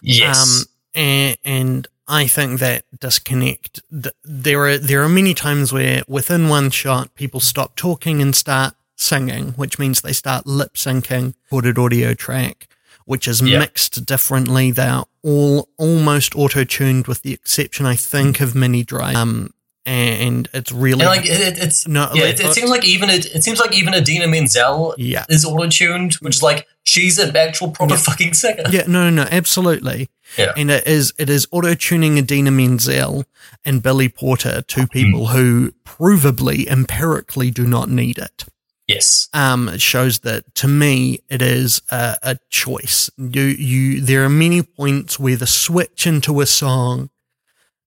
Yes, 0.00 0.38
Um, 0.60 0.64
and, 0.94 1.36
and 1.44 1.88
I 2.08 2.26
think 2.28 2.60
that 2.60 2.84
disconnect. 3.00 3.80
th- 3.90 4.14
There 4.24 4.66
are 4.66 4.78
there 4.78 5.02
are 5.02 5.08
many 5.08 5.34
times 5.34 5.72
where 5.72 6.02
within 6.06 6.48
one 6.48 6.70
shot 6.70 7.14
people 7.14 7.40
stop 7.40 7.76
talking 7.76 8.22
and 8.22 8.34
start 8.34 8.74
singing, 8.96 9.48
which 9.56 9.78
means 9.78 10.00
they 10.00 10.12
start 10.12 10.46
lip 10.46 10.74
syncing 10.74 11.34
recorded 11.44 11.78
audio 11.78 12.14
track, 12.14 12.68
which 13.04 13.26
is 13.28 13.40
Yeah. 13.40 13.58
mixed 13.58 14.06
differently. 14.06 14.70
They're 14.70 15.02
all 15.22 15.68
almost 15.76 16.34
auto 16.36 16.64
tuned, 16.64 17.06
with 17.08 17.22
the 17.22 17.32
exception, 17.32 17.86
I 17.86 17.96
think, 17.96 18.40
of 18.40 18.54
Minnie 18.54 18.84
Driver. 18.84 19.18
Um, 19.18 19.50
and 19.86 20.48
it's 20.52 20.72
really 20.72 21.00
and 21.00 21.08
like 21.08 21.24
it, 21.24 21.40
it- 21.40 21.58
it's 21.58 21.86
no, 21.88 22.10
yeah. 22.12 22.24
It, 22.24 22.40
it 22.40 22.52
seems 22.52 22.68
like 22.70 22.84
even 22.84 23.08
it, 23.08 23.26
it 23.34 23.42
seems 23.44 23.58
like 23.60 23.74
even 23.74 23.94
Idina 23.94 24.26
Menzel 24.26 24.94
yeah. 24.98 25.24
is 25.28 25.44
auto 25.44 25.68
tuned, 25.68 26.14
which 26.14 26.36
is 26.36 26.42
like 26.42 26.66
she's 26.82 27.18
an 27.18 27.34
actual 27.36 27.70
proper 27.70 27.94
Yeah. 27.94 28.00
fucking 28.00 28.34
singer. 28.34 28.64
Yeah, 28.70 28.82
no, 28.86 29.08
no, 29.08 29.22
no, 29.22 29.28
absolutely. 29.30 30.08
Yeah. 30.36 30.52
And 30.56 30.70
it 30.70 30.86
is 30.86 31.12
it 31.18 31.30
is 31.30 31.46
auto 31.52 31.74
tuning 31.74 32.18
Idina 32.18 32.50
Menzel 32.50 33.24
and 33.64 33.82
Billy 33.82 34.08
Porter, 34.08 34.62
two 34.62 34.82
Hmm. 34.82 34.86
people 34.86 35.26
who 35.28 35.72
provably 35.84 36.66
empirically 36.66 37.50
do 37.50 37.66
not 37.66 37.88
need 37.88 38.18
it. 38.18 38.44
Yes, 38.88 39.28
Um, 39.32 39.68
it 39.68 39.80
shows 39.80 40.20
that 40.20 40.54
to 40.56 40.68
me 40.68 41.18
it 41.28 41.42
is 41.42 41.82
a, 41.90 42.16
a 42.22 42.38
choice. 42.50 43.10
You 43.16 43.42
you 43.42 44.00
there 44.00 44.24
are 44.24 44.28
many 44.28 44.62
points 44.62 45.18
where 45.18 45.36
the 45.36 45.46
switch 45.46 46.06
into 46.06 46.40
a 46.40 46.46
song 46.46 47.10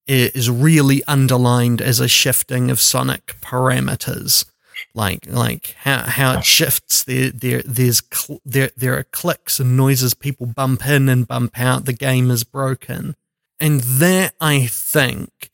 is 0.09 0.49
really 0.49 1.03
underlined 1.05 1.81
as 1.81 1.99
a 1.99 2.07
shifting 2.07 2.71
of 2.71 2.79
sonic 2.79 3.35
parameters. 3.41 4.45
Like 4.93 5.25
like 5.27 5.75
how 5.79 6.03
how 6.03 6.39
it 6.39 6.45
shifts 6.45 7.03
there 7.03 7.31
there 7.31 7.61
there's 7.63 8.01
cl- 8.11 8.41
there 8.45 8.71
there 8.77 8.97
are 8.97 9.03
clicks 9.03 9.59
and 9.59 9.75
noises 9.75 10.13
people 10.13 10.45
bump 10.45 10.87
in 10.87 11.09
and 11.09 11.27
bump 11.27 11.59
out 11.59 11.85
the 11.85 11.93
game 11.93 12.31
is 12.31 12.45
broken 12.45 13.15
and 13.59 13.81
that 13.81 14.33
I 14.39 14.67
think 14.67 15.51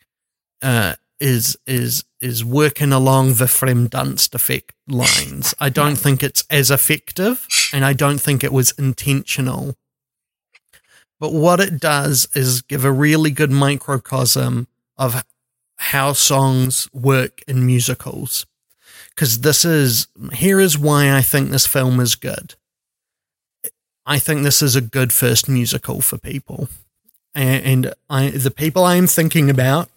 uh 0.62 0.96
is 1.20 1.58
is 1.66 2.04
is 2.22 2.44
working 2.44 2.92
along 2.92 3.36
the 3.36 3.46
Frem 3.46 3.88
Dunst 3.88 4.34
effect 4.34 4.74
lines. 4.88 5.54
I 5.60 5.70
don't 5.70 5.96
think 5.96 6.24
it's 6.24 6.44
as 6.50 6.72
effective, 6.72 7.48
and 7.72 7.86
I 7.86 7.94
don't 7.94 8.20
think 8.20 8.44
it 8.44 8.52
was 8.52 8.72
intentional. 8.72 9.76
But 11.20 11.34
what 11.34 11.60
it 11.60 11.80
does 11.80 12.28
is 12.34 12.62
give 12.62 12.84
a 12.84 12.92
really 12.92 13.32
good 13.32 13.52
microcosm 13.52 14.68
of 14.98 15.24
how 15.78 16.14
songs 16.14 16.90
work 16.94 17.42
in 17.48 17.66
musicals. 17.66 18.46
Because 19.10 19.42
this 19.42 19.64
is 19.64 20.08
here 20.34 20.60
is 20.60 20.78
why 20.78 21.16
I 21.16 21.22
think 21.22 21.50
this 21.50 21.68
film 21.68 22.00
is 22.00 22.16
good. 22.16 22.56
I 24.06 24.20
think 24.20 24.44
this 24.44 24.62
is 24.62 24.76
a 24.76 24.82
good 24.82 25.12
first 25.12 25.50
musical 25.50 26.02
for 26.02 26.18
people, 26.18 26.70
and, 27.34 27.94
I 28.10 28.30
the 28.30 28.52
people 28.52 28.84
I'm 28.84 29.08
thinking 29.08 29.50
about 29.50 29.90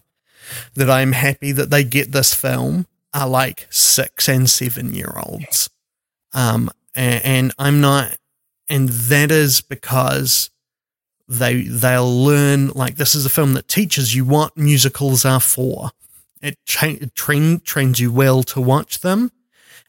that 0.74 0.88
I'm 0.88 1.12
happy 1.12 1.52
that 1.52 1.70
they 1.70 1.84
get 1.84 2.12
this 2.12 2.32
film 2.32 2.86
are 3.12 3.28
like 3.28 3.66
six 3.70 4.28
and 4.28 4.48
seven 4.48 4.94
year 4.94 5.12
olds. 5.22 5.68
Um, 6.32 6.70
and, 6.94 7.24
and 7.24 7.52
I'm 7.58 7.80
not, 7.80 8.16
and 8.68 8.88
that 8.88 9.30
is 9.30 9.60
because 9.60 10.50
they, 11.28 11.62
they'll 11.62 12.24
learn, 12.24 12.68
like, 12.68 12.96
this 12.96 13.14
is 13.14 13.26
a 13.26 13.30
film 13.30 13.52
that 13.54 13.68
teaches 13.68 14.14
you 14.14 14.24
what 14.24 14.56
musicals 14.56 15.24
are 15.24 15.40
for. 15.40 15.90
It, 16.40 16.58
tra- 16.66 17.06
train, 17.10 17.60
trains 17.60 18.00
you 18.00 18.12
well 18.12 18.42
to 18.44 18.60
watch 18.60 19.00
them. 19.00 19.32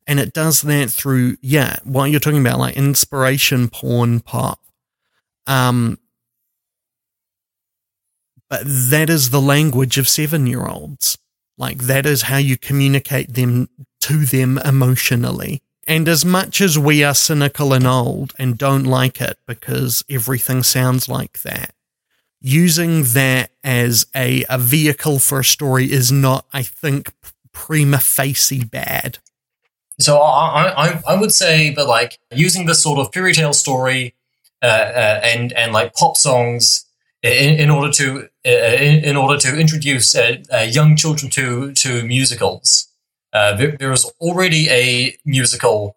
And 0.07 0.19
it 0.19 0.33
does 0.33 0.63
that 0.63 0.89
through, 0.89 1.37
yeah, 1.39 1.77
what 1.83 2.05
you're 2.05 2.19
talking 2.19 2.41
about, 2.41 2.57
like 2.57 2.75
inspiration 2.75 3.69
porn 3.69 4.21
pop. 4.21 4.59
Um, 5.45 5.99
but 8.49 8.63
that 8.65 9.09
is 9.09 9.29
the 9.29 9.39
language 9.39 9.99
of 9.99 10.07
seven 10.07 10.47
year 10.47 10.65
olds. 10.65 11.19
Like 11.59 11.79
that 11.83 12.07
is 12.07 12.23
how 12.23 12.37
you 12.37 12.57
communicate 12.57 13.35
them 13.35 13.69
to 14.01 14.25
them 14.25 14.57
emotionally. 14.57 15.61
And 15.89 16.07
as 16.07 16.23
much 16.23 16.61
as 16.61 16.77
we 16.77 17.03
are 17.03 17.15
cynical 17.15 17.73
and 17.73 17.87
old 17.87 18.33
and 18.37 18.59
don't 18.59 18.83
like 18.83 19.19
it 19.19 19.39
because 19.47 20.05
everything 20.07 20.61
sounds 20.61 21.09
like 21.09 21.41
that, 21.41 21.73
using 22.39 23.01
that 23.13 23.49
as 23.63 24.05
a, 24.15 24.45
a 24.51 24.59
vehicle 24.59 25.17
for 25.17 25.39
a 25.39 25.43
story 25.43 25.91
is 25.91 26.11
not, 26.11 26.45
I 26.53 26.61
think, 26.61 27.11
prima 27.53 27.97
facie 27.97 28.63
bad. 28.63 29.17
So 29.99 30.19
I, 30.19 30.89
I, 30.89 31.01
I 31.07 31.19
would 31.19 31.33
say 31.33 31.73
that 31.73 31.87
like 31.87 32.19
using 32.31 32.67
this 32.67 32.83
sort 32.83 32.99
of 32.99 33.11
fairy 33.11 33.33
tale 33.33 33.51
story 33.51 34.13
uh, 34.61 34.67
uh, 34.67 35.21
and 35.23 35.51
and 35.53 35.73
like 35.73 35.95
pop 35.95 36.17
songs 36.17 36.85
in, 37.23 37.59
in 37.59 37.69
order 37.71 37.91
to 37.93 38.29
uh, 38.45 38.49
in, 38.49 39.03
in, 39.03 39.15
order 39.17 39.39
to 39.39 39.57
introduce 39.57 40.15
uh, 40.15 40.37
uh, 40.53 40.57
young 40.59 40.95
children 40.95 41.31
to 41.31 41.73
to 41.73 42.03
musicals. 42.03 42.88
Uh, 43.31 43.55
there, 43.55 43.71
there 43.77 43.91
is 43.91 44.05
already 44.19 44.69
a 44.69 45.15
musical 45.25 45.95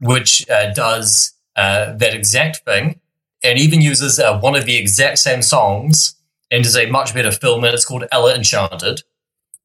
which 0.00 0.48
uh, 0.48 0.72
does 0.72 1.32
uh, 1.56 1.92
that 1.94 2.14
exact 2.14 2.58
thing, 2.64 3.00
and 3.42 3.58
even 3.58 3.80
uses 3.80 4.20
one 4.40 4.56
of 4.56 4.64
the 4.64 4.76
exact 4.76 5.18
same 5.18 5.42
songs, 5.42 6.14
and 6.50 6.64
is 6.64 6.76
a 6.76 6.86
much 6.86 7.14
better 7.14 7.30
film. 7.30 7.64
And 7.64 7.74
it's 7.74 7.84
called 7.84 8.04
Ella 8.10 8.34
Enchanted, 8.34 9.02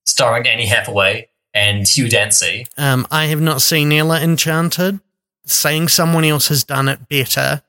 starring 0.06 0.48
Annie 0.48 0.68
Hathaway 0.68 1.30
and 1.54 1.88
Hugh 1.88 2.10
Dancy. 2.10 2.68
Um, 2.78 3.08
I 3.10 3.26
have 3.26 3.42
not 3.42 3.62
seen 3.62 3.92
Ella 3.92 4.22
Enchanted. 4.22 5.00
Saying 5.46 5.88
someone 5.88 6.26
else 6.26 6.50
has 6.50 6.66
done 6.66 6.90
it 6.90 7.08
better 7.08 7.62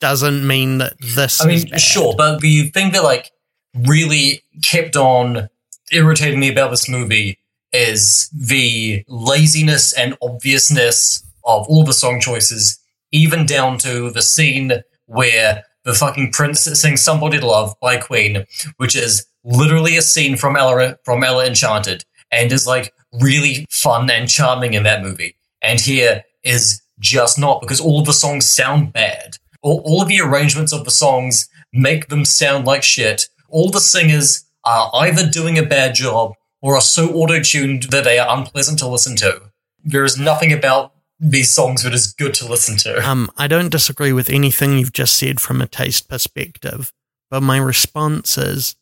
doesn't 0.00 0.46
mean 0.46 0.78
that 0.78 0.94
this. 1.00 1.42
I 1.42 1.48
mean, 1.48 1.76
sure, 1.76 2.14
but 2.16 2.40
the 2.40 2.68
thing 2.70 2.92
that 2.92 3.02
like 3.02 3.32
really 3.74 4.42
kept 4.62 4.96
on 4.96 5.48
irritating 5.90 6.38
me 6.38 6.50
about 6.50 6.70
this 6.70 6.88
movie 6.88 7.38
is 7.76 8.28
the 8.32 9.04
laziness 9.08 9.92
and 9.92 10.16
obviousness 10.22 11.24
of 11.44 11.66
all 11.68 11.84
the 11.84 11.92
song 11.92 12.20
choices, 12.20 12.78
even 13.12 13.46
down 13.46 13.78
to 13.78 14.10
the 14.10 14.22
scene 14.22 14.72
where 15.06 15.64
the 15.84 15.94
fucking 15.94 16.32
prince 16.32 16.60
sings 16.60 17.02
"Somebody 17.02 17.38
to 17.38 17.46
Love" 17.46 17.74
by 17.80 17.96
Queen, 17.96 18.44
which 18.78 18.96
is 18.96 19.26
literally 19.44 19.96
a 19.96 20.02
scene 20.02 20.36
from 20.36 20.56
Ella 20.56 20.98
from 21.04 21.22
Ella 21.22 21.46
Enchanted, 21.46 22.04
and 22.30 22.50
is 22.50 22.66
like 22.66 22.92
really 23.12 23.66
fun 23.70 24.10
and 24.10 24.28
charming 24.28 24.74
in 24.74 24.82
that 24.82 25.02
movie. 25.02 25.36
And 25.62 25.80
here 25.80 26.24
is 26.42 26.82
just 26.98 27.38
not 27.38 27.60
because 27.60 27.80
all 27.80 28.00
of 28.00 28.06
the 28.06 28.12
songs 28.12 28.46
sound 28.46 28.92
bad 28.92 29.36
all, 29.66 29.82
all 29.84 30.02
of 30.02 30.08
the 30.08 30.20
arrangements 30.20 30.72
of 30.72 30.84
the 30.84 30.90
songs 30.90 31.48
make 31.72 32.08
them 32.08 32.24
sound 32.24 32.64
like 32.64 32.82
shit. 32.82 33.28
All 33.48 33.70
the 33.70 33.80
singers 33.80 34.44
are 34.64 34.90
either 34.94 35.28
doing 35.28 35.58
a 35.58 35.66
bad 35.66 35.94
job 35.94 36.34
or 36.66 36.74
are 36.74 36.80
so 36.80 37.10
auto 37.14 37.40
tuned 37.40 37.84
that 37.84 38.02
they 38.02 38.18
are 38.18 38.36
unpleasant 38.36 38.76
to 38.80 38.88
listen 38.88 39.14
to. 39.14 39.40
There 39.84 40.02
is 40.02 40.18
nothing 40.18 40.52
about 40.52 40.92
these 41.20 41.48
songs 41.48 41.84
that 41.84 41.94
is 41.94 42.12
good 42.12 42.34
to 42.34 42.48
listen 42.48 42.76
to. 42.78 43.08
Um, 43.08 43.30
I 43.36 43.46
don't 43.46 43.70
disagree 43.70 44.12
with 44.12 44.28
anything 44.28 44.76
you've 44.76 44.92
just 44.92 45.16
said 45.16 45.40
from 45.40 45.60
a 45.60 45.68
taste 45.68 46.08
perspective, 46.08 46.92
but 47.30 47.44
my 47.44 47.56
response 47.56 48.36
is 48.36 48.74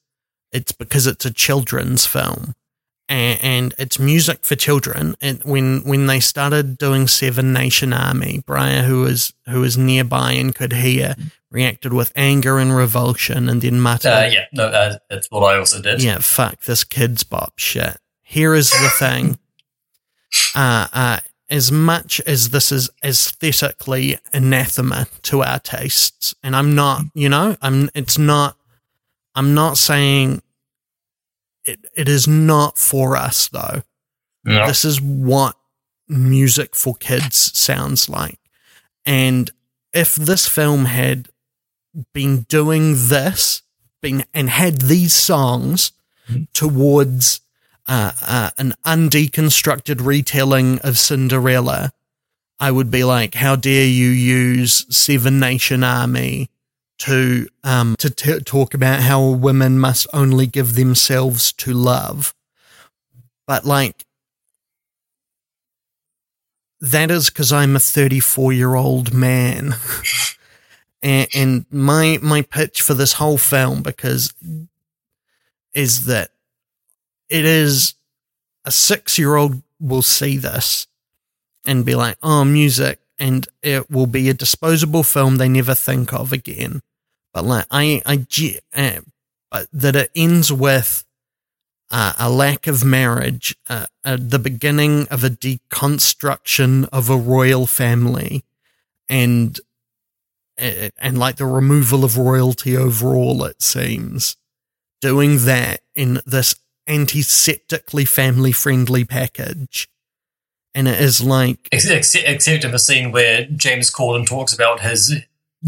it's 0.51 0.73
because 0.73 1.06
it's 1.06 1.27
a 1.27 1.31
children's 1.31 2.06
film 2.06 2.55
and, 3.06 3.39
and 3.43 3.74
it's 3.77 3.98
music 3.98 4.47
for 4.47 4.56
children. 4.56 5.15
And 5.20 5.44
when 5.44 5.82
when 5.85 6.06
they 6.06 6.20
started 6.20 6.78
doing 6.78 7.06
Seven 7.06 7.52
Nation 7.52 7.93
Army, 7.93 8.43
Brian, 8.47 8.86
who 8.86 9.02
was 9.02 9.35
who 9.47 9.61
was 9.61 9.77
nearby 9.77 10.32
and 10.32 10.55
could 10.55 10.73
hear, 10.73 11.16
reacted 11.55 11.93
with 11.93 12.12
anger 12.16 12.59
and 12.59 12.76
revulsion, 12.76 13.48
and 13.48 13.62
then 13.62 13.81
muttered, 13.81 14.12
uh, 14.12 14.28
"Yeah, 14.31 14.44
no, 14.52 14.66
uh, 14.66 14.98
that's 15.09 15.31
what 15.31 15.40
I 15.40 15.56
also 15.56 15.81
did." 15.81 16.02
Yeah, 16.02 16.18
fuck 16.18 16.60
this 16.62 16.85
Kidz 16.85 17.26
Bop 17.26 17.55
shit. 17.56 17.97
Here 18.22 18.55
is 18.55 18.70
the 18.70 18.90
thing. 18.98 19.39
uh, 20.55 20.89
uh, 20.93 21.20
as 21.48 21.70
much 21.70 22.20
as 22.26 22.51
this 22.51 22.72
is 22.72 22.90
aesthetically 23.05 24.18
anathema 24.32 25.06
to 25.22 25.44
our 25.44 25.60
tastes, 25.60 26.35
and 26.43 26.56
I'm 26.56 26.74
not, 26.74 27.05
you 27.14 27.28
know, 27.28 27.56
I'm. 27.62 27.89
It's 27.94 28.18
not. 28.18 28.56
I'm 29.36 29.55
not 29.55 29.78
saying 29.78 30.43
it, 31.64 31.86
it 31.97 32.09
is 32.09 32.28
not 32.28 32.78
for 32.78 33.16
us 33.16 33.48
though. 33.48 33.82
No. 34.44 34.66
This 34.66 34.85
is 34.85 35.01
what 35.01 35.56
music 36.09 36.74
for 36.74 36.94
kids 36.94 37.36
sounds 37.59 38.09
like. 38.09 38.39
And 39.06 39.51
if 39.93 40.14
this 40.14 40.48
film 40.48 40.86
had 40.86 41.28
been 42.12 42.42
doing 42.42 42.94
this, 43.08 43.62
been 44.02 44.24
and 44.32 44.50
had 44.50 44.82
these 44.82 45.14
songs 45.14 45.92
mm-hmm. 46.28 46.44
towards 46.52 47.40
uh, 47.86 48.12
uh, 48.26 48.50
an 48.58 48.74
undeconstructed 48.84 50.04
retelling 50.04 50.78
of 50.80 50.98
Cinderella, 50.98 51.92
I 52.58 52.70
would 52.70 52.90
be 52.90 53.04
like, 53.04 53.34
"How 53.34 53.56
dare 53.56 53.86
you 53.86 54.08
use 54.08 54.86
Seven 54.94 55.38
Nation 55.38 55.84
Army 55.84 56.50
to 56.98 57.48
um, 57.62 57.96
to 57.98 58.10
t- 58.10 58.40
talk 58.40 58.74
about 58.74 59.00
how 59.00 59.22
women 59.22 59.78
must 59.78 60.06
only 60.12 60.46
give 60.46 60.74
themselves 60.74 61.52
to 61.52 61.72
love, 61.72 62.34
but 63.46 63.64
like 63.64 64.06
that 66.80 67.10
is 67.10 67.30
because 67.30 67.52
I'm 67.52 67.76
a 67.76 67.80
34 67.80 68.52
year 68.52 68.74
old 68.74 69.12
man, 69.12 69.74
and, 71.05 71.28
and 71.35 71.66
my 71.70 72.18
my 72.22 72.43
pitch 72.43 72.82
for 72.82 72.94
this 72.94 73.12
whole 73.12 73.39
film 73.39 73.82
because 73.82 74.32
is 75.74 76.06
that 76.06 76.31
it 77.28 77.44
is 77.44 77.94
a 78.64 78.70
six 78.70 79.18
year 79.18 79.36
old 79.36 79.62
will 79.78 80.02
see 80.02 80.39
this 80.39 80.86
and 81.66 81.85
be 81.85 81.94
like, 81.94 82.16
oh, 82.22 82.44
music 82.44 83.01
and 83.18 83.47
it 83.62 83.90
will 83.90 84.06
be 84.06 84.28
a 84.28 84.35
disposable 84.35 85.02
film 85.02 85.36
they 85.36 85.48
never 85.48 85.74
think 85.74 86.12
of 86.12 86.32
again. 86.32 86.81
But 87.32 87.44
like 87.44 87.66
I, 87.70 88.02
I, 88.06 88.26
uh, 88.74 89.01
but 89.51 89.68
that 89.72 89.97
it 89.97 90.10
ends 90.16 90.52
with 90.52 91.05
uh, 91.90 92.14
a 92.18 92.31
lack 92.31 92.66
of 92.66 92.85
marriage, 92.85 93.56
uh, 93.68 93.86
the 94.05 94.39
beginning 94.39 95.06
of 95.10 95.22
a 95.22 95.31
deconstruction 95.31 96.89
of 96.93 97.10
a 97.10 97.16
royal 97.16 97.66
family, 97.66 98.44
and 99.09 99.60
and 100.56 101.18
like 101.18 101.36
the 101.36 101.47
removal 101.47 102.05
of 102.05 102.16
royalty 102.16 102.76
overall. 102.76 103.44
It 103.44 103.62
seems 103.62 104.36
doing 105.01 105.44
that 105.44 105.81
in 105.94 106.20
this 106.26 106.55
antiseptically 106.89 108.06
family 108.06 108.52
friendly 108.52 109.05
package 109.05 109.89
and 110.74 110.89
it 110.89 111.01
is 111.01 111.22
like 111.22 111.68
except, 111.72 112.14
except 112.14 112.64
in 112.64 112.72
the 112.72 112.78
scene 112.78 113.12
where 113.12 113.44
James 113.44 113.93
Corden 113.93 114.26
talks 114.26 114.52
about 114.52 114.81
his 114.81 115.14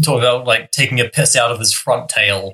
talk 0.03 0.19
about 0.19 0.45
like 0.45 0.71
taking 0.71 0.99
a 0.99 1.05
piss 1.05 1.35
out 1.35 1.51
of 1.51 1.59
his 1.59 1.73
front 1.73 2.09
tail. 2.09 2.53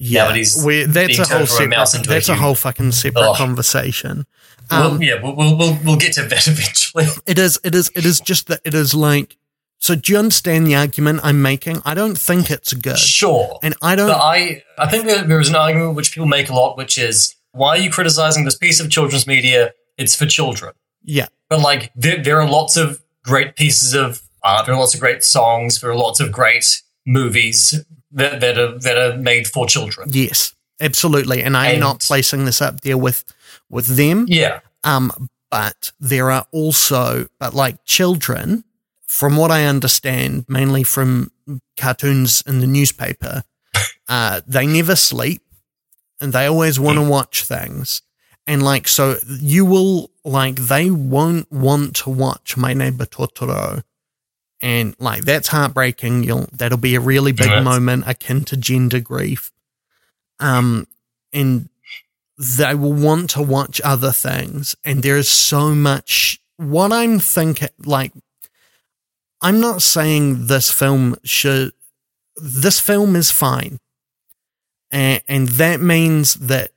Yeah, 0.00 0.32
we, 0.32 0.84
that's 0.84 1.18
a 1.18 1.24
whole 1.26 1.46
separate, 1.46 2.06
that's 2.06 2.28
a, 2.28 2.32
a, 2.32 2.36
whole 2.36 2.54
fucking 2.54 2.92
separate 2.92 3.34
conversation. 3.34 4.26
Um, 4.70 4.92
well, 4.92 5.02
yeah, 5.02 5.20
we'll, 5.20 5.34
we'll, 5.34 5.58
we'll 5.58 5.78
we'll 5.84 5.96
get 5.96 6.12
to 6.14 6.22
that 6.22 6.46
eventually. 6.46 7.06
It 7.26 7.36
is 7.36 7.58
it 7.64 7.74
is 7.74 7.90
it 7.96 8.06
is 8.06 8.20
just 8.20 8.46
that 8.46 8.60
it 8.64 8.74
is 8.74 8.94
like. 8.94 9.36
So 9.80 9.94
do 9.94 10.12
you 10.12 10.18
understand 10.18 10.66
the 10.66 10.74
argument 10.74 11.20
I'm 11.22 11.40
making? 11.40 11.80
I 11.84 11.94
don't 11.94 12.18
think 12.18 12.50
it's 12.50 12.72
good. 12.72 12.98
Sure, 12.98 13.58
and 13.62 13.74
I 13.80 13.94
don't. 13.96 14.08
But 14.08 14.18
I 14.20 14.62
I 14.76 14.88
think 14.90 15.06
there, 15.06 15.22
there 15.24 15.40
is 15.40 15.48
an 15.48 15.56
argument 15.56 15.94
which 15.94 16.12
people 16.12 16.26
make 16.26 16.48
a 16.48 16.54
lot, 16.54 16.76
which 16.76 16.98
is 16.98 17.34
why 17.52 17.70
are 17.70 17.78
you 17.78 17.90
criticizing 17.90 18.44
this 18.44 18.56
piece 18.56 18.80
of 18.80 18.90
children's 18.90 19.26
media? 19.26 19.72
It's 19.96 20.14
for 20.14 20.26
children. 20.26 20.72
Yeah. 21.02 21.26
But 21.48 21.60
like, 21.60 21.90
there, 21.96 22.22
there 22.22 22.40
are 22.40 22.48
lots 22.48 22.76
of 22.76 23.02
great 23.24 23.56
pieces 23.56 23.94
of 23.94 24.20
art. 24.44 24.66
There 24.66 24.74
are 24.74 24.78
lots 24.78 24.94
of 24.94 25.00
great 25.00 25.22
songs. 25.24 25.80
There 25.80 25.90
are 25.90 25.96
lots 25.96 26.20
of 26.20 26.30
great 26.30 26.82
movies 27.06 27.74
that, 28.12 28.40
that 28.40 28.58
are 28.58 28.78
that 28.80 28.96
are 28.98 29.16
made 29.16 29.46
for 29.46 29.66
children. 29.66 30.08
Yes, 30.12 30.54
absolutely. 30.80 31.42
And 31.42 31.56
I'm 31.56 31.72
And- 31.72 31.80
not 31.80 32.00
placing 32.00 32.44
this 32.44 32.60
up 32.60 32.80
there 32.82 32.98
with 32.98 33.24
with 33.70 33.86
them. 33.96 34.26
Yeah, 34.28 34.60
Um, 34.84 35.28
but 35.50 35.92
there 36.00 36.30
are 36.30 36.46
also, 36.52 37.28
but 37.40 37.54
like 37.54 37.84
children, 37.84 38.64
from 39.08 39.36
what 39.36 39.50
I 39.50 39.64
understand, 39.64 40.44
mainly 40.48 40.84
from 40.84 41.32
cartoons 41.76 42.42
in 42.46 42.60
the 42.60 42.66
newspaper, 42.66 43.42
uh, 44.08 44.42
they 44.46 44.66
never 44.66 44.94
sleep 44.94 45.42
and 46.20 46.32
they 46.32 46.46
always 46.46 46.78
want 46.78 46.98
to 46.98 47.02
watch 47.02 47.42
things. 47.44 48.02
And 48.46 48.62
like, 48.62 48.86
so 48.86 49.16
you 49.26 49.64
will, 49.64 50.10
like, 50.24 50.54
they 50.56 50.90
won't 50.90 51.50
want 51.50 51.96
to 51.96 52.10
watch 52.10 52.56
My 52.56 52.72
Neighbor 52.74 53.04
Totoro. 53.06 53.82
And 54.62 54.94
like, 54.98 55.24
that's 55.24 55.48
heartbreaking. 55.48 56.24
You'll, 56.24 56.48
that'll 56.52 56.78
be 56.78 56.94
a 56.94 57.00
really 57.00 57.32
big 57.32 57.48
Yes. 57.50 57.64
moment 57.64 58.04
akin 58.06 58.44
to 58.44 58.56
gender 58.56 59.00
grief. 59.00 59.50
Um, 60.40 60.86
and 61.32 61.68
they 62.38 62.74
will 62.74 62.92
want 62.92 63.30
to 63.30 63.42
watch 63.42 63.80
other 63.82 64.12
things 64.12 64.76
and 64.84 65.02
there 65.02 65.16
is 65.16 65.28
so 65.28 65.74
much 65.74 66.40
what 66.56 66.92
i'm 66.92 67.18
thinking 67.18 67.66
like 67.84 68.12
i'm 69.40 69.60
not 69.60 69.82
saying 69.82 70.46
this 70.46 70.70
film 70.70 71.16
should 71.24 71.72
this 72.40 72.80
film 72.80 73.16
is 73.16 73.30
fine. 73.30 73.78
And, 74.90 75.22
and 75.28 75.48
that 75.48 75.80
means 75.80 76.34
that 76.34 76.72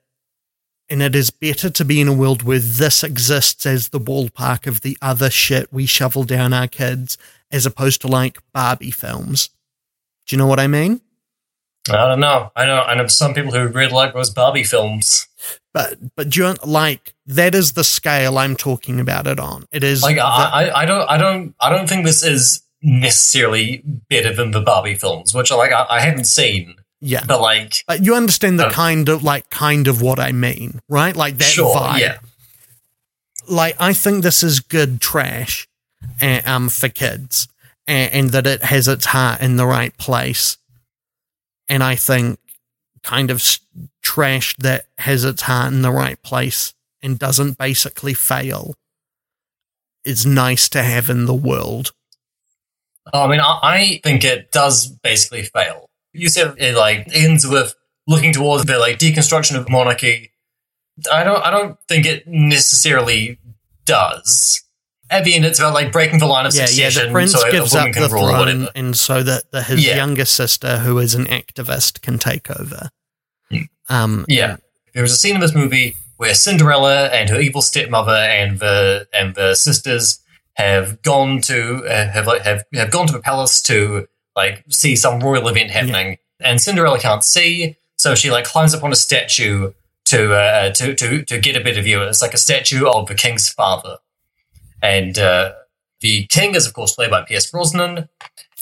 and 0.90 1.02
it 1.02 1.16
is 1.16 1.32
better 1.32 1.70
to 1.70 1.86
be 1.86 2.02
in 2.02 2.10
a 2.10 2.14
world 2.14 2.44
where 2.44 2.60
this 2.60 3.02
exists 3.02 3.66
as 3.66 3.90
the 3.90 4.00
ballpark 4.00 4.68
of 4.68 4.82
the 4.82 4.98
other 5.02 5.30
shit 5.30 5.72
we 5.72 5.86
shovel 5.86 6.26
down 6.26 6.52
our 6.52 6.68
kids 6.68 7.18
as 7.50 7.66
opposed 7.66 8.02
to 8.02 8.08
like 8.08 8.40
barbie 8.54 8.92
films. 8.92 9.50
Do 10.28 10.36
you 10.36 10.38
know 10.38 10.48
what 10.48 10.60
i 10.60 10.68
mean 10.68 11.02
I 11.90 11.94
don't 12.10 12.20
know. 12.20 12.52
I 12.56 12.66
know. 12.66 12.82
I 12.82 12.94
know 12.96 13.08
some 13.08 13.34
people 13.34 13.52
who 13.52 13.68
really 13.68 13.92
like 13.92 14.14
those 14.14 14.30
Barbie 14.30 14.64
films. 14.64 15.28
but 15.74 15.96
but 16.16 16.30
do 16.30 16.42
you, 16.42 16.54
like 16.66 17.14
that 17.26 17.56
is 17.56 17.72
the 17.74 17.84
scale 17.84 18.38
i'm 18.38 18.56
talking 18.56 19.00
about 19.00 19.26
it 19.26 19.40
on 19.40 19.66
it 19.72 19.84
is 19.84 20.04
Like, 20.04 20.18
the- 20.18 20.24
I, 20.26 20.82
I, 20.82 20.86
don't, 20.86 21.10
I 21.10 21.18
don't, 21.18 21.56
I 21.60 21.70
don't 21.70 21.88
think 21.88 22.06
this 22.06 22.24
is 22.24 22.62
necessarily 22.84 23.82
better 24.10 24.34
than 24.34 24.52
the 24.52 24.60
Barbie 24.62 24.96
films, 24.96 25.34
which 25.34 25.50
like 25.52 25.72
I, 25.72 25.86
I 25.90 26.00
haven't 26.02 26.26
seen. 26.26 26.76
yeah 27.00 27.24
But 27.26 27.40
like, 27.42 27.84
But 27.88 28.04
you 28.06 28.14
understand 28.16 28.60
the 28.60 28.68
Uh, 28.68 28.72
kind 28.72 29.08
of 29.10 29.24
like 29.24 29.50
kind 29.50 29.88
of 29.88 30.02
what 30.02 30.20
I 30.20 30.32
mean, 30.34 30.82
right? 30.90 31.16
Like 31.16 31.38
that 31.38 31.46
sure, 31.46 31.76
vibe. 31.76 32.00
yeah, 32.00 32.18
Like 33.48 33.76
I 33.80 33.94
think 33.94 34.24
this 34.24 34.44
is 34.44 34.60
good 34.60 35.02
trash, 35.02 35.68
uh, 36.22 36.42
um, 36.46 36.70
for 36.70 36.90
kids, 36.90 37.48
and, 37.88 38.14
and 38.14 38.30
that 38.32 38.46
it 38.46 38.64
has 38.64 38.88
its 38.88 39.06
heart 39.08 39.42
in 39.42 39.56
the 39.56 39.66
right 39.66 39.96
place. 39.98 40.58
And 41.72 41.82
I 41.82 41.96
think 41.96 42.38
kind 43.02 43.32
of 43.32 43.42
trash 44.02 44.58
that 44.58 44.88
has 44.98 45.24
its 45.24 45.44
heart 45.44 45.72
in 45.72 45.84
the 45.84 45.90
right 45.90 46.22
place 46.22 46.74
and 47.02 47.18
doesn't 47.18 47.58
basically 47.58 48.14
fail 48.14 48.76
is 50.04 50.26
nice 50.26 50.68
to 50.68 50.84
have 50.84 51.10
in 51.10 51.28
the 51.28 51.34
world. 51.34 51.94
I 53.14 53.26
mean, 53.28 53.40
I, 53.40 54.02
think 54.04 54.26
it 54.26 54.52
does 54.52 54.88
basically 54.88 55.44
fail. 55.44 55.90
You 56.12 56.28
said 56.28 56.56
it 56.58 56.76
like 56.76 57.08
ends 57.14 57.48
with 57.48 57.74
looking 58.06 58.34
towards 58.34 58.66
the 58.66 58.78
like 58.78 59.00
deconstruction 59.00 59.58
of 59.58 59.70
monarchy. 59.70 60.34
I 61.10 61.24
don't, 61.24 61.42
I 61.42 61.52
don't 61.52 61.80
think 61.88 62.06
it 62.06 62.28
necessarily 62.28 63.40
does. 63.86 64.62
At 65.12 65.24
the 65.26 65.36
end, 65.36 65.46
it's 65.46 65.60
about 65.60 65.74
like 65.74 65.92
breaking 65.92 66.20
the 66.20 66.26
line 66.26 66.46
of 66.46 66.56
Yeah, 66.56 66.62
yeah. 66.62 66.66
succession 66.68 67.08
The 67.08 67.12
prince 67.12 67.34
so 67.34 67.52
gives 67.52 67.76
up 67.76 67.92
can 67.92 68.02
the 68.02 68.10
throne, 68.10 68.68
and 68.74 68.98
so 68.98 69.22
that 69.22 69.52
the, 69.52 69.62
his 69.62 69.86
Yeah. 69.86 69.98
younger 69.98 70.26
sister, 70.26 70.80
who 70.80 70.98
is 71.00 71.14
an 71.14 71.26
activist, 71.26 72.02
can 72.02 72.18
take 72.18 72.50
over. 72.50 72.90
Um, 73.90 74.26
Yeah. 74.28 74.56
There 74.94 75.04
was 75.04 75.12
a 75.12 75.18
scene 75.18 75.36
in 75.36 75.42
this 75.42 75.54
movie 75.54 75.96
where 76.18 76.34
Cinderella 76.34 77.08
and 77.08 77.30
her 77.30 77.40
evil 77.40 77.62
stepmother 77.62 78.12
and 78.14 78.60
the 78.60 79.08
and 79.14 79.36
the 79.36 79.56
sisters 79.56 80.20
have 80.54 81.02
gone 81.02 81.42
to 81.42 81.86
uh, 81.86 82.10
have 82.12 82.28
have 82.44 82.64
have 82.74 82.92
gone 82.92 83.08
to 83.08 83.14
the 83.14 83.20
palace 83.20 83.62
to 83.64 84.08
like 84.36 84.64
see 84.70 84.96
some 84.96 85.20
royal 85.20 85.48
event 85.48 85.72
happening, 85.72 86.18
and 86.40 86.62
Cinderella 86.62 87.00
can't 87.00 87.24
see, 87.24 87.78
so 87.98 88.16
she 88.16 88.32
like 88.32 88.46
climbs 88.46 88.74
up 88.74 88.84
on 88.84 88.92
a 88.92 88.96
statue 88.96 89.72
to 90.06 90.34
uh, 90.34 90.70
to 90.72 90.94
to 90.96 91.24
to 91.24 91.40
get 91.40 91.56
a 91.56 91.62
better 91.62 91.82
view. 91.82 92.02
It's 92.04 92.22
like 92.22 92.34
a 92.34 92.38
statue 92.38 92.86
of 92.86 93.08
the 93.08 93.16
king's 93.16 93.50
father, 93.50 93.98
and 94.82 95.18
uh, 95.18 95.54
the 96.02 96.26
king 96.28 96.56
is 96.56 96.68
of 96.68 96.74
course 96.74 96.94
played 96.94 97.12
by 97.12 97.24
Pierce 97.24 97.50
Brosnan. 97.50 98.10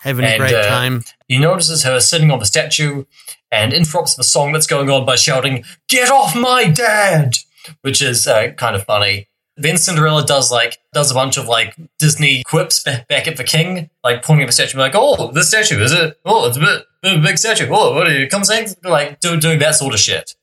having 0.01 0.25
a 0.25 0.37
great 0.37 0.53
uh, 0.53 0.67
time. 0.67 1.03
He 1.27 1.37
notices 1.37 1.83
her 1.83 1.99
sitting 1.99 2.31
on 2.31 2.39
the 2.39 2.45
statue 2.45 3.05
and 3.51 3.73
interrupts 3.73 4.15
the 4.15 4.23
song 4.23 4.51
that's 4.51 4.67
going 4.67 4.89
on 4.89 5.05
by 5.05 5.15
shouting, 5.15 5.63
Get 5.87 6.11
off 6.11 6.35
my 6.35 6.65
dad! 6.69 7.37
Which 7.81 8.01
is 8.01 8.27
uh, 8.27 8.51
kind 8.51 8.75
of 8.75 8.83
funny. 8.85 9.27
Then 9.57 9.77
Cinderella 9.77 10.25
does 10.25 10.51
like 10.51 10.77
does 10.93 11.11
a 11.11 11.13
bunch 11.13 11.35
of 11.37 11.47
like 11.47 11.75
Disney 11.99 12.43
quips 12.43 12.81
ba- 12.81 13.05
back 13.09 13.27
at 13.27 13.35
the 13.35 13.43
king, 13.43 13.89
like 14.03 14.23
pointing 14.23 14.43
at 14.43 14.47
the 14.47 14.53
statue, 14.53 14.77
like, 14.77 14.93
"Oh, 14.95 15.31
this 15.33 15.49
statue 15.49 15.81
is 15.81 15.91
it? 15.91 16.17
Oh, 16.23 16.47
it's 16.47 16.55
a 16.55 16.61
bit, 16.61 16.85
a 17.03 17.17
big 17.19 17.37
statue. 17.37 17.67
Oh, 17.69 17.93
what 17.93 18.07
are 18.07 18.17
you 18.17 18.29
come 18.29 18.45
saying?" 18.45 18.69
Like 18.83 19.19
do, 19.19 19.37
doing 19.37 19.59
that 19.59 19.75
sort 19.75 19.93
of 19.93 19.99
shit. 19.99 20.35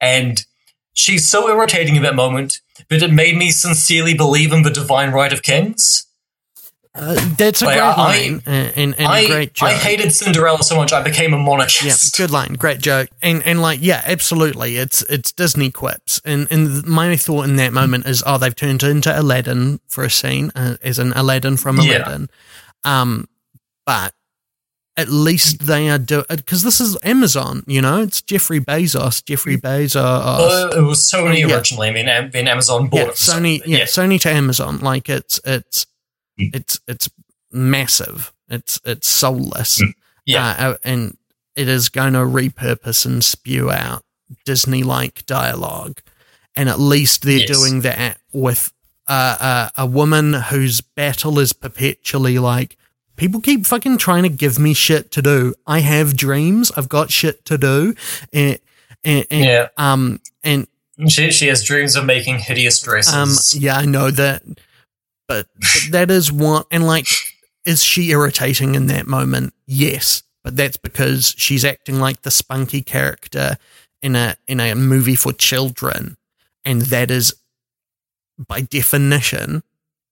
And 0.00 0.44
she's 0.92 1.28
so 1.28 1.48
irritating 1.48 1.96
in 1.96 2.02
that 2.02 2.14
moment 2.14 2.60
that 2.88 3.02
it 3.02 3.12
made 3.12 3.36
me 3.36 3.50
sincerely 3.50 4.14
believe 4.14 4.52
in 4.52 4.62
the 4.62 4.70
divine 4.70 5.10
right 5.12 5.32
of 5.32 5.42
kings. 5.42 6.06
Uh, 6.92 7.14
that's 7.36 7.62
a 7.62 7.66
like, 7.66 7.76
great 7.76 7.84
I- 7.84 7.96
line 7.96 8.42
and, 8.46 8.72
and, 8.76 8.94
and 8.98 9.06
I, 9.06 9.20
a 9.20 9.26
great 9.28 9.54
joke. 9.54 9.68
I 9.68 9.72
hated 9.74 10.10
Cinderella 10.12 10.60
so 10.64 10.74
much 10.76 10.92
I 10.92 11.00
became 11.02 11.32
a 11.32 11.36
yeah, 11.36 11.42
monarchist. 11.44 12.16
good 12.16 12.32
line, 12.32 12.54
great 12.54 12.80
joke, 12.80 13.08
and 13.22 13.44
and 13.44 13.62
like 13.62 13.78
yeah, 13.80 14.02
absolutely, 14.04 14.76
it's 14.76 15.02
it's 15.02 15.30
Disney 15.30 15.70
quips, 15.70 16.20
and 16.24 16.48
and 16.50 16.84
my 16.84 17.16
thought 17.16 17.44
in 17.48 17.54
that 17.56 17.72
moment 17.72 18.06
is, 18.06 18.24
oh, 18.26 18.38
they've 18.38 18.56
turned 18.56 18.82
into 18.82 19.16
Aladdin 19.18 19.78
for 19.86 20.02
a 20.02 20.10
scene, 20.10 20.50
uh, 20.56 20.78
as 20.82 20.98
an 20.98 21.12
Aladdin 21.12 21.56
from 21.56 21.78
Yeah. 21.78 21.98
Aladdin, 21.98 22.28
um, 22.82 23.28
but 23.86 24.12
at 24.96 25.08
least 25.08 25.60
they 25.66 25.88
are 25.88 25.98
doing 25.98 26.24
because 26.28 26.62
this 26.62 26.80
is 26.80 26.96
Amazon, 27.02 27.62
you 27.66 27.80
know, 27.80 28.02
it's 28.02 28.20
Jeffrey 28.22 28.60
Bezos, 28.60 29.24
Jeffrey 29.24 29.56
Bezos. 29.56 29.96
Uh, 29.96 30.76
it 30.76 30.82
was 30.82 30.98
Sony 31.00 31.40
Yeah. 31.48 31.54
originally. 31.56 31.88
I 31.88 31.92
mean, 31.92 32.08
Am- 32.08 32.30
then 32.30 32.48
Amazon 32.48 32.88
bought 32.88 32.96
yeah, 32.98 33.04
it. 33.06 33.14
Sony, 33.14 33.58
yeah, 33.66 33.78
yeah. 33.78 33.84
Sony 33.84 34.20
to 34.20 34.30
Amazon. 34.30 34.78
Like 34.80 35.08
it's 35.08 35.40
it's 35.44 35.86
Mm. 36.40 36.54
it's 36.54 36.80
it's 36.88 37.10
massive. 37.52 38.32
It's 38.48 38.80
it's 38.84 39.08
soulless. 39.08 39.80
Mm. 39.82 39.92
Yeah. 40.26 40.46
uh, 40.58 40.76
and 40.84 41.16
it 41.56 41.68
is 41.68 41.88
going 41.88 42.12
to 42.14 42.20
repurpose 42.20 43.04
and 43.04 43.22
spew 43.24 43.70
out 43.70 44.04
Disney 44.44 44.82
like 44.82 45.26
dialogue, 45.26 46.00
and 46.56 46.68
at 46.68 46.78
least 46.78 47.22
they're 47.22 47.38
Yes. 47.40 47.48
doing 47.48 47.80
that 47.82 48.18
with 48.32 48.72
uh, 49.08 49.36
uh, 49.40 49.68
a 49.76 49.86
woman 49.86 50.34
whose 50.34 50.80
battle 50.80 51.38
is 51.40 51.52
perpetually 51.52 52.38
like. 52.38 52.76
People 53.20 53.42
keep 53.42 53.66
fucking 53.66 53.98
trying 53.98 54.22
to 54.22 54.30
give 54.30 54.58
me 54.58 54.72
shit 54.72 55.10
to 55.10 55.20
do. 55.20 55.54
I 55.66 55.80
have 55.80 56.16
dreams. 56.16 56.72
I've 56.74 56.88
got 56.88 57.10
shit 57.10 57.44
to 57.44 57.58
do, 57.58 57.94
and, 58.32 58.58
and, 59.04 59.26
and 59.30 59.44
Yeah. 59.44 59.68
um 59.76 60.20
and 60.42 60.66
She, 61.06 61.30
she 61.30 61.48
has 61.48 61.62
dreams 61.62 61.96
of 61.96 62.06
making 62.06 62.38
hideous 62.38 62.80
dresses. 62.80 63.12
um, 63.14 63.60
yeah, 63.60 63.76
I 63.76 63.84
know 63.84 64.10
that, 64.10 64.42
but, 65.28 65.48
but 65.54 65.82
that 65.90 66.10
is 66.10 66.32
what, 66.32 66.66
and 66.70 66.86
like, 66.86 67.06
is 67.66 67.84
she 67.84 68.10
irritating 68.10 68.74
in 68.74 68.86
that 68.86 69.06
moment? 69.06 69.52
Yes, 69.66 70.22
but 70.42 70.56
that's 70.56 70.78
because 70.78 71.34
she's 71.36 71.62
acting 71.62 72.00
like 72.00 72.22
the 72.22 72.30
spunky 72.30 72.80
character 72.80 73.58
in 74.00 74.16
a 74.16 74.34
in 74.48 74.60
a 74.60 74.74
movie 74.74 75.14
for 75.14 75.34
children, 75.34 76.16
and 76.64 76.80
that 76.88 77.10
is 77.10 77.34
by 78.38 78.62
definition 78.62 79.62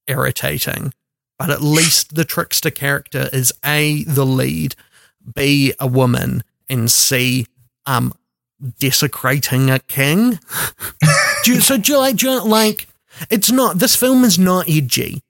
irritating. 0.07 0.93
But 1.39 1.51
at 1.51 1.63
least 1.63 2.15
the 2.15 2.25
trickster 2.25 2.71
character 2.71 3.29
is 3.33 3.53
a 3.65 4.05
the 4.05 4.27
lead, 4.27 4.75
b 5.35 5.73
a 5.79 5.87
woman, 5.87 6.43
and 6.69 6.91
c 6.91 7.47
um 7.87 8.13
desecrating 8.79 9.71
a 9.71 9.79
king. 9.79 10.41
do 11.45 11.55
you, 11.55 11.61
so 11.61 11.77
do 11.77 11.93
you 11.93 11.99
like, 11.99 12.17
do 12.17 12.29
you 12.29 12.45
like 12.45 12.89
it's 13.31 13.51
not 13.51 13.79
this 13.79 13.97
film 13.97 14.25
is 14.25 14.39
not 14.39 14.69
edgy. 14.69 15.23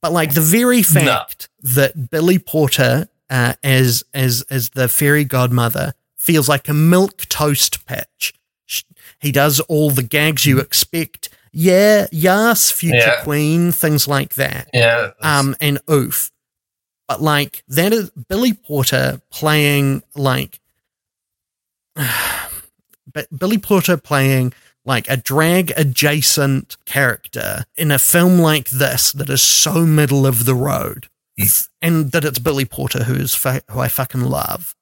But 0.00 0.12
like 0.12 0.34
the 0.34 0.40
very 0.40 0.82
fact 0.82 1.48
that 1.62 2.10
billy 2.10 2.38
porter 2.38 3.08
uh, 3.30 3.54
as 3.62 4.04
as 4.12 4.44
as 4.50 4.70
the 4.70 4.88
fairy 4.88 5.24
godmother 5.24 5.94
feels 6.16 6.48
like 6.48 6.68
a 6.68 6.74
milk 6.74 7.26
toast 7.28 7.86
pitch. 7.86 8.34
Sh- 8.66 8.82
he 9.18 9.32
does 9.32 9.60
all 9.60 9.90
the 9.90 10.02
gags 10.02 10.46
you 10.46 10.58
expect 10.58 11.28
yeah 11.54 12.06
yes 12.12 12.70
future 12.70 12.96
Yeah. 12.96 13.22
queen 13.22 13.72
things 13.72 14.06
like 14.08 14.34
that 14.34 14.68
yeah. 14.74 15.10
um 15.22 15.54
and 15.60 15.78
oof 15.90 16.30
but 17.08 17.22
like 17.22 17.62
that 17.68 17.92
is 17.92 18.10
billy 18.28 18.52
porter 18.52 19.20
playing 19.30 20.02
like 20.16 20.60
but 23.12 23.26
billy 23.36 23.58
porter 23.58 23.96
playing 23.96 24.52
like 24.84 25.08
a 25.08 25.16
drag 25.16 25.72
adjacent 25.76 26.76
character 26.84 27.64
in 27.76 27.90
a 27.90 27.98
film 27.98 28.38
like 28.38 28.68
this 28.70 29.12
that 29.12 29.30
is 29.30 29.40
so 29.40 29.86
middle 29.86 30.26
of 30.26 30.44
the 30.44 30.54
road, 30.54 31.08
and 31.80 32.12
that 32.12 32.22
it's 32.24 32.38
Billy 32.38 32.66
Porter 32.66 33.04
who 33.04 33.14
is 33.14 33.34
fa- 33.34 33.62
who 33.70 33.80
I 33.80 33.88
fucking 33.88 34.20
love. 34.20 34.74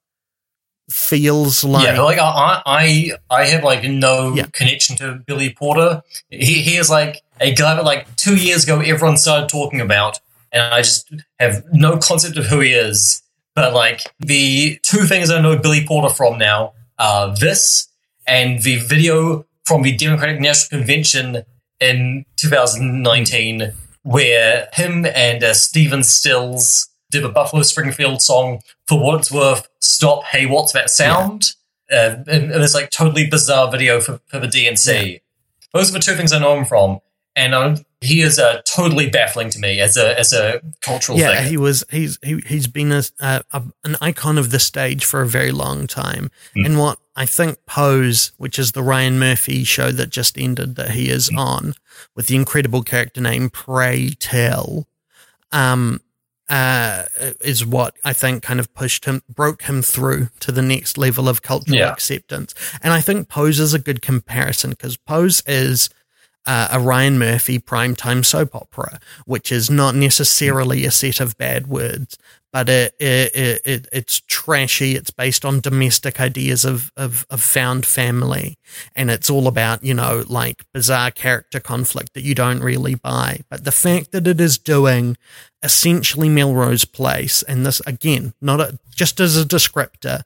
Feels 0.92 1.64
like 1.64 1.84
yeah, 1.86 2.00
like 2.00 2.18
I, 2.18 2.62
I, 2.66 3.12
I 3.30 3.44
have 3.46 3.64
like 3.64 3.82
no 3.84 4.34
Yeah. 4.34 4.46
connection 4.52 4.94
to 4.96 5.14
Billy 5.26 5.50
Porter. 5.50 6.02
He, 6.28 6.60
he 6.62 6.76
is 6.76 6.90
like 6.90 7.22
a 7.40 7.52
guy 7.54 7.74
that 7.74 7.84
like 7.84 8.14
two 8.16 8.36
years 8.36 8.64
ago 8.64 8.80
everyone 8.80 9.16
started 9.16 9.48
talking 9.48 9.80
about, 9.80 10.20
and 10.52 10.62
I 10.62 10.82
just 10.82 11.10
have 11.38 11.64
no 11.72 11.96
concept 11.98 12.36
of 12.36 12.46
who 12.46 12.60
he 12.60 12.72
is. 12.72 13.22
But 13.54 13.72
like 13.74 14.02
the 14.20 14.78
two 14.82 15.04
things 15.06 15.30
I 15.30 15.40
know 15.40 15.58
Billy 15.58 15.86
Porter 15.86 16.12
from 16.14 16.38
now 16.38 16.74
are 16.98 17.34
this 17.34 17.88
and 18.26 18.62
the 18.62 18.76
video 18.76 19.46
from 19.64 19.82
the 19.82 19.96
Democratic 19.96 20.40
National 20.40 20.78
Convention 20.80 21.42
in 21.80 22.24
2019, 22.36 23.72
where 24.02 24.68
him 24.72 25.06
and 25.06 25.42
uh, 25.42 25.54
Stephen 25.54 26.02
Stills 26.02 26.88
did 27.12 27.24
a 27.24 27.28
Buffalo 27.28 27.62
Springfield 27.62 28.20
song 28.20 28.60
for 28.88 28.98
what 28.98 29.20
it's 29.20 29.30
worth. 29.30 29.68
Stop! 29.80 30.24
Hey, 30.24 30.46
what's 30.46 30.72
that 30.72 30.90
sound? 30.90 31.52
Uh, 31.92 32.16
and 32.26 32.50
it 32.50 32.58
was 32.58 32.74
like 32.74 32.90
totally 32.90 33.28
bizarre 33.28 33.70
video 33.70 34.00
for, 34.00 34.18
for 34.26 34.38
the 34.40 34.46
DNC. 34.48 35.20
Those 35.74 35.90
are 35.90 35.92
the 35.92 35.98
two 36.00 36.14
things 36.14 36.32
I 36.32 36.38
know 36.38 36.56
him 36.56 36.64
from, 36.64 37.00
and 37.36 37.54
uh, 37.54 37.76
he 38.00 38.20
is 38.22 38.38
uh, 38.38 38.62
totally 38.66 39.08
baffling 39.10 39.50
to 39.50 39.58
me 39.58 39.78
as 39.80 39.96
a 39.96 40.18
as 40.18 40.32
a 40.32 40.60
cultural 40.80 41.18
yeah, 41.18 41.34
figure. 41.36 41.50
he 41.50 41.56
was. 41.56 41.84
He's 41.90 42.18
he, 42.22 42.40
he's 42.46 42.66
been 42.66 42.92
a, 42.92 43.02
a, 43.20 43.42
a 43.52 43.62
an 43.84 43.96
icon 44.00 44.38
of 44.38 44.50
the 44.50 44.58
stage 44.58 45.04
for 45.04 45.20
a 45.22 45.26
very 45.26 45.52
long 45.52 45.86
time. 45.86 46.30
Hmm. 46.54 46.64
And 46.64 46.78
what 46.78 46.98
I 47.14 47.26
think 47.26 47.58
Pose, 47.66 48.32
which 48.38 48.58
is 48.58 48.72
the 48.72 48.82
Ryan 48.82 49.18
Murphy 49.18 49.64
show 49.64 49.92
that 49.92 50.08
just 50.10 50.38
ended, 50.38 50.76
that 50.76 50.90
he 50.92 51.06
Hmm. 51.08 51.12
is 51.14 51.30
on, 51.36 51.74
with 52.14 52.26
the 52.26 52.36
incredible 52.36 52.82
character 52.82 53.20
name 53.20 53.50
Pray 53.50 54.10
Tell, 54.18 54.86
um, 55.52 56.00
uh, 56.48 57.04
is 57.40 57.64
what 57.64 57.96
I 58.04 58.12
think 58.12 58.42
kind 58.42 58.60
of 58.60 58.72
pushed 58.74 59.04
him, 59.04 59.22
broke 59.28 59.62
him 59.62 59.82
through 59.82 60.28
to 60.40 60.52
the 60.52 60.62
next 60.62 60.98
level 60.98 61.28
of 61.28 61.42
cultural 61.42 61.78
Yeah. 61.78 61.90
acceptance. 61.92 62.54
And 62.82 62.92
I 62.92 63.00
think 63.00 63.28
Pose 63.28 63.58
is 63.60 63.72
a 63.74 63.78
good 63.78 64.02
comparison 64.02 64.70
because 64.70 64.96
Pose 64.96 65.42
is 65.46 65.88
uh, 66.44 66.68
a 66.72 66.80
Ryan 66.80 67.18
Murphy 67.18 67.58
primetime 67.60 68.24
soap 68.24 68.54
opera, 68.54 68.98
which 69.26 69.52
is 69.52 69.70
not 69.70 69.94
necessarily 69.94 70.84
a 70.84 70.90
set 70.90 71.20
of 71.20 71.38
bad 71.38 71.68
words, 71.68 72.18
but 72.52 72.68
it, 72.68 72.94
it, 73.00 73.34
it, 73.34 73.62
it 73.64 73.88
it's 73.92 74.20
trashy. 74.28 74.94
It's 74.94 75.10
based 75.10 75.44
on 75.44 75.60
domestic 75.60 76.20
ideas 76.20 76.64
of, 76.64 76.92
of, 76.96 77.26
of 77.30 77.40
found 77.40 77.86
family. 77.86 78.58
And 78.94 79.10
it's 79.10 79.30
all 79.30 79.48
about, 79.48 79.82
you 79.82 79.94
know, 79.94 80.24
like 80.28 80.64
bizarre 80.72 81.10
character 81.10 81.60
conflict 81.60 82.12
that 82.12 82.24
you 82.24 82.34
don't 82.34 82.60
really 82.60 82.94
buy. 82.94 83.40
But 83.48 83.64
the 83.64 83.72
fact 83.72 84.12
that 84.12 84.26
it 84.26 84.40
is 84.40 84.58
doing 84.58 85.16
essentially 85.62 86.28
Melrose 86.28 86.84
Place, 86.84 87.42
and 87.42 87.64
this 87.64 87.80
again, 87.86 88.34
not 88.40 88.60
a, 88.60 88.78
just 88.94 89.18
as 89.18 89.36
a 89.36 89.44
descriptor, 89.44 90.22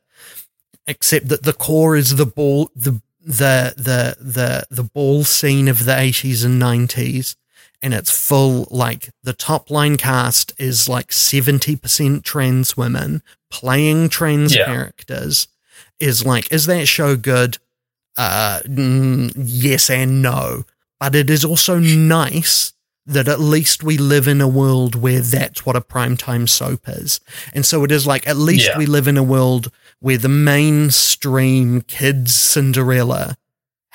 except 0.86 1.28
that 1.28 1.44
the 1.44 1.53
core 1.53 1.94
is 1.94 2.16
the 2.16 2.27
ball, 2.27 2.70
the 2.74 3.01
the 3.20 3.74
the 3.77 4.16
the 4.20 4.66
the 4.70 4.85
ball 4.85 5.24
scene 5.24 5.69
of 5.69 5.85
the 5.85 5.93
80s 5.93 6.44
and 6.44 6.62
90s 6.62 7.35
and 7.82 7.94
it's 7.94 8.11
full 8.11 8.66
like 8.70 9.11
the 9.23 9.32
top 9.32 9.70
line 9.70 9.97
cast 9.97 10.53
is 10.59 10.89
like 10.89 11.09
70% 11.09 12.23
trans 12.24 12.77
women 12.77 13.23
playing 13.51 14.09
trans 14.09 14.55
Yeah. 14.55 14.65
characters 14.66 15.48
is 16.01 16.24
like 16.24 16.51
is 16.53 16.66
that 16.66 16.86
show 16.89 17.16
good 17.16 17.59
uh 18.16 18.61
mm, 18.65 19.32
yes 19.36 19.89
and 19.90 20.20
no 20.23 20.65
but 20.98 21.15
it 21.15 21.28
is 21.31 21.44
also 21.44 21.78
nice 21.78 22.73
that 23.09 23.28
at 23.28 23.39
least 23.39 23.85
we 23.85 23.97
live 23.98 24.27
in 24.27 24.40
a 24.40 24.48
world 24.48 24.97
where 24.97 25.20
that's 25.20 25.65
what 25.65 25.77
a 25.77 25.81
primetime 25.81 26.48
soap 26.48 26.89
is. 26.89 27.20
And 27.55 27.65
so 27.65 27.85
it 27.85 27.93
is 27.93 28.05
like, 28.05 28.27
at 28.27 28.36
least 28.36 28.66
Yeah. 28.66 28.78
we 28.78 28.85
live 28.86 29.07
in 29.07 29.16
a 29.16 29.23
world 29.23 29.70
where 30.01 30.19
the 30.19 30.28
mainstream 30.28 31.82
kids 31.82 32.35
Cinderella 32.35 33.36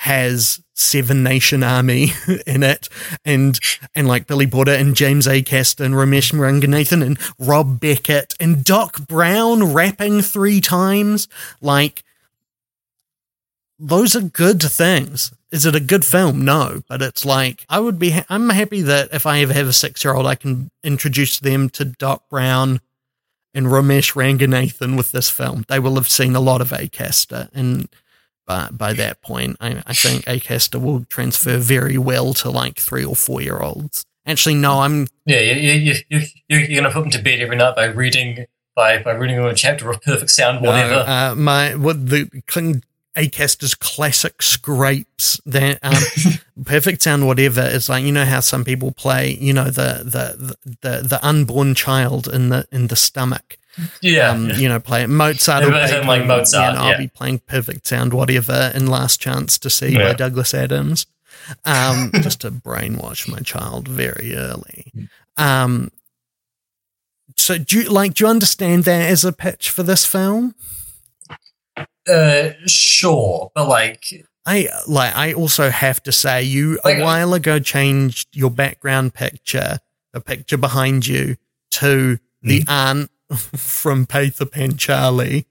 has 0.02 0.60
Seven 0.74 1.22
Nation 1.22 1.62
Army 1.62 2.08
in 2.46 2.64
it, 2.64 2.88
and 3.24 3.56
and 3.94 4.08
like 4.08 4.26
Billy 4.26 4.48
Porter 4.48 4.72
and 4.72 4.96
James 4.96 5.28
Acaster 5.28 5.84
and 5.84 5.94
Ramesh 5.94 6.32
Ranganathan 6.32 7.06
and 7.06 7.18
Rob 7.38 7.78
Beckett 7.78 8.34
and 8.40 8.64
Doc 8.64 9.06
Brown 9.06 9.72
rapping 9.72 10.20
three 10.20 10.60
times. 10.60 11.28
Like 11.60 12.02
those 13.78 14.16
are 14.16 14.22
good 14.22 14.60
things. 14.60 15.32
Is 15.52 15.66
it 15.66 15.76
a 15.76 15.80
good 15.80 16.04
film? 16.04 16.44
No, 16.44 16.82
but 16.88 17.00
it's 17.00 17.24
like 17.24 17.64
I 17.68 17.78
would 17.78 18.00
be. 18.00 18.10
Ha- 18.10 18.26
I'm 18.28 18.48
happy 18.50 18.82
that 18.82 19.10
if 19.12 19.24
I 19.24 19.38
ever 19.42 19.52
have 19.52 19.68
a 19.68 19.72
six 19.72 20.02
year 20.02 20.14
old, 20.14 20.26
I 20.26 20.34
can 20.34 20.68
introduce 20.82 21.38
them 21.38 21.70
to 21.70 21.84
Doc 21.84 22.28
Brown 22.28 22.80
and 23.54 23.66
Ramesh 23.66 24.14
Ranganathan 24.14 24.96
with 24.96 25.12
this 25.12 25.30
film. 25.30 25.64
They 25.68 25.78
will 25.78 25.94
have 25.94 26.08
seen 26.08 26.34
a 26.34 26.40
lot 26.40 26.60
of 26.60 26.72
A. 26.72 26.88
Acaster, 26.88 27.48
and 27.54 27.88
by 28.46 28.68
by 28.70 28.92
that 28.94 29.22
point, 29.22 29.56
I, 29.60 29.82
I 29.86 29.94
think 29.94 30.24
Acaster 30.24 30.80
will 30.80 31.04
transfer 31.04 31.58
very 31.58 31.98
well 31.98 32.34
to 32.34 32.50
like 32.50 32.78
three 32.78 33.04
or 33.04 33.16
four 33.16 33.40
year 33.40 33.58
olds. 33.58 34.04
Actually, 34.26 34.54
no, 34.54 34.80
I'm 34.80 35.08
Yeah, 35.26 35.40
you, 35.40 35.72
you, 35.72 35.94
you, 36.08 36.26
you're 36.48 36.66
going 36.68 36.84
to 36.84 36.90
put 36.90 37.00
them 37.00 37.10
to 37.10 37.22
bed 37.22 37.40
every 37.40 37.56
night 37.56 37.74
by 37.74 37.86
reading 37.86 38.46
by, 38.74 39.02
by 39.02 39.12
reading 39.12 39.36
them 39.36 39.46
a 39.46 39.54
chapter 39.54 39.90
of 39.90 40.00
Perfect 40.00 40.30
Sound, 40.30 40.64
whatever. 40.64 40.90
No, 40.90 41.00
uh, 41.00 41.34
my 41.36 41.74
what 41.74 42.06
the 42.06 42.28
Acaster's 43.16 43.74
classic 43.74 44.40
scrapes 44.42 45.40
that 45.44 45.78
um, 45.82 46.02
perfect 46.64 47.02
sound 47.02 47.26
whatever 47.26 47.60
is 47.60 47.88
like 47.88 48.04
you 48.04 48.12
know 48.12 48.24
how 48.24 48.40
some 48.40 48.64
people 48.64 48.90
play 48.90 49.34
you 49.34 49.52
know 49.52 49.64
the 49.64 50.02
the 50.02 50.56
the, 50.80 51.02
the 51.02 51.20
unborn 51.22 51.74
child 51.74 52.26
in 52.26 52.48
the 52.48 52.66
in 52.72 52.86
the 52.86 52.96
stomach 52.96 53.58
yeah, 54.00 54.30
um, 54.30 54.50
you 54.50 54.68
know 54.68 54.80
play 54.80 55.02
it 55.02 55.08
Mozart 55.08 55.64
or 55.64 55.68
Yeah, 55.68 55.72
but 55.72 55.82
I 55.82 55.90
don't 55.90 56.06
like 56.06 56.26
Mozart, 56.26 56.70
and 56.70 56.78
I'll 56.78 56.90
yeah. 56.92 56.98
be 56.98 57.08
playing 57.08 57.40
perfect 57.40 57.86
sound 57.86 58.12
whatever 58.12 58.72
in 58.74 58.86
Last 58.86 59.20
Chance 59.20 59.58
to 59.58 59.70
See 59.70 59.92
Yeah. 59.92 60.08
by 60.08 60.12
Douglas 60.14 60.54
Adams 60.54 61.06
um, 61.64 62.10
just 62.20 62.42
to 62.42 62.50
brainwash 62.50 63.28
my 63.28 63.38
child 63.38 63.88
very 63.88 64.34
early 64.36 64.92
um, 65.36 65.90
so 67.36 67.58
do 67.58 67.80
you 67.80 67.88
like 67.88 68.14
do 68.14 68.24
you 68.24 68.30
understand 68.30 68.84
that 68.84 69.10
as 69.10 69.24
a 69.24 69.32
pitch 69.32 69.70
for 69.70 69.82
this 69.82 70.04
film 70.04 70.54
uh, 72.08 72.50
sure, 72.66 73.50
but 73.54 73.68
like, 73.68 74.04
I 74.44 74.68
like. 74.88 75.14
I 75.14 75.34
also 75.34 75.70
have 75.70 76.02
to 76.04 76.12
say, 76.12 76.42
you 76.42 76.80
Like, 76.84 76.98
a 76.98 77.02
while 77.02 77.32
ago 77.34 77.58
changed 77.60 78.28
your 78.32 78.50
background 78.50 79.14
picture, 79.14 79.78
the 80.12 80.20
picture 80.20 80.56
behind 80.56 81.06
you, 81.06 81.36
to 81.72 82.18
the 82.42 82.64
aunt 82.66 83.10
from 83.36 84.06
Peter 84.06 84.44
Pan 84.44 84.76
Charlie, 84.76 85.46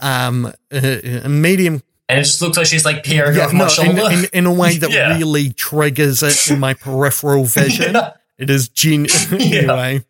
um, 0.00 0.52
a, 0.72 1.24
a 1.24 1.28
medium. 1.28 1.82
and 2.08 2.20
it 2.20 2.24
just 2.24 2.40
looks 2.42 2.56
like 2.56 2.66
she's 2.66 2.84
like 2.84 3.04
peering 3.04 3.36
Yeah, 3.36 3.46
my 3.52 3.58
no, 3.58 3.64
in, 3.64 3.70
shoulder. 3.70 4.12
in, 4.12 4.24
in 4.32 4.46
a 4.46 4.52
way 4.52 4.76
that 4.78 4.90
Yeah. 4.92 5.16
really 5.16 5.50
triggers 5.52 6.22
it 6.22 6.50
in 6.50 6.58
my 6.60 6.74
peripheral 6.84 7.44
vision. 7.44 7.94
Yeah. 7.94 8.12
It 8.38 8.50
is 8.50 8.68
gen. 8.68 9.06
anyway, 9.32 10.04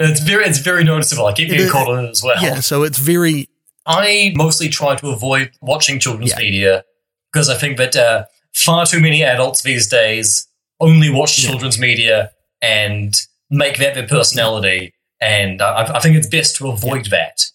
It's 0.00 0.20
very, 0.20 0.44
it's 0.44 0.58
very 0.60 0.84
noticeable. 0.84 1.26
I 1.26 1.32
keep 1.32 1.48
getting 1.50 1.68
caught 1.68 1.88
on 1.88 2.04
it 2.04 2.08
as 2.08 2.22
well. 2.22 2.42
yeah. 2.42 2.60
So 2.60 2.82
it's 2.84 2.98
very 2.98 3.48
I 3.84 4.32
mostly 4.36 4.68
try 4.68 4.94
to 4.96 5.08
avoid 5.08 5.52
watching 5.60 5.98
children's 5.98 6.36
media 6.36 6.84
because 7.32 7.48
I 7.48 7.56
think 7.56 7.76
that 7.78 7.96
uh, 7.96 8.24
far 8.54 8.86
too 8.86 9.00
many 9.00 9.22
adults 9.22 9.62
these 9.62 9.86
days 9.88 10.46
only 10.80 11.10
watch 11.10 11.36
children's 11.36 11.78
media 11.78 12.30
and 12.62 13.14
make 13.50 13.78
that 13.78 13.94
their 13.94 14.06
personality, 14.06 14.92
and 15.20 15.60
I, 15.62 15.96
I 15.96 16.00
think 16.00 16.16
it's 16.16 16.26
best 16.26 16.56
to 16.56 16.68
avoid 16.68 17.06
that. 17.06 17.46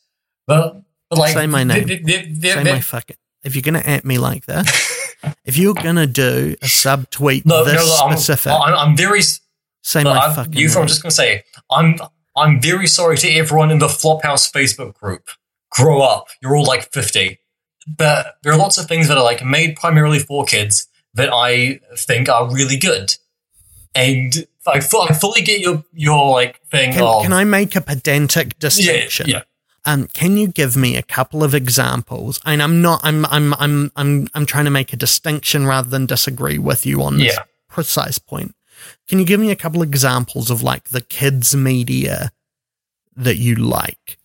But, 0.48 0.82
but 1.10 1.20
like, 1.20 1.34
Say 1.34 1.48
my 1.48 1.64
name. 1.64 1.88
the- 1.88 2.04
the- 2.04 2.26
the- 2.30 2.50
say 2.50 2.64
my 2.64 2.80
fucking. 2.80 3.18
If 3.44 3.56
you're 3.56 3.62
gonna 3.62 3.80
at 3.80 4.06
me 4.06 4.18
like 4.18 4.46
that, 4.46 4.68
if 5.46 5.58
you're 5.58 5.74
gonna 5.74 6.08
do 6.08 6.56
a 6.62 6.66
subtweet 6.66 7.46
no, 7.46 7.64
this 7.66 7.76
no, 7.76 8.06
I'm, 8.06 8.14
specific, 8.18 8.54
I'm, 8.54 8.74
I'm 8.74 8.98
very. 8.98 9.22
say 9.82 10.04
no, 10.04 10.14
my 10.14 10.20
I'm, 10.28 10.34
fucking. 10.36 10.54
you, 10.54 10.68
name. 10.70 10.78
I'm 10.78 10.88
just 10.88 11.02
to 11.02 11.12
say, 11.12 11.44
I'm, 11.70 11.98
I'm 12.38 12.62
very 12.62 12.88
sorry 12.88 13.18
to 13.18 13.30
everyone 13.30 13.70
in 13.70 13.80
the 13.80 13.88
Flophouse 13.88 14.50
Facebook 14.52 14.94
group. 14.96 15.28
Grow 15.72 16.02
up. 16.02 16.28
You're 16.42 16.56
all 16.56 16.66
like 16.66 16.92
50. 16.94 17.40
But 17.86 18.36
there 18.44 18.54
are 18.54 18.58
lots 18.58 18.78
of 18.78 18.88
things 18.88 19.08
that 19.10 19.18
are 19.18 19.24
like 19.24 19.44
made 19.44 19.76
primarily 19.76 20.20
for 20.20 20.46
kids 20.46 20.88
that 21.16 21.30
I 21.34 21.80
think 21.98 22.30
are 22.30 22.50
really 22.50 22.78
good. 22.78 23.16
And 23.94 24.48
I, 24.68 24.78
I 24.78 25.14
fully 25.14 25.42
get 25.42 25.60
your, 25.60 25.84
your 25.94 26.32
like 26.32 26.62
thing 26.68 26.94
Can, 26.94 27.04
of. 27.04 27.24
can 27.24 27.34
I 27.34 27.44
make 27.44 27.76
a 27.76 27.82
pedantic 27.82 28.58
distinction? 28.60 29.28
yeah. 29.30 29.44
Um, 29.86 30.08
can 30.14 30.38
you 30.38 30.48
give 30.48 30.78
me 30.78 30.96
a 30.96 31.02
couple 31.02 31.44
of 31.44 31.54
examples? 31.54 32.40
And 32.46 32.64
I'm 32.64 32.82
not. 32.82 33.02
I'm. 33.04 33.26
I'm. 33.26 33.54
I'm. 33.56 33.92
I'm. 33.98 34.28
I'm 34.34 34.46
trying 34.46 34.64
to 34.64 34.72
make 34.72 34.94
a 34.94 34.96
distinction 34.96 35.66
rather 35.66 35.90
than 35.90 36.06
disagree 36.06 36.58
with 36.58 36.86
you 36.86 37.02
on 37.04 37.18
this 37.18 37.34
Yeah. 37.36 37.44
precise 37.68 38.18
point. 38.18 38.56
Can 39.10 39.20
you 39.20 39.26
give 39.26 39.42
me 39.42 39.52
a 39.52 39.58
couple 39.58 39.82
of 39.82 39.90
examples 39.90 40.50
of 40.50 40.64
like 40.64 40.86
the 40.90 41.02
kids 41.02 41.54
media 41.54 42.32
that 43.18 43.36
you 43.36 43.56
like? 43.56 44.18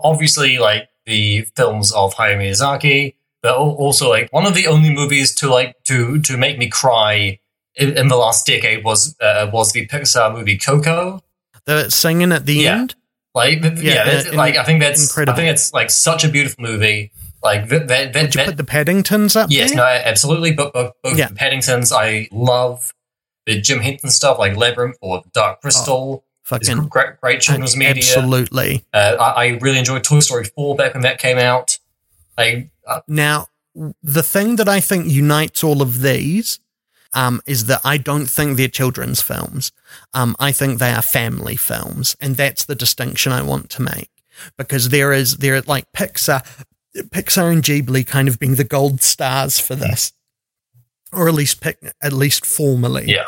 Obviously, 0.00 0.56
like 0.58 0.88
the 1.04 1.42
films 1.54 1.92
of 1.92 2.14
Hayao 2.14 2.38
Miyazaki, 2.38 3.14
but 3.42 3.50
al- 3.56 3.72
also 3.74 4.08
like 4.08 4.32
one 4.32 4.46
of 4.46 4.54
the 4.54 4.68
only 4.68 4.90
movies 4.90 5.34
to 5.36 5.50
like 5.50 5.74
to 5.84 6.18
to 6.22 6.36
make 6.38 6.56
me 6.58 6.68
cry 6.68 7.40
in, 7.78 7.96
in 7.96 8.08
the 8.08 8.16
last 8.16 8.46
decade 8.46 8.84
was 8.84 9.16
uh, 9.20 9.48
was 9.52 9.72
the 9.72 9.86
Pixar 9.86 10.32
movie 10.34 10.58
Coco. 10.58 11.22
The 11.64 11.90
singing 11.90 12.32
at 12.32 12.46
the 12.46 12.54
Yeah. 12.54 12.78
end. 12.80 12.94
Like 13.34 13.62
Yeah, 13.62 13.70
yeah, 13.76 14.28
in- 14.30 14.36
like 14.36 14.56
I 14.56 14.64
think 14.64 14.80
that's 14.80 15.02
incredible. 15.02 15.34
I 15.34 15.36
think 15.36 15.50
it's 15.50 15.72
like 15.72 15.90
such 15.90 16.24
a 16.24 16.28
beautiful 16.28 16.62
movie. 16.64 17.12
Like 17.42 17.68
that 17.68 17.86
that 17.88 18.12
that, 18.14 18.22
Would 18.22 18.34
you 18.34 18.38
that 18.40 18.46
put 18.48 18.56
the 18.56 18.64
Paddingtons 18.64 19.36
up 19.36 19.48
yes, 19.50 19.70
there? 19.70 19.76
no, 19.76 19.84
absolutely. 19.84 20.52
But 20.52 20.72
both, 20.72 20.92
both 21.02 21.18
Yeah. 21.18 21.28
the 21.28 21.34
Paddingtons, 21.34 21.92
I 21.92 22.28
love 22.32 22.92
the 23.46 23.60
Jim 23.60 23.80
Henson 23.80 24.10
stuff, 24.10 24.38
like 24.38 24.56
Labyrinth 24.56 24.96
or 25.00 25.22
Dark 25.32 25.60
Crystal. 25.60 26.22
Oh, 26.22 26.24
Fucking 26.44 26.88
great, 26.88 27.20
great 27.20 27.40
children's 27.42 27.76
media. 27.76 28.02
absolutely. 28.02 28.82
Uh, 28.94 29.16
I, 29.20 29.44
I 29.44 29.46
really 29.60 29.78
enjoyed 29.78 30.02
Toy 30.02 30.20
Story 30.20 30.44
4 30.44 30.76
back 30.76 30.94
when 30.94 31.02
that 31.02 31.18
came 31.18 31.36
out. 31.38 31.78
Like, 32.38 32.70
uh, 32.86 33.00
Now, 33.06 33.48
the 34.02 34.22
thing 34.22 34.56
that 34.56 34.66
I 34.68 34.80
think 34.80 35.06
unites 35.12 35.62
all 35.62 35.82
of 35.82 36.00
these 36.00 36.58
um, 37.14 37.40
is 37.46 37.66
that 37.66 37.80
I 37.84 37.96
don't 37.96 38.26
think 38.26 38.56
they're 38.56 38.68
children's 38.68 39.22
films. 39.22 39.72
Um, 40.14 40.36
I 40.38 40.52
think 40.52 40.78
they 40.78 40.92
are 40.92 41.02
family 41.02 41.56
films, 41.56 42.16
and 42.20 42.36
that's 42.36 42.64
the 42.64 42.74
distinction 42.74 43.32
I 43.32 43.42
want 43.42 43.70
to 43.70 43.82
make 43.82 44.10
because 44.56 44.90
there 44.90 45.12
is 45.12 45.38
there 45.38 45.56
are 45.56 45.62
like 45.62 45.92
Pixar, 45.92 46.44
Pixar 46.96 47.52
and 47.52 47.62
Ghibli 47.62 48.06
kind 48.06 48.28
of 48.28 48.38
being 48.38 48.56
the 48.56 48.64
gold 48.64 49.00
stars 49.02 49.58
for 49.58 49.74
this, 49.74 50.12
or 51.12 51.28
at 51.28 51.34
least 51.34 51.60
pic, 51.60 51.78
at 52.02 52.12
least 52.12 52.44
formally 52.44 53.06
yeah. 53.06 53.26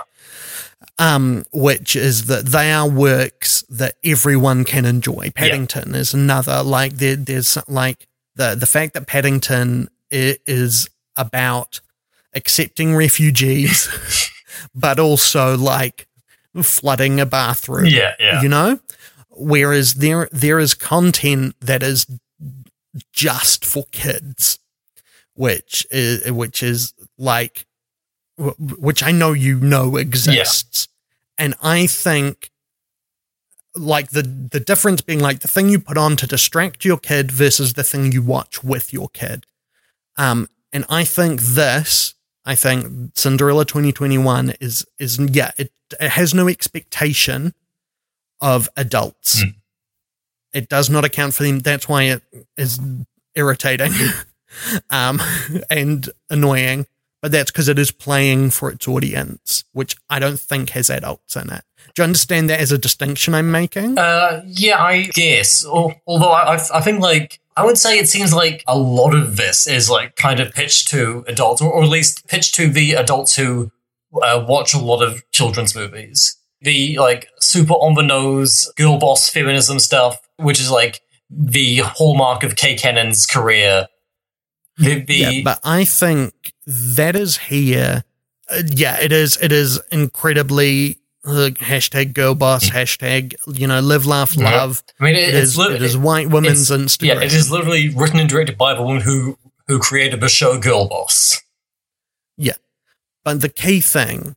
um, 0.99 1.45
which 1.53 1.97
is 1.97 2.27
that 2.27 2.47
they 2.47 2.71
are 2.73 2.89
works 2.89 3.63
that 3.69 3.97
everyone 4.05 4.65
can 4.65 4.85
enjoy. 4.85 5.31
Paddington 5.35 5.95
is 5.95 6.15
another 6.15 6.63
like 6.63 6.95
there, 6.95 7.17
there's 7.17 7.57
like 7.69 8.07
the 8.37 8.55
the 8.55 8.67
fact 8.67 8.95
that 8.95 9.07
Paddington 9.07 9.89
is 10.11 10.89
about 11.17 11.81
accepting 12.35 12.95
refugees, 12.95 13.89
but 14.75 14.99
also 14.99 15.57
like 15.57 16.07
flooding 16.63 17.21
a 17.21 17.27
bathroom. 17.27 17.87
Yeah, 17.87 18.15
yeah. 18.19 18.43
you 18.43 18.49
know. 18.49 18.81
Whereas 19.31 19.95
there 19.95 20.29
there 20.33 20.59
is 20.59 20.75
content 20.75 21.55
that 21.61 21.83
is 21.83 22.07
just 23.13 23.65
for 23.65 23.85
kids, 23.91 24.59
which 25.35 25.87
is 25.91 26.31
which 26.31 26.63
is 26.63 26.93
like 27.17 27.67
which 28.37 29.03
I 29.03 29.13
know 29.13 29.33
you 29.33 29.59
know 29.61 29.97
exists, 29.97 30.89
and 31.39 31.55
I 31.63 31.87
think 31.87 32.51
like 33.75 34.11
the 34.11 34.23
the 34.23 34.61
difference 34.61 35.01
being 35.01 35.21
like 35.21 35.41
the 35.41 35.49
thing 35.49 35.69
you 35.69 35.79
put 35.79 35.97
on 35.97 36.17
to 36.17 36.27
distract 36.27 36.85
your 36.85 36.99
kid 36.99 37.31
versus 37.31 37.75
the 37.75 37.85
thing 37.85 38.13
you 38.13 38.23
watch 38.23 38.65
with 38.65 38.93
your 38.93 39.09
kid. 39.09 39.47
Um, 40.17 40.49
and 40.73 40.85
I 40.89 41.05
think 41.05 41.41
this, 41.41 42.15
I 42.51 42.57
think 42.57 43.13
Cinderella 43.15 43.65
2021 43.65 44.55
is 44.61 44.85
is 44.99 45.21
yeah, 45.21 45.53
it, 45.57 45.71
it 46.01 46.11
has 46.11 46.35
no 46.35 46.49
expectation 46.49 47.55
of 48.41 48.69
adults. 48.77 49.45
Mm. 49.45 49.55
It 50.53 50.69
does 50.69 50.91
not 50.91 51.05
account 51.05 51.35
for 51.35 51.45
them. 51.45 51.61
That's 51.61 51.89
why 51.89 52.03
it 52.03 52.23
is 52.57 52.81
irritating 53.37 53.93
um, 54.91 55.23
and 55.71 56.11
annoying. 56.29 56.89
But 57.23 57.31
that's 57.31 57.53
because 57.53 57.69
it 57.69 57.79
is 57.79 57.93
playing 57.93 58.51
for 58.51 58.69
its 58.69 58.89
audience, 58.89 59.63
which 59.71 59.95
I 60.09 60.19
don't 60.19 60.41
think 60.41 60.71
has 60.71 60.91
adults 60.91 61.37
in 61.37 61.53
it. 61.53 61.63
Do 61.95 62.03
you 62.03 62.05
understand 62.05 62.49
that 62.51 62.61
as 62.61 62.73
a 62.73 62.79
distinction 62.79 63.35
I'm 63.35 63.51
making? 63.51 63.99
Uh, 63.99 64.43
yeah, 64.47 64.83
I 64.83 65.11
guess. 65.13 65.65
Al- 65.65 65.95
Although 66.07 66.31
I, 66.31 66.55
I, 66.55 66.61
I 66.75 66.81
think 66.81 67.01
like 67.01 67.41
I 67.57 67.65
would 67.65 67.79
say 67.79 67.99
it 67.99 68.09
seems 68.09 68.33
like 68.33 68.65
a 68.67 68.79
lot 68.79 69.15
of 69.15 69.37
this 69.37 69.67
is 69.67 69.91
like 69.91 70.17
kind 70.17 70.41
of 70.41 70.53
pitched 70.53 70.89
to 70.89 71.25
adults, 71.27 71.61
or, 71.61 71.73
or 71.73 71.83
at 71.83 71.89
least 71.89 72.27
pitched 72.27 72.55
to 72.55 72.69
the 72.69 72.95
adults 72.95 73.37
who 73.37 73.71
uh, 74.23 74.45
watch 74.49 74.73
a 74.75 74.79
lot 74.79 75.03
of 75.03 75.23
children's 75.33 75.75
movies. 75.75 76.37
The 76.63 76.99
like 76.99 77.29
super 77.41 77.75
on 77.75 77.95
the 77.95 78.03
nose 78.03 78.73
girl 78.77 78.99
boss 78.99 79.29
feminism 79.29 79.79
stuff, 79.79 80.21
which 80.37 80.61
is 80.61 80.71
like 80.71 81.01
the 81.31 81.79
hallmark 81.79 82.43
of 82.43 82.57
Kay 82.57 82.77
Cannon's 82.77 83.27
career. 83.27 83.87
The, 84.77 85.01
the 85.01 85.15
yeah, 85.15 85.41
but 85.45 85.61
I 85.65 85.85
think 85.85 86.55
that 86.67 87.17
is 87.17 87.37
here. 87.37 88.05
Uh, 88.51 88.63
yeah, 88.67 88.99
it 89.01 89.13
is. 89.13 89.37
It 89.39 89.53
is 89.53 89.81
incredibly 89.93 90.99
uh, 91.31 91.51
hashtag 91.51 92.13
girl 92.15 92.35
boss 92.35 92.69
hashtag 92.71 93.35
you 93.59 93.67
know 93.67 93.81
live 93.81 94.07
laugh 94.07 94.37
love. 94.37 94.83
I 95.01 95.05
mean, 95.05 95.15
it, 95.15 95.29
It 95.31 95.35
it's 95.35 95.49
is. 95.51 95.59
lit- 95.59 95.73
It 95.73 95.83
is 95.83 95.97
white 95.97 96.29
women's 96.31 96.71
Instagram. 96.71 97.07
Yeah, 97.07 97.21
it 97.23 97.33
is 97.33 97.51
literally 97.51 97.89
written 97.89 98.19
and 98.21 98.29
directed 98.29 98.57
by 98.59 98.75
the 98.75 98.83
woman 98.83 99.03
who 99.03 99.39
who 99.69 99.79
created 99.79 100.21
the 100.21 100.29
show 100.29 100.59
Girl 100.59 100.89
Boss. 100.89 101.41
Yeah, 102.37 102.55
but 103.25 103.41
the 103.41 103.49
key 103.49 103.81
thing, 103.81 104.35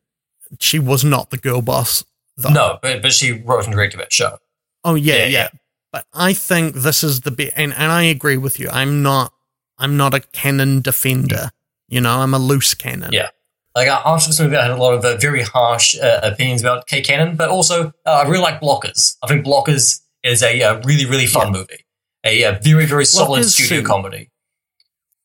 she 0.60 0.78
was 0.80 1.04
not 1.04 1.30
the 1.30 1.38
girl 1.38 1.62
boss. 1.62 2.04
Though. 2.38 2.50
No, 2.50 2.80
but, 2.82 3.02
but 3.02 3.14
she 3.14 3.32
wrote 3.32 3.66
and 3.66 3.74
directed 3.74 4.00
that 4.00 4.12
show. 4.14 4.38
Oh 4.84 4.96
yeah, 4.96 5.16
Yeah, 5.16 5.20
yeah. 5.26 5.30
yeah. 5.30 5.48
But 5.92 6.06
I 6.14 6.34
think 6.34 6.76
this 6.76 7.04
is 7.04 7.22
the 7.22 7.30
bit, 7.32 7.54
and, 7.56 7.72
and 7.74 7.92
I 7.92 8.04
agree 8.04 8.38
with 8.38 8.60
you. 8.60 8.70
I'm 8.72 9.04
not. 9.04 9.32
I'm 9.78 9.96
not 9.98 10.14
a 10.14 10.20
canon 10.20 10.82
defender. 10.82 11.52
You 11.88 12.02
know, 12.02 12.20
I'm 12.20 12.34
a 12.34 12.40
loose 12.40 12.74
cannon. 12.74 13.12
Yeah. 13.14 13.30
Like 13.76 13.88
after 13.88 14.30
this 14.30 14.40
movie, 14.40 14.56
I 14.56 14.64
had 14.64 14.72
a 14.72 14.78
lot 14.78 14.94
of 14.94 15.04
uh, 15.04 15.18
very 15.18 15.42
harsh 15.42 15.98
uh, 16.00 16.20
opinions 16.22 16.62
about 16.62 16.86
Kay 16.86 17.02
Cannon, 17.02 17.36
but 17.36 17.50
also 17.50 17.88
uh, 18.06 18.10
I 18.12 18.24
really 18.28 18.42
like 18.44 18.62
Blockers. 18.62 19.18
I 19.24 19.28
think 19.28 19.46
Blockers 19.46 20.02
is 20.24 20.44
a 20.44 20.62
uh, 20.62 20.82
really 20.84 21.06
really 21.06 21.26
fun 21.26 21.52
movie, 21.52 21.86
a 22.24 22.44
uh, 22.46 22.60
very 22.62 22.86
very 22.86 23.06
solid 23.06 23.42
Blockers, 23.42 23.46
studio 23.54 23.80
see- 23.80 23.86
comedy. 23.86 24.30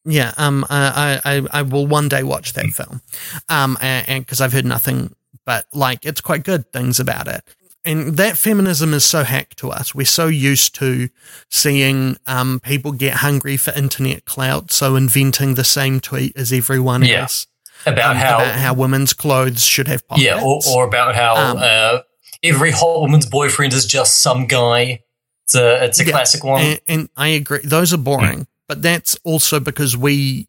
Yeah, 0.04 0.32
um, 0.38 0.64
I, 0.70 1.20
I, 1.22 1.46
I 1.58 1.62
will 1.62 1.86
one 1.86 2.08
day 2.08 2.22
watch 2.22 2.54
that 2.54 2.66
film, 2.68 3.02
um, 3.50 3.76
and 3.82 4.24
because 4.24 4.40
I've 4.40 4.54
heard 4.54 4.64
nothing 4.64 5.14
but 5.44 5.66
like 5.74 6.06
it's 6.06 6.22
quite 6.22 6.44
good 6.44 6.72
things 6.72 6.98
about 6.98 7.28
it, 7.28 7.42
and 7.84 8.16
that 8.16 8.38
feminism 8.38 8.94
is 8.94 9.04
so 9.04 9.22
hacked 9.24 9.58
to 9.58 9.70
us. 9.70 9.94
We're 9.94 10.06
so 10.06 10.26
used 10.26 10.74
to 10.76 11.10
seeing 11.50 12.16
um 12.26 12.60
people 12.60 12.92
get 12.92 13.14
hungry 13.16 13.58
for 13.58 13.72
internet 13.74 14.24
clout, 14.24 14.72
so 14.72 14.96
inventing 14.96 15.54
the 15.56 15.64
same 15.64 16.00
tweet 16.00 16.34
as 16.36 16.52
everyone 16.54 17.02
Yeah. 17.04 17.22
else 17.22 17.46
About 17.86 18.10
um, 18.12 18.16
how, 18.16 18.36
about 18.36 18.54
how 18.54 18.74
women's 18.74 19.12
clothes 19.12 19.62
should 19.64 19.88
have 19.88 20.06
pockets. 20.08 20.26
yeah, 20.26 20.42
or, 20.42 20.60
or 20.68 20.84
about 20.86 21.14
how 21.14 21.36
Um, 21.36 21.58
uh, 21.60 21.98
every 22.42 22.70
hot 22.70 23.00
woman's 23.00 23.26
boyfriend 23.26 23.72
is 23.72 23.86
just 23.86 24.18
some 24.20 24.46
guy. 24.46 25.00
It's 25.44 25.54
a 25.54 25.84
it's 25.84 26.00
a 26.00 26.04
Yeah, 26.04 26.10
classic 26.12 26.44
one. 26.44 26.60
and, 26.60 26.80
and 26.86 27.08
I 27.16 27.28
agree. 27.28 27.60
Those 27.64 27.92
are 27.94 27.98
boring, 27.98 28.46
but 28.66 28.82
that's 28.82 29.16
also 29.24 29.60
because 29.60 29.96
we 29.96 30.48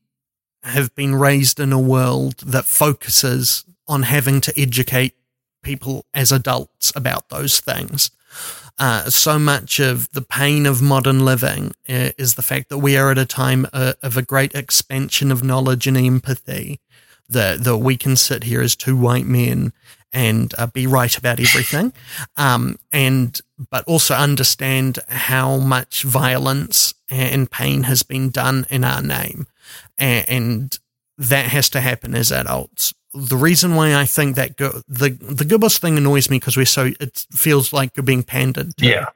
have 0.63 0.93
been 0.95 1.15
raised 1.15 1.59
in 1.59 1.71
a 1.71 1.79
world 1.79 2.37
that 2.39 2.65
focuses 2.65 3.63
on 3.87 4.03
having 4.03 4.41
to 4.41 4.53
educate 4.59 5.13
people 5.63 6.05
as 6.13 6.31
adults 6.31 6.91
about 6.95 7.29
those 7.29 7.59
things. 7.61 8.11
Uh, 8.77 9.09
so 9.09 9.37
much 9.37 9.79
of 9.79 10.09
the 10.11 10.21
pain 10.21 10.65
of 10.65 10.81
modern 10.81 11.25
living 11.25 11.67
uh, 11.89 12.11
is 12.17 12.35
the 12.35 12.41
fact 12.41 12.69
that 12.69 12.77
we 12.77 12.95
are 12.97 13.11
at 13.11 13.17
a 13.17 13.25
time 13.25 13.65
uh, 13.73 13.93
of 14.01 14.15
a 14.15 14.21
great 14.21 14.53
expansion 14.55 15.31
of 15.31 15.43
knowledge 15.43 15.85
and 15.87 15.97
empathy. 15.97 16.79
That 17.29 17.63
that 17.63 17.77
we 17.77 17.95
can 17.97 18.15
sit 18.15 18.43
here 18.43 18.61
as 18.61 18.75
two 18.75 18.97
white 18.97 19.25
men 19.25 19.71
and 20.11 20.53
uh, 20.57 20.67
be 20.67 20.87
right 20.87 21.15
about 21.15 21.39
everything, 21.39 21.93
um, 22.37 22.79
and 22.91 23.39
but 23.69 23.83
also 23.85 24.15
understand 24.15 24.99
how 25.07 25.57
much 25.57 26.03
violence 26.03 26.93
and 27.09 27.49
pain 27.51 27.83
has 27.83 28.03
been 28.03 28.29
done 28.29 28.65
in 28.69 28.83
our 28.83 29.01
name, 29.01 29.47
and, 29.97 30.25
and 30.29 30.79
that 31.17 31.45
has 31.47 31.69
to 31.69 31.81
happen 31.81 32.15
as 32.15 32.31
adults. 32.31 32.93
The 33.13 33.37
reason 33.37 33.75
why 33.75 33.95
I 33.95 34.05
think 34.05 34.35
that 34.35 34.55
go, 34.57 34.81
the 34.87 35.09
the 35.09 35.45
Goobos 35.45 35.77
thing 35.77 35.97
annoys 35.97 36.29
me 36.29 36.37
because 36.37 36.57
we're 36.57 36.65
so 36.65 36.91
it 36.99 37.25
feels 37.31 37.73
like 37.73 37.95
you're 37.95 38.03
being 38.03 38.23
pandered. 38.23 38.77
To. 38.77 38.85
yeah, 38.85 39.09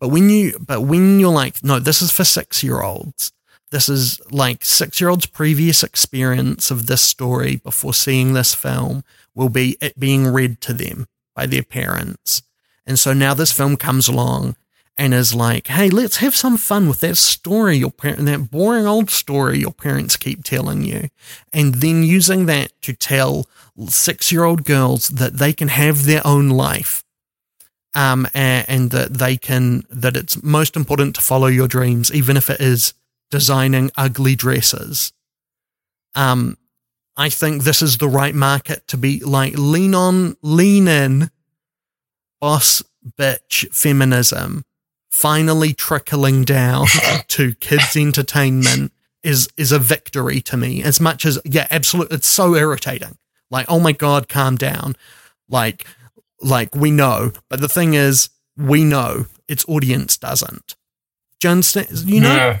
But 0.00 0.08
when 0.08 0.30
you 0.30 0.58
but 0.58 0.80
when 0.82 1.20
you're 1.20 1.32
like, 1.32 1.62
no, 1.62 1.78
this 1.78 2.02
is 2.02 2.10
for 2.10 2.24
six 2.24 2.62
year 2.62 2.80
olds. 2.80 3.32
This 3.72 3.88
is 3.88 4.20
like 4.30 4.64
six 4.64 5.00
year 5.00 5.08
olds' 5.08 5.26
previous 5.26 5.82
experience 5.82 6.70
of 6.70 6.86
this 6.86 7.00
story 7.00 7.56
before 7.56 7.94
seeing 7.94 8.34
this 8.34 8.54
film 8.54 9.02
will 9.34 9.48
be 9.48 9.78
it 9.80 9.98
being 9.98 10.26
read 10.28 10.60
to 10.60 10.74
them 10.74 11.06
by 11.34 11.46
their 11.46 11.62
parents. 11.62 12.42
And 12.86 12.98
so 12.98 13.14
now 13.14 13.32
this 13.32 13.50
film 13.50 13.78
comes 13.78 14.08
along 14.08 14.56
and 14.98 15.14
is 15.14 15.34
like, 15.34 15.68
hey, 15.68 15.88
let's 15.88 16.18
have 16.18 16.36
some 16.36 16.58
fun 16.58 16.86
with 16.86 17.00
that 17.00 17.16
story 17.16 17.78
your 17.78 17.94
that 18.02 18.50
boring 18.50 18.86
old 18.86 19.08
story 19.08 19.60
your 19.60 19.72
parents 19.72 20.16
keep 20.18 20.44
telling 20.44 20.82
you. 20.82 21.08
And 21.50 21.76
then 21.76 22.02
using 22.02 22.44
that 22.46 22.72
to 22.82 22.92
tell 22.92 23.46
six 23.86 24.30
year 24.30 24.44
old 24.44 24.64
girls 24.64 25.08
that 25.08 25.38
they 25.38 25.54
can 25.54 25.68
have 25.68 26.04
their 26.04 26.20
own 26.26 26.50
life 26.50 27.04
um, 27.94 28.28
and, 28.34 28.68
and 28.68 28.90
that 28.90 29.14
they 29.14 29.38
can 29.38 29.84
that 29.88 30.14
it's 30.14 30.42
most 30.42 30.76
important 30.76 31.14
to 31.14 31.22
follow 31.22 31.46
your 31.46 31.68
dreams, 31.68 32.12
even 32.12 32.36
if 32.36 32.50
it 32.50 32.60
is 32.60 32.92
designing 33.32 33.90
ugly 33.96 34.36
dresses. 34.36 35.12
Um, 36.14 36.58
I 37.16 37.30
think 37.30 37.62
this 37.62 37.80
is 37.82 37.96
the 37.98 38.08
right 38.08 38.34
market 38.34 38.86
to 38.88 38.96
be 38.98 39.20
like 39.20 39.54
lean 39.56 39.94
on, 39.94 40.36
lean 40.42 40.86
in, 40.86 41.30
boss 42.40 42.82
bitch 43.18 43.72
feminism, 43.74 44.64
finally 45.10 45.72
trickling 45.72 46.44
down 46.44 46.86
to 47.28 47.54
kids' 47.54 47.96
entertainment 47.96 48.92
is 49.22 49.48
is 49.56 49.72
a 49.72 49.78
victory 49.78 50.40
to 50.42 50.56
me 50.56 50.82
as 50.82 51.00
much 51.00 51.24
as 51.24 51.40
yeah, 51.44 51.66
absolutely. 51.70 52.16
It's 52.16 52.28
so 52.28 52.54
irritating. 52.54 53.16
Like, 53.50 53.66
oh 53.68 53.80
my 53.80 53.92
god, 53.92 54.28
calm 54.28 54.56
down. 54.56 54.94
Like, 55.48 55.86
like 56.40 56.74
we 56.74 56.90
know, 56.90 57.32
but 57.48 57.60
the 57.60 57.68
thing 57.68 57.94
is, 57.94 58.28
we 58.58 58.84
know 58.84 59.26
its 59.48 59.64
audience 59.68 60.18
doesn't. 60.18 60.76
Do 61.40 61.48
you 61.48 61.52
understand? 61.52 61.88
You 62.04 62.20
know, 62.20 62.34
Yeah. 62.34 62.58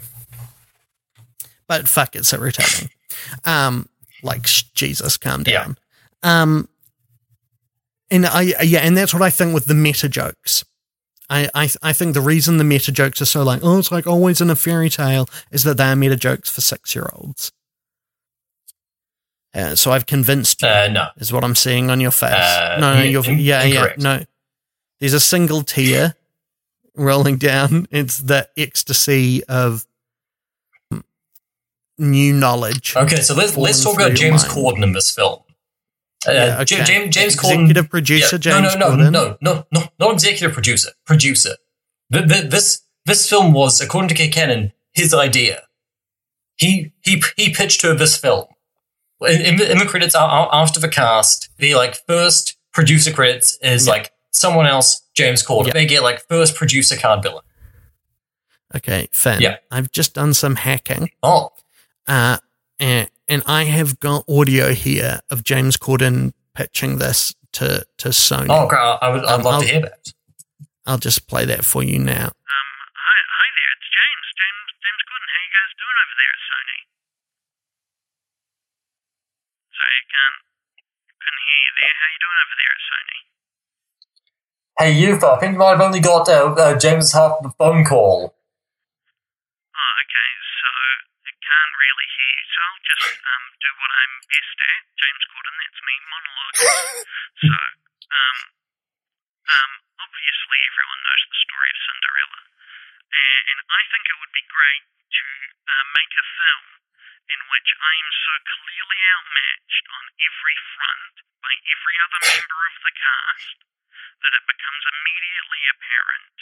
But 1.80 1.88
fuck, 1.88 2.14
it's 2.16 2.32
irritating. 2.32 2.90
Um, 3.44 3.88
like 4.22 4.42
Jesus, 4.74 5.16
calm 5.16 5.42
Yeah. 5.46 5.64
down. 5.64 5.78
Um, 6.22 6.68
and 8.10 8.26
I 8.26 8.42
yeah, 8.62 8.80
and 8.80 8.96
that's 8.96 9.12
what 9.14 9.22
I 9.22 9.30
think 9.30 9.54
with 9.54 9.64
the 9.66 9.74
meta 9.74 10.08
jokes. 10.08 10.64
I, 11.30 11.48
I 11.54 11.70
I 11.82 11.92
think 11.94 12.12
the 12.14 12.20
reason 12.20 12.58
the 12.58 12.64
meta 12.64 12.92
jokes 12.92 13.22
are 13.22 13.26
so 13.26 13.42
like 13.42 13.60
oh 13.62 13.78
it's 13.78 13.90
like 13.90 14.06
always 14.06 14.40
in 14.42 14.50
a 14.50 14.54
fairy 14.56 14.90
tale 14.90 15.26
is 15.50 15.64
that 15.64 15.78
they 15.78 15.84
are 15.84 15.96
meta 15.96 16.16
jokes 16.16 16.50
for 16.50 16.60
six 16.60 16.94
year 16.94 17.08
olds. 17.14 17.52
Uh, 19.54 19.74
so 19.76 19.92
I've 19.92 20.06
convinced 20.06 20.62
you 20.62 20.68
Uh, 20.68 20.88
no. 20.92 21.06
is 21.16 21.32
what 21.32 21.44
I'm 21.44 21.54
seeing 21.54 21.90
on 21.90 22.00
your 22.00 22.10
face. 22.10 22.32
Uh, 22.32 22.76
no, 22.80 22.94
no, 22.94 23.02
you're, 23.02 23.24
in- 23.24 23.38
yeah, 23.38 23.62
incorrect. 23.62 23.98
yeah, 24.02 24.16
no. 24.18 24.24
There's 25.00 25.12
a 25.14 25.20
single 25.20 25.62
tear 25.62 26.14
rolling 26.94 27.36
down. 27.38 27.86
It's 27.90 28.16
the 28.18 28.48
ecstasy 28.56 29.42
of 29.44 29.84
new 31.98 32.32
knowledge. 32.32 32.94
Okay, 32.96 33.16
so 33.22 33.34
let's 33.34 33.56
let's 33.56 33.82
talk 33.82 33.94
about 33.94 34.14
James. 34.14 34.44
Corden 34.44 34.82
in 34.82 34.92
this 34.92 35.10
film. 35.10 35.40
Uh, 36.26 36.32
Yeah, 36.32 36.60
okay. 36.60 36.84
James, 36.84 37.14
James 37.14 37.36
Corden, 37.36 37.62
executive 37.62 37.90
producer 37.90 38.36
Yeah, 38.36 38.60
James 38.60 38.76
no, 38.76 38.94
no, 38.94 38.96
no, 38.96 39.10
no, 39.10 39.36
no, 39.40 39.66
no, 39.72 39.82
not 39.98 40.12
executive 40.12 40.52
producer, 40.52 40.90
producer. 41.04 41.56
Th- 42.12 42.28
th- 42.28 42.50
This 42.50 42.82
this 43.04 43.28
film 43.28 43.52
was, 43.52 43.80
according 43.80 44.08
to 44.08 44.14
Kit 44.14 44.32
Cannon, 44.32 44.72
his 44.92 45.12
idea. 45.12 45.62
He 46.56 46.92
he 47.02 47.22
he 47.36 47.52
pitched 47.52 47.82
her 47.82 47.94
this 47.94 48.16
film. 48.16 48.46
In, 49.22 49.40
in, 49.40 49.56
the- 49.56 49.70
in 49.70 49.78
the 49.78 49.84
credits 49.86 50.14
after 50.16 50.80
the 50.80 50.88
cast, 50.88 51.48
the 51.58 51.74
like 51.74 51.96
first 52.06 52.56
producer 52.72 53.12
credits 53.12 53.58
is 53.62 53.86
Yeah. 53.86 53.92
like 53.94 54.12
someone 54.30 54.66
else, 54.66 55.02
James 55.14 55.44
Corden. 55.46 55.66
Yeah. 55.68 55.72
They 55.74 55.86
get 55.86 56.02
like 56.02 56.26
first 56.28 56.54
producer 56.56 56.96
card 56.96 57.22
billing. 57.22 57.42
Okay, 58.74 59.08
Finn. 59.12 59.40
Yeah. 59.40 59.56
I've 59.70 59.92
just 59.92 60.14
done 60.14 60.32
some 60.34 60.56
hacking, 60.56 61.10
Oh, 61.22 61.50
uh, 62.08 62.38
and, 62.78 63.08
and 63.28 63.42
I 63.46 63.64
have 63.64 64.00
got 64.00 64.24
audio 64.28 64.72
here 64.74 65.20
of 65.30 65.44
James 65.44 65.76
Corden 65.76 66.32
pitching 66.54 66.98
this 66.98 67.34
to 67.52 67.84
to 67.98 68.08
Sony. 68.10 68.48
oh, 68.50 68.66
great! 68.66 68.80
I 68.80 69.08
would, 69.10 69.24
I'd 69.24 69.34
Um, 69.34 69.42
love 69.42 69.54
I'll- 69.54 69.60
to 69.62 69.66
hear 69.68 69.80
that. 69.82 70.12
I'll 70.84 70.98
just 70.98 71.28
play 71.28 71.44
that 71.46 71.64
for 71.64 71.82
you 71.84 71.98
now. 71.98 72.26
Um, 72.26 72.32
hi, 72.34 73.18
hi 73.38 73.46
there, 73.54 73.70
it's 73.78 73.86
James. 73.86 74.26
James, 74.34 74.66
James 74.82 75.02
Corden. 75.06 75.28
How 75.30 75.40
you 75.46 75.52
guys 75.54 75.72
doing 75.78 75.98
over 76.02 76.14
there 76.18 76.32
at 76.34 76.42
Sony? 76.50 76.78
Sorry, 79.72 79.96
I 80.02 80.04
can't, 80.10 80.38
couldn't 81.22 81.44
hear 81.46 81.60
you 81.62 81.72
there. 81.78 81.94
How 82.02 82.08
you 82.12 82.20
doing 82.22 82.40
over 82.42 82.56
there 82.58 82.72
at 82.74 82.82
Sony? 82.90 83.20
Hey, 84.82 84.90
you! 84.98 85.10
I 85.22 85.36
think 85.38 85.52
you 85.54 85.60
might 85.62 85.74
have 85.78 85.86
only 85.86 86.00
got 86.02 86.26
uh, 86.28 86.50
uh, 86.56 86.74
James 86.78 87.12
half 87.12 87.38
the 87.46 87.52
phone 87.58 87.84
call. 87.84 88.34
Oh, 88.34 89.92
okay, 90.02 90.30
so 90.58 90.66
I 90.66 91.30
can't 91.38 91.74
really 91.78 92.08
hear 92.16 92.30
you, 92.34 92.44
so 92.50 92.58
I'll 92.58 92.70
just 92.82 93.06
um 93.22 93.44
do 93.62 93.70
what 93.78 93.90
I'm 93.90 94.14
best 94.26 94.58
at. 94.58 94.82
James 94.98 95.24
Corden, 95.30 95.56
that's 95.62 95.80
me, 95.82 95.94
monologue. 96.10 96.56
so, 97.46 97.58
um, 98.10 98.38
um, 99.42 99.72
obviously 100.02 100.58
everyone 100.66 101.00
knows 101.02 101.24
the 101.30 101.40
story 101.46 101.68
of 101.70 101.78
Cinderella, 101.82 102.40
and, 103.12 103.42
and 103.54 103.60
I 103.70 103.82
think 103.90 104.04
it 104.10 104.18
would 104.18 104.34
be 104.34 104.46
great 104.50 104.84
to 104.86 105.24
uh, 105.68 105.84
make 105.94 106.12
a 106.18 106.26
film 106.26 106.66
in 107.30 107.40
which 107.48 107.70
I 107.78 107.92
am 108.02 108.10
so 108.12 108.34
clearly 108.60 108.98
outmatched 109.14 109.86
on 109.94 110.04
every 110.18 110.56
front 110.74 111.14
by 111.38 111.52
every 111.54 111.96
other 112.02 112.20
member 112.34 112.60
of 112.66 112.76
the 112.82 112.94
cast 112.98 113.56
that 114.22 114.36
it 114.36 114.44
becomes 114.46 114.82
immediately 114.90 115.62
apparent 115.70 116.36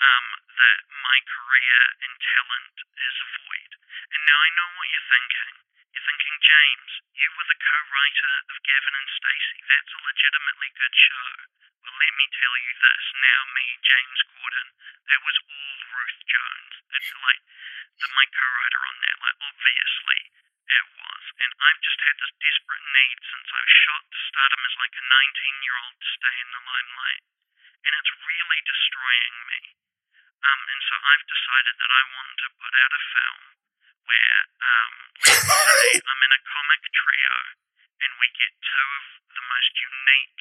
um, 0.00 0.26
that 0.50 0.80
my 0.90 1.18
career 1.28 1.78
and 2.02 2.14
talent 2.18 2.76
is 2.98 3.16
void. 3.38 3.72
And 4.14 4.20
now 4.26 4.38
I 4.38 4.50
know 4.58 4.68
what 4.74 4.90
you're 4.90 5.10
thinking. 5.10 5.52
You're 5.94 6.08
thinking, 6.10 6.36
James, 6.42 6.90
you 7.14 7.28
were 7.38 7.46
the 7.46 7.60
co-writer 7.62 8.32
of 8.50 8.64
Gavin 8.66 8.94
and 8.98 9.10
Stacey. 9.14 9.60
That's 9.70 9.94
a 9.94 10.02
legitimately 10.02 10.70
good 10.74 10.94
show. 10.94 11.28
Well, 11.86 11.94
let 11.94 12.14
me 12.18 12.26
tell 12.34 12.56
you 12.58 12.72
this. 12.74 13.04
Now, 13.14 13.40
me, 13.54 13.66
James 13.84 14.20
Corden, 14.34 14.68
that 15.06 15.20
was 15.22 15.36
all 15.46 15.78
Ruth 15.94 16.22
Jones. 16.26 16.74
It's 16.98 17.12
like 17.14 17.42
the, 18.00 18.06
my 18.10 18.26
co-writer 18.26 18.82
on 18.90 18.96
that. 19.04 19.16
Like, 19.22 19.38
obviously, 19.46 20.20
it 20.64 20.84
was. 20.98 21.22
And 21.44 21.52
I've 21.60 21.82
just 21.84 22.00
had 22.00 22.16
this 22.18 22.32
desperate 22.40 22.84
need 22.88 23.18
since 23.22 23.48
I 23.52 23.60
was 23.60 23.74
shot 23.84 24.02
to 24.08 24.18
stardom 24.32 24.62
as 24.64 24.74
like 24.80 24.94
a 24.96 25.04
19-year-old 25.04 25.96
to 26.00 26.08
stay 26.18 26.34
in 26.40 26.48
the 26.50 26.62
limelight. 26.64 27.22
And 27.84 27.92
it's 28.00 28.12
really 28.24 28.60
destroying 28.64 29.36
me. 29.52 29.60
Um, 30.44 30.60
and 30.72 30.80
so 30.84 30.94
I've 31.00 31.26
decided 31.28 31.74
that 31.80 31.92
I 31.92 32.02
want 32.16 32.32
to 32.44 32.48
put 32.60 32.74
out 32.76 32.92
a 32.92 33.02
film 33.12 33.40
where, 34.04 34.38
um, 34.60 34.92
say 35.24 36.00
I'm 36.08 36.22
in 36.24 36.32
a 36.36 36.42
comic 36.48 36.82
trio 36.92 37.36
and 38.04 38.12
we 38.20 38.28
get 38.36 38.52
two 38.60 38.88
of 39.00 39.04
the 39.36 39.44
most 39.48 39.72
unique, 39.80 40.40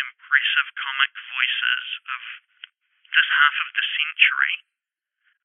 impressive 0.00 0.68
comic 0.80 1.12
voices 1.16 1.84
of 2.12 2.20
this 3.12 3.28
half 3.28 3.56
of 3.64 3.68
the 3.76 3.84
century. 3.96 4.56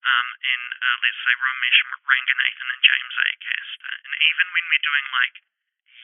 Um, 0.02 0.28
in, 0.41 0.62
uh, 0.82 0.98
let's 1.06 1.22
say 1.22 1.34
Ramesh 1.38 1.82
Ranganathan 2.02 2.68
and 2.74 2.82
James 2.82 3.16
A. 3.22 3.26
Acaster. 3.38 3.94
And 4.02 4.14
even 4.18 4.45
when 4.49 4.66
we're 4.66 4.82
doing 4.88 5.08
like 5.14 5.36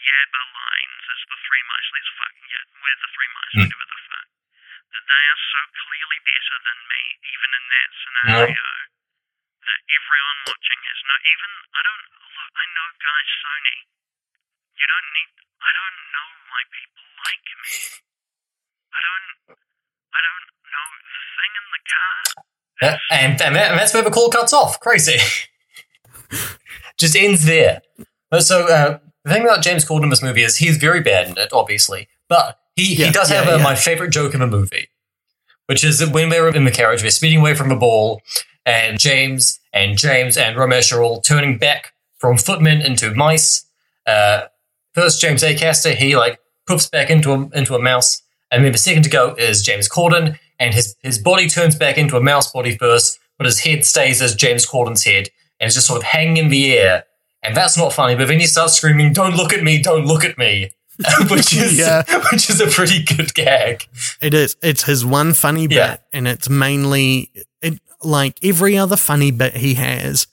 Yabba 0.06 0.44
lines 0.54 1.04
as 1.08 1.22
the 1.34 1.38
three 1.50 1.64
mice, 1.66 1.90
let's 1.98 2.12
fucking 2.14 2.48
get, 2.52 2.66
we're 2.78 3.00
the 3.02 3.12
three 3.16 3.32
mice, 3.34 3.54
Hmm. 3.58 3.62
whatever 3.66 3.88
the 3.90 4.02
fuck 4.06 4.28
that 4.94 5.06
they 5.08 5.26
are 5.28 5.42
so 5.52 5.62
clearly 5.86 6.20
better 6.24 6.58
than 6.64 6.80
me, 6.88 7.02
even 7.28 7.50
in 7.52 7.66
that 7.68 7.90
scenario, 7.98 8.68
that 9.68 9.80
everyone 9.84 10.40
watching 10.48 10.82
has 10.88 11.00
no. 11.08 11.16
Even 11.28 11.52
I 11.76 11.82
don't 11.84 12.06
look. 12.08 12.50
I 12.58 12.66
know, 12.72 12.88
guys. 12.98 13.30
Sony, 13.44 13.78
you 14.80 14.86
don't 14.88 15.10
need. 15.12 15.32
I 15.60 15.72
don't 15.76 16.00
know 16.14 16.30
why 16.48 16.62
people 16.72 17.06
like 17.22 17.48
me. 17.62 17.76
I 18.94 19.00
don't. 19.04 19.28
I 19.52 20.20
don't 20.24 20.48
know 20.72 20.88
the 20.98 21.22
thing 21.36 21.54
in 21.58 21.66
the 21.74 21.84
car. 21.88 22.20
Yeah, 22.82 22.98
and, 23.10 23.42
and, 23.42 23.56
that, 23.56 23.72
and 23.72 23.80
that's 23.80 23.94
where 23.94 24.04
the 24.04 24.12
call 24.14 24.30
cuts 24.30 24.54
off. 24.54 24.80
Crazy. 24.80 25.18
Just 26.98 27.16
ends 27.16 27.46
there. 27.46 27.82
So 28.40 28.68
uh, 28.68 29.00
the 29.24 29.34
thing 29.34 29.44
about 29.44 29.64
James 29.64 29.86
Corden 29.86 30.04
in 30.04 30.10
this 30.10 30.24
movie 30.24 30.44
is 30.44 30.58
he's 30.58 30.78
very 30.78 31.02
bad 31.02 31.30
in 31.30 31.38
it, 31.38 31.54
obviously, 31.54 32.08
but 32.28 32.60
he, 32.78 32.96
Yeah, 32.96 33.08
he 33.08 33.12
does 33.12 33.30
yeah, 33.30 33.44
have 33.44 33.54
uh, 33.54 33.58
yeah. 33.58 33.64
my 33.64 33.76
favorite 33.76 34.12
joke 34.12 34.34
in 34.34 34.40
the 34.40 34.48
movie, 34.48 34.88
which 35.66 35.84
is 35.84 36.00
that 36.00 36.14
when 36.14 36.30
we're 36.30 36.48
in 36.56 36.64
the 36.64 36.72
carriage, 36.72 37.04
we're 37.04 37.10
speeding 37.10 37.40
away 37.40 37.56
from 37.56 37.70
the 37.70 37.76
ball, 37.76 38.22
and 38.66 39.00
James 39.00 39.60
and 39.74 39.98
James 39.98 40.38
and 40.38 40.56
Ramesh 40.56 40.96
are 40.96 41.02
all 41.02 41.20
turning 41.20 41.58
back 41.58 41.94
from 42.18 42.38
footmen 42.38 42.82
into 42.82 43.14
mice. 43.14 43.66
Uh, 44.06 44.46
first, 44.94 45.20
James 45.20 45.44
Acaster 45.44 45.96
he 45.96 46.16
like 46.16 46.40
poofs 46.70 46.90
back 46.90 47.10
into 47.10 47.34
a, 47.34 47.50
into 47.58 47.76
a 47.76 47.82
mouse, 47.82 48.22
and 48.52 48.64
then 48.64 48.72
the 48.72 48.78
second 48.78 49.04
to 49.04 49.10
go 49.10 49.34
is 49.36 49.64
James 49.64 49.90
Corden, 49.90 50.38
and 50.60 50.74
his 50.74 50.96
his 51.02 51.18
body 51.18 51.48
turns 51.50 51.76
back 51.76 51.98
into 51.98 52.16
a 52.16 52.22
mouse 52.22 52.52
body 52.52 52.78
first, 52.78 53.20
but 53.38 53.46
his 53.46 53.60
head 53.60 53.86
stays 53.86 54.22
as 54.22 54.36
James 54.36 54.66
Corden's 54.66 55.04
head, 55.04 55.30
and 55.60 55.68
it's 55.68 55.76
just 55.76 55.88
sort 55.88 55.98
of 55.98 56.04
hanging 56.04 56.38
in 56.38 56.50
the 56.50 56.78
air. 56.78 57.06
And 57.44 57.56
that's 57.56 57.78
not 57.78 57.94
funny. 57.94 58.16
But 58.16 58.28
then 58.28 58.40
he 58.40 58.48
starts 58.48 58.76
screaming, 58.76 59.14
"Don't 59.14 59.36
look 59.36 59.54
at 59.54 59.64
me! 59.64 59.82
Don't 59.82 60.06
look 60.06 60.24
at 60.24 60.38
me!" 60.38 60.72
which 61.30 61.56
is 61.56 61.78
Yeah. 61.78 62.04
which 62.32 62.50
is 62.50 62.60
a 62.62 62.68
pretty 62.68 63.04
good 63.04 63.34
gag. 63.34 63.88
It 64.22 64.34
is. 64.34 64.56
It's 64.64 64.84
his 64.84 65.06
one 65.06 65.34
funny 65.34 65.68
bit, 65.68 65.76
Yeah. 65.76 65.98
and 66.14 66.28
it's 66.28 66.50
mainly 66.50 67.32
it 67.62 67.80
like 68.04 68.38
every 68.44 68.78
other 68.78 68.96
funny 68.98 69.32
bit 69.32 69.58
he 69.58 69.76
has 69.76 70.28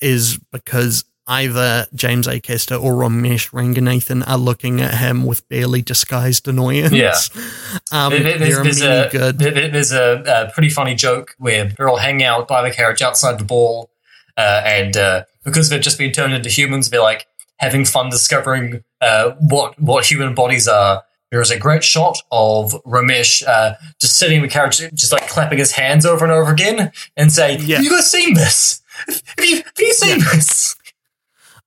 is 0.00 0.38
because 0.52 1.04
either 1.28 1.86
James 1.94 2.26
Acaster 2.28 2.80
or 2.80 2.92
Ramesh 2.92 3.50
Ranganathan 3.50 4.22
are 4.28 4.38
looking 4.38 4.80
at 4.80 4.94
him 4.94 5.24
with 5.26 5.46
barely 5.48 5.82
disguised 5.82 6.46
annoyance. 6.46 6.92
Yeah. 6.92 7.14
um, 7.92 8.12
There- 8.12 8.22
there- 8.22 8.38
they're 8.38 8.62
there's, 8.62 8.80
a, 8.82 9.08
good. 9.10 9.38
there- 9.38 9.68
there's 9.70 9.92
a, 9.92 10.22
a 10.48 10.52
pretty 10.52 10.68
funny 10.68 10.94
joke 10.94 11.34
where 11.38 11.64
they're 11.76 11.88
all 11.88 11.96
hanging 11.96 12.24
out 12.24 12.46
by 12.46 12.62
the 12.62 12.74
carriage 12.74 13.02
outside 13.02 13.38
the 13.38 13.44
ball, 13.44 13.90
uh, 14.38 14.62
and 14.64 14.96
uh, 14.96 15.24
because 15.44 15.68
they've 15.68 15.80
just 15.80 15.98
been 15.98 16.12
turned 16.12 16.32
into 16.32 16.48
humans, 16.48 16.90
they're 16.90 17.00
like 17.02 17.26
having 17.58 17.84
fun 17.84 18.08
discovering 18.10 18.84
uh, 19.06 19.36
what 19.40 19.78
what 19.80 20.04
human 20.10 20.34
bodies 20.34 20.66
are. 20.68 21.02
There 21.30 21.40
is 21.40 21.50
a 21.50 21.58
great 21.58 21.82
shot 21.82 22.18
of 22.30 22.72
Ramesh 22.84 23.46
uh, 23.46 23.74
just 24.00 24.16
sitting 24.18 24.36
in 24.36 24.42
the 24.42 24.48
carriage, 24.48 24.78
just 24.94 25.12
like 25.12 25.28
clapping 25.28 25.58
his 25.58 25.72
hands 25.72 26.06
over 26.06 26.24
and 26.24 26.32
over 26.32 26.52
again, 26.52 26.92
and 27.16 27.32
saying, 27.32 27.60
Yeah. 27.62 27.76
"Have 27.76 27.84
you 27.84 27.90
guys 27.90 28.10
seen 28.10 28.34
this? 28.34 28.80
Have 29.06 29.44
you, 29.44 29.56
have 29.56 29.78
you 29.78 29.92
seen 29.92 30.18
this?" 30.20 30.76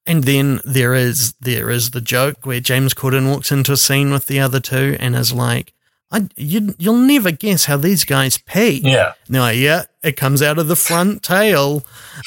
And 0.05 0.23
then 0.23 0.59
there 0.65 0.95
is 0.95 1.33
there 1.41 1.69
is 1.69 1.91
the 1.91 2.01
joke 2.01 2.45
where 2.45 2.59
James 2.59 2.93
Corden 2.93 3.29
walks 3.29 3.51
into 3.51 3.73
a 3.73 3.77
scene 3.77 4.11
with 4.11 4.25
the 4.25 4.39
other 4.39 4.59
two 4.59 4.97
and 4.99 5.15
is 5.15 5.33
like, 5.33 5.73
I, 6.11 6.27
you, 6.35 6.75
"You'll 6.77 6.97
never 6.97 7.31
guess 7.31 7.65
how 7.65 7.77
these 7.77 8.03
guys 8.03 8.37
pee." 8.37 8.81
Yeah, 8.83 9.13
like, 9.29 9.57
"Yeah, 9.57 9.83
it 10.01 10.15
comes 10.15 10.41
out 10.41 10.57
of 10.57 10.67
the 10.67 10.75
front 10.75 11.23
tail. 11.23 11.85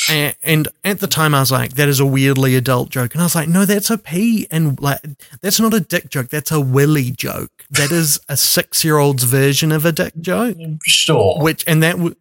And, 0.09 0.35
and 0.43 0.69
at 0.85 1.01
the 1.01 1.07
time, 1.07 1.35
I 1.35 1.41
was 1.41 1.51
like, 1.51 1.75
that 1.75 1.89
is 1.89 2.01
a 2.01 2.07
weirdly 2.07 2.55
adult 2.57 2.91
joke. 2.91 3.15
And 3.15 3.23
I 3.23 3.25
was 3.25 3.35
like, 3.35 3.49
no, 3.49 3.65
that's 3.65 3.91
a 3.91 3.99
pee. 3.99 4.47
And 4.51 4.81
like, 4.81 5.01
that's 5.41 5.61
not 5.61 5.75
a 5.75 5.81
dick 5.81 6.11
joke. 6.11 6.29
That's 6.29 6.53
a 6.53 6.61
willy 6.61 7.11
joke. 7.11 7.51
That 7.71 7.91
is 7.91 8.21
a 8.29 8.37
six 8.37 8.85
year 8.85 8.99
old's 8.99 9.25
version 9.25 9.73
of 9.73 9.85
a 9.85 9.93
dick 9.93 10.15
joke. 10.21 10.59
Sure. 10.85 11.43
Which, 11.43 11.65
and 11.67 11.83
that 11.83 11.99
would, 11.99 12.17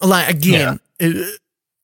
like, 0.00 0.28
again, 0.28 0.80
it, 0.98 1.40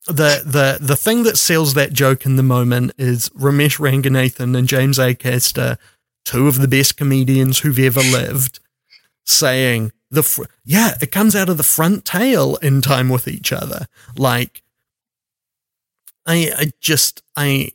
the 0.07 0.41
the 0.43 0.77
the 0.81 0.95
thing 0.95 1.23
that 1.23 1.37
sells 1.37 1.75
that 1.75 1.93
joke 1.93 2.25
in 2.25 2.35
the 2.35 2.43
moment 2.43 2.91
is 2.97 3.29
Ramesh 3.29 3.77
Ranganathan 3.77 4.57
and 4.57 4.67
James 4.67 4.97
Acaster, 4.97 5.77
two 6.25 6.47
of 6.47 6.59
the 6.59 6.67
best 6.67 6.97
comedians 6.97 7.59
who've 7.59 7.77
ever 7.77 8.01
lived, 8.01 8.59
saying 9.31 9.91
the 10.09 10.23
fr- 10.23 10.43
yeah, 10.65 10.95
it 11.01 11.11
comes 11.11 11.35
out 11.35 11.49
of 11.49 11.57
the 11.57 11.63
front 11.63 12.05
tail 12.05 12.57
in 12.57 12.81
time 12.81 13.09
with 13.09 13.27
each 13.27 13.51
other. 13.53 13.87
Like, 14.17 14.61
I 16.25 16.51
I 16.57 16.71
just 16.79 17.21
I. 17.35 17.71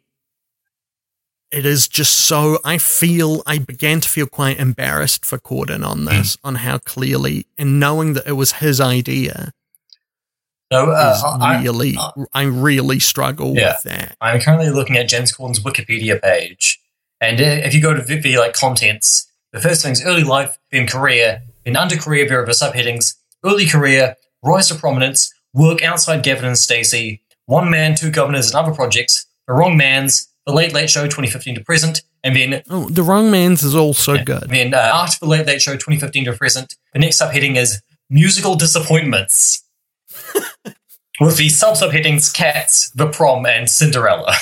It 1.53 1.65
is 1.65 1.89
just 1.89 2.15
so. 2.15 2.59
I 2.65 2.79
feel. 2.79 3.43
I 3.47 3.59
began 3.59 4.01
to 4.01 4.09
feel 4.09 4.27
quite 4.27 4.59
embarrassed 4.59 5.25
for 5.25 5.39
Corden 5.39 5.87
on 5.87 6.05
this, 6.05 6.37
on 6.45 6.57
how 6.57 6.79
clearly, 6.79 7.47
and 7.57 7.79
knowing 7.81 8.13
that 8.15 8.27
it 8.27 8.33
was 8.33 8.53
his 8.53 8.81
idea, 8.81 9.53
no, 10.73 10.91
uh, 10.91 11.13
is 11.17 11.23
I, 11.41 11.63
really, 11.63 11.97
I 12.35 12.43
really 12.43 12.99
struggle 12.99 13.55
Yeah. 13.55 13.75
with 13.75 13.83
that. 13.85 14.17
I'm 14.21 14.41
currently 14.41 14.71
looking 14.71 14.97
at 14.97 15.09
James 15.09 15.33
Corden's 15.33 15.61
Wikipedia 15.61 16.21
page, 16.21 16.81
and 17.21 17.41
uh, 17.41 17.45
if 17.45 17.73
you 17.75 17.81
go 17.81 17.95
to 17.95 18.03
the, 18.03 18.19
the 18.19 18.39
like 18.39 18.53
contents, 18.53 19.29
the 19.53 19.61
first 19.61 19.83
thing's 19.83 20.05
early 20.05 20.25
life, 20.25 20.59
then 20.73 20.87
career, 20.89 21.43
then 21.67 21.77
under 21.77 21.97
career 21.97 22.27
there 22.29 22.43
are 22.43 22.47
the 22.47 22.53
subheadings: 22.53 23.15
early 23.45 23.67
career, 23.67 24.17
rise 24.43 24.69
to 24.69 24.75
prominence, 24.77 25.33
work 25.53 25.83
outside 25.83 26.23
Gavin 26.23 26.45
and 26.47 26.57
Stacey, 26.59 27.23
one 27.47 27.71
man, 27.71 27.95
two 27.95 28.11
governors, 28.11 28.47
and 28.47 28.55
other 28.55 28.73
projects, 28.75 29.27
the 29.47 29.53
wrong 29.55 29.77
man's, 29.77 30.29
the 30.47 30.53
Late 30.53 30.73
Late 30.73 30.89
Show 30.91 31.05
2015 31.05 31.57
to 31.57 31.61
present, 31.65 32.03
and 32.25 32.35
then 32.37 32.63
Oh, 32.71 32.89
The 32.89 33.03
Wrong 33.03 33.31
Man's 33.31 33.63
is 33.63 33.75
also 33.75 34.17
good. 34.23 34.49
then 34.49 34.75
uh, 34.75 34.79
after 34.79 35.19
the 35.21 35.27
Late 35.27 35.47
Late 35.47 35.61
Show 35.63 35.73
2015 35.75 36.25
to 36.27 36.33
present, 36.33 36.77
the 36.93 36.99
next 36.99 37.21
subheading 37.21 37.57
is 37.57 37.83
musical 38.11 38.55
disappointments. 38.57 39.63
With 41.21 41.37
the 41.39 41.49
sub 41.49 41.77
subheadings 41.77 42.33
Cats, 42.35 42.91
The 42.91 43.07
Prom, 43.09 43.47
and 43.47 43.71
Cinderella. 43.71 44.35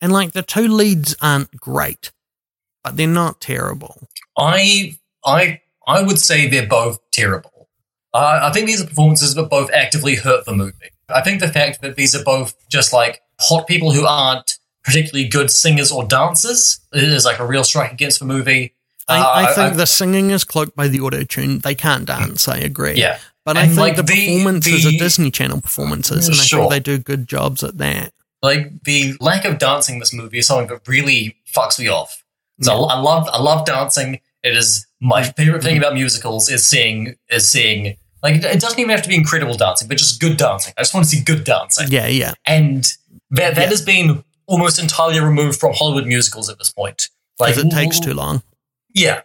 And 0.00 0.12
like 0.12 0.32
the 0.32 0.42
two 0.42 0.68
leads 0.68 1.16
aren't 1.20 1.56
great, 1.56 2.12
but 2.84 2.96
they're 2.96 3.08
not 3.08 3.40
terrible. 3.40 4.06
I 4.38 4.96
I 5.24 5.60
I 5.86 6.02
would 6.02 6.18
say 6.18 6.48
they're 6.48 6.66
both 6.66 6.98
terrible. 7.12 7.68
Uh, 8.12 8.40
I 8.42 8.52
think 8.52 8.66
these 8.66 8.82
are 8.82 8.86
performances 8.86 9.34
that 9.34 9.50
both 9.50 9.70
actively 9.72 10.16
hurt 10.16 10.44
the 10.46 10.52
movie. 10.54 10.90
I 11.08 11.22
think 11.22 11.40
the 11.40 11.48
fact 11.48 11.82
that 11.82 11.96
these 11.96 12.14
are 12.14 12.24
both 12.24 12.54
just 12.68 12.92
like 12.92 13.20
hot 13.40 13.66
people 13.66 13.92
who 13.92 14.06
aren't 14.06 14.58
particularly 14.84 15.28
good 15.28 15.50
singers 15.50 15.92
or 15.92 16.04
dancers 16.04 16.80
is 16.92 17.24
like 17.24 17.38
a 17.38 17.46
real 17.46 17.62
strike 17.64 17.92
against 17.92 18.18
the 18.18 18.24
movie. 18.24 18.74
I, 19.08 19.18
Uh, 19.18 19.48
I 19.50 19.52
think 19.54 19.76
the 19.76 19.86
singing 19.86 20.30
is 20.30 20.44
cloaked 20.44 20.74
by 20.74 20.88
the 20.88 21.00
auto 21.00 21.22
tune. 21.24 21.58
They 21.60 21.74
can't 21.74 22.06
dance. 22.06 22.48
I 22.48 22.58
agree. 22.58 22.94
yeah, 22.94 23.18
But 23.44 23.56
I 23.56 23.66
think 23.66 23.78
like, 23.78 23.96
the, 23.96 24.02
the- 24.02 24.26
performances 24.36 24.86
are 24.86 24.90
Disney 24.92 25.30
Channel 25.30 25.60
performances, 25.60 26.26
and 26.28 26.36
I 26.36 26.42
Sure. 26.42 26.60
think 26.62 26.70
they 26.72 26.80
do 26.80 26.98
good 26.98 27.28
jobs 27.28 27.62
at 27.62 27.78
that. 27.78 28.12
like 28.42 28.82
the 28.84 29.14
lack 29.20 29.44
of 29.44 29.58
dancing 29.58 29.96
in 29.96 29.98
this 30.00 30.12
movie 30.12 30.38
is 30.38 30.46
something 30.46 30.68
that 30.68 30.86
really 30.88 31.36
fucks 31.54 31.78
me 31.78 31.88
off. 31.88 32.22
So 32.62 32.84
I 32.84 32.98
love 32.98 33.28
I 33.32 33.40
love 33.40 33.64
dancing. 33.66 34.20
It 34.42 34.56
is 34.56 34.85
my 35.00 35.22
favorite 35.22 35.62
thing 35.62 35.76
about 35.78 35.94
musicals 35.94 36.48
is 36.48 36.66
seeing 36.66 37.16
is 37.30 37.48
seeing 37.48 37.96
like 38.22 38.36
it 38.36 38.60
doesn't 38.60 38.78
even 38.78 38.90
have 38.90 39.02
to 39.02 39.08
be 39.08 39.14
incredible 39.14 39.54
dancing, 39.56 39.88
but 39.88 39.98
just 39.98 40.20
good 40.20 40.36
dancing. 40.36 40.72
I 40.76 40.80
just 40.82 40.94
want 40.94 41.04
to 41.04 41.10
see 41.10 41.22
good 41.22 41.44
dancing. 41.44 41.88
Yeah, 41.90 42.06
yeah. 42.06 42.34
and 42.46 42.84
that 43.30 43.54
that 43.54 43.62
Yeah. 43.64 43.68
has 43.68 43.82
been 43.82 44.24
almost 44.46 44.78
entirely 44.78 45.20
removed 45.20 45.58
from 45.60 45.72
Hollywood 45.74 46.06
musicals 46.06 46.48
at 46.48 46.58
this 46.58 46.70
point. 46.72 47.08
Like 47.38 47.54
Because 47.56 47.72
it 47.72 47.74
takes 47.76 48.00
too 48.00 48.14
long. 48.14 48.42
Yeah, 48.94 49.20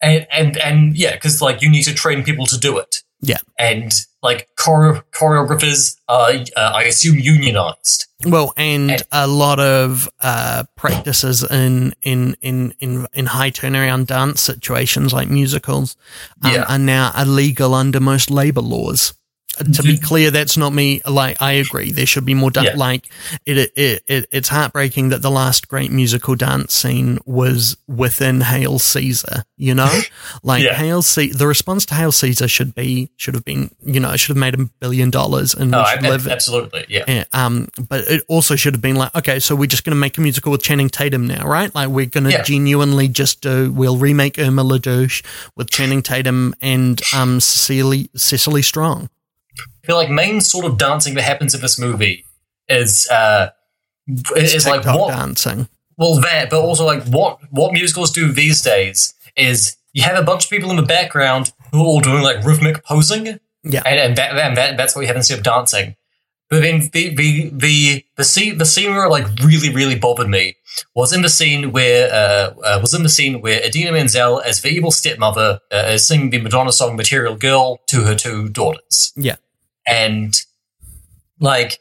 and 0.00 0.26
and 0.30 0.56
and 0.58 0.96
yeah, 0.96 1.12
because 1.14 1.42
like 1.42 1.62
you 1.62 1.68
need 1.70 1.82
to 1.84 1.94
train 1.94 2.22
people 2.22 2.46
to 2.46 2.58
do 2.58 2.78
it. 2.78 3.02
Yeah. 3.20 3.38
and 3.58 3.92
like 4.28 4.48
choreo- 4.62 5.02
choreographers 5.18 5.80
are, 6.08 6.32
uh, 6.56 6.72
I 6.80 6.82
assume, 6.90 7.18
unionized. 7.36 8.06
Well, 8.34 8.52
and 8.56 8.90
And- 8.90 9.02
a 9.12 9.26
lot 9.26 9.58
of 9.60 10.08
uh, 10.20 10.64
practices 10.76 11.42
in, 11.42 11.94
in 12.02 12.36
in 12.48 12.74
in 12.84 13.06
in 13.12 13.26
high 13.26 13.50
turnaround 13.58 14.06
dance 14.06 14.40
situations 14.52 15.12
like 15.18 15.28
musicals 15.40 15.96
um, 16.42 16.52
Yeah. 16.52 16.64
are 16.72 16.78
now 16.96 17.12
illegal 17.22 17.74
under 17.74 18.00
most 18.00 18.30
labor 18.30 18.62
laws. 18.74 19.14
To 19.58 19.82
be 19.82 19.98
clear, 19.98 20.30
that's 20.30 20.56
not 20.56 20.72
me. 20.72 21.00
Like, 21.06 21.40
I 21.42 21.52
agree. 21.52 21.90
There 21.90 22.06
should 22.06 22.24
be 22.24 22.34
more 22.34 22.50
dance. 22.50 22.68
Yeah. 22.70 22.76
Like, 22.76 23.08
it, 23.46 23.72
it, 23.76 24.02
it, 24.06 24.26
it's 24.30 24.48
heartbreaking 24.48 25.10
that 25.10 25.22
the 25.22 25.30
last 25.30 25.68
great 25.68 25.90
musical 25.90 26.34
dance 26.34 26.74
scene 26.74 27.18
was 27.26 27.76
within 27.86 28.40
Hail 28.40 28.78
Caesar. 28.78 29.44
You 29.56 29.74
know, 29.74 30.00
like 30.42 30.62
Yeah. 30.64 30.74
Hail 30.74 31.02
Caesar. 31.02 31.36
The 31.36 31.46
response 31.46 31.84
to 31.86 31.94
Hail 31.94 32.12
Caesar 32.12 32.48
should 32.48 32.74
be 32.74 33.10
should 33.16 33.34
have 33.34 33.44
been. 33.44 33.70
You 33.84 34.00
know, 34.00 34.10
it 34.12 34.18
should 34.18 34.36
have 34.36 34.40
made 34.40 34.54
a 34.54 34.64
billion 34.80 35.10
dollars, 35.10 35.54
and 35.54 35.70
No, 35.70 35.78
we 35.78 35.84
I, 35.84 35.94
should 35.94 36.02
live 36.02 36.28
absolutely, 36.28 36.86
yeah. 36.88 37.04
Yeah, 37.08 37.24
um, 37.32 37.68
but 37.88 38.06
it 38.08 38.22
also 38.28 38.54
should 38.56 38.74
have 38.74 38.82
been 38.82 38.96
like, 38.96 39.14
okay, 39.16 39.38
so 39.40 39.56
we're 39.56 39.66
just 39.66 39.84
going 39.84 39.94
to 39.96 40.00
make 40.00 40.16
a 40.18 40.20
musical 40.20 40.52
with 40.52 40.62
Channing 40.62 40.88
Tatum 40.88 41.26
now, 41.26 41.46
right? 41.46 41.74
Like 41.74 41.88
we're 41.88 42.06
going 42.06 42.24
to 42.30 42.42
genuinely 42.44 43.08
just 43.08 43.40
do. 43.40 43.72
We'll 43.72 43.96
remake 43.96 44.38
Irma 44.38 44.62
la 44.62 44.78
Douce 44.78 45.22
with 45.56 45.70
Channing 45.70 46.02
Tatum 46.02 46.54
and 46.60 47.00
um 47.14 47.40
Cecily 47.40 48.10
Cecily 48.14 48.62
Strong. 48.62 49.10
Feel 49.88 49.96
like 49.96 50.10
main 50.10 50.40
sort 50.40 50.66
of 50.66 50.78
dancing 50.78 51.14
that 51.14 51.22
happens 51.22 51.54
in 51.54 51.60
this 51.62 51.78
movie 51.80 52.24
is 52.68 53.08
uh 53.10 53.48
is 54.36 54.66
like 54.66 54.84
what 54.84 55.08
dancing. 55.08 55.66
well 55.96 56.20
that, 56.20 56.50
but 56.50 56.60
also 56.60 56.84
like 56.84 57.02
what 57.04 57.40
what 57.50 57.72
musicals 57.72 58.12
do 58.12 58.30
these 58.30 58.62
days 58.62 59.14
is 59.34 59.76
you 59.92 60.02
have 60.02 60.18
a 60.18 60.22
bunch 60.22 60.44
of 60.44 60.50
people 60.50 60.70
in 60.70 60.76
the 60.76 60.82
background 60.82 61.52
who 61.72 61.80
are 61.80 61.86
all 61.86 62.00
doing 62.00 62.22
like 62.22 62.44
rhythmic 62.44 62.84
posing, 62.84 63.38
Yeah, 63.64 63.82
and, 63.84 63.98
and 63.98 64.16
that, 64.16 64.36
and 64.36 64.56
that 64.56 64.76
that's 64.76 64.94
what 64.94 65.02
you 65.02 65.08
have 65.08 65.16
instead 65.16 65.38
of 65.38 65.44
dancing. 65.44 65.96
But 66.50 66.62
then 66.62 66.90
the 66.92 67.14
the 67.14 67.50
the 67.52 68.04
the 68.16 68.24
scene 68.24 68.58
the 68.58 68.64
scene 68.64 68.90
where 68.90 69.04
it, 69.04 69.10
like 69.10 69.26
really 69.42 69.74
really 69.74 69.98
bothered 69.98 70.28
me 70.28 70.56
was 70.94 71.12
in 71.12 71.22
the 71.22 71.28
scene 71.28 71.72
where 71.72 72.10
uh, 72.12 72.54
uh 72.62 72.78
was 72.80 72.94
in 72.94 73.02
the 73.02 73.08
scene 73.08 73.42
where 73.42 73.64
Idina 73.64 73.92
Menzel 73.92 74.40
as 74.40 74.62
the 74.62 74.68
evil 74.68 74.90
stepmother 74.90 75.60
uh, 75.72 75.76
is 75.88 76.06
singing 76.06 76.30
the 76.30 76.40
Madonna 76.40 76.72
song 76.72 76.96
"Material 76.96 77.36
Girl" 77.36 77.80
to 77.88 78.04
her 78.04 78.14
two 78.14 78.48
daughters 78.48 79.12
yeah, 79.14 79.36
and 79.88 80.42
like 81.40 81.78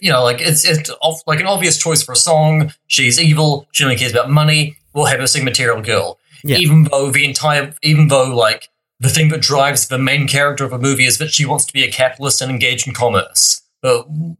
you 0.00 0.10
know 0.10 0.22
like 0.22 0.40
it's 0.40 0.64
it's 0.64 0.90
off, 1.00 1.20
like 1.26 1.40
an 1.40 1.46
obvious 1.46 1.78
choice 1.78 2.02
for 2.02 2.12
a 2.12 2.16
song 2.16 2.72
she's 2.88 3.20
evil 3.20 3.66
she 3.72 3.84
only 3.84 3.96
cares 3.96 4.12
about 4.12 4.28
money 4.30 4.76
we'll 4.94 5.06
have 5.06 5.20
her 5.20 5.26
sing 5.26 5.44
material 5.44 5.80
girl 5.82 6.18
Yeah. 6.44 6.58
even 6.58 6.84
though 6.84 7.10
the 7.10 7.24
entire 7.24 7.74
even 7.82 8.08
though 8.08 8.34
like 8.34 8.68
the 9.00 9.08
thing 9.08 9.28
that 9.30 9.40
drives 9.40 9.88
the 9.88 9.98
main 9.98 10.26
character 10.26 10.64
of 10.64 10.72
a 10.72 10.78
movie 10.78 11.06
is 11.06 11.18
that 11.18 11.30
she 11.30 11.44
wants 11.46 11.64
to 11.66 11.72
be 11.72 11.84
a 11.84 11.90
capitalist 11.90 12.42
and 12.42 12.50
engage 12.50 12.86
in 12.86 12.94
commerce 12.94 13.62
but, 13.80 14.06
w- 14.08 14.36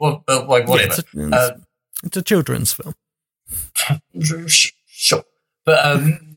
w- 0.00 0.22
but 0.26 0.48
like 0.48 0.66
Yeah, 0.68 0.76
it's, 0.78 0.98
a, 1.00 1.36
Uh, 1.36 1.50
it's 2.04 2.16
a 2.16 2.22
children's 2.22 2.72
film. 2.72 2.94
Sure. 4.98 5.24
But 5.64 5.84
um, 5.84 6.36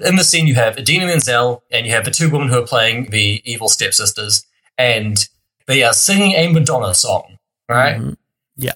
in 0.00 0.16
the 0.16 0.24
scene, 0.24 0.46
you 0.46 0.54
have 0.54 0.78
Idina 0.78 1.06
Menzel 1.06 1.62
and 1.70 1.86
you 1.86 1.92
have 1.92 2.04
the 2.04 2.10
two 2.10 2.30
women 2.30 2.48
who 2.48 2.58
are 2.62 2.66
playing 2.66 3.10
the 3.10 3.42
evil 3.44 3.68
stepsisters, 3.68 4.44
and 4.78 5.28
they 5.66 5.82
are 5.82 5.92
singing 5.92 6.32
a 6.32 6.48
Madonna 6.48 6.94
song, 6.94 7.38
right? 7.68 7.96
Mhm. 8.00 8.16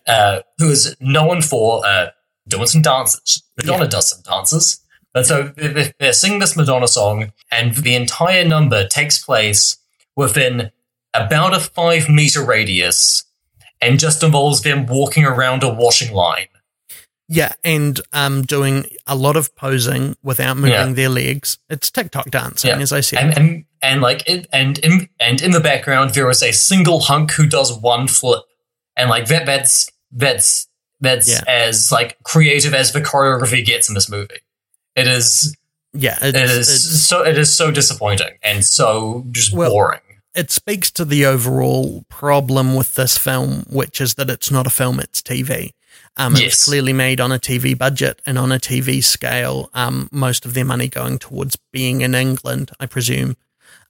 Uh, 0.06 0.40
who 0.58 0.70
is 0.70 0.96
known 1.00 1.40
for 1.42 1.86
uh, 1.86 2.08
doing 2.48 2.66
some 2.66 2.82
dances. 2.82 3.42
Madonna 3.56 3.86
does 3.86 4.10
some 4.10 4.22
dances. 4.22 4.80
And 5.14 5.24
so 5.26 5.52
they- 5.56 5.68
they- 5.68 5.92
they're 6.00 6.12
singing 6.12 6.38
this 6.40 6.56
Madonna 6.56 6.88
song, 6.88 7.32
and 7.50 7.74
the 7.76 7.94
entire 7.94 8.44
number 8.44 8.86
takes 8.86 9.18
place 9.18 9.76
within 10.16 10.70
about 11.14 11.54
a 11.54 11.60
five 11.60 12.08
meter 12.08 12.42
radius 12.44 13.24
and 13.80 13.98
just 13.98 14.22
involves 14.22 14.62
them 14.62 14.86
walking 14.86 15.24
around 15.24 15.62
a 15.62 15.68
washing 15.68 16.12
line. 16.12 16.48
Yeah, 17.28 17.52
and 17.62 18.00
um, 18.12 18.42
doing 18.42 18.86
a 19.06 19.14
lot 19.14 19.36
of 19.36 19.54
posing 19.54 20.16
without 20.22 20.56
moving 20.56 20.72
Yeah. 20.72 20.92
their 20.92 21.08
legs. 21.10 21.58
It's 21.68 21.90
TikTok 21.90 22.30
dancing, 22.30 22.70
Yeah. 22.70 22.78
as 22.78 22.92
I 22.92 23.00
said. 23.00 23.18
and 23.18 23.36
and, 23.36 23.64
and 23.82 24.00
like 24.00 24.26
it, 24.28 24.46
and 24.52 24.78
in 24.78 25.08
and 25.20 25.40
in 25.42 25.50
the 25.50 25.60
background 25.60 26.14
there 26.14 26.28
is 26.30 26.42
a 26.42 26.52
single 26.52 27.00
hunk 27.00 27.32
who 27.32 27.46
does 27.46 27.72
one 27.72 28.08
flip 28.08 28.42
and 28.96 29.10
like 29.10 29.26
that 29.26 29.44
that's 29.46 29.90
that's 30.10 30.66
that's 31.00 31.28
Yeah. 31.30 31.42
as 31.46 31.92
like 31.92 32.16
creative 32.24 32.72
as 32.74 32.92
the 32.92 33.00
choreography 33.00 33.64
gets 33.64 33.88
in 33.88 33.94
this 33.94 34.08
movie 34.08 34.40
it 34.96 35.06
is 35.06 35.54
yeah, 35.92 36.18
it's, 36.22 36.36
it 36.36 36.44
is 36.44 36.68
it's- 36.68 37.02
so 37.06 37.22
it 37.24 37.36
is 37.38 37.54
so 37.54 37.70
disappointing 37.70 38.36
and 38.42 38.64
so 38.64 39.24
just 39.30 39.52
Well, 39.54 39.70
boring 39.70 40.00
it 40.34 40.50
speaks 40.50 40.90
to 40.92 41.04
the 41.04 41.26
overall 41.26 42.04
problem 42.08 42.74
with 42.76 42.94
this 42.94 43.18
film, 43.18 43.64
which 43.68 44.00
is 44.00 44.14
that 44.14 44.30
it's 44.30 44.50
not 44.50 44.66
a 44.66 44.70
film; 44.70 45.00
it's 45.00 45.20
TV. 45.20 45.72
Um, 46.18 46.34
Yes. 46.34 46.54
It's 46.54 46.64
clearly 46.64 46.92
made 46.92 47.20
on 47.20 47.30
a 47.32 47.38
TV 47.38 47.78
budget 47.78 48.20
and 48.26 48.36
on 48.38 48.50
a 48.52 48.58
TV 48.58 49.02
scale. 49.04 49.70
Um, 49.72 50.08
most 50.10 50.44
of 50.44 50.52
their 50.54 50.64
money 50.64 50.88
going 50.88 51.18
towards 51.18 51.56
being 51.72 52.00
in 52.00 52.14
England, 52.14 52.72
I 52.80 52.86
presume. 52.86 53.36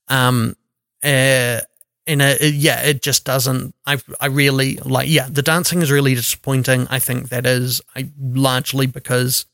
Um, 0.08 0.54
uh, 1.02 1.60
and 2.06 2.22
it, 2.22 2.40
it- 2.42 2.54
yeah, 2.54 2.82
it 2.82 3.02
just 3.02 3.24
doesn't. 3.24 3.74
I 3.86 3.98
I 4.20 4.26
really 4.26 4.76
like. 4.76 5.08
Yeah, 5.08 5.28
the 5.30 5.42
dancing 5.42 5.80
is 5.82 5.90
really 5.90 6.14
disappointing. 6.14 6.86
I 6.90 6.98
think 6.98 7.28
that 7.30 7.46
is 7.46 7.80
I, 7.96 8.10
largely 8.20 8.86
because 8.86 9.46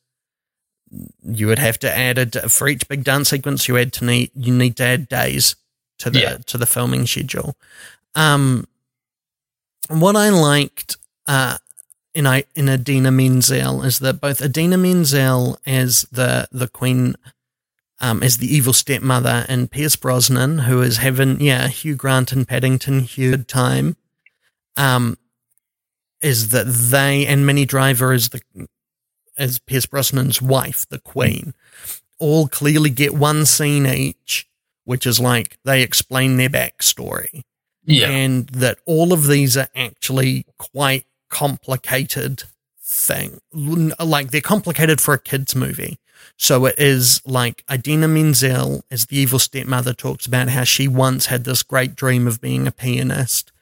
you 1.24 1.46
would 1.48 1.58
have 1.58 1.78
to 1.80 1.96
add 1.96 2.18
a 2.18 2.48
for 2.48 2.68
each 2.68 2.86
big 2.88 3.02
dance 3.04 3.30
sequence 3.30 3.66
you 3.68 3.76
add 3.76 3.92
to 3.94 4.04
need 4.04 4.30
you 4.34 4.52
need 4.54 4.76
to 4.76 4.84
add 4.84 5.08
days 5.08 5.56
to 5.98 6.10
the 6.10 6.20
Yeah. 6.20 6.36
to 6.46 6.58
the 6.58 6.66
filming 6.66 7.06
schedule. 7.06 7.56
Um, 8.14 8.66
what 9.88 10.14
I 10.16 10.28
liked 10.30 10.96
uh, 11.26 11.58
in 12.14 12.26
I 12.26 12.44
in 12.54 12.68
Idina 12.68 13.10
Menzel 13.10 13.82
is 13.82 13.98
that 13.98 14.20
both 14.20 14.40
Idina 14.40 14.76
Menzel 14.78 15.58
as 15.66 16.02
the 16.12 16.48
the 16.52 16.68
queen, 16.68 17.16
um, 18.00 18.22
as 18.22 18.38
the 18.38 18.46
evil 18.54 18.72
stepmother, 18.72 19.44
and 19.48 19.70
Pierce 19.70 19.96
Brosnan, 19.96 20.60
who 20.60 20.80
is 20.82 20.98
having 20.98 21.40
yeah 21.40 21.68
Hugh 21.68 21.96
Grant 21.96 22.32
and 22.32 22.46
Paddington 22.46 23.00
Hugh 23.00 23.38
time, 23.38 23.96
um, 24.76 25.18
is 26.22 26.50
that 26.50 26.64
they 26.66 27.26
and 27.26 27.44
Minnie 27.46 27.66
Driver 27.66 28.12
is 28.12 28.30
the 28.30 28.40
as 29.36 29.58
Pierce 29.58 29.86
Brosnan's 29.86 30.40
wife, 30.40 30.86
the 30.88 31.00
queen, 31.00 31.54
all 32.20 32.46
clearly 32.46 32.90
get 32.90 33.14
one 33.14 33.44
scene 33.44 33.84
each, 33.86 34.48
which 34.84 35.06
is 35.06 35.18
like 35.18 35.58
they 35.64 35.82
explain 35.82 36.36
their 36.36 36.48
backstory 36.48 37.42
Yeah. 37.84 38.08
and 38.10 38.46
that 38.50 38.78
all 38.86 39.12
of 39.12 39.26
these 39.26 39.56
are 39.56 39.68
actually 39.74 40.46
quite 40.56 41.04
complicated 41.30 42.44
thing. 42.82 43.40
Like 43.52 44.30
they're 44.30 44.40
complicated 44.40 45.00
for 45.00 45.14
a 45.14 45.18
kids 45.18 45.54
movie. 45.54 45.98
So 46.36 46.66
it 46.66 46.76
is 46.78 47.20
like 47.26 47.64
Idina 47.70 48.08
Menzel 48.08 48.84
as 48.90 49.06
the 49.06 49.18
evil 49.18 49.38
stepmother 49.38 49.92
talks 49.92 50.26
about 50.26 50.48
how 50.48 50.64
she 50.64 50.88
once 50.88 51.26
had 51.26 51.44
this 51.44 51.62
great 51.62 51.94
dream 51.94 52.26
of 52.26 52.40
being 52.40 52.66
a 52.66 52.72
pianist. 52.72 53.52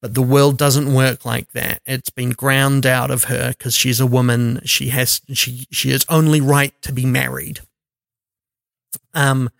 But 0.00 0.14
the 0.14 0.22
world 0.22 0.58
doesn't 0.58 0.92
work 0.92 1.24
like 1.24 1.52
that. 1.52 1.80
It's 1.86 2.10
been 2.10 2.30
ground 2.30 2.84
out 2.84 3.10
of 3.10 3.24
her 3.24 3.50
because 3.50 3.74
she's 3.74 4.00
a 4.00 4.06
woman. 4.06 4.60
She 4.64 4.88
has 4.88 5.22
she 5.32 5.66
she 5.70 5.90
is 5.90 6.04
only 6.08 6.40
right 6.40 6.74
to 6.82 6.92
be 6.92 7.06
married. 7.06 7.60
Um 9.14 9.50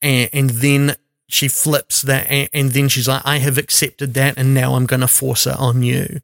and, 0.00 0.30
and 0.32 0.50
then 0.50 0.96
she 1.28 1.48
flips 1.48 2.02
that 2.02 2.26
and, 2.28 2.48
and 2.52 2.70
then 2.70 2.88
she's 2.88 3.06
like 3.08 3.22
i 3.24 3.38
have 3.38 3.58
accepted 3.58 4.14
that 4.14 4.34
and 4.36 4.54
now 4.54 4.74
i'm 4.74 4.86
to 4.86 5.08
force 5.08 5.46
it 5.46 5.56
on 5.58 5.82
you 5.82 6.20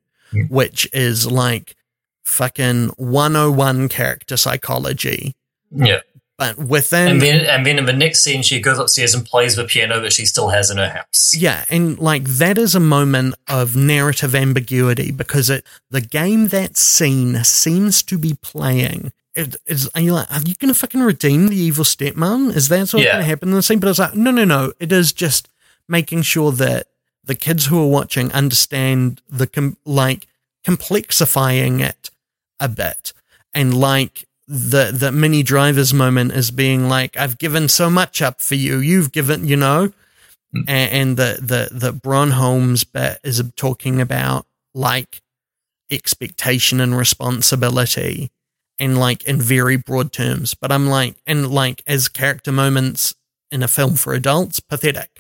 Which 0.49 0.89
is 0.93 1.27
like 1.31 1.77
fucking 2.25 2.89
101 2.97 3.89
character 3.89 4.37
psychology 4.37 5.35
Yeah. 5.71 6.01
but 6.39 6.57
within 6.59 7.09
And 7.09 7.23
then 7.23 7.45
and 7.47 7.67
then 7.67 7.79
in 7.79 7.85
the 7.87 7.93
next 7.93 8.21
scene 8.23 8.43
she 8.43 8.61
goes 8.61 8.79
upstairs 8.79 9.15
and 9.15 9.25
plays 9.27 9.57
the 9.57 9.65
piano 9.65 10.01
that 10.01 10.13
she 10.13 10.25
still 10.25 10.49
has 10.49 10.71
in 10.71 10.79
her 10.79 10.89
house. 10.89 11.35
yeah 11.37 11.65
and 11.69 11.99
like 11.99 12.25
that 12.25 12.57
is 12.59 12.75
a 12.75 12.81
moment 12.81 13.35
of 13.49 13.77
narrative 13.77 14.35
ambiguity 14.35 15.11
because 15.13 15.51
it 15.51 15.67
the 15.91 16.01
game 16.01 16.49
that 16.49 16.77
scene 16.79 17.45
seems 17.45 18.03
to 18.03 18.17
be 18.19 18.35
playing 18.41 19.13
it 19.37 19.57
is 19.67 19.89
are 19.95 20.01
you 20.01 20.15
like 20.15 20.31
are 20.33 20.41
you 20.47 20.55
gonna 20.55 20.73
fucking 20.75 21.03
redeem 21.03 21.49
the 21.49 21.57
evil 21.57 21.85
stepmom 21.85 22.55
is 22.57 22.69
that 22.69 22.81
what's 22.81 22.95
Yeah. 22.95 23.13
gonna 23.13 23.25
happen 23.25 23.51
in 23.51 23.55
the 23.57 23.63
scene 23.63 23.81
but 23.81 23.89
it's 23.91 23.99
like 23.99 24.15
no 24.15 24.31
no 24.31 24.45
no 24.45 24.73
it 24.81 24.91
is 24.93 25.13
just 25.13 25.49
making 25.89 26.23
sure 26.23 26.53
that 26.53 26.87
the 27.27 27.35
kids 27.35 27.67
who 27.67 27.83
are 27.83 27.89
watching 27.89 28.31
understand 28.33 29.23
the 29.29 29.47
com- 29.47 29.77
like 29.85 30.27
complexifying 30.67 31.81
it 31.81 32.11
a 32.61 32.69
bit 32.69 33.13
and 33.53 33.75
like 33.79 34.27
the 34.47 34.93
the 34.93 35.11
Minnie 35.11 35.43
Driver's 35.43 35.95
moment 35.95 36.33
is 36.33 36.51
being 36.51 36.89
like 36.89 37.17
I've 37.17 37.39
given 37.39 37.69
so 37.69 37.89
much 37.89 38.21
up 38.21 38.41
for 38.41 38.55
you. 38.55 38.79
You've 38.79 39.13
given 39.13 39.47
you 39.47 39.57
know? 39.57 39.93
Hmm. 40.53 40.61
And, 40.69 40.93
and 40.93 41.17
the 41.17 41.39
the 41.41 41.69
the 41.73 41.93
Bron 41.93 42.33
Holmes 42.33 42.85
bit 42.85 43.21
is 43.25 43.43
talking 43.57 44.01
about 44.01 44.47
like 44.75 45.23
expectation 45.91 46.81
and 46.81 46.97
responsibility 46.97 48.31
and 48.79 48.99
like 48.99 49.25
in 49.25 49.41
very 49.41 49.77
broad 49.77 50.13
terms. 50.13 50.55
But 50.55 50.73
I'm 50.73 50.89
like 50.89 51.17
and 51.27 51.51
like 51.51 51.83
as 51.87 52.09
character 52.09 52.53
moments 52.53 53.15
in 53.51 53.63
a 53.63 53.69
film 53.69 53.95
for 53.95 54.13
adults 54.13 54.61
pathetic 54.61 55.14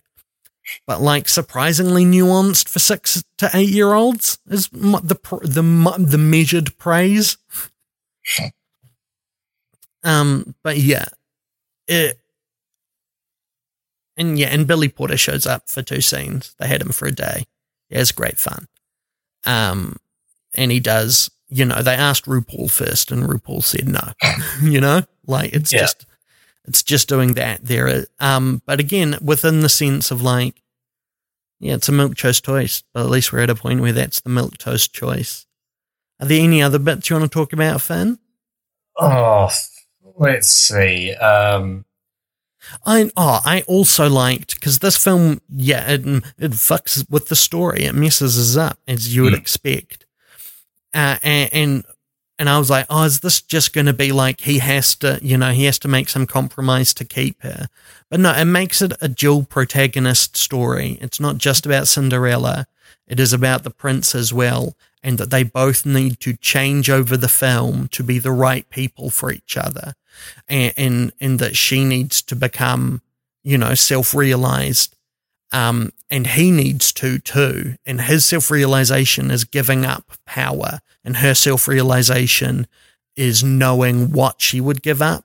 but 0.86 1.00
like 1.00 1.28
surprisingly 1.28 2.04
nuanced 2.04 2.68
for 2.68 2.78
six 2.78 3.22
to 3.38 3.50
eight 3.54 3.68
year 3.70 3.92
olds 3.94 4.38
is 4.48 4.68
the 4.68 5.00
the 5.42 5.96
the 5.98 6.18
measured 6.18 6.76
praise. 6.78 7.36
Um, 10.02 10.54
but 10.62 10.76
yeah, 10.76 11.06
it 11.88 12.18
and 14.16 14.38
yeah, 14.38 14.48
and 14.48 14.66
Billy 14.66 14.88
Porter 14.88 15.16
shows 15.16 15.46
up 15.46 15.68
for 15.68 15.82
two 15.82 16.00
scenes. 16.00 16.54
They 16.58 16.66
had 16.68 16.82
him 16.82 16.90
for 16.92 17.06
a 17.08 17.12
day. 17.12 17.46
Yeah, 17.88 18.00
it's 18.00 18.12
great 18.12 18.38
fun. 18.38 18.68
Um, 19.46 19.96
and 20.54 20.70
he 20.70 20.80
does. 20.80 21.30
You 21.48 21.64
know, 21.64 21.82
they 21.82 21.94
asked 21.94 22.26
RuPaul 22.26 22.70
first, 22.70 23.10
and 23.10 23.22
RuPaul 23.24 23.62
said 23.64 23.88
no. 23.88 24.12
you 24.62 24.80
know, 24.80 25.02
like 25.26 25.52
it's 25.54 25.72
Yeah. 25.72 25.80
just 25.80 26.06
it's 26.66 26.82
just 26.82 27.08
doing 27.08 27.34
that 27.34 27.64
there. 27.64 28.04
Um, 28.20 28.62
but 28.66 28.80
again, 28.80 29.18
within 29.22 29.60
the 29.60 29.68
sense 29.68 30.10
of 30.10 30.20
like, 30.22 30.60
yeah, 31.60 31.74
it's 31.74 31.88
a 31.88 31.92
milk 31.92 32.16
toast 32.16 32.44
choice, 32.44 32.82
but 32.92 33.00
at 33.04 33.10
least 33.10 33.32
we're 33.32 33.40
at 33.40 33.50
a 33.50 33.54
point 33.54 33.80
where 33.80 33.92
that's 33.92 34.20
the 34.20 34.30
milk 34.30 34.58
toast 34.58 34.92
choice. 34.92 35.46
Are 36.20 36.26
there 36.26 36.42
any 36.42 36.62
other 36.62 36.78
bits 36.78 37.08
you 37.10 37.16
want 37.16 37.30
to 37.30 37.34
talk 37.38 37.52
about, 37.52 37.80
Finn? 37.80 38.18
Oh 38.98 39.50
let's 40.16 40.48
see. 40.48 41.12
Um 41.14 41.84
I 42.86 43.10
oh, 43.16 43.40
I 43.44 43.62
also 43.66 44.08
liked 44.08 44.54
because 44.54 44.78
this 44.78 44.96
film, 44.96 45.40
yeah, 45.48 45.90
it 45.90 46.00
it 46.38 46.52
fucks 46.52 47.04
with 47.10 47.28
the 47.28 47.36
story. 47.36 47.84
It 47.84 47.94
messes 47.94 48.38
us 48.38 48.56
up 48.56 48.78
as 48.88 49.14
you 49.14 49.22
would 49.22 49.34
Mm. 49.34 49.38
expect. 49.38 50.06
Uh, 50.94 51.18
and, 51.22 51.50
and 51.52 51.84
and 52.38 52.48
I 52.48 52.58
was 52.58 52.68
like, 52.68 52.86
oh, 52.90 53.04
is 53.04 53.20
this 53.20 53.40
just 53.40 53.72
going 53.72 53.86
to 53.86 53.92
be 53.92 54.10
like 54.10 54.40
he 54.40 54.58
has 54.58 54.96
to, 54.96 55.20
you 55.22 55.38
know, 55.38 55.52
he 55.52 55.66
has 55.66 55.78
to 55.80 55.88
make 55.88 56.08
some 56.08 56.26
compromise 56.26 56.92
to 56.94 57.04
keep 57.04 57.40
her? 57.42 57.68
But 58.10 58.20
no, 58.20 58.32
it 58.32 58.46
makes 58.46 58.82
it 58.82 58.92
a 59.00 59.08
dual 59.08 59.44
protagonist 59.44 60.36
story. 60.36 60.98
It's 61.00 61.20
not 61.20 61.38
just 61.38 61.64
about 61.64 61.86
Cinderella. 61.86 62.66
It 63.06 63.20
is 63.20 63.32
about 63.32 63.62
the 63.62 63.70
prince 63.70 64.14
as 64.14 64.32
well, 64.32 64.74
and 65.02 65.18
that 65.18 65.30
they 65.30 65.42
both 65.42 65.86
need 65.86 66.18
to 66.20 66.36
change 66.36 66.90
over 66.90 67.16
the 67.16 67.28
film 67.28 67.88
to 67.88 68.02
be 68.02 68.18
the 68.18 68.32
right 68.32 68.68
people 68.68 69.10
for 69.10 69.30
each 69.30 69.56
other, 69.56 69.94
and 70.48 70.72
and, 70.76 71.12
and 71.20 71.38
that 71.38 71.56
she 71.56 71.84
needs 71.84 72.22
to 72.22 72.34
become, 72.34 73.02
you 73.42 73.58
know, 73.58 73.74
self 73.74 74.14
realized, 74.14 74.93
um, 75.52 75.92
and 76.10 76.26
he 76.26 76.50
needs 76.50 76.92
to 76.94 77.18
too. 77.18 77.76
And 77.86 78.00
his 78.02 78.24
self 78.24 78.50
realization 78.50 79.30
is 79.30 79.44
giving 79.44 79.84
up 79.84 80.12
power, 80.26 80.80
and 81.04 81.18
her 81.18 81.34
self 81.34 81.68
realization 81.68 82.66
is 83.16 83.44
knowing 83.44 84.12
what 84.12 84.40
she 84.40 84.60
would 84.60 84.82
give 84.82 85.00
up 85.00 85.24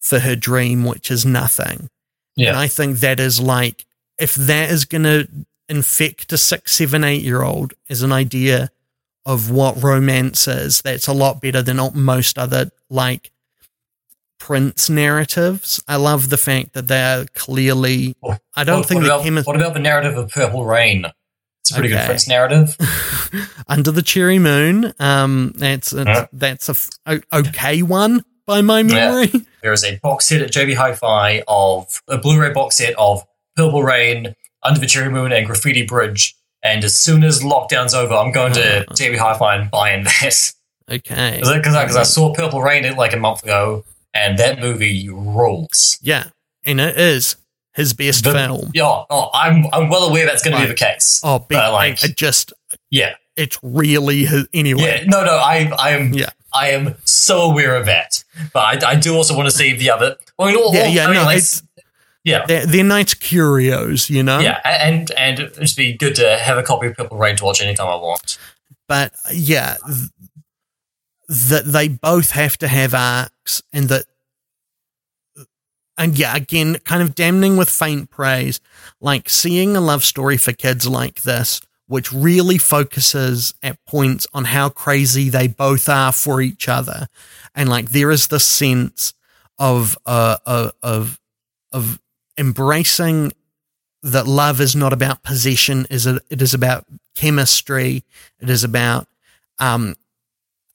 for 0.00 0.20
her 0.20 0.34
dream, 0.34 0.84
which 0.84 1.10
is 1.10 1.24
nothing. 1.24 1.88
And 2.36 2.46
yeah. 2.46 2.58
I 2.58 2.68
think 2.68 2.98
that 2.98 3.20
is 3.20 3.40
like, 3.40 3.84
if 4.18 4.34
that 4.34 4.70
is 4.70 4.84
going 4.84 5.04
to 5.04 5.28
infect 5.68 6.32
a 6.32 6.38
six, 6.38 6.72
seven, 6.72 7.04
eight 7.04 7.22
year 7.22 7.42
old 7.42 7.74
as 7.88 8.02
an 8.02 8.12
idea 8.12 8.70
of 9.26 9.50
what 9.50 9.82
romance 9.82 10.48
is, 10.48 10.80
that's 10.82 11.06
a 11.06 11.12
lot 11.12 11.40
better 11.40 11.62
than 11.62 11.78
most 11.94 12.38
other 12.38 12.70
like 12.88 13.30
Prince 14.40 14.90
narratives. 14.90 15.80
I 15.86 15.94
love 15.96 16.30
the 16.30 16.36
fact 16.38 16.72
that 16.72 16.88
they're 16.88 17.26
clearly, 17.34 18.16
I 18.56 18.64
don't 18.64 18.78
what, 18.80 18.86
think 18.86 19.02
what 19.02 19.06
about, 19.06 19.24
chemi- 19.24 19.46
what 19.46 19.54
about 19.56 19.74
the 19.74 19.80
narrative 19.80 20.16
of 20.16 20.30
Purple 20.30 20.64
Rain? 20.64 21.04
It's 21.60 21.70
a 21.70 21.74
pretty 21.74 21.90
Okay. 21.94 22.00
good 22.02 22.06
Prince 22.06 22.26
narrative. 22.26 22.76
Under 23.68 23.90
the 23.92 24.02
Cherry 24.02 24.38
Moon. 24.40 24.92
Um, 24.98 25.52
that's 25.56 25.92
it's, 25.92 26.06
Yeah. 26.08 26.26
that's 26.32 26.68
a 26.68 26.72
f- 26.72 27.22
okay 27.32 27.82
one 27.82 28.24
by 28.46 28.62
my 28.62 28.82
memory. 28.82 29.30
There 29.62 29.74
is 29.74 29.84
a 29.84 29.98
box 30.02 30.26
set 30.26 30.40
at 30.40 30.50
JB 30.52 30.74
Hi-Fi 30.76 31.42
of 31.46 32.00
a 32.08 32.16
Blu-ray 32.16 32.54
box 32.54 32.78
set 32.78 32.94
of 32.98 33.22
Purple 33.56 33.82
Rain, 33.82 34.34
Under 34.62 34.80
the 34.80 34.86
Cherry 34.86 35.10
Moon, 35.10 35.32
and 35.32 35.44
Graffiti 35.46 35.84
Bridge. 35.84 36.34
And 36.62 36.82
as 36.82 36.94
soon 36.98 37.22
as 37.24 37.42
lockdown's 37.42 37.92
over, 37.92 38.14
I'm 38.14 38.32
going 38.32 38.54
to 38.54 38.86
Oh. 38.88 38.94
JB 38.94 39.18
Hi-Fi 39.18 39.56
and 39.56 39.70
buying 39.70 40.04
that 40.04 40.52
Okay, 40.90 41.36
because 41.42 41.74
I, 41.76 42.00
I 42.00 42.02
saw 42.04 42.32
Purple 42.32 42.62
Rain 42.62 42.90
like 42.96 43.12
a 43.12 43.18
month 43.18 43.42
ago, 43.42 43.84
and 44.14 44.38
that 44.38 44.60
movie 44.60 45.08
rules. 45.08 45.98
yeah, 46.02 46.24
and 46.64 46.80
it 46.80 46.98
is 46.98 47.36
his 47.74 47.92
best 47.92 48.24
The- 48.24 48.32
film. 48.32 48.70
Yeah, 48.74 49.04
oh, 49.10 49.30
I'm 49.34 49.66
I'm 49.72 49.88
well 49.88 50.04
aware 50.08 50.26
that's 50.26 50.42
going 50.42 50.56
to 50.56 50.62
be 50.62 50.68
the 50.68 50.74
case. 50.74 51.20
Oh, 51.24 51.44
like- 51.50 52.02
it 52.04 52.16
just 52.16 52.52
Yeah, 52.90 53.14
it's 53.36 53.58
really 53.62 54.24
his 54.24 54.46
anyway. 54.52 54.82
yeah, 54.82 55.04
no, 55.06 55.24
no, 55.24 55.36
I 55.36 55.70
I 55.78 55.90
am 55.90 56.12
Yeah. 56.12 56.30
I 56.52 56.70
am 56.70 56.96
so 57.04 57.42
aware 57.42 57.76
of 57.76 57.86
that, 57.86 58.24
but 58.52 58.82
I, 58.84 58.90
I 58.90 58.94
do 58.96 59.14
also 59.14 59.36
want 59.36 59.48
to 59.48 59.56
see 59.56 59.72
the 59.72 59.88
other. 59.90 60.16
Well, 60.36 60.48
I 60.48 60.52
mean, 60.52 60.60
all, 60.62 60.74
Yeah, 60.74 60.86
yeah, 60.88 61.04
I 61.04 61.06
mean, 61.06 61.14
no, 61.14 61.22
like, 61.22 61.44
yeah, 62.24 62.44
They're, 62.44 62.66
they're 62.66 62.82
nice 62.84 63.14
curios, 63.14 64.10
you 64.10 64.24
know? 64.24 64.40
yeah, 64.40 64.58
and 64.64 65.12
and 65.12 65.38
it'd 65.38 65.54
just 65.60 65.76
be 65.76 65.92
good 65.92 66.16
to 66.16 66.38
have 66.38 66.58
a 66.58 66.64
copy 66.64 66.88
of 66.88 66.96
Purple 66.96 67.18
Rain 67.18 67.36
to 67.36 67.44
watch 67.44 67.62
anytime 67.62 67.86
I 67.86 67.94
want. 67.94 68.36
But 68.88 69.12
yeah, 69.32 69.76
that 71.30 71.64
they 71.64 71.86
both 71.86 72.32
have 72.32 72.58
to 72.58 72.66
have 72.66 72.92
arcs 72.92 73.62
and 73.72 73.88
that 73.88 74.04
and 75.96 76.18
yeah, 76.18 76.34
again, 76.34 76.78
kind 76.84 77.02
of 77.02 77.14
damning 77.14 77.58
with 77.58 77.68
faint 77.68 78.10
praise. 78.10 78.58
Like 79.00 79.28
seeing 79.28 79.76
a 79.76 79.82
love 79.82 80.02
story 80.02 80.38
for 80.38 80.52
kids 80.52 80.88
like 80.88 81.22
this, 81.22 81.60
which 81.86 82.10
really 82.10 82.56
focuses 82.56 83.52
at 83.62 83.84
points 83.84 84.26
on 84.32 84.46
how 84.46 84.70
crazy 84.70 85.28
they 85.28 85.46
both 85.46 85.90
are 85.90 86.10
for 86.10 86.40
each 86.40 86.68
other, 86.68 87.06
and 87.54 87.68
like 87.68 87.90
there 87.90 88.10
is 88.10 88.28
this 88.28 88.46
sense 88.46 89.12
of 89.58 89.96
uh, 90.06 90.38
uh 90.46 90.70
of 90.82 91.20
of 91.70 92.00
embracing 92.38 93.32
that 94.02 94.26
love 94.26 94.60
is 94.60 94.74
not 94.74 94.94
about 94.94 95.22
possession 95.22 95.86
is 95.90 96.06
it, 96.06 96.22
it 96.30 96.40
is 96.40 96.54
about 96.54 96.86
chemistry 97.14 98.02
it 98.40 98.48
is 98.48 98.64
about 98.64 99.06
um 99.58 99.94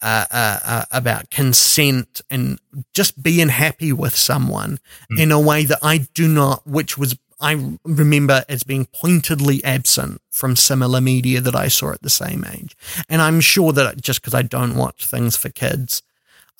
uh, 0.02 0.26
uh, 0.32 0.60
uh, 0.66 0.86
about 0.92 1.30
consent 1.30 2.22
and 2.30 2.60
just 2.94 3.22
being 3.24 3.50
happy 3.50 3.92
with 3.94 4.16
someone 4.16 4.80
Mm. 5.12 5.20
in 5.20 5.32
a 5.32 5.40
way 5.40 5.66
that 5.66 5.80
I 5.82 6.08
do 6.14 6.28
not, 6.28 6.66
which 6.68 6.98
was 6.98 7.18
I 7.42 7.76
remember 7.84 8.46
as 8.48 8.64
being 8.64 8.86
pointedly 8.86 9.62
absent 9.64 10.22
from 10.32 10.56
similar 10.56 11.02
media 11.02 11.42
that 11.42 11.56
I 11.56 11.68
saw 11.68 11.92
at 11.92 12.02
the 12.02 12.10
same 12.10 12.46
age. 12.50 12.78
And 13.10 13.22
I'm 13.22 13.42
sure 13.42 13.74
that 13.74 14.00
just 14.02 14.22
because 14.22 14.34
I 14.34 14.42
don't 14.42 14.76
watch 14.76 15.06
things 15.06 15.36
for 15.36 15.50
kids, 15.50 16.02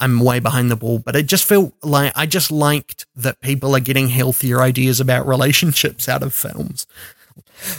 I'm 0.02 0.20
way 0.20 0.40
behind 0.40 0.70
the 0.70 0.76
ball. 0.76 1.00
But 1.00 1.16
it 1.16 1.28
just 1.28 1.46
felt 1.46 1.74
like 1.82 2.12
I 2.14 2.26
just 2.26 2.52
liked 2.52 3.06
that 3.16 3.40
people 3.40 3.74
are 3.74 3.80
getting 3.80 4.10
healthier 4.10 4.62
ideas 4.62 5.00
about 5.00 5.26
relationships 5.26 6.10
out 6.10 6.22
of 6.24 6.34
films 6.34 6.86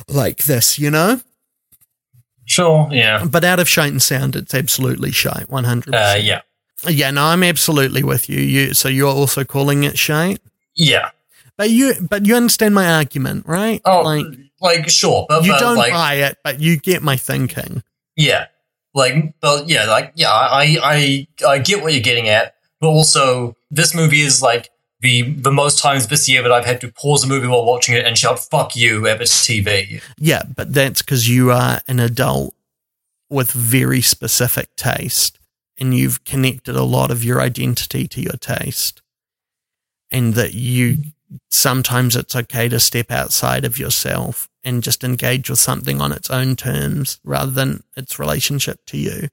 like 0.08 0.44
this, 0.44 0.78
you 0.78 0.90
know. 0.90 1.20
Sure, 2.46 2.88
yeah. 2.92 3.24
But 3.24 3.44
out 3.44 3.58
of 3.58 3.68
shite 3.68 3.90
and 3.90 4.00
sound, 4.00 4.36
it's 4.36 4.54
absolutely 4.54 5.10
shite, 5.10 5.50
one 5.50 5.64
hundred. 5.64 5.94
Uh, 5.94 6.16
yeah. 6.18 6.40
Yeah, 6.88 7.10
no, 7.10 7.24
I'm 7.24 7.42
absolutely 7.42 8.02
with 8.02 8.28
you. 8.28 8.38
You, 8.38 8.74
so 8.74 8.88
you're 8.88 9.08
also 9.12 9.44
calling 9.44 9.84
it 9.84 9.98
shite, 9.98 10.40
Yeah. 10.76 11.10
but 11.56 11.70
you, 11.70 11.94
but 12.08 12.26
you 12.26 12.36
understand 12.36 12.74
my 12.74 12.94
argument, 12.94 13.46
right? 13.46 13.80
Oh, 13.84 14.02
like 14.02 14.26
like, 14.60 14.88
sure, 14.88 15.26
but, 15.28 15.44
you 15.44 15.52
but, 15.52 15.60
don't 15.60 15.76
like, 15.76 15.92
buy 15.92 16.14
it, 16.14 16.38
but 16.44 16.60
you 16.60 16.76
get 16.78 17.02
my 17.02 17.16
thinking. 17.16 17.82
yeah, 18.16 18.46
like, 18.94 19.34
but 19.40 19.68
yeah, 19.68 19.86
like, 19.86 20.12
yeah, 20.16 20.30
I, 20.30 20.78
I, 20.82 21.26
I 21.46 21.58
get 21.58 21.82
what 21.82 21.92
you're 21.92 22.02
getting 22.02 22.28
at, 22.28 22.54
but 22.80 22.88
also 22.88 23.54
this 23.70 23.94
movie 23.94 24.20
is 24.20 24.40
like 24.42 24.70
the 25.06 25.22
the 25.22 25.52
most 25.52 25.78
times 25.78 26.08
this 26.08 26.28
year 26.28 26.42
that 26.42 26.50
I've 26.50 26.64
had 26.64 26.80
to 26.80 26.90
pause 26.90 27.22
a 27.22 27.28
movie 27.28 27.46
while 27.46 27.64
watching 27.64 27.94
it 27.94 28.04
and 28.04 28.18
shout 28.18 28.40
"fuck 28.40 28.74
you" 28.74 29.06
at 29.06 29.18
the 29.18 29.24
TV. 29.24 30.02
Yeah, 30.18 30.42
but 30.42 30.74
that's 30.74 31.00
because 31.00 31.28
you 31.28 31.52
are 31.52 31.80
an 31.86 32.00
adult 32.00 32.54
with 33.30 33.52
very 33.52 34.00
specific 34.00 34.74
taste, 34.74 35.38
and 35.78 35.96
you've 35.96 36.24
connected 36.24 36.74
a 36.74 36.82
lot 36.82 37.12
of 37.12 37.22
your 37.22 37.40
identity 37.40 38.08
to 38.08 38.20
your 38.20 38.38
taste, 38.40 39.00
and 40.10 40.34
that 40.34 40.54
you 40.54 40.98
sometimes 41.50 42.16
it's 42.16 42.34
okay 42.34 42.68
to 42.68 42.80
step 42.80 43.10
outside 43.12 43.64
of 43.64 43.78
yourself 43.78 44.48
and 44.64 44.82
just 44.82 45.04
engage 45.04 45.48
with 45.48 45.60
something 45.60 46.00
on 46.00 46.10
its 46.10 46.30
own 46.30 46.56
terms 46.56 47.20
rather 47.22 47.52
than 47.52 47.84
its 47.96 48.18
relationship 48.18 48.80
to 48.86 48.96
you. 48.96 49.28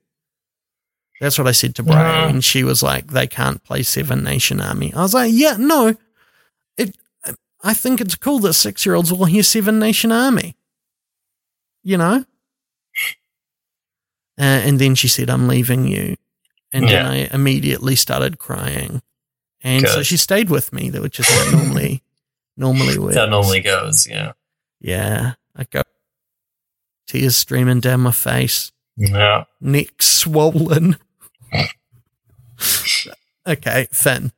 That's 1.24 1.38
what 1.38 1.48
I 1.48 1.54
said 1.54 1.74
to 1.76 1.84
Bray, 1.84 1.94
Yeah. 1.96 2.28
and 2.28 2.44
she 2.44 2.66
was 2.66 2.84
like, 2.84 3.08
"They 3.08 3.28
can't 3.28 3.64
play 3.64 3.82
Seven 3.84 4.26
Nation 4.26 4.60
Army." 4.60 4.94
I 4.94 5.02
was 5.02 5.14
like, 5.14 5.32
"Yeah, 5.34 5.56
no, 5.58 5.96
it. 6.76 6.98
I 7.64 7.74
think 7.74 8.02
it's 8.02 8.16
cool 8.16 8.40
that 8.40 8.54
six 8.56 8.86
year 8.86 8.94
olds 8.96 9.10
will 9.14 9.24
hear 9.24 9.42
Seven 9.44 9.80
Nation 9.80 10.12
Army." 10.12 10.58
You 11.82 11.96
know. 11.98 12.26
Uh, 14.38 14.42
and 14.68 14.80
then 14.80 14.96
she 14.96 15.08
said, 15.08 15.30
"I'm 15.30 15.48
leaving 15.48 15.88
you," 15.88 16.18
and 16.74 16.84
then 16.90 16.92
Yeah. 16.92 17.10
I 17.30 17.34
immediately 17.34 17.96
started 17.96 18.38
crying, 18.38 19.02
and 19.62 19.88
so 19.88 20.04
she 20.04 20.18
stayed 20.18 20.50
with 20.50 20.74
me, 20.74 20.90
which 20.92 21.20
is 21.22 21.30
how 21.30 21.52
normally 21.52 22.04
normally 22.58 22.98
works. 22.98 23.16
That 23.16 23.30
normally 23.30 23.62
goes, 23.62 24.08
yeah, 24.08 24.34
Yeah, 24.82 25.36
I 25.56 25.64
go 25.72 25.84
tears 27.08 27.38
streaming 27.38 27.80
down 27.80 28.02
my 28.02 28.12
face, 28.12 28.72
yeah. 28.98 29.46
neck 29.62 30.02
swollen. 30.02 30.98
Okay, 33.48 33.88
Fen. 33.92 34.32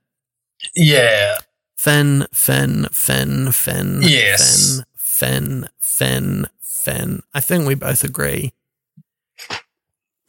Yeah, 0.75 1.37
Fen, 1.75 2.25
Fen, 2.33 2.87
Fen, 2.91 3.51
Fen. 3.51 3.99
Yes. 4.01 4.81
Fen, 4.95 5.69
Fen, 5.69 5.69
Fen, 5.79 6.47
Finn. 6.85 7.23
I 7.33 7.39
think 7.39 7.67
we 7.67 7.73
both 7.73 8.03
agree. 8.03 8.53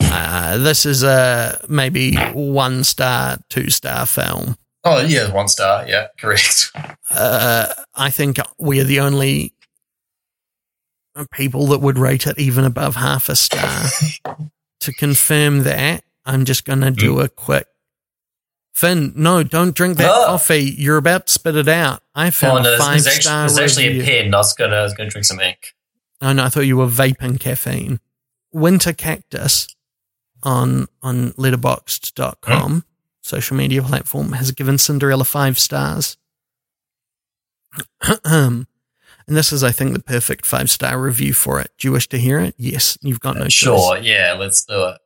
Uh, 0.01 0.57
this 0.57 0.87
is 0.87 1.03
a 1.03 1.61
maybe 1.69 2.15
one 2.33 2.83
star, 2.83 3.37
two 3.51 3.69
star 3.69 4.07
film. 4.07 4.57
Oh, 4.85 5.01
yeah, 5.01 5.31
one 5.33 5.49
star. 5.49 5.87
Yeah, 5.87 6.07
correct. 6.19 6.71
Uh, 7.11 7.73
I 7.95 8.09
think 8.11 8.39
we're 8.59 8.85
the 8.85 9.01
only 9.01 9.53
people 11.33 11.67
that 11.67 11.81
would 11.81 11.99
rate 11.99 12.27
it 12.27 12.39
even 12.39 12.65
above 12.65 12.97
half 12.97 13.29
a 13.29 13.37
star. 13.37 13.87
to 14.81 14.93
confirm 14.93 15.65
that, 15.65 16.05
I'm 16.27 16.45
just 16.45 16.65
going 16.65 16.81
to 16.83 16.91
do 16.91 17.21
a 17.21 17.29
quick. 17.29 17.67
Finn, 18.75 19.13
no, 19.17 19.43
don't 19.43 19.75
drink 19.75 19.97
that 19.97 20.11
Ah. 20.11 20.27
coffee. 20.27 20.75
You're 20.77 20.99
about 20.99 21.29
to 21.29 21.33
spit 21.33 21.57
it 21.57 21.69
out. 21.69 22.03
I 22.15 22.29
Oh 22.29 22.31
found 22.31 22.65
no, 22.65 22.75
a 22.75 22.79
five 22.79 23.03
there's, 23.03 23.07
actually, 23.07 23.23
star 23.23 23.49
there's 23.49 23.59
actually 23.59 23.87
a 23.87 23.91
review. 24.01 24.05
pen. 24.05 24.35
I 24.35 24.39
was 24.39 24.53
gonna, 24.53 24.77
I 24.77 24.83
was 24.83 24.93
gonna 24.93 25.09
drink 25.09 25.25
some 25.25 25.41
ink. 25.41 25.75
Oh 26.21 26.33
no, 26.35 26.45
I 26.45 26.49
thought 26.51 26.61
you 26.67 26.77
were 26.77 26.87
vaping 26.87 27.41
caffeine. 27.41 28.01
Winter 28.53 28.93
Cactus 28.93 29.69
on 30.43 30.89
on 31.03 31.33
letterboxd.com, 31.33 32.85
social 33.23 33.57
media 33.57 33.83
platform, 33.83 34.33
has 34.33 34.51
given 34.51 34.77
Cinderella 34.79 35.25
five 35.25 35.59
stars. 35.59 36.17
and 38.25 38.67
this 39.27 39.53
is, 39.53 39.63
I 39.65 39.73
think, 39.73 39.93
the 39.93 40.03
perfect 40.03 40.47
five 40.47 40.71
star 40.71 41.01
review 41.01 41.33
for 41.33 41.61
it. 41.61 41.71
Do 41.79 41.89
you 41.89 41.93
wish 41.93 42.09
to 42.11 42.19
hear 42.19 42.41
it? 42.41 42.55
Yes, 42.59 42.99
you've 43.03 43.21
got 43.21 43.37
no 43.37 43.45
choice. 43.45 43.53
Sure, 43.53 43.99
yeah, 43.99 44.37
let's 44.39 44.65
do 44.65 44.85
it. 44.89 44.99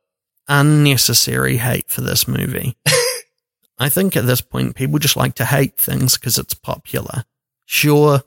Unnecessary 0.51 1.57
hate 1.57 1.89
for 1.89 2.01
this 2.01 2.27
movie. 2.27 2.75
I 3.79 3.87
think 3.87 4.17
at 4.17 4.25
this 4.25 4.41
point, 4.41 4.75
people 4.75 4.99
just 4.99 5.15
like 5.15 5.33
to 5.35 5.45
hate 5.45 5.77
things 5.77 6.17
because 6.17 6.37
it's 6.37 6.53
popular. 6.53 7.23
Sure, 7.65 8.21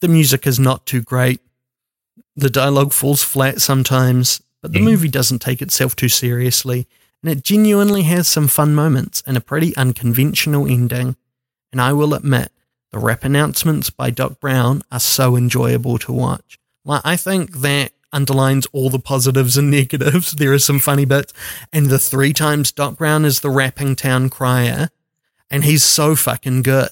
the 0.00 0.08
music 0.08 0.46
is 0.46 0.58
not 0.58 0.86
too 0.86 1.02
great. 1.02 1.40
The 2.34 2.48
dialogue 2.48 2.94
falls 2.94 3.22
flat 3.22 3.60
sometimes, 3.60 4.40
but 4.62 4.72
the 4.72 4.78
Mhm. 4.80 4.84
movie 4.84 5.08
doesn't 5.08 5.40
take 5.40 5.60
itself 5.60 5.94
too 5.94 6.08
seriously, 6.08 6.88
and 7.22 7.30
it 7.30 7.44
genuinely 7.44 8.04
has 8.04 8.26
some 8.26 8.48
fun 8.48 8.74
moments 8.74 9.22
and 9.26 9.36
a 9.36 9.40
pretty 9.42 9.76
unconventional 9.76 10.66
ending. 10.66 11.14
And 11.72 11.80
I 11.80 11.92
will 11.92 12.14
admit, 12.14 12.50
the 12.90 12.98
rap 12.98 13.22
announcements 13.22 13.90
by 13.90 14.08
Doc 14.10 14.40
Brown 14.40 14.82
are 14.90 14.98
so 14.98 15.36
enjoyable 15.36 15.98
to 15.98 16.12
watch. 16.12 16.58
Like, 16.86 17.02
I 17.04 17.16
think 17.16 17.58
that 17.58 17.92
underlines 18.12 18.66
all 18.72 18.90
the 18.90 18.98
positives 18.98 19.56
and 19.56 19.70
negatives. 19.70 20.32
There 20.32 20.52
are 20.52 20.58
some 20.58 20.78
funny 20.78 21.04
bits, 21.04 21.32
and 21.72 21.86
the 21.86 21.98
three 21.98 22.32
times 22.32 22.72
Doc 22.72 22.96
Brown 22.98 23.24
is 23.24 23.40
the 23.40 23.50
rapping 23.50 23.96
town 23.96 24.30
crier, 24.30 24.90
and 25.50 25.64
he's 25.64 25.84
so 25.84 26.14
fucking 26.16 26.62
good. 26.62 26.90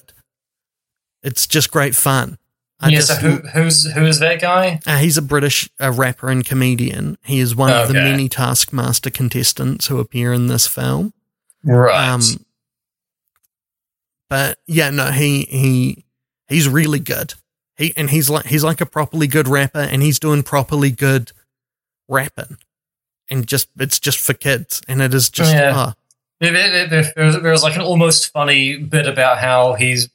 It's 1.23 1.47
just 1.47 1.71
great 1.71 1.95
fun. 1.95 2.37
I 2.79 2.89
yeah, 2.89 2.97
just- 2.99 3.07
so 3.07 3.15
who, 3.15 3.37
who's 3.49 3.91
who 3.93 4.05
is 4.05 4.19
that 4.19 4.39
guy? 4.39 4.79
uh, 4.85 4.97
he's 4.97 5.17
a 5.17 5.21
British 5.23 5.67
uh, 5.81 5.91
rapper 5.91 6.29
and 6.29 6.45
comedian. 6.45 7.17
He 7.25 7.39
is 7.39 7.55
one 7.55 7.71
of 7.73 7.87
the 7.87 7.95
many 7.95 8.29
Taskmaster 8.29 9.09
contestants 9.09 9.87
who 9.87 9.99
appear 9.99 10.31
in 10.31 10.45
this 10.47 10.67
film. 10.67 11.13
Right. 11.63 12.07
Um, 12.07 12.21
but 14.29 14.59
yeah, 14.67 14.89
no, 14.89 15.11
he 15.11 15.43
he 15.43 16.05
he's 16.47 16.67
really 16.67 16.99
good. 16.99 17.33
He 17.77 17.93
and 17.95 18.09
he's 18.09 18.29
like 18.29 18.45
he's 18.47 18.63
like 18.63 18.81
a 18.81 18.85
properly 18.85 19.27
good 19.27 19.47
rapper, 19.47 19.79
and 19.79 20.01
he's 20.01 20.19
doing 20.19 20.43
properly 20.43 20.89
good 20.91 21.31
rapping, 22.07 22.57
and 23.29 23.45
just 23.47 23.69
it's 23.79 23.99
just 23.99 24.19
for 24.19 24.33
kids, 24.33 24.81
and 24.87 25.01
it 25.01 25.13
is 25.13 25.29
just 25.29 25.53
Yeah. 25.53 25.73
oh, 25.75 25.93
There, 26.39 27.13
was, 27.17 27.41
there 27.41 27.51
was 27.51 27.63
like 27.63 27.75
an 27.75 27.81
almost 27.81 28.31
funny 28.31 28.77
bit 28.77 29.07
about 29.07 29.37
how 29.39 29.73
he's 29.73 30.09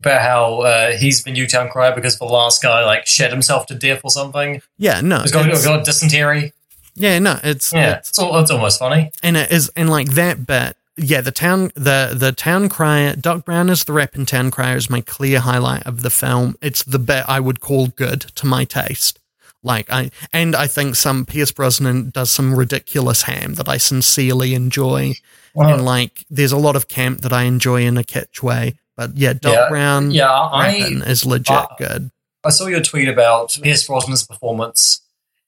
about 0.00 0.20
how 0.22 0.60
uh, 0.60 0.92
he's 0.92 1.24
the 1.24 1.32
Newtown 1.32 1.68
Crier 1.70 1.92
because 1.94 2.18
the 2.18 2.24
last 2.24 2.62
guy 2.62 2.84
like 2.84 3.06
shed 3.06 3.30
himself 3.32 3.66
to 3.66 3.74
death 3.74 4.00
or 4.04 4.10
something. 4.10 4.62
yeah, 4.78 5.00
no, 5.00 5.20
He's 5.20 5.32
got, 5.32 5.46
it's- 5.46 5.64
got 5.64 5.84
dysentery. 5.84 6.52
yeah, 6.94 7.18
no, 7.18 7.38
it's 7.42 7.72
Yeah, 7.72 7.96
it's 7.96 8.10
it's, 8.10 8.18
all, 8.18 8.38
it's 8.38 8.50
almost 8.50 8.78
funny. 8.78 9.10
and 9.22 9.36
it 9.36 9.50
is 9.50 9.70
and 9.74 9.90
like 9.90 10.10
that 10.10 10.46
bit 10.46 10.76
yeah 10.98 11.20
the 11.20 11.32
town 11.32 11.70
the 11.74 12.14
the 12.14 12.32
town 12.32 12.68
crier 12.68 13.14
doc 13.16 13.44
brown 13.44 13.70
as 13.70 13.84
the 13.84 13.92
rep 13.92 14.14
and 14.14 14.26
town 14.26 14.50
crier 14.50 14.76
is 14.76 14.90
my 14.90 15.00
clear 15.00 15.40
highlight 15.40 15.86
of 15.86 16.02
the 16.02 16.10
film. 16.10 16.56
It's 16.60 16.82
the 16.82 16.98
bit 16.98 17.24
i 17.28 17.40
would 17.40 17.60
call 17.60 17.88
good 17.88 18.20
to 18.36 18.46
my 18.46 18.64
taste. 18.64 19.18
Like 19.62 19.90
i 19.90 20.10
and 20.32 20.54
i 20.54 20.66
think 20.66 20.96
some 20.96 21.24
pierce 21.24 21.52
brosnan 21.52 22.10
does 22.10 22.30
some 22.30 22.54
ridiculous 22.54 23.22
ham 23.22 23.54
that 23.54 23.68
i 23.68 23.76
sincerely 23.76 24.54
enjoy. 24.54 25.14
Wow. 25.54 25.74
and 25.74 25.84
like 25.84 26.24
there's 26.30 26.52
a 26.52 26.58
lot 26.58 26.76
of 26.76 26.88
camp 26.88 27.22
that 27.22 27.32
i 27.32 27.44
enjoy 27.44 27.82
in 27.82 27.96
a 27.96 28.04
kitsch 28.04 28.42
way. 28.42 28.78
But 28.96 29.16
yeah 29.16 29.32
doc 29.32 29.54
Yeah, 29.54 29.68
brown 29.68 30.10
yeah, 30.10 30.30
I 30.30 31.00
is 31.06 31.24
legit 31.24 31.66
good. 31.78 32.10
I 32.44 32.50
saw 32.50 32.66
your 32.66 32.82
tweet 32.82 33.08
about 33.08 33.58
Pierce 33.62 33.86
Brosnan's 33.86 34.24
performance 34.26 35.00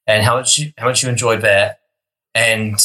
and 0.07 0.25
how 0.25 0.37
much 0.37 0.59
you, 0.59 0.73
how 0.77 0.87
much 0.87 1.03
you 1.03 1.09
enjoyed 1.09 1.43
that, 1.43 1.81
and 2.35 2.79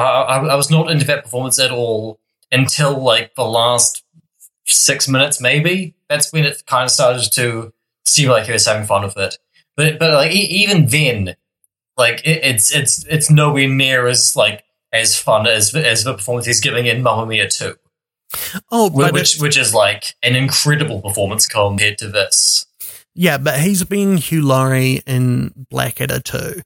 I, 0.00 0.38
I, 0.38 0.54
was 0.56 0.70
not 0.70 0.90
into 0.90 1.04
that 1.06 1.24
performance 1.24 1.58
at 1.58 1.70
all 1.70 2.18
until 2.50 3.00
like 3.02 3.34
the 3.34 3.44
last 3.44 4.02
six 4.66 5.08
minutes, 5.08 5.40
maybe. 5.40 5.94
That's 6.08 6.32
when 6.32 6.44
it 6.44 6.64
kind 6.66 6.84
of 6.84 6.90
started 6.90 7.30
to 7.32 7.72
seem 8.04 8.28
like 8.30 8.46
he 8.46 8.52
was 8.52 8.66
having 8.66 8.86
fun 8.86 9.04
with 9.04 9.16
it. 9.16 9.38
But 9.76 9.98
but 9.98 10.12
like 10.12 10.32
e- 10.32 10.64
even 10.64 10.86
then, 10.86 11.36
like 11.96 12.20
it, 12.24 12.44
it's 12.44 12.74
it's 12.74 13.04
it's 13.06 13.30
nowhere 13.30 13.68
near 13.68 14.06
as 14.06 14.36
like 14.36 14.64
as 14.92 15.18
fun 15.18 15.46
as 15.46 15.74
as 15.74 16.04
the 16.04 16.14
performance 16.14 16.46
he's 16.46 16.60
giving 16.60 16.86
in 16.86 17.02
Mamma 17.02 17.26
Mia 17.26 17.48
two, 17.48 17.74
Oh, 18.70 18.90
which 18.90 19.38
which 19.38 19.56
is 19.56 19.74
like 19.74 20.14
an 20.22 20.36
incredible 20.36 21.00
performance 21.02 21.46
compared 21.48 21.98
to 21.98 22.08
this. 22.08 22.66
yeah, 23.14 23.38
but 23.38 23.58
he's 23.60 23.82
been 23.84 24.16
Hugh 24.16 24.42
Laurie 24.42 25.02
in 25.06 25.66
Blackadder 25.70 26.20
too. 26.20 26.62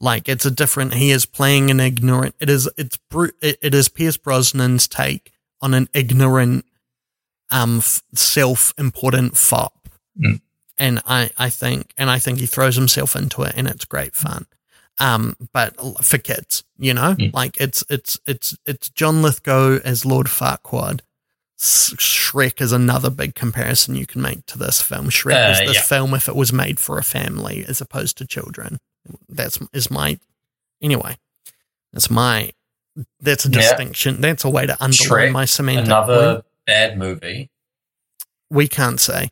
Like 0.00 0.28
it's 0.28 0.46
a 0.46 0.50
different. 0.50 0.94
He 0.94 1.10
is 1.10 1.26
playing 1.26 1.70
an 1.70 1.78
ignorant. 1.78 2.34
It 2.40 2.48
is. 2.48 2.68
It's. 2.78 2.98
It, 3.42 3.74
is 3.74 3.88
Pierce 3.88 4.16
Brosnan's 4.16 4.88
take 4.88 5.32
on 5.60 5.74
an 5.74 5.88
ignorant, 5.92 6.64
um, 7.50 7.78
f- 7.78 8.02
self-important 8.14 9.36
fop. 9.36 9.88
Mm. 10.18 10.40
And 10.78 11.02
I, 11.06 11.28
I 11.36 11.50
think, 11.50 11.92
and 11.98 12.08
I 12.08 12.18
think 12.18 12.38
he 12.38 12.46
throws 12.46 12.76
himself 12.76 13.14
into 13.14 13.42
it, 13.42 13.52
and 13.56 13.68
it's 13.68 13.84
great 13.84 14.14
fun. 14.14 14.46
Um, 14.98 15.36
but 15.52 15.76
for 16.02 16.16
kids, 16.18 16.64
you 16.78 16.94
know, 16.94 17.14
Mm. 17.14 17.34
like 17.34 17.58
it's 17.60 17.84
it's 17.90 18.18
it's 18.26 18.56
it's 18.66 18.88
John 18.90 19.20
Lithgow 19.22 19.80
as 19.84 20.04
Lord 20.06 20.26
Farquaad. 20.28 21.00
S- 21.60 21.92
Shrek 21.98 22.62
is 22.62 22.72
another 22.72 23.10
big 23.10 23.34
comparison 23.34 23.94
you 23.94 24.06
can 24.06 24.22
make 24.22 24.46
to 24.46 24.56
this 24.58 24.80
film. 24.80 25.10
Shrek 25.10 25.48
Uh, 25.48 25.52
is 25.52 25.58
this 25.60 25.74
yeah. 25.76 25.82
film 25.82 26.14
if 26.14 26.26
it 26.28 26.36
was 26.36 26.52
made 26.54 26.80
for 26.80 26.96
a 26.98 27.02
family 27.04 27.64
as 27.68 27.82
opposed 27.82 28.16
to 28.18 28.26
children. 28.26 28.78
That's 29.28 29.58
is 29.72 29.90
my 29.90 30.18
anyway. 30.82 31.16
That's 31.92 32.10
my 32.10 32.52
that's 33.20 33.44
a 33.46 33.48
Yeah. 33.50 33.60
distinction. 33.60 34.20
That's 34.20 34.44
a 34.44 34.50
way 34.50 34.66
to 34.66 34.72
underline 34.82 35.28
Shrek, 35.28 35.32
my 35.32 35.44
semantic. 35.44 35.86
Another 35.86 36.42
bad 36.66 36.98
movie. 36.98 37.50
we 38.50 38.66
can't 38.68 39.00
say. 39.00 39.30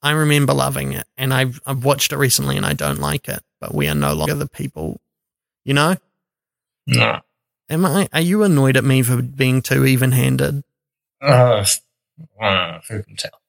I 0.00 0.12
remember 0.12 0.52
loving 0.52 0.92
it, 0.92 1.06
and 1.16 1.32
I've 1.34 1.60
I've 1.66 1.84
watched 1.84 2.12
it 2.12 2.16
recently, 2.16 2.56
and 2.56 2.66
I 2.66 2.72
don't 2.72 2.98
like 3.00 3.28
it. 3.28 3.42
But 3.60 3.74
we 3.74 3.86
are 3.88 3.94
no 3.94 4.14
longer 4.14 4.34
the 4.34 4.48
people, 4.48 5.00
you 5.64 5.74
know. 5.74 5.96
No. 6.86 7.20
Am 7.68 7.84
I? 7.86 8.08
Are 8.12 8.20
you 8.20 8.42
annoyed 8.42 8.76
at 8.76 8.82
me 8.84 9.02
for 9.02 9.22
being 9.22 9.62
too 9.62 9.84
even-handed? 9.86 10.64
Uh, 11.20 11.64
uh, 12.40 12.80
who 12.88 13.02
can 13.04 13.16
tell? 13.16 13.40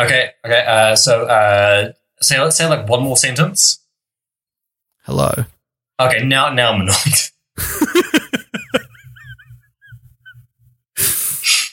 Okay, 0.00 0.30
okay. 0.44 0.64
Uh, 0.66 0.96
so 0.96 1.24
uh, 1.26 1.92
say 2.20 2.40
let's 2.40 2.56
say 2.56 2.66
like 2.66 2.88
one 2.88 3.02
more 3.02 3.16
sentence. 3.16 3.80
Hello. 5.04 5.32
Okay, 6.00 6.24
now 6.24 6.52
now 6.52 6.72
I'm 6.72 6.80
annoyed. 6.82 6.96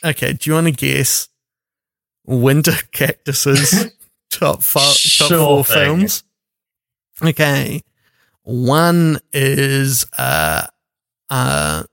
Okay, 0.03 0.33
do 0.33 0.49
you 0.49 0.55
want 0.55 0.65
to 0.65 0.71
guess 0.71 1.29
Winter 2.25 2.73
Cactus's 2.91 3.91
top 4.31 4.63
five, 4.63 4.83
top 4.83 4.95
Sure 4.95 5.37
four 5.37 5.63
thing. 5.63 5.75
films? 5.99 6.23
Okay, 7.23 7.81
one 8.41 9.19
is 9.31 10.07
uh 10.17 10.65
uh 11.29 11.83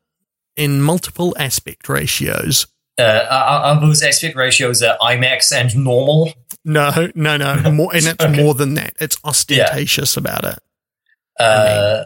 in 0.57 0.81
multiple 0.81 1.37
aspect 1.39 1.87
ratios. 1.91 2.67
Uh, 2.99 3.27
are, 3.31 3.75
are 3.75 3.81
those 3.81 4.03
aspect 4.03 4.35
ratios 4.37 4.83
uh, 4.83 4.97
IMAX 5.03 5.53
and 5.53 5.77
normal? 5.77 6.33
No, 6.65 7.11
no, 7.15 7.37
no, 7.37 7.71
more, 7.71 7.95
and 7.95 8.07
it's 8.07 8.17
Okay. 8.25 8.43
more 8.43 8.55
than 8.55 8.73
that. 8.75 8.95
It's 9.01 9.19
ostentatious 9.23 10.17
about 10.17 10.45
it. 10.45 10.59
Uh, 11.39 12.05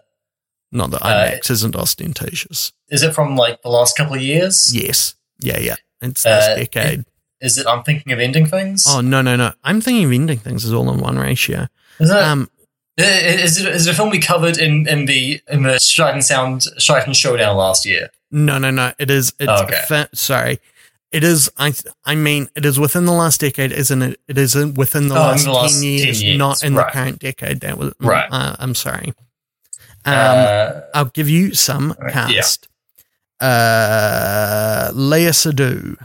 Not 0.71 0.91
that 0.93 1.03
Uh, 1.03 1.09
IMAX 1.31 1.51
isn't 1.51 1.77
ostentatious. 1.77 2.73
is 2.91 3.03
it 3.03 3.15
from 3.15 3.37
like 3.37 3.61
the 3.63 3.69
last 3.69 3.97
couple 3.97 4.15
of 4.15 4.23
years? 4.23 4.75
Yes, 4.75 5.15
yeah, 5.39 5.59
yeah. 5.59 5.77
It's 6.01 6.25
Uh, 6.25 6.39
this 6.39 6.59
decade. 6.59 7.05
Is 7.41 7.59
it? 7.59 7.67
I'm 7.67 7.83
thinking 7.83 8.13
of 8.13 8.19
ending 8.21 8.47
things. 8.47 8.85
Oh 8.89 9.01
no, 9.01 9.21
no, 9.21 9.35
no! 9.37 9.53
I'm 9.65 9.81
thinking 9.81 10.05
of 10.05 10.13
ending 10.13 10.39
things 10.39 10.65
as 10.65 10.73
all 10.73 10.89
in 10.93 11.01
one 11.01 11.19
ratio. 11.19 11.69
is 11.99 12.11
it 12.11 12.17
um, 12.17 12.49
is 12.97 13.59
it 13.61 13.67
is 13.75 13.87
it 13.87 13.93
a 13.93 13.95
film 13.97 14.11
we 14.11 14.19
covered 14.21 14.59
in 14.59 14.87
in 14.87 15.07
the 15.07 15.41
in 15.51 15.63
the 15.65 15.79
Shite 15.81 16.15
and 16.15 16.25
Sound 16.25 16.63
Strike 16.79 17.07
and 17.07 17.17
Showdown 17.17 17.57
last 17.57 17.85
year? 17.85 18.11
No, 18.31 18.59
no, 18.59 18.71
no. 18.71 18.93
It 18.99 19.11
is. 19.11 19.33
It's 19.41 19.49
Oh, 19.51 19.65
okay. 19.65 19.83
fa- 19.89 20.09
sorry. 20.15 20.61
It 21.13 21.23
is. 21.25 21.51
I. 21.59 21.75
I 22.05 22.15
mean, 22.15 22.49
it 22.57 22.65
is 22.65 22.81
within 22.81 23.05
the 23.05 23.13
last 23.13 23.41
decade, 23.41 23.71
isn't 23.73 24.03
it? 24.03 24.21
It 24.29 24.39
is 24.39 24.55
within 24.55 25.09
the, 25.09 25.15
Oh, 25.15 25.19
last, 25.19 25.45
the 25.45 25.53
last 25.53 25.75
10, 25.75 25.83
years, 25.83 26.19
10 26.21 26.27
years, 26.29 26.39
not 26.39 26.65
in 26.65 26.75
right. 26.75 26.87
the 26.87 26.93
current 26.93 27.19
decade. 27.19 27.61
That 27.61 27.77
was 27.79 27.93
Right. 28.01 28.27
Uh, 28.31 28.57
I'm 28.59 28.75
sorry. 28.75 29.13
Um, 30.05 30.15
uh, 30.17 30.81
I'll 30.95 31.05
give 31.07 31.29
you 31.29 31.55
some 31.55 31.95
cast. 32.11 32.69
Uh, 33.41 34.91
Léa 34.95 35.33
Seydoux, 35.35 35.97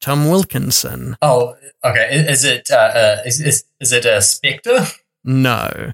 Tom 0.00 0.28
Wilkinson. 0.28 1.16
oh, 1.22 1.56
okay. 1.84 2.24
Is 2.28 2.44
it? 2.44 2.70
Uh, 2.70 2.76
uh, 2.76 3.16
is, 3.26 3.40
is 3.40 3.64
is 3.80 3.92
it 3.92 4.04
a 4.06 4.20
Spectre? 4.22 4.86
No. 5.24 5.92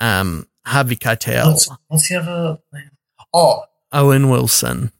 Um, 0.00 0.48
Harvey 0.66 0.96
Keitel, 0.96 1.46
What's, 1.52 1.68
what's 1.88 2.08
the 2.08 2.16
other? 2.16 2.58
Oh, 3.32 3.64
Owen 3.92 4.28
Wilson, 4.30 4.90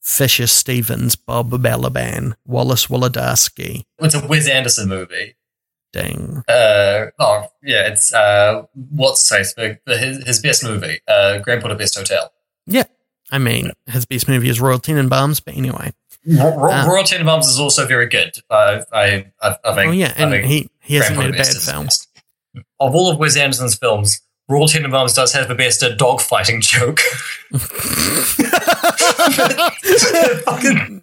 Fisher 0.00 0.46
Stevens, 0.46 1.14
Bob 1.16 1.50
Balaban, 1.50 2.34
Wallace 2.46 2.86
Wolodarsky. 2.86 3.84
it's 4.00 4.14
a 4.14 4.26
Wes 4.26 4.48
Anderson 4.48 4.88
movie. 4.88 5.36
Dang. 5.92 6.42
Uh, 6.48 7.06
oh, 7.18 7.46
yeah. 7.62 7.88
It's 7.88 8.14
uh, 8.14 8.62
what's 8.90 9.28
his 9.34 9.54
his, 9.86 10.24
his 10.24 10.38
best 10.40 10.62
movie? 10.64 11.00
Uh, 11.08 11.38
Grand 11.38 11.62
Budapest 11.62 11.96
Hotel. 11.98 12.32
Yeah, 12.66 12.84
I 13.32 13.38
mean, 13.38 13.72
his 13.88 14.06
best 14.06 14.28
movie 14.28 14.48
is 14.48 14.60
Royal 14.60 14.78
Tenenbaums, 14.78 15.42
but 15.44 15.56
anyway. 15.56 15.92
Ro- 16.26 16.56
Ro- 16.56 16.70
Uh, 16.70 16.86
Royal 16.86 17.02
Tenenbaums 17.04 17.48
is 17.48 17.58
also 17.58 17.86
very 17.86 18.06
good. 18.06 18.36
I 18.48 18.82
I 18.92 19.26
I, 19.42 19.56
I 19.64 19.74
think. 19.74 19.88
oh 19.88 19.92
yeah, 19.92 20.14
I 20.16 20.22
and 20.22 20.44
he 20.46 20.70
he 20.80 20.94
hasn't 20.94 21.16
Grand 21.16 21.32
made 21.32 21.40
a 21.40 21.42
bad 21.42 21.56
film. 21.56 21.86
best. 21.86 22.08
Of 22.78 22.94
all 22.94 23.10
of 23.10 23.18
Wes 23.18 23.36
Anderson's 23.36 23.74
films, 23.74 24.20
Royal 24.48 24.66
Tenenbaums 24.68 25.14
does 25.16 25.32
have 25.32 25.48
the 25.48 25.54
best 25.56 25.82
uh, 25.82 25.94
dog 25.96 26.20
fighting 26.20 26.60
joke. 26.60 27.00
that 29.36 30.42
fucking, 30.44 31.02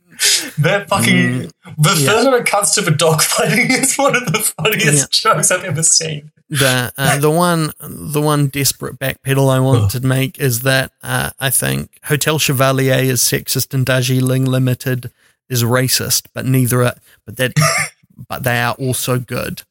that 0.60 0.88
fucking 0.90 1.42
the 1.42 1.48
Mm. 1.68 1.84
yeah. 2.00 2.12
first 2.12 2.26
time 2.26 2.34
it 2.34 2.46
comes 2.46 2.72
to 2.72 2.82
the 2.82 2.92
dog 2.92 3.22
fighting 3.34 3.70
is 3.72 3.96
one 3.98 4.16
of 4.16 4.26
the 4.26 4.40
funniest 4.40 5.12
jokes 5.12 5.52
I've 5.52 5.64
ever 5.64 5.84
seen. 5.84 6.32
the 6.50 6.94
uh, 6.98 7.18
the 7.20 7.30
one 7.30 7.72
the 7.82 8.22
one 8.22 8.48
desperate 8.48 8.98
backpedal 8.98 9.50
I 9.52 9.60
want 9.60 9.92
to 9.92 10.00
make 10.00 10.40
is 10.40 10.62
that 10.62 10.92
uh, 11.04 11.32
I 11.40 11.50
think 11.50 12.00
Hotel 12.06 12.40
Chevalier 12.40 12.96
is 13.00 13.22
sexist 13.22 13.74
and 13.74 13.86
Darjeeling 13.86 14.46
Limited 14.46 15.12
is 15.50 15.64
racist, 15.64 16.28
but 16.34 16.46
neither 16.46 16.84
are 16.84 16.96
but 17.26 17.36
that 17.38 17.54
but 18.30 18.44
they 18.44 18.60
are 18.60 18.74
also 18.76 19.20
good. 19.20 19.64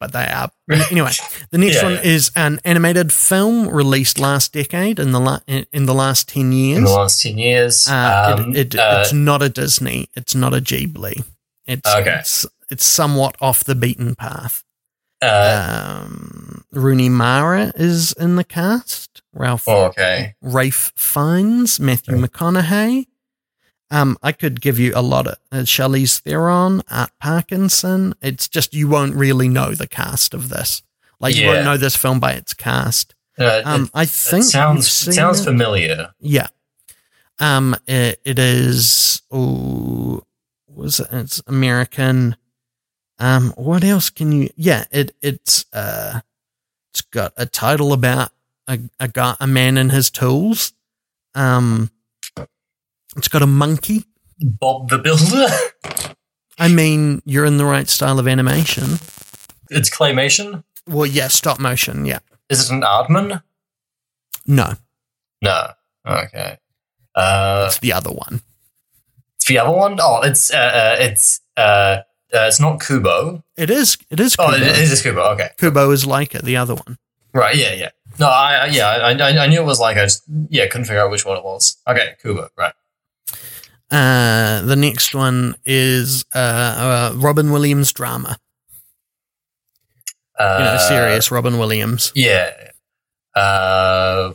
But 0.00 0.12
they 0.12 0.26
are 0.26 0.50
anyway. 0.90 1.10
The 1.50 1.58
next 1.58 1.76
Yeah, 1.76 1.82
one 1.84 1.92
yeah. 1.94 2.02
is 2.02 2.30
an 2.36 2.60
animated 2.64 3.12
film 3.12 3.68
released 3.68 4.18
last 4.20 4.52
decade 4.52 5.00
in 5.00 5.10
the 5.12 5.18
la- 5.18 5.40
in 5.48 5.86
the 5.86 5.94
last 5.94 6.28
ten 6.28 6.52
years. 6.52 6.78
In 6.78 6.84
the 6.84 6.90
last 6.92 7.20
ten 7.22 7.36
years, 7.38 7.88
Uh, 7.88 8.36
um, 8.38 8.50
it, 8.54 8.74
it, 8.74 8.78
uh, 8.78 9.00
it's 9.02 9.12
not 9.12 9.42
a 9.42 9.48
Disney. 9.48 10.08
It's 10.14 10.34
not 10.36 10.54
a 10.54 10.60
Ghibli. 10.60 11.24
It's, 11.66 11.88
Okay. 11.94 12.16
it's 12.20 12.46
it's 12.70 12.84
somewhat 12.86 13.34
off 13.40 13.64
the 13.64 13.74
beaten 13.74 14.14
path. 14.14 14.62
uh, 15.20 16.02
Um, 16.04 16.64
Rooney 16.72 17.08
Mara 17.08 17.72
is 17.74 18.12
in 18.12 18.36
the 18.36 18.44
cast. 18.44 19.22
Ralph 19.32 19.64
oh, 19.68 19.86
okay. 19.86 20.34
Rafe 20.42 20.92
Fiennes, 20.96 21.80
Matthew 21.80 22.14
McConaughey. 22.16 23.06
Um, 23.90 24.18
I 24.22 24.32
could 24.32 24.60
give 24.60 24.78
you 24.78 24.92
a 24.94 25.00
lot 25.02 25.26
of 25.26 25.36
uh, 25.50 25.56
Charlize 25.64 26.18
Theron, 26.20 26.82
Art 26.90 27.10
Parkinson. 27.20 28.14
It's 28.20 28.46
just 28.48 28.74
you 28.74 28.86
won't 28.88 29.14
really 29.14 29.48
know 29.48 29.74
the 29.74 29.86
cast 29.86 30.34
of 30.34 30.50
this. 30.50 30.82
Like 31.20 31.34
you 31.36 31.46
won't 31.46 31.64
know 31.64 31.76
this 31.78 31.96
film 31.96 32.20
by 32.20 32.32
its 32.32 32.52
cast. 32.54 33.14
Uh, 33.38 33.62
Um, 33.64 33.84
it, 33.84 33.90
I 33.94 34.04
think 34.04 34.44
sounds 34.44 34.90
sounds 34.90 35.40
it. 35.40 35.44
familiar. 35.44 36.10
Yeah. 36.20 36.48
Um, 37.38 37.76
it, 37.86 38.20
it 38.24 38.38
is. 38.38 39.22
Oh, 39.30 40.22
was 40.68 41.00
it? 41.00 41.08
It's 41.12 41.40
American. 41.46 42.36
Um, 43.18 43.52
what 43.56 43.84
else 43.84 44.10
can 44.10 44.32
you? 44.32 44.50
Yeah, 44.56 44.84
it 44.90 45.14
it's 45.22 45.64
uh, 45.72 46.20
it's 46.90 47.00
got 47.00 47.32
a 47.36 47.46
title 47.46 47.92
about 47.92 48.30
a 48.68 48.78
a 49.00 49.08
guy, 49.08 49.34
a 49.40 49.46
man 49.46 49.78
and 49.78 49.90
his 49.92 50.10
tools. 50.10 50.72
Um, 51.34 51.90
it's 53.16 53.28
got 53.28 53.42
a 53.42 53.46
monkey. 53.46 54.04
Bob 54.40 54.88
the 54.90 54.98
Builder. 54.98 55.48
I 56.58 56.68
mean, 56.68 57.22
you're 57.24 57.44
in 57.44 57.56
the 57.56 57.64
right 57.64 57.88
style 57.88 58.18
of 58.18 58.26
animation. 58.28 58.98
it's 59.70 59.90
claymation. 59.90 60.64
Well, 60.86 61.06
yeah, 61.06 61.28
stop 61.28 61.58
motion. 61.60 62.04
Yeah, 62.04 62.20
Is 62.48 62.70
it 62.70 62.74
an 62.74 62.82
Aardman? 62.82 63.42
no, 64.46 64.74
No. 65.42 65.68
Okay. 66.06 66.58
Uh, 67.14 67.64
it's 67.68 67.78
the 67.80 67.92
other 67.92 68.10
one. 68.10 68.40
it's 69.36 69.46
the 69.46 69.58
other 69.58 69.70
one. 69.76 69.98
Oh, 70.00 70.20
it's 70.22 70.52
uh, 70.52 70.56
uh 70.56 70.96
it's 70.98 71.40
uh, 71.56 71.60
uh, 71.60 72.46
it's 72.46 72.60
not 72.60 72.80
Kubo. 72.80 73.42
It 73.56 73.70
is. 73.70 73.98
It 74.10 74.20
is. 74.20 74.36
Oh, 74.38 74.52
it 74.54 74.62
is 74.62 75.02
Kubo. 75.02 75.20
Okay. 75.32 75.50
Kubo 75.58 75.90
is 75.90 76.06
like 76.06 76.34
it. 76.34 76.44
The 76.44 76.56
other 76.56 76.74
one. 76.74 76.96
Right. 77.34 77.56
Yeah. 77.56 77.74
Yeah. 77.74 77.90
No. 78.18 78.28
I. 78.28 78.66
Yeah. 78.66 78.86
I, 78.88 79.12
I. 79.12 79.44
I 79.44 79.46
knew 79.48 79.60
it 79.60 79.66
was 79.66 79.80
like 79.80 79.96
I 79.98 80.04
just 80.04 80.22
yeah 80.48 80.66
couldn't 80.68 80.86
figure 80.86 81.02
out 81.02 81.10
which 81.10 81.26
one 81.26 81.36
it 81.36 81.44
was. 81.44 81.76
Okay. 81.86 82.14
Kubo. 82.22 82.48
Right. 82.56 82.72
Uh, 83.90 84.60
the 84.62 84.76
next 84.76 85.14
one 85.14 85.54
is 85.64 86.24
uh, 86.34 86.38
uh, 86.38 87.12
Robin 87.16 87.50
Williams 87.52 87.92
drama. 87.92 88.36
Uh, 90.38 90.56
You 90.58 90.64
know, 90.64 90.76
serious 90.88 91.30
Robin 91.30 91.58
Williams. 91.58 92.12
Yeah. 92.14 92.52
Uh, 93.34 94.32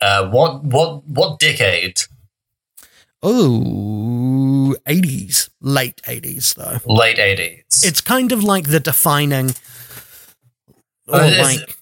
uh, 0.00 0.28
what 0.30 0.64
what 0.64 1.04
what 1.06 1.38
decade? 1.38 2.00
Oh, 3.22 4.76
80s. 4.86 5.50
Late 5.60 6.00
80s, 6.02 6.54
though. 6.54 6.78
Late 6.86 7.18
eighties. 7.18 7.82
It's 7.84 8.00
kind 8.00 8.30
of 8.30 8.44
like 8.44 8.68
the 8.70 8.78
defining. 8.78 9.54
Or 11.08 11.22
is 11.22 11.38
like, 11.38 11.76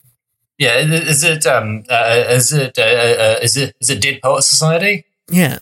yeah. 0.57 0.79
Is 0.79 1.23
it 1.25 1.45
um? 1.47 1.85
Uh, 1.91 2.25
is 2.31 2.53
it 2.53 2.79
uh, 2.79 2.83
uh, 2.83 3.39
is 3.43 3.57
it 3.59 3.77
is 3.81 3.91
it 3.91 4.01
Dead 4.01 4.21
Poet 4.23 4.43
Society? 4.45 5.05
yeah. 5.31 5.59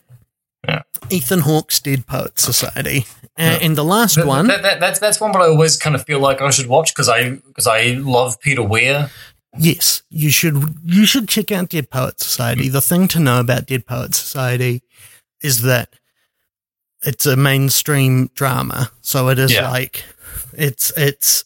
Yeah. 0.67 0.81
Ethan 1.09 1.41
Hawke's 1.41 1.79
Dead 1.79 2.05
Poet 2.07 2.39
Society. 2.39 3.05
And, 3.37 3.61
Yeah. 3.61 3.65
and 3.67 3.75
the 3.77 3.83
last 3.83 4.15
That- 4.15 4.25
one. 4.27 4.47
That, 4.47 4.61
that, 4.63 4.79
that's 4.79 4.99
that's 4.99 5.19
one 5.19 5.31
that 5.33 5.41
I 5.41 5.47
always 5.47 5.77
kind 5.77 5.95
of 5.95 6.05
feel 6.05 6.19
like 6.19 6.41
I 6.41 6.49
should 6.51 6.67
watch 6.67 6.93
because 6.93 7.09
I 7.09 7.31
because 7.31 7.67
I 7.67 7.97
love 7.99 8.39
Peter 8.39 8.63
Weir. 8.63 9.09
Yes, 9.57 10.03
you 10.09 10.29
should 10.31 10.75
you 10.83 11.05
should 11.05 11.27
check 11.29 11.51
out 11.51 11.69
Dead 11.69 11.89
Poet 11.89 12.19
Society. 12.19 12.69
Mm. 12.69 12.71
The 12.73 12.81
thing 12.81 13.07
to 13.09 13.19
know 13.19 13.39
about 13.39 13.65
Dead 13.67 13.85
Poet 13.85 14.15
Society 14.15 14.83
is 15.41 15.61
that 15.61 15.93
it's 17.03 17.25
a 17.25 17.35
mainstream 17.35 18.29
drama. 18.35 18.91
So 19.01 19.29
it 19.29 19.37
is 19.39 19.53
Yeah. 19.53 19.69
like 19.69 20.03
it's 20.53 20.91
it's 20.97 21.43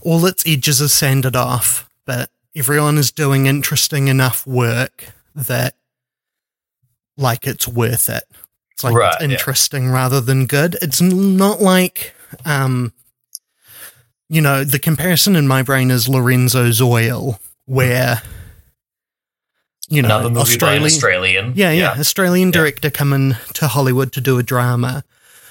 all 0.00 0.24
its 0.26 0.44
edges 0.46 0.80
are 0.82 0.88
sanded 0.88 1.36
off, 1.36 1.88
but 2.06 2.30
everyone 2.56 2.98
is 2.98 3.12
doing 3.12 3.46
interesting 3.46 4.08
enough 4.08 4.46
work 4.46 5.04
that 5.34 5.74
like 7.16 7.46
it's 7.46 7.68
worth 7.68 8.08
it. 8.08 8.24
It's 8.78 8.84
like 8.84 8.94
Right, 8.94 9.12
it's 9.14 9.22
yeah. 9.24 9.30
interesting 9.30 9.90
rather 9.90 10.20
than 10.20 10.46
good. 10.46 10.76
It's 10.80 11.00
not 11.00 11.60
like 11.60 12.14
um 12.44 12.92
you 14.28 14.40
know, 14.40 14.62
the 14.62 14.78
comparison 14.78 15.34
in 15.34 15.48
my 15.48 15.62
brain 15.64 15.90
is 15.90 16.08
Lorenzo's 16.08 16.80
Oil, 16.80 17.40
where 17.64 18.22
you 19.88 20.00
know 20.02 20.06
Another 20.18 20.28
movie 20.30 20.34
by 20.58 20.74
an 20.74 20.82
Australian, 20.84 20.84
Australian. 20.84 21.52
yeah, 21.56 21.72
yeah, 21.72 21.94
Australian 21.98 22.48
Yeah. 22.48 22.52
director 22.60 22.90
coming 22.90 23.34
to 23.54 23.66
Hollywood 23.66 24.12
to 24.12 24.20
do 24.20 24.38
a 24.38 24.44
drama, 24.44 25.02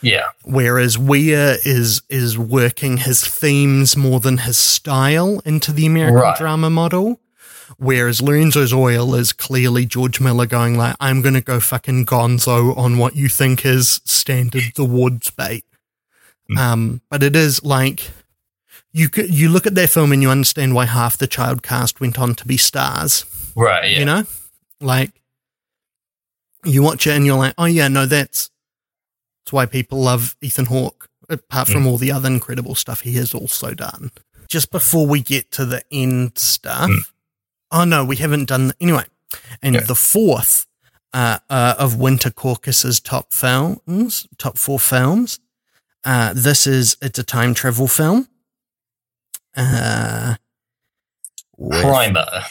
yeah. 0.02 0.28
whereas 0.46 0.98
Weir 0.98 1.58
is 1.66 2.02
is 2.10 2.38
working 2.38 2.96
his 2.98 3.26
themes 3.28 3.98
more 3.98 4.22
than 4.22 4.38
his 4.38 4.58
style 4.58 5.42
into 5.44 5.74
the 5.74 5.86
American 5.86 6.16
Right. 6.22 6.38
drama 6.38 6.70
model. 6.70 7.20
Whereas 7.80 8.22
Lorenzo's 8.22 8.74
Oil 8.74 9.14
is 9.14 9.34
clearly 9.34 9.86
George 9.86 10.20
Miller 10.20 10.48
going 10.48 10.78
like, 10.78 10.96
I'm 11.00 11.22
gonna 11.22 11.42
go 11.42 11.60
fucking 11.60 12.06
gonzo 12.06 12.76
on 12.76 12.98
what 12.98 13.16
you 13.16 13.30
think 13.30 13.66
is 13.66 14.02
standard 14.04 14.64
the 14.76 14.86
woods 14.86 15.30
bait. 15.30 15.64
Hmm. 16.48 16.58
Um, 16.58 17.02
but 17.10 17.22
it 17.22 17.36
is 17.36 17.64
like 17.64 18.10
you 18.92 19.10
you 19.16 19.50
look 19.50 19.68
at 19.68 19.76
that 19.76 19.90
film 19.90 20.12
and 20.12 20.22
you 20.22 20.30
understand 20.30 20.74
why 20.74 20.86
half 20.86 21.18
the 21.18 21.28
child 21.28 21.62
cast 21.62 22.00
went 22.00 22.18
on 22.18 22.34
to 22.36 22.48
be 22.48 22.58
stars. 22.58 23.26
Right. 23.56 23.92
Yeah. 23.92 24.00
You 24.00 24.06
know, 24.06 24.24
like 24.82 25.12
you 26.66 26.82
watch 26.82 27.06
it 27.06 27.12
and 27.12 27.26
you're 27.26 27.38
like, 27.38 27.54
oh 27.58 27.66
yeah, 27.66 27.88
no, 27.88 28.06
that's 28.06 28.50
that's 29.46 29.54
why 29.54 29.66
people 29.68 30.00
love 30.00 30.36
Ethan 30.42 30.66
Hawke. 30.66 31.10
Apart 31.30 31.68
from 31.68 31.86
all 31.86 31.98
the 31.98 32.12
other 32.12 32.30
incredible 32.30 32.74
stuff 32.74 33.02
he 33.02 33.14
has 33.14 33.34
also 33.34 33.74
done. 33.74 34.12
Just 34.48 34.72
before 34.72 35.06
we 35.06 35.20
get 35.20 35.52
to 35.52 35.66
the 35.66 35.84
end 35.92 36.38
stuff, 36.38 36.90
oh 37.72 37.84
no, 37.86 38.04
we 38.06 38.16
haven't 38.18 38.46
done 38.46 38.68
that. 38.68 38.78
anyway. 38.80 39.06
And 39.62 39.76
Yeah. 39.76 39.82
the 39.82 39.96
fourth 39.96 40.66
uh, 41.14 41.40
uh, 41.50 41.76
of 41.78 41.96
Winter 41.98 42.32
Cactus's 42.32 43.00
top 43.00 43.34
films, 43.34 44.28
top 44.38 44.58
four 44.58 44.80
films. 44.80 45.40
Uh, 46.06 46.32
this 46.34 46.66
is 46.68 46.96
it's 47.02 47.20
a 47.20 47.24
time 47.24 47.54
travel 47.54 47.88
film. 47.88 48.28
Uh, 49.56 50.36
Primer. 51.70 52.44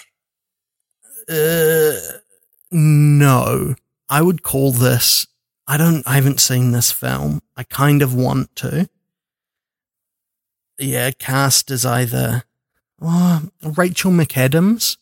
uh, 1.28 1.92
no, 2.70 3.74
I 4.08 4.22
would 4.22 4.42
call 4.42 4.72
this. 4.72 5.26
I 5.68 5.76
don't. 5.76 6.06
I 6.06 6.14
haven't 6.14 6.40
seen 6.40 6.72
this 6.72 6.92
film. 6.92 7.40
I 7.56 7.62
kind 7.62 8.02
of 8.02 8.14
want 8.14 8.54
to. 8.56 8.88
Yeah, 10.78 11.10
cast 11.12 11.70
is 11.70 11.86
either 11.86 12.44
oh, 13.00 13.48
Rachel 13.62 14.10
McAdams. 14.12 14.96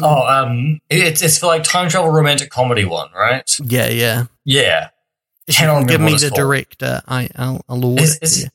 Oh, 0.00 0.26
um, 0.26 0.80
it's 0.88 1.20
it's 1.22 1.38
for 1.38 1.46
like 1.46 1.64
time 1.64 1.88
travel 1.90 2.10
romantic 2.10 2.50
comedy 2.50 2.84
one, 2.84 3.10
right? 3.14 3.58
Yeah, 3.62 3.88
yeah. 3.88 4.24
Yeah. 4.44 4.88
If 5.46 5.56
Cannot 5.56 5.80
can 5.80 5.86
give 5.88 6.00
me 6.00 6.12
the 6.16 6.28
called. 6.30 6.34
director, 6.36 7.02
I, 7.06 7.28
I'll, 7.36 7.60
I'll 7.68 7.84
order 7.84 8.02
Is, 8.02 8.16
it 8.16 8.22
is, 8.22 8.42
you. 8.44 8.48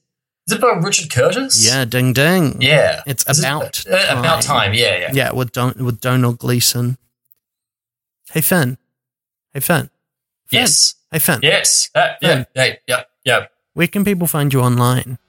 is 0.48 0.54
it 0.54 0.62
by 0.62 0.70
Richard 0.82 1.12
Curtis? 1.12 1.64
Yeah, 1.66 1.86
ding 1.86 2.14
ding. 2.14 2.62
Yeah. 2.62 3.04
It's 3.06 3.28
Is 3.30 3.40
it- 3.40 3.46
about 3.46 3.84
uh, 3.88 4.06
about 4.20 4.42
time. 4.42 4.74
Yeah, 4.74 4.98
yeah. 4.98 5.12
Yeah, 5.14 5.32
with 5.34 5.52
Don, 5.52 5.74
with 5.84 6.00
Domhnall 6.00 6.34
Gleeson. 6.34 6.98
Hey 8.32 8.42
Finn. 8.42 8.78
Hey 9.54 9.60
Finn. 9.60 9.90
Finn. 10.48 10.60
Yes. 10.62 10.96
Hey 11.12 11.20
Finn. 11.20 11.40
Yes. 11.44 11.90
Uh, 11.94 12.14
yeah. 12.22 12.30
Finn. 12.34 12.46
Yeah. 12.56 12.74
Yeah. 12.88 13.04
Yeah. 13.26 13.46
Where 13.74 13.88
can 13.88 14.04
people 14.06 14.26
find 14.28 14.52
you 14.54 14.62
online? 14.62 15.20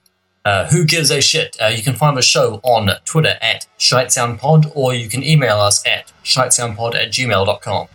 Uh, 0.48 0.66
who 0.68 0.84
gives 0.86 1.10
a 1.10 1.20
shit? 1.20 1.58
Uh, 1.60 1.66
you 1.66 1.82
can 1.82 1.94
find 1.94 2.16
the 2.16 2.22
show 2.22 2.58
on 2.62 2.88
Twitter 3.04 3.36
at 3.42 3.66
ShiteSoundPod 3.78 4.72
or 4.74 4.94
you 4.94 5.06
can 5.06 5.22
email 5.22 5.58
us 5.58 5.86
at 5.86 6.10
ShiteSoundPod 6.24 6.94
at 6.94 7.10
gmail.com. 7.10 7.88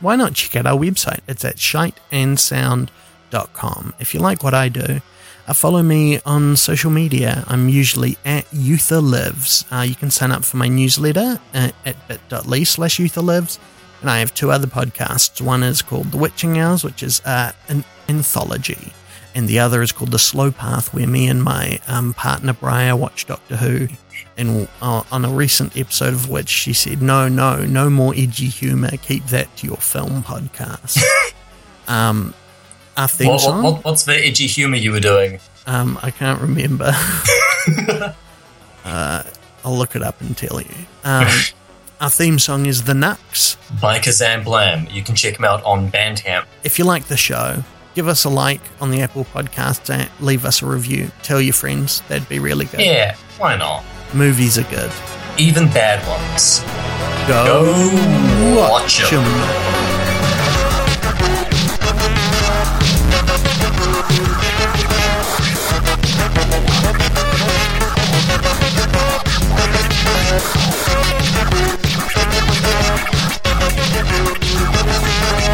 why 0.00 0.16
not 0.16 0.34
check 0.34 0.56
out 0.56 0.66
our 0.66 0.76
website? 0.76 1.20
It's 1.28 1.44
at 1.44 1.54
shiteandsound.com. 1.54 3.94
If 4.00 4.12
you 4.12 4.18
like 4.18 4.42
what 4.42 4.54
I 4.54 4.68
do, 4.68 5.00
uh, 5.46 5.52
follow 5.52 5.84
me 5.84 6.18
on 6.26 6.56
social 6.56 6.90
media. 6.90 7.44
I'm 7.46 7.68
usually 7.68 8.18
at 8.24 8.44
YouthaLives. 8.50 9.72
Uh, 9.72 9.82
you 9.82 9.94
can 9.94 10.10
sign 10.10 10.32
up 10.32 10.44
for 10.44 10.56
my 10.56 10.66
newsletter 10.66 11.38
at, 11.54 11.76
at 11.86 12.08
bit.ly 12.08 12.64
slash 12.64 12.98
YouthaLives. 12.98 13.60
And 14.00 14.10
I 14.10 14.18
have 14.18 14.34
two 14.34 14.50
other 14.50 14.66
podcasts. 14.66 15.40
One 15.40 15.62
is 15.62 15.80
called 15.80 16.10
The 16.10 16.16
Witching 16.16 16.58
Hours, 16.58 16.82
which 16.82 17.04
is 17.04 17.22
uh, 17.24 17.52
an 17.68 17.84
anthology. 18.08 18.92
And 19.34 19.48
the 19.48 19.60
other 19.60 19.80
is 19.82 19.92
called 19.92 20.10
The 20.10 20.18
Slow 20.18 20.50
Path, 20.50 20.92
where 20.92 21.06
me 21.06 21.28
and 21.28 21.42
my 21.42 21.78
um, 21.86 22.14
partner 22.14 22.52
Briar 22.52 22.96
watch 22.96 23.26
Doctor 23.26 23.56
Who. 23.56 23.88
And 24.36 24.68
uh, 24.82 25.02
on 25.12 25.24
a 25.24 25.28
recent 25.28 25.76
episode 25.76 26.14
of 26.14 26.28
which 26.28 26.48
she 26.48 26.72
said, 26.72 27.00
no, 27.02 27.28
no, 27.28 27.64
no 27.64 27.88
more 27.90 28.12
edgy 28.16 28.48
humor. 28.48 28.90
Keep 29.02 29.26
that 29.26 29.54
to 29.58 29.66
your 29.66 29.76
film 29.76 30.22
podcast. 30.22 31.00
um, 31.88 32.34
our 32.96 33.06
theme 33.08 33.28
What, 33.28 33.40
song, 33.40 33.62
what, 33.62 33.74
what, 33.74 33.84
what's 33.84 34.04
the 34.04 34.14
edgy 34.14 34.46
humor 34.46 34.76
you 34.76 34.92
were 34.92 35.00
doing? 35.00 35.38
um, 35.66 35.98
I 36.02 36.10
can't 36.10 36.40
remember. 36.40 36.90
uh, 38.84 39.22
I'll 39.64 39.76
look 39.76 39.94
it 39.94 40.02
up 40.02 40.20
and 40.20 40.36
tell 40.36 40.60
you. 40.60 40.74
Um, 41.04 41.28
our 42.00 42.10
theme 42.10 42.38
song 42.38 42.66
is 42.66 42.84
The 42.84 42.94
Nux. 42.94 43.56
By 43.80 43.98
Kazam 43.98 44.42
Blam. 44.44 44.88
You 44.90 45.02
can 45.02 45.14
check 45.14 45.38
him 45.38 45.44
out 45.44 45.62
on 45.64 45.90
Bandcamp. 45.90 46.46
If 46.64 46.78
you 46.78 46.84
like 46.84 47.04
the 47.04 47.16
show, 47.16 47.62
give 47.94 48.08
us 48.08 48.24
a 48.24 48.28
like 48.28 48.60
on 48.80 48.90
the 48.90 49.02
Apple 49.02 49.24
Podcasts 49.24 49.90
and 49.90 50.08
leave 50.20 50.44
us 50.44 50.62
a 50.62 50.66
review. 50.66 51.10
Tell 51.22 51.40
your 51.40 51.54
friends. 51.54 52.02
That'd 52.08 52.28
be 52.28 52.38
really 52.38 52.66
good. 52.66 52.80
Yeah, 52.80 53.16
why 53.38 53.56
not? 53.56 53.84
Movies 54.14 54.58
are 54.58 54.64
good. 54.64 54.90
Even 55.38 55.66
bad 55.66 56.06
ones. 56.08 56.60
Go, 57.28 57.64
Go 57.64 58.60
watch 58.60 59.00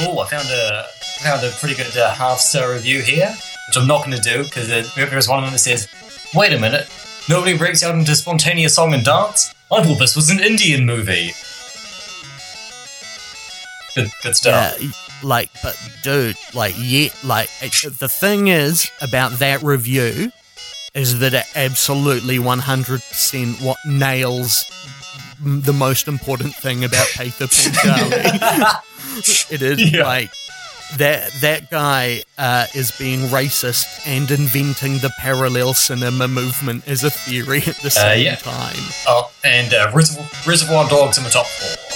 Oh, 0.00 0.20
I 0.20 0.28
found 0.28 0.48
a 0.48 0.84
found 1.22 1.44
a 1.44 1.50
pretty 1.52 1.74
good 1.74 1.96
uh, 1.96 2.14
half 2.14 2.38
star 2.38 2.72
review 2.72 3.02
here, 3.02 3.28
which 3.28 3.76
I'm 3.76 3.86
not 3.86 4.04
going 4.04 4.16
to 4.16 4.22
do 4.22 4.42
because 4.44 4.68
there's 4.68 5.28
one 5.28 5.38
of 5.38 5.44
them 5.44 5.52
that 5.52 5.58
says, 5.58 5.88
"Wait 6.34 6.52
a 6.52 6.58
minute, 6.58 6.88
nobody 7.28 7.56
breaks 7.56 7.82
out 7.82 7.94
into 7.94 8.14
spontaneous 8.16 8.74
song 8.74 8.94
and 8.94 9.04
dance. 9.04 9.54
I 9.70 9.82
thought 9.82 9.98
this 9.98 10.16
was 10.16 10.30
an 10.30 10.40
Indian 10.40 10.86
movie." 10.86 11.32
Good, 13.94 14.10
good 14.22 14.36
stuff. 14.36 14.80
Yeah, 14.80 14.90
Like, 15.22 15.50
but 15.62 15.78
dude, 16.02 16.36
like, 16.54 16.74
yeah, 16.78 17.08
like 17.22 17.50
it, 17.60 17.98
the 17.98 18.08
thing 18.08 18.48
is 18.48 18.90
about 19.02 19.32
that 19.40 19.62
review 19.62 20.32
is 20.94 21.18
that 21.20 21.34
it 21.34 21.44
absolutely 21.54 22.38
100% 22.38 23.62
what 23.64 23.76
nails 23.86 24.64
the 25.40 25.72
most 25.72 26.08
important 26.08 26.54
thing 26.54 26.84
about 26.84 27.06
Pather 27.08 27.48
Panchali. 27.48 28.76
it 29.50 29.62
is 29.62 29.92
Yeah. 29.92 30.04
like 30.04 30.30
that 30.98 31.32
that 31.40 31.70
guy 31.70 32.22
uh, 32.36 32.66
is 32.74 32.90
being 32.98 33.20
racist 33.28 34.06
and 34.06 34.30
inventing 34.30 34.98
the 34.98 35.10
parallel 35.18 35.72
cinema 35.74 36.28
movement 36.28 36.86
as 36.86 37.02
a 37.04 37.10
theory 37.10 37.62
at 37.66 37.76
the 37.76 37.90
same 37.90 38.24
yeah. 38.24 38.36
time. 38.36 38.76
Oh, 39.06 39.30
and 39.44 39.72
uh, 39.72 39.90
Reservoir, 39.94 40.28
Reservoir 40.46 40.88
Dogs 40.88 41.16
in 41.18 41.24
the 41.24 41.30
top 41.30 41.46
four. 41.46 41.91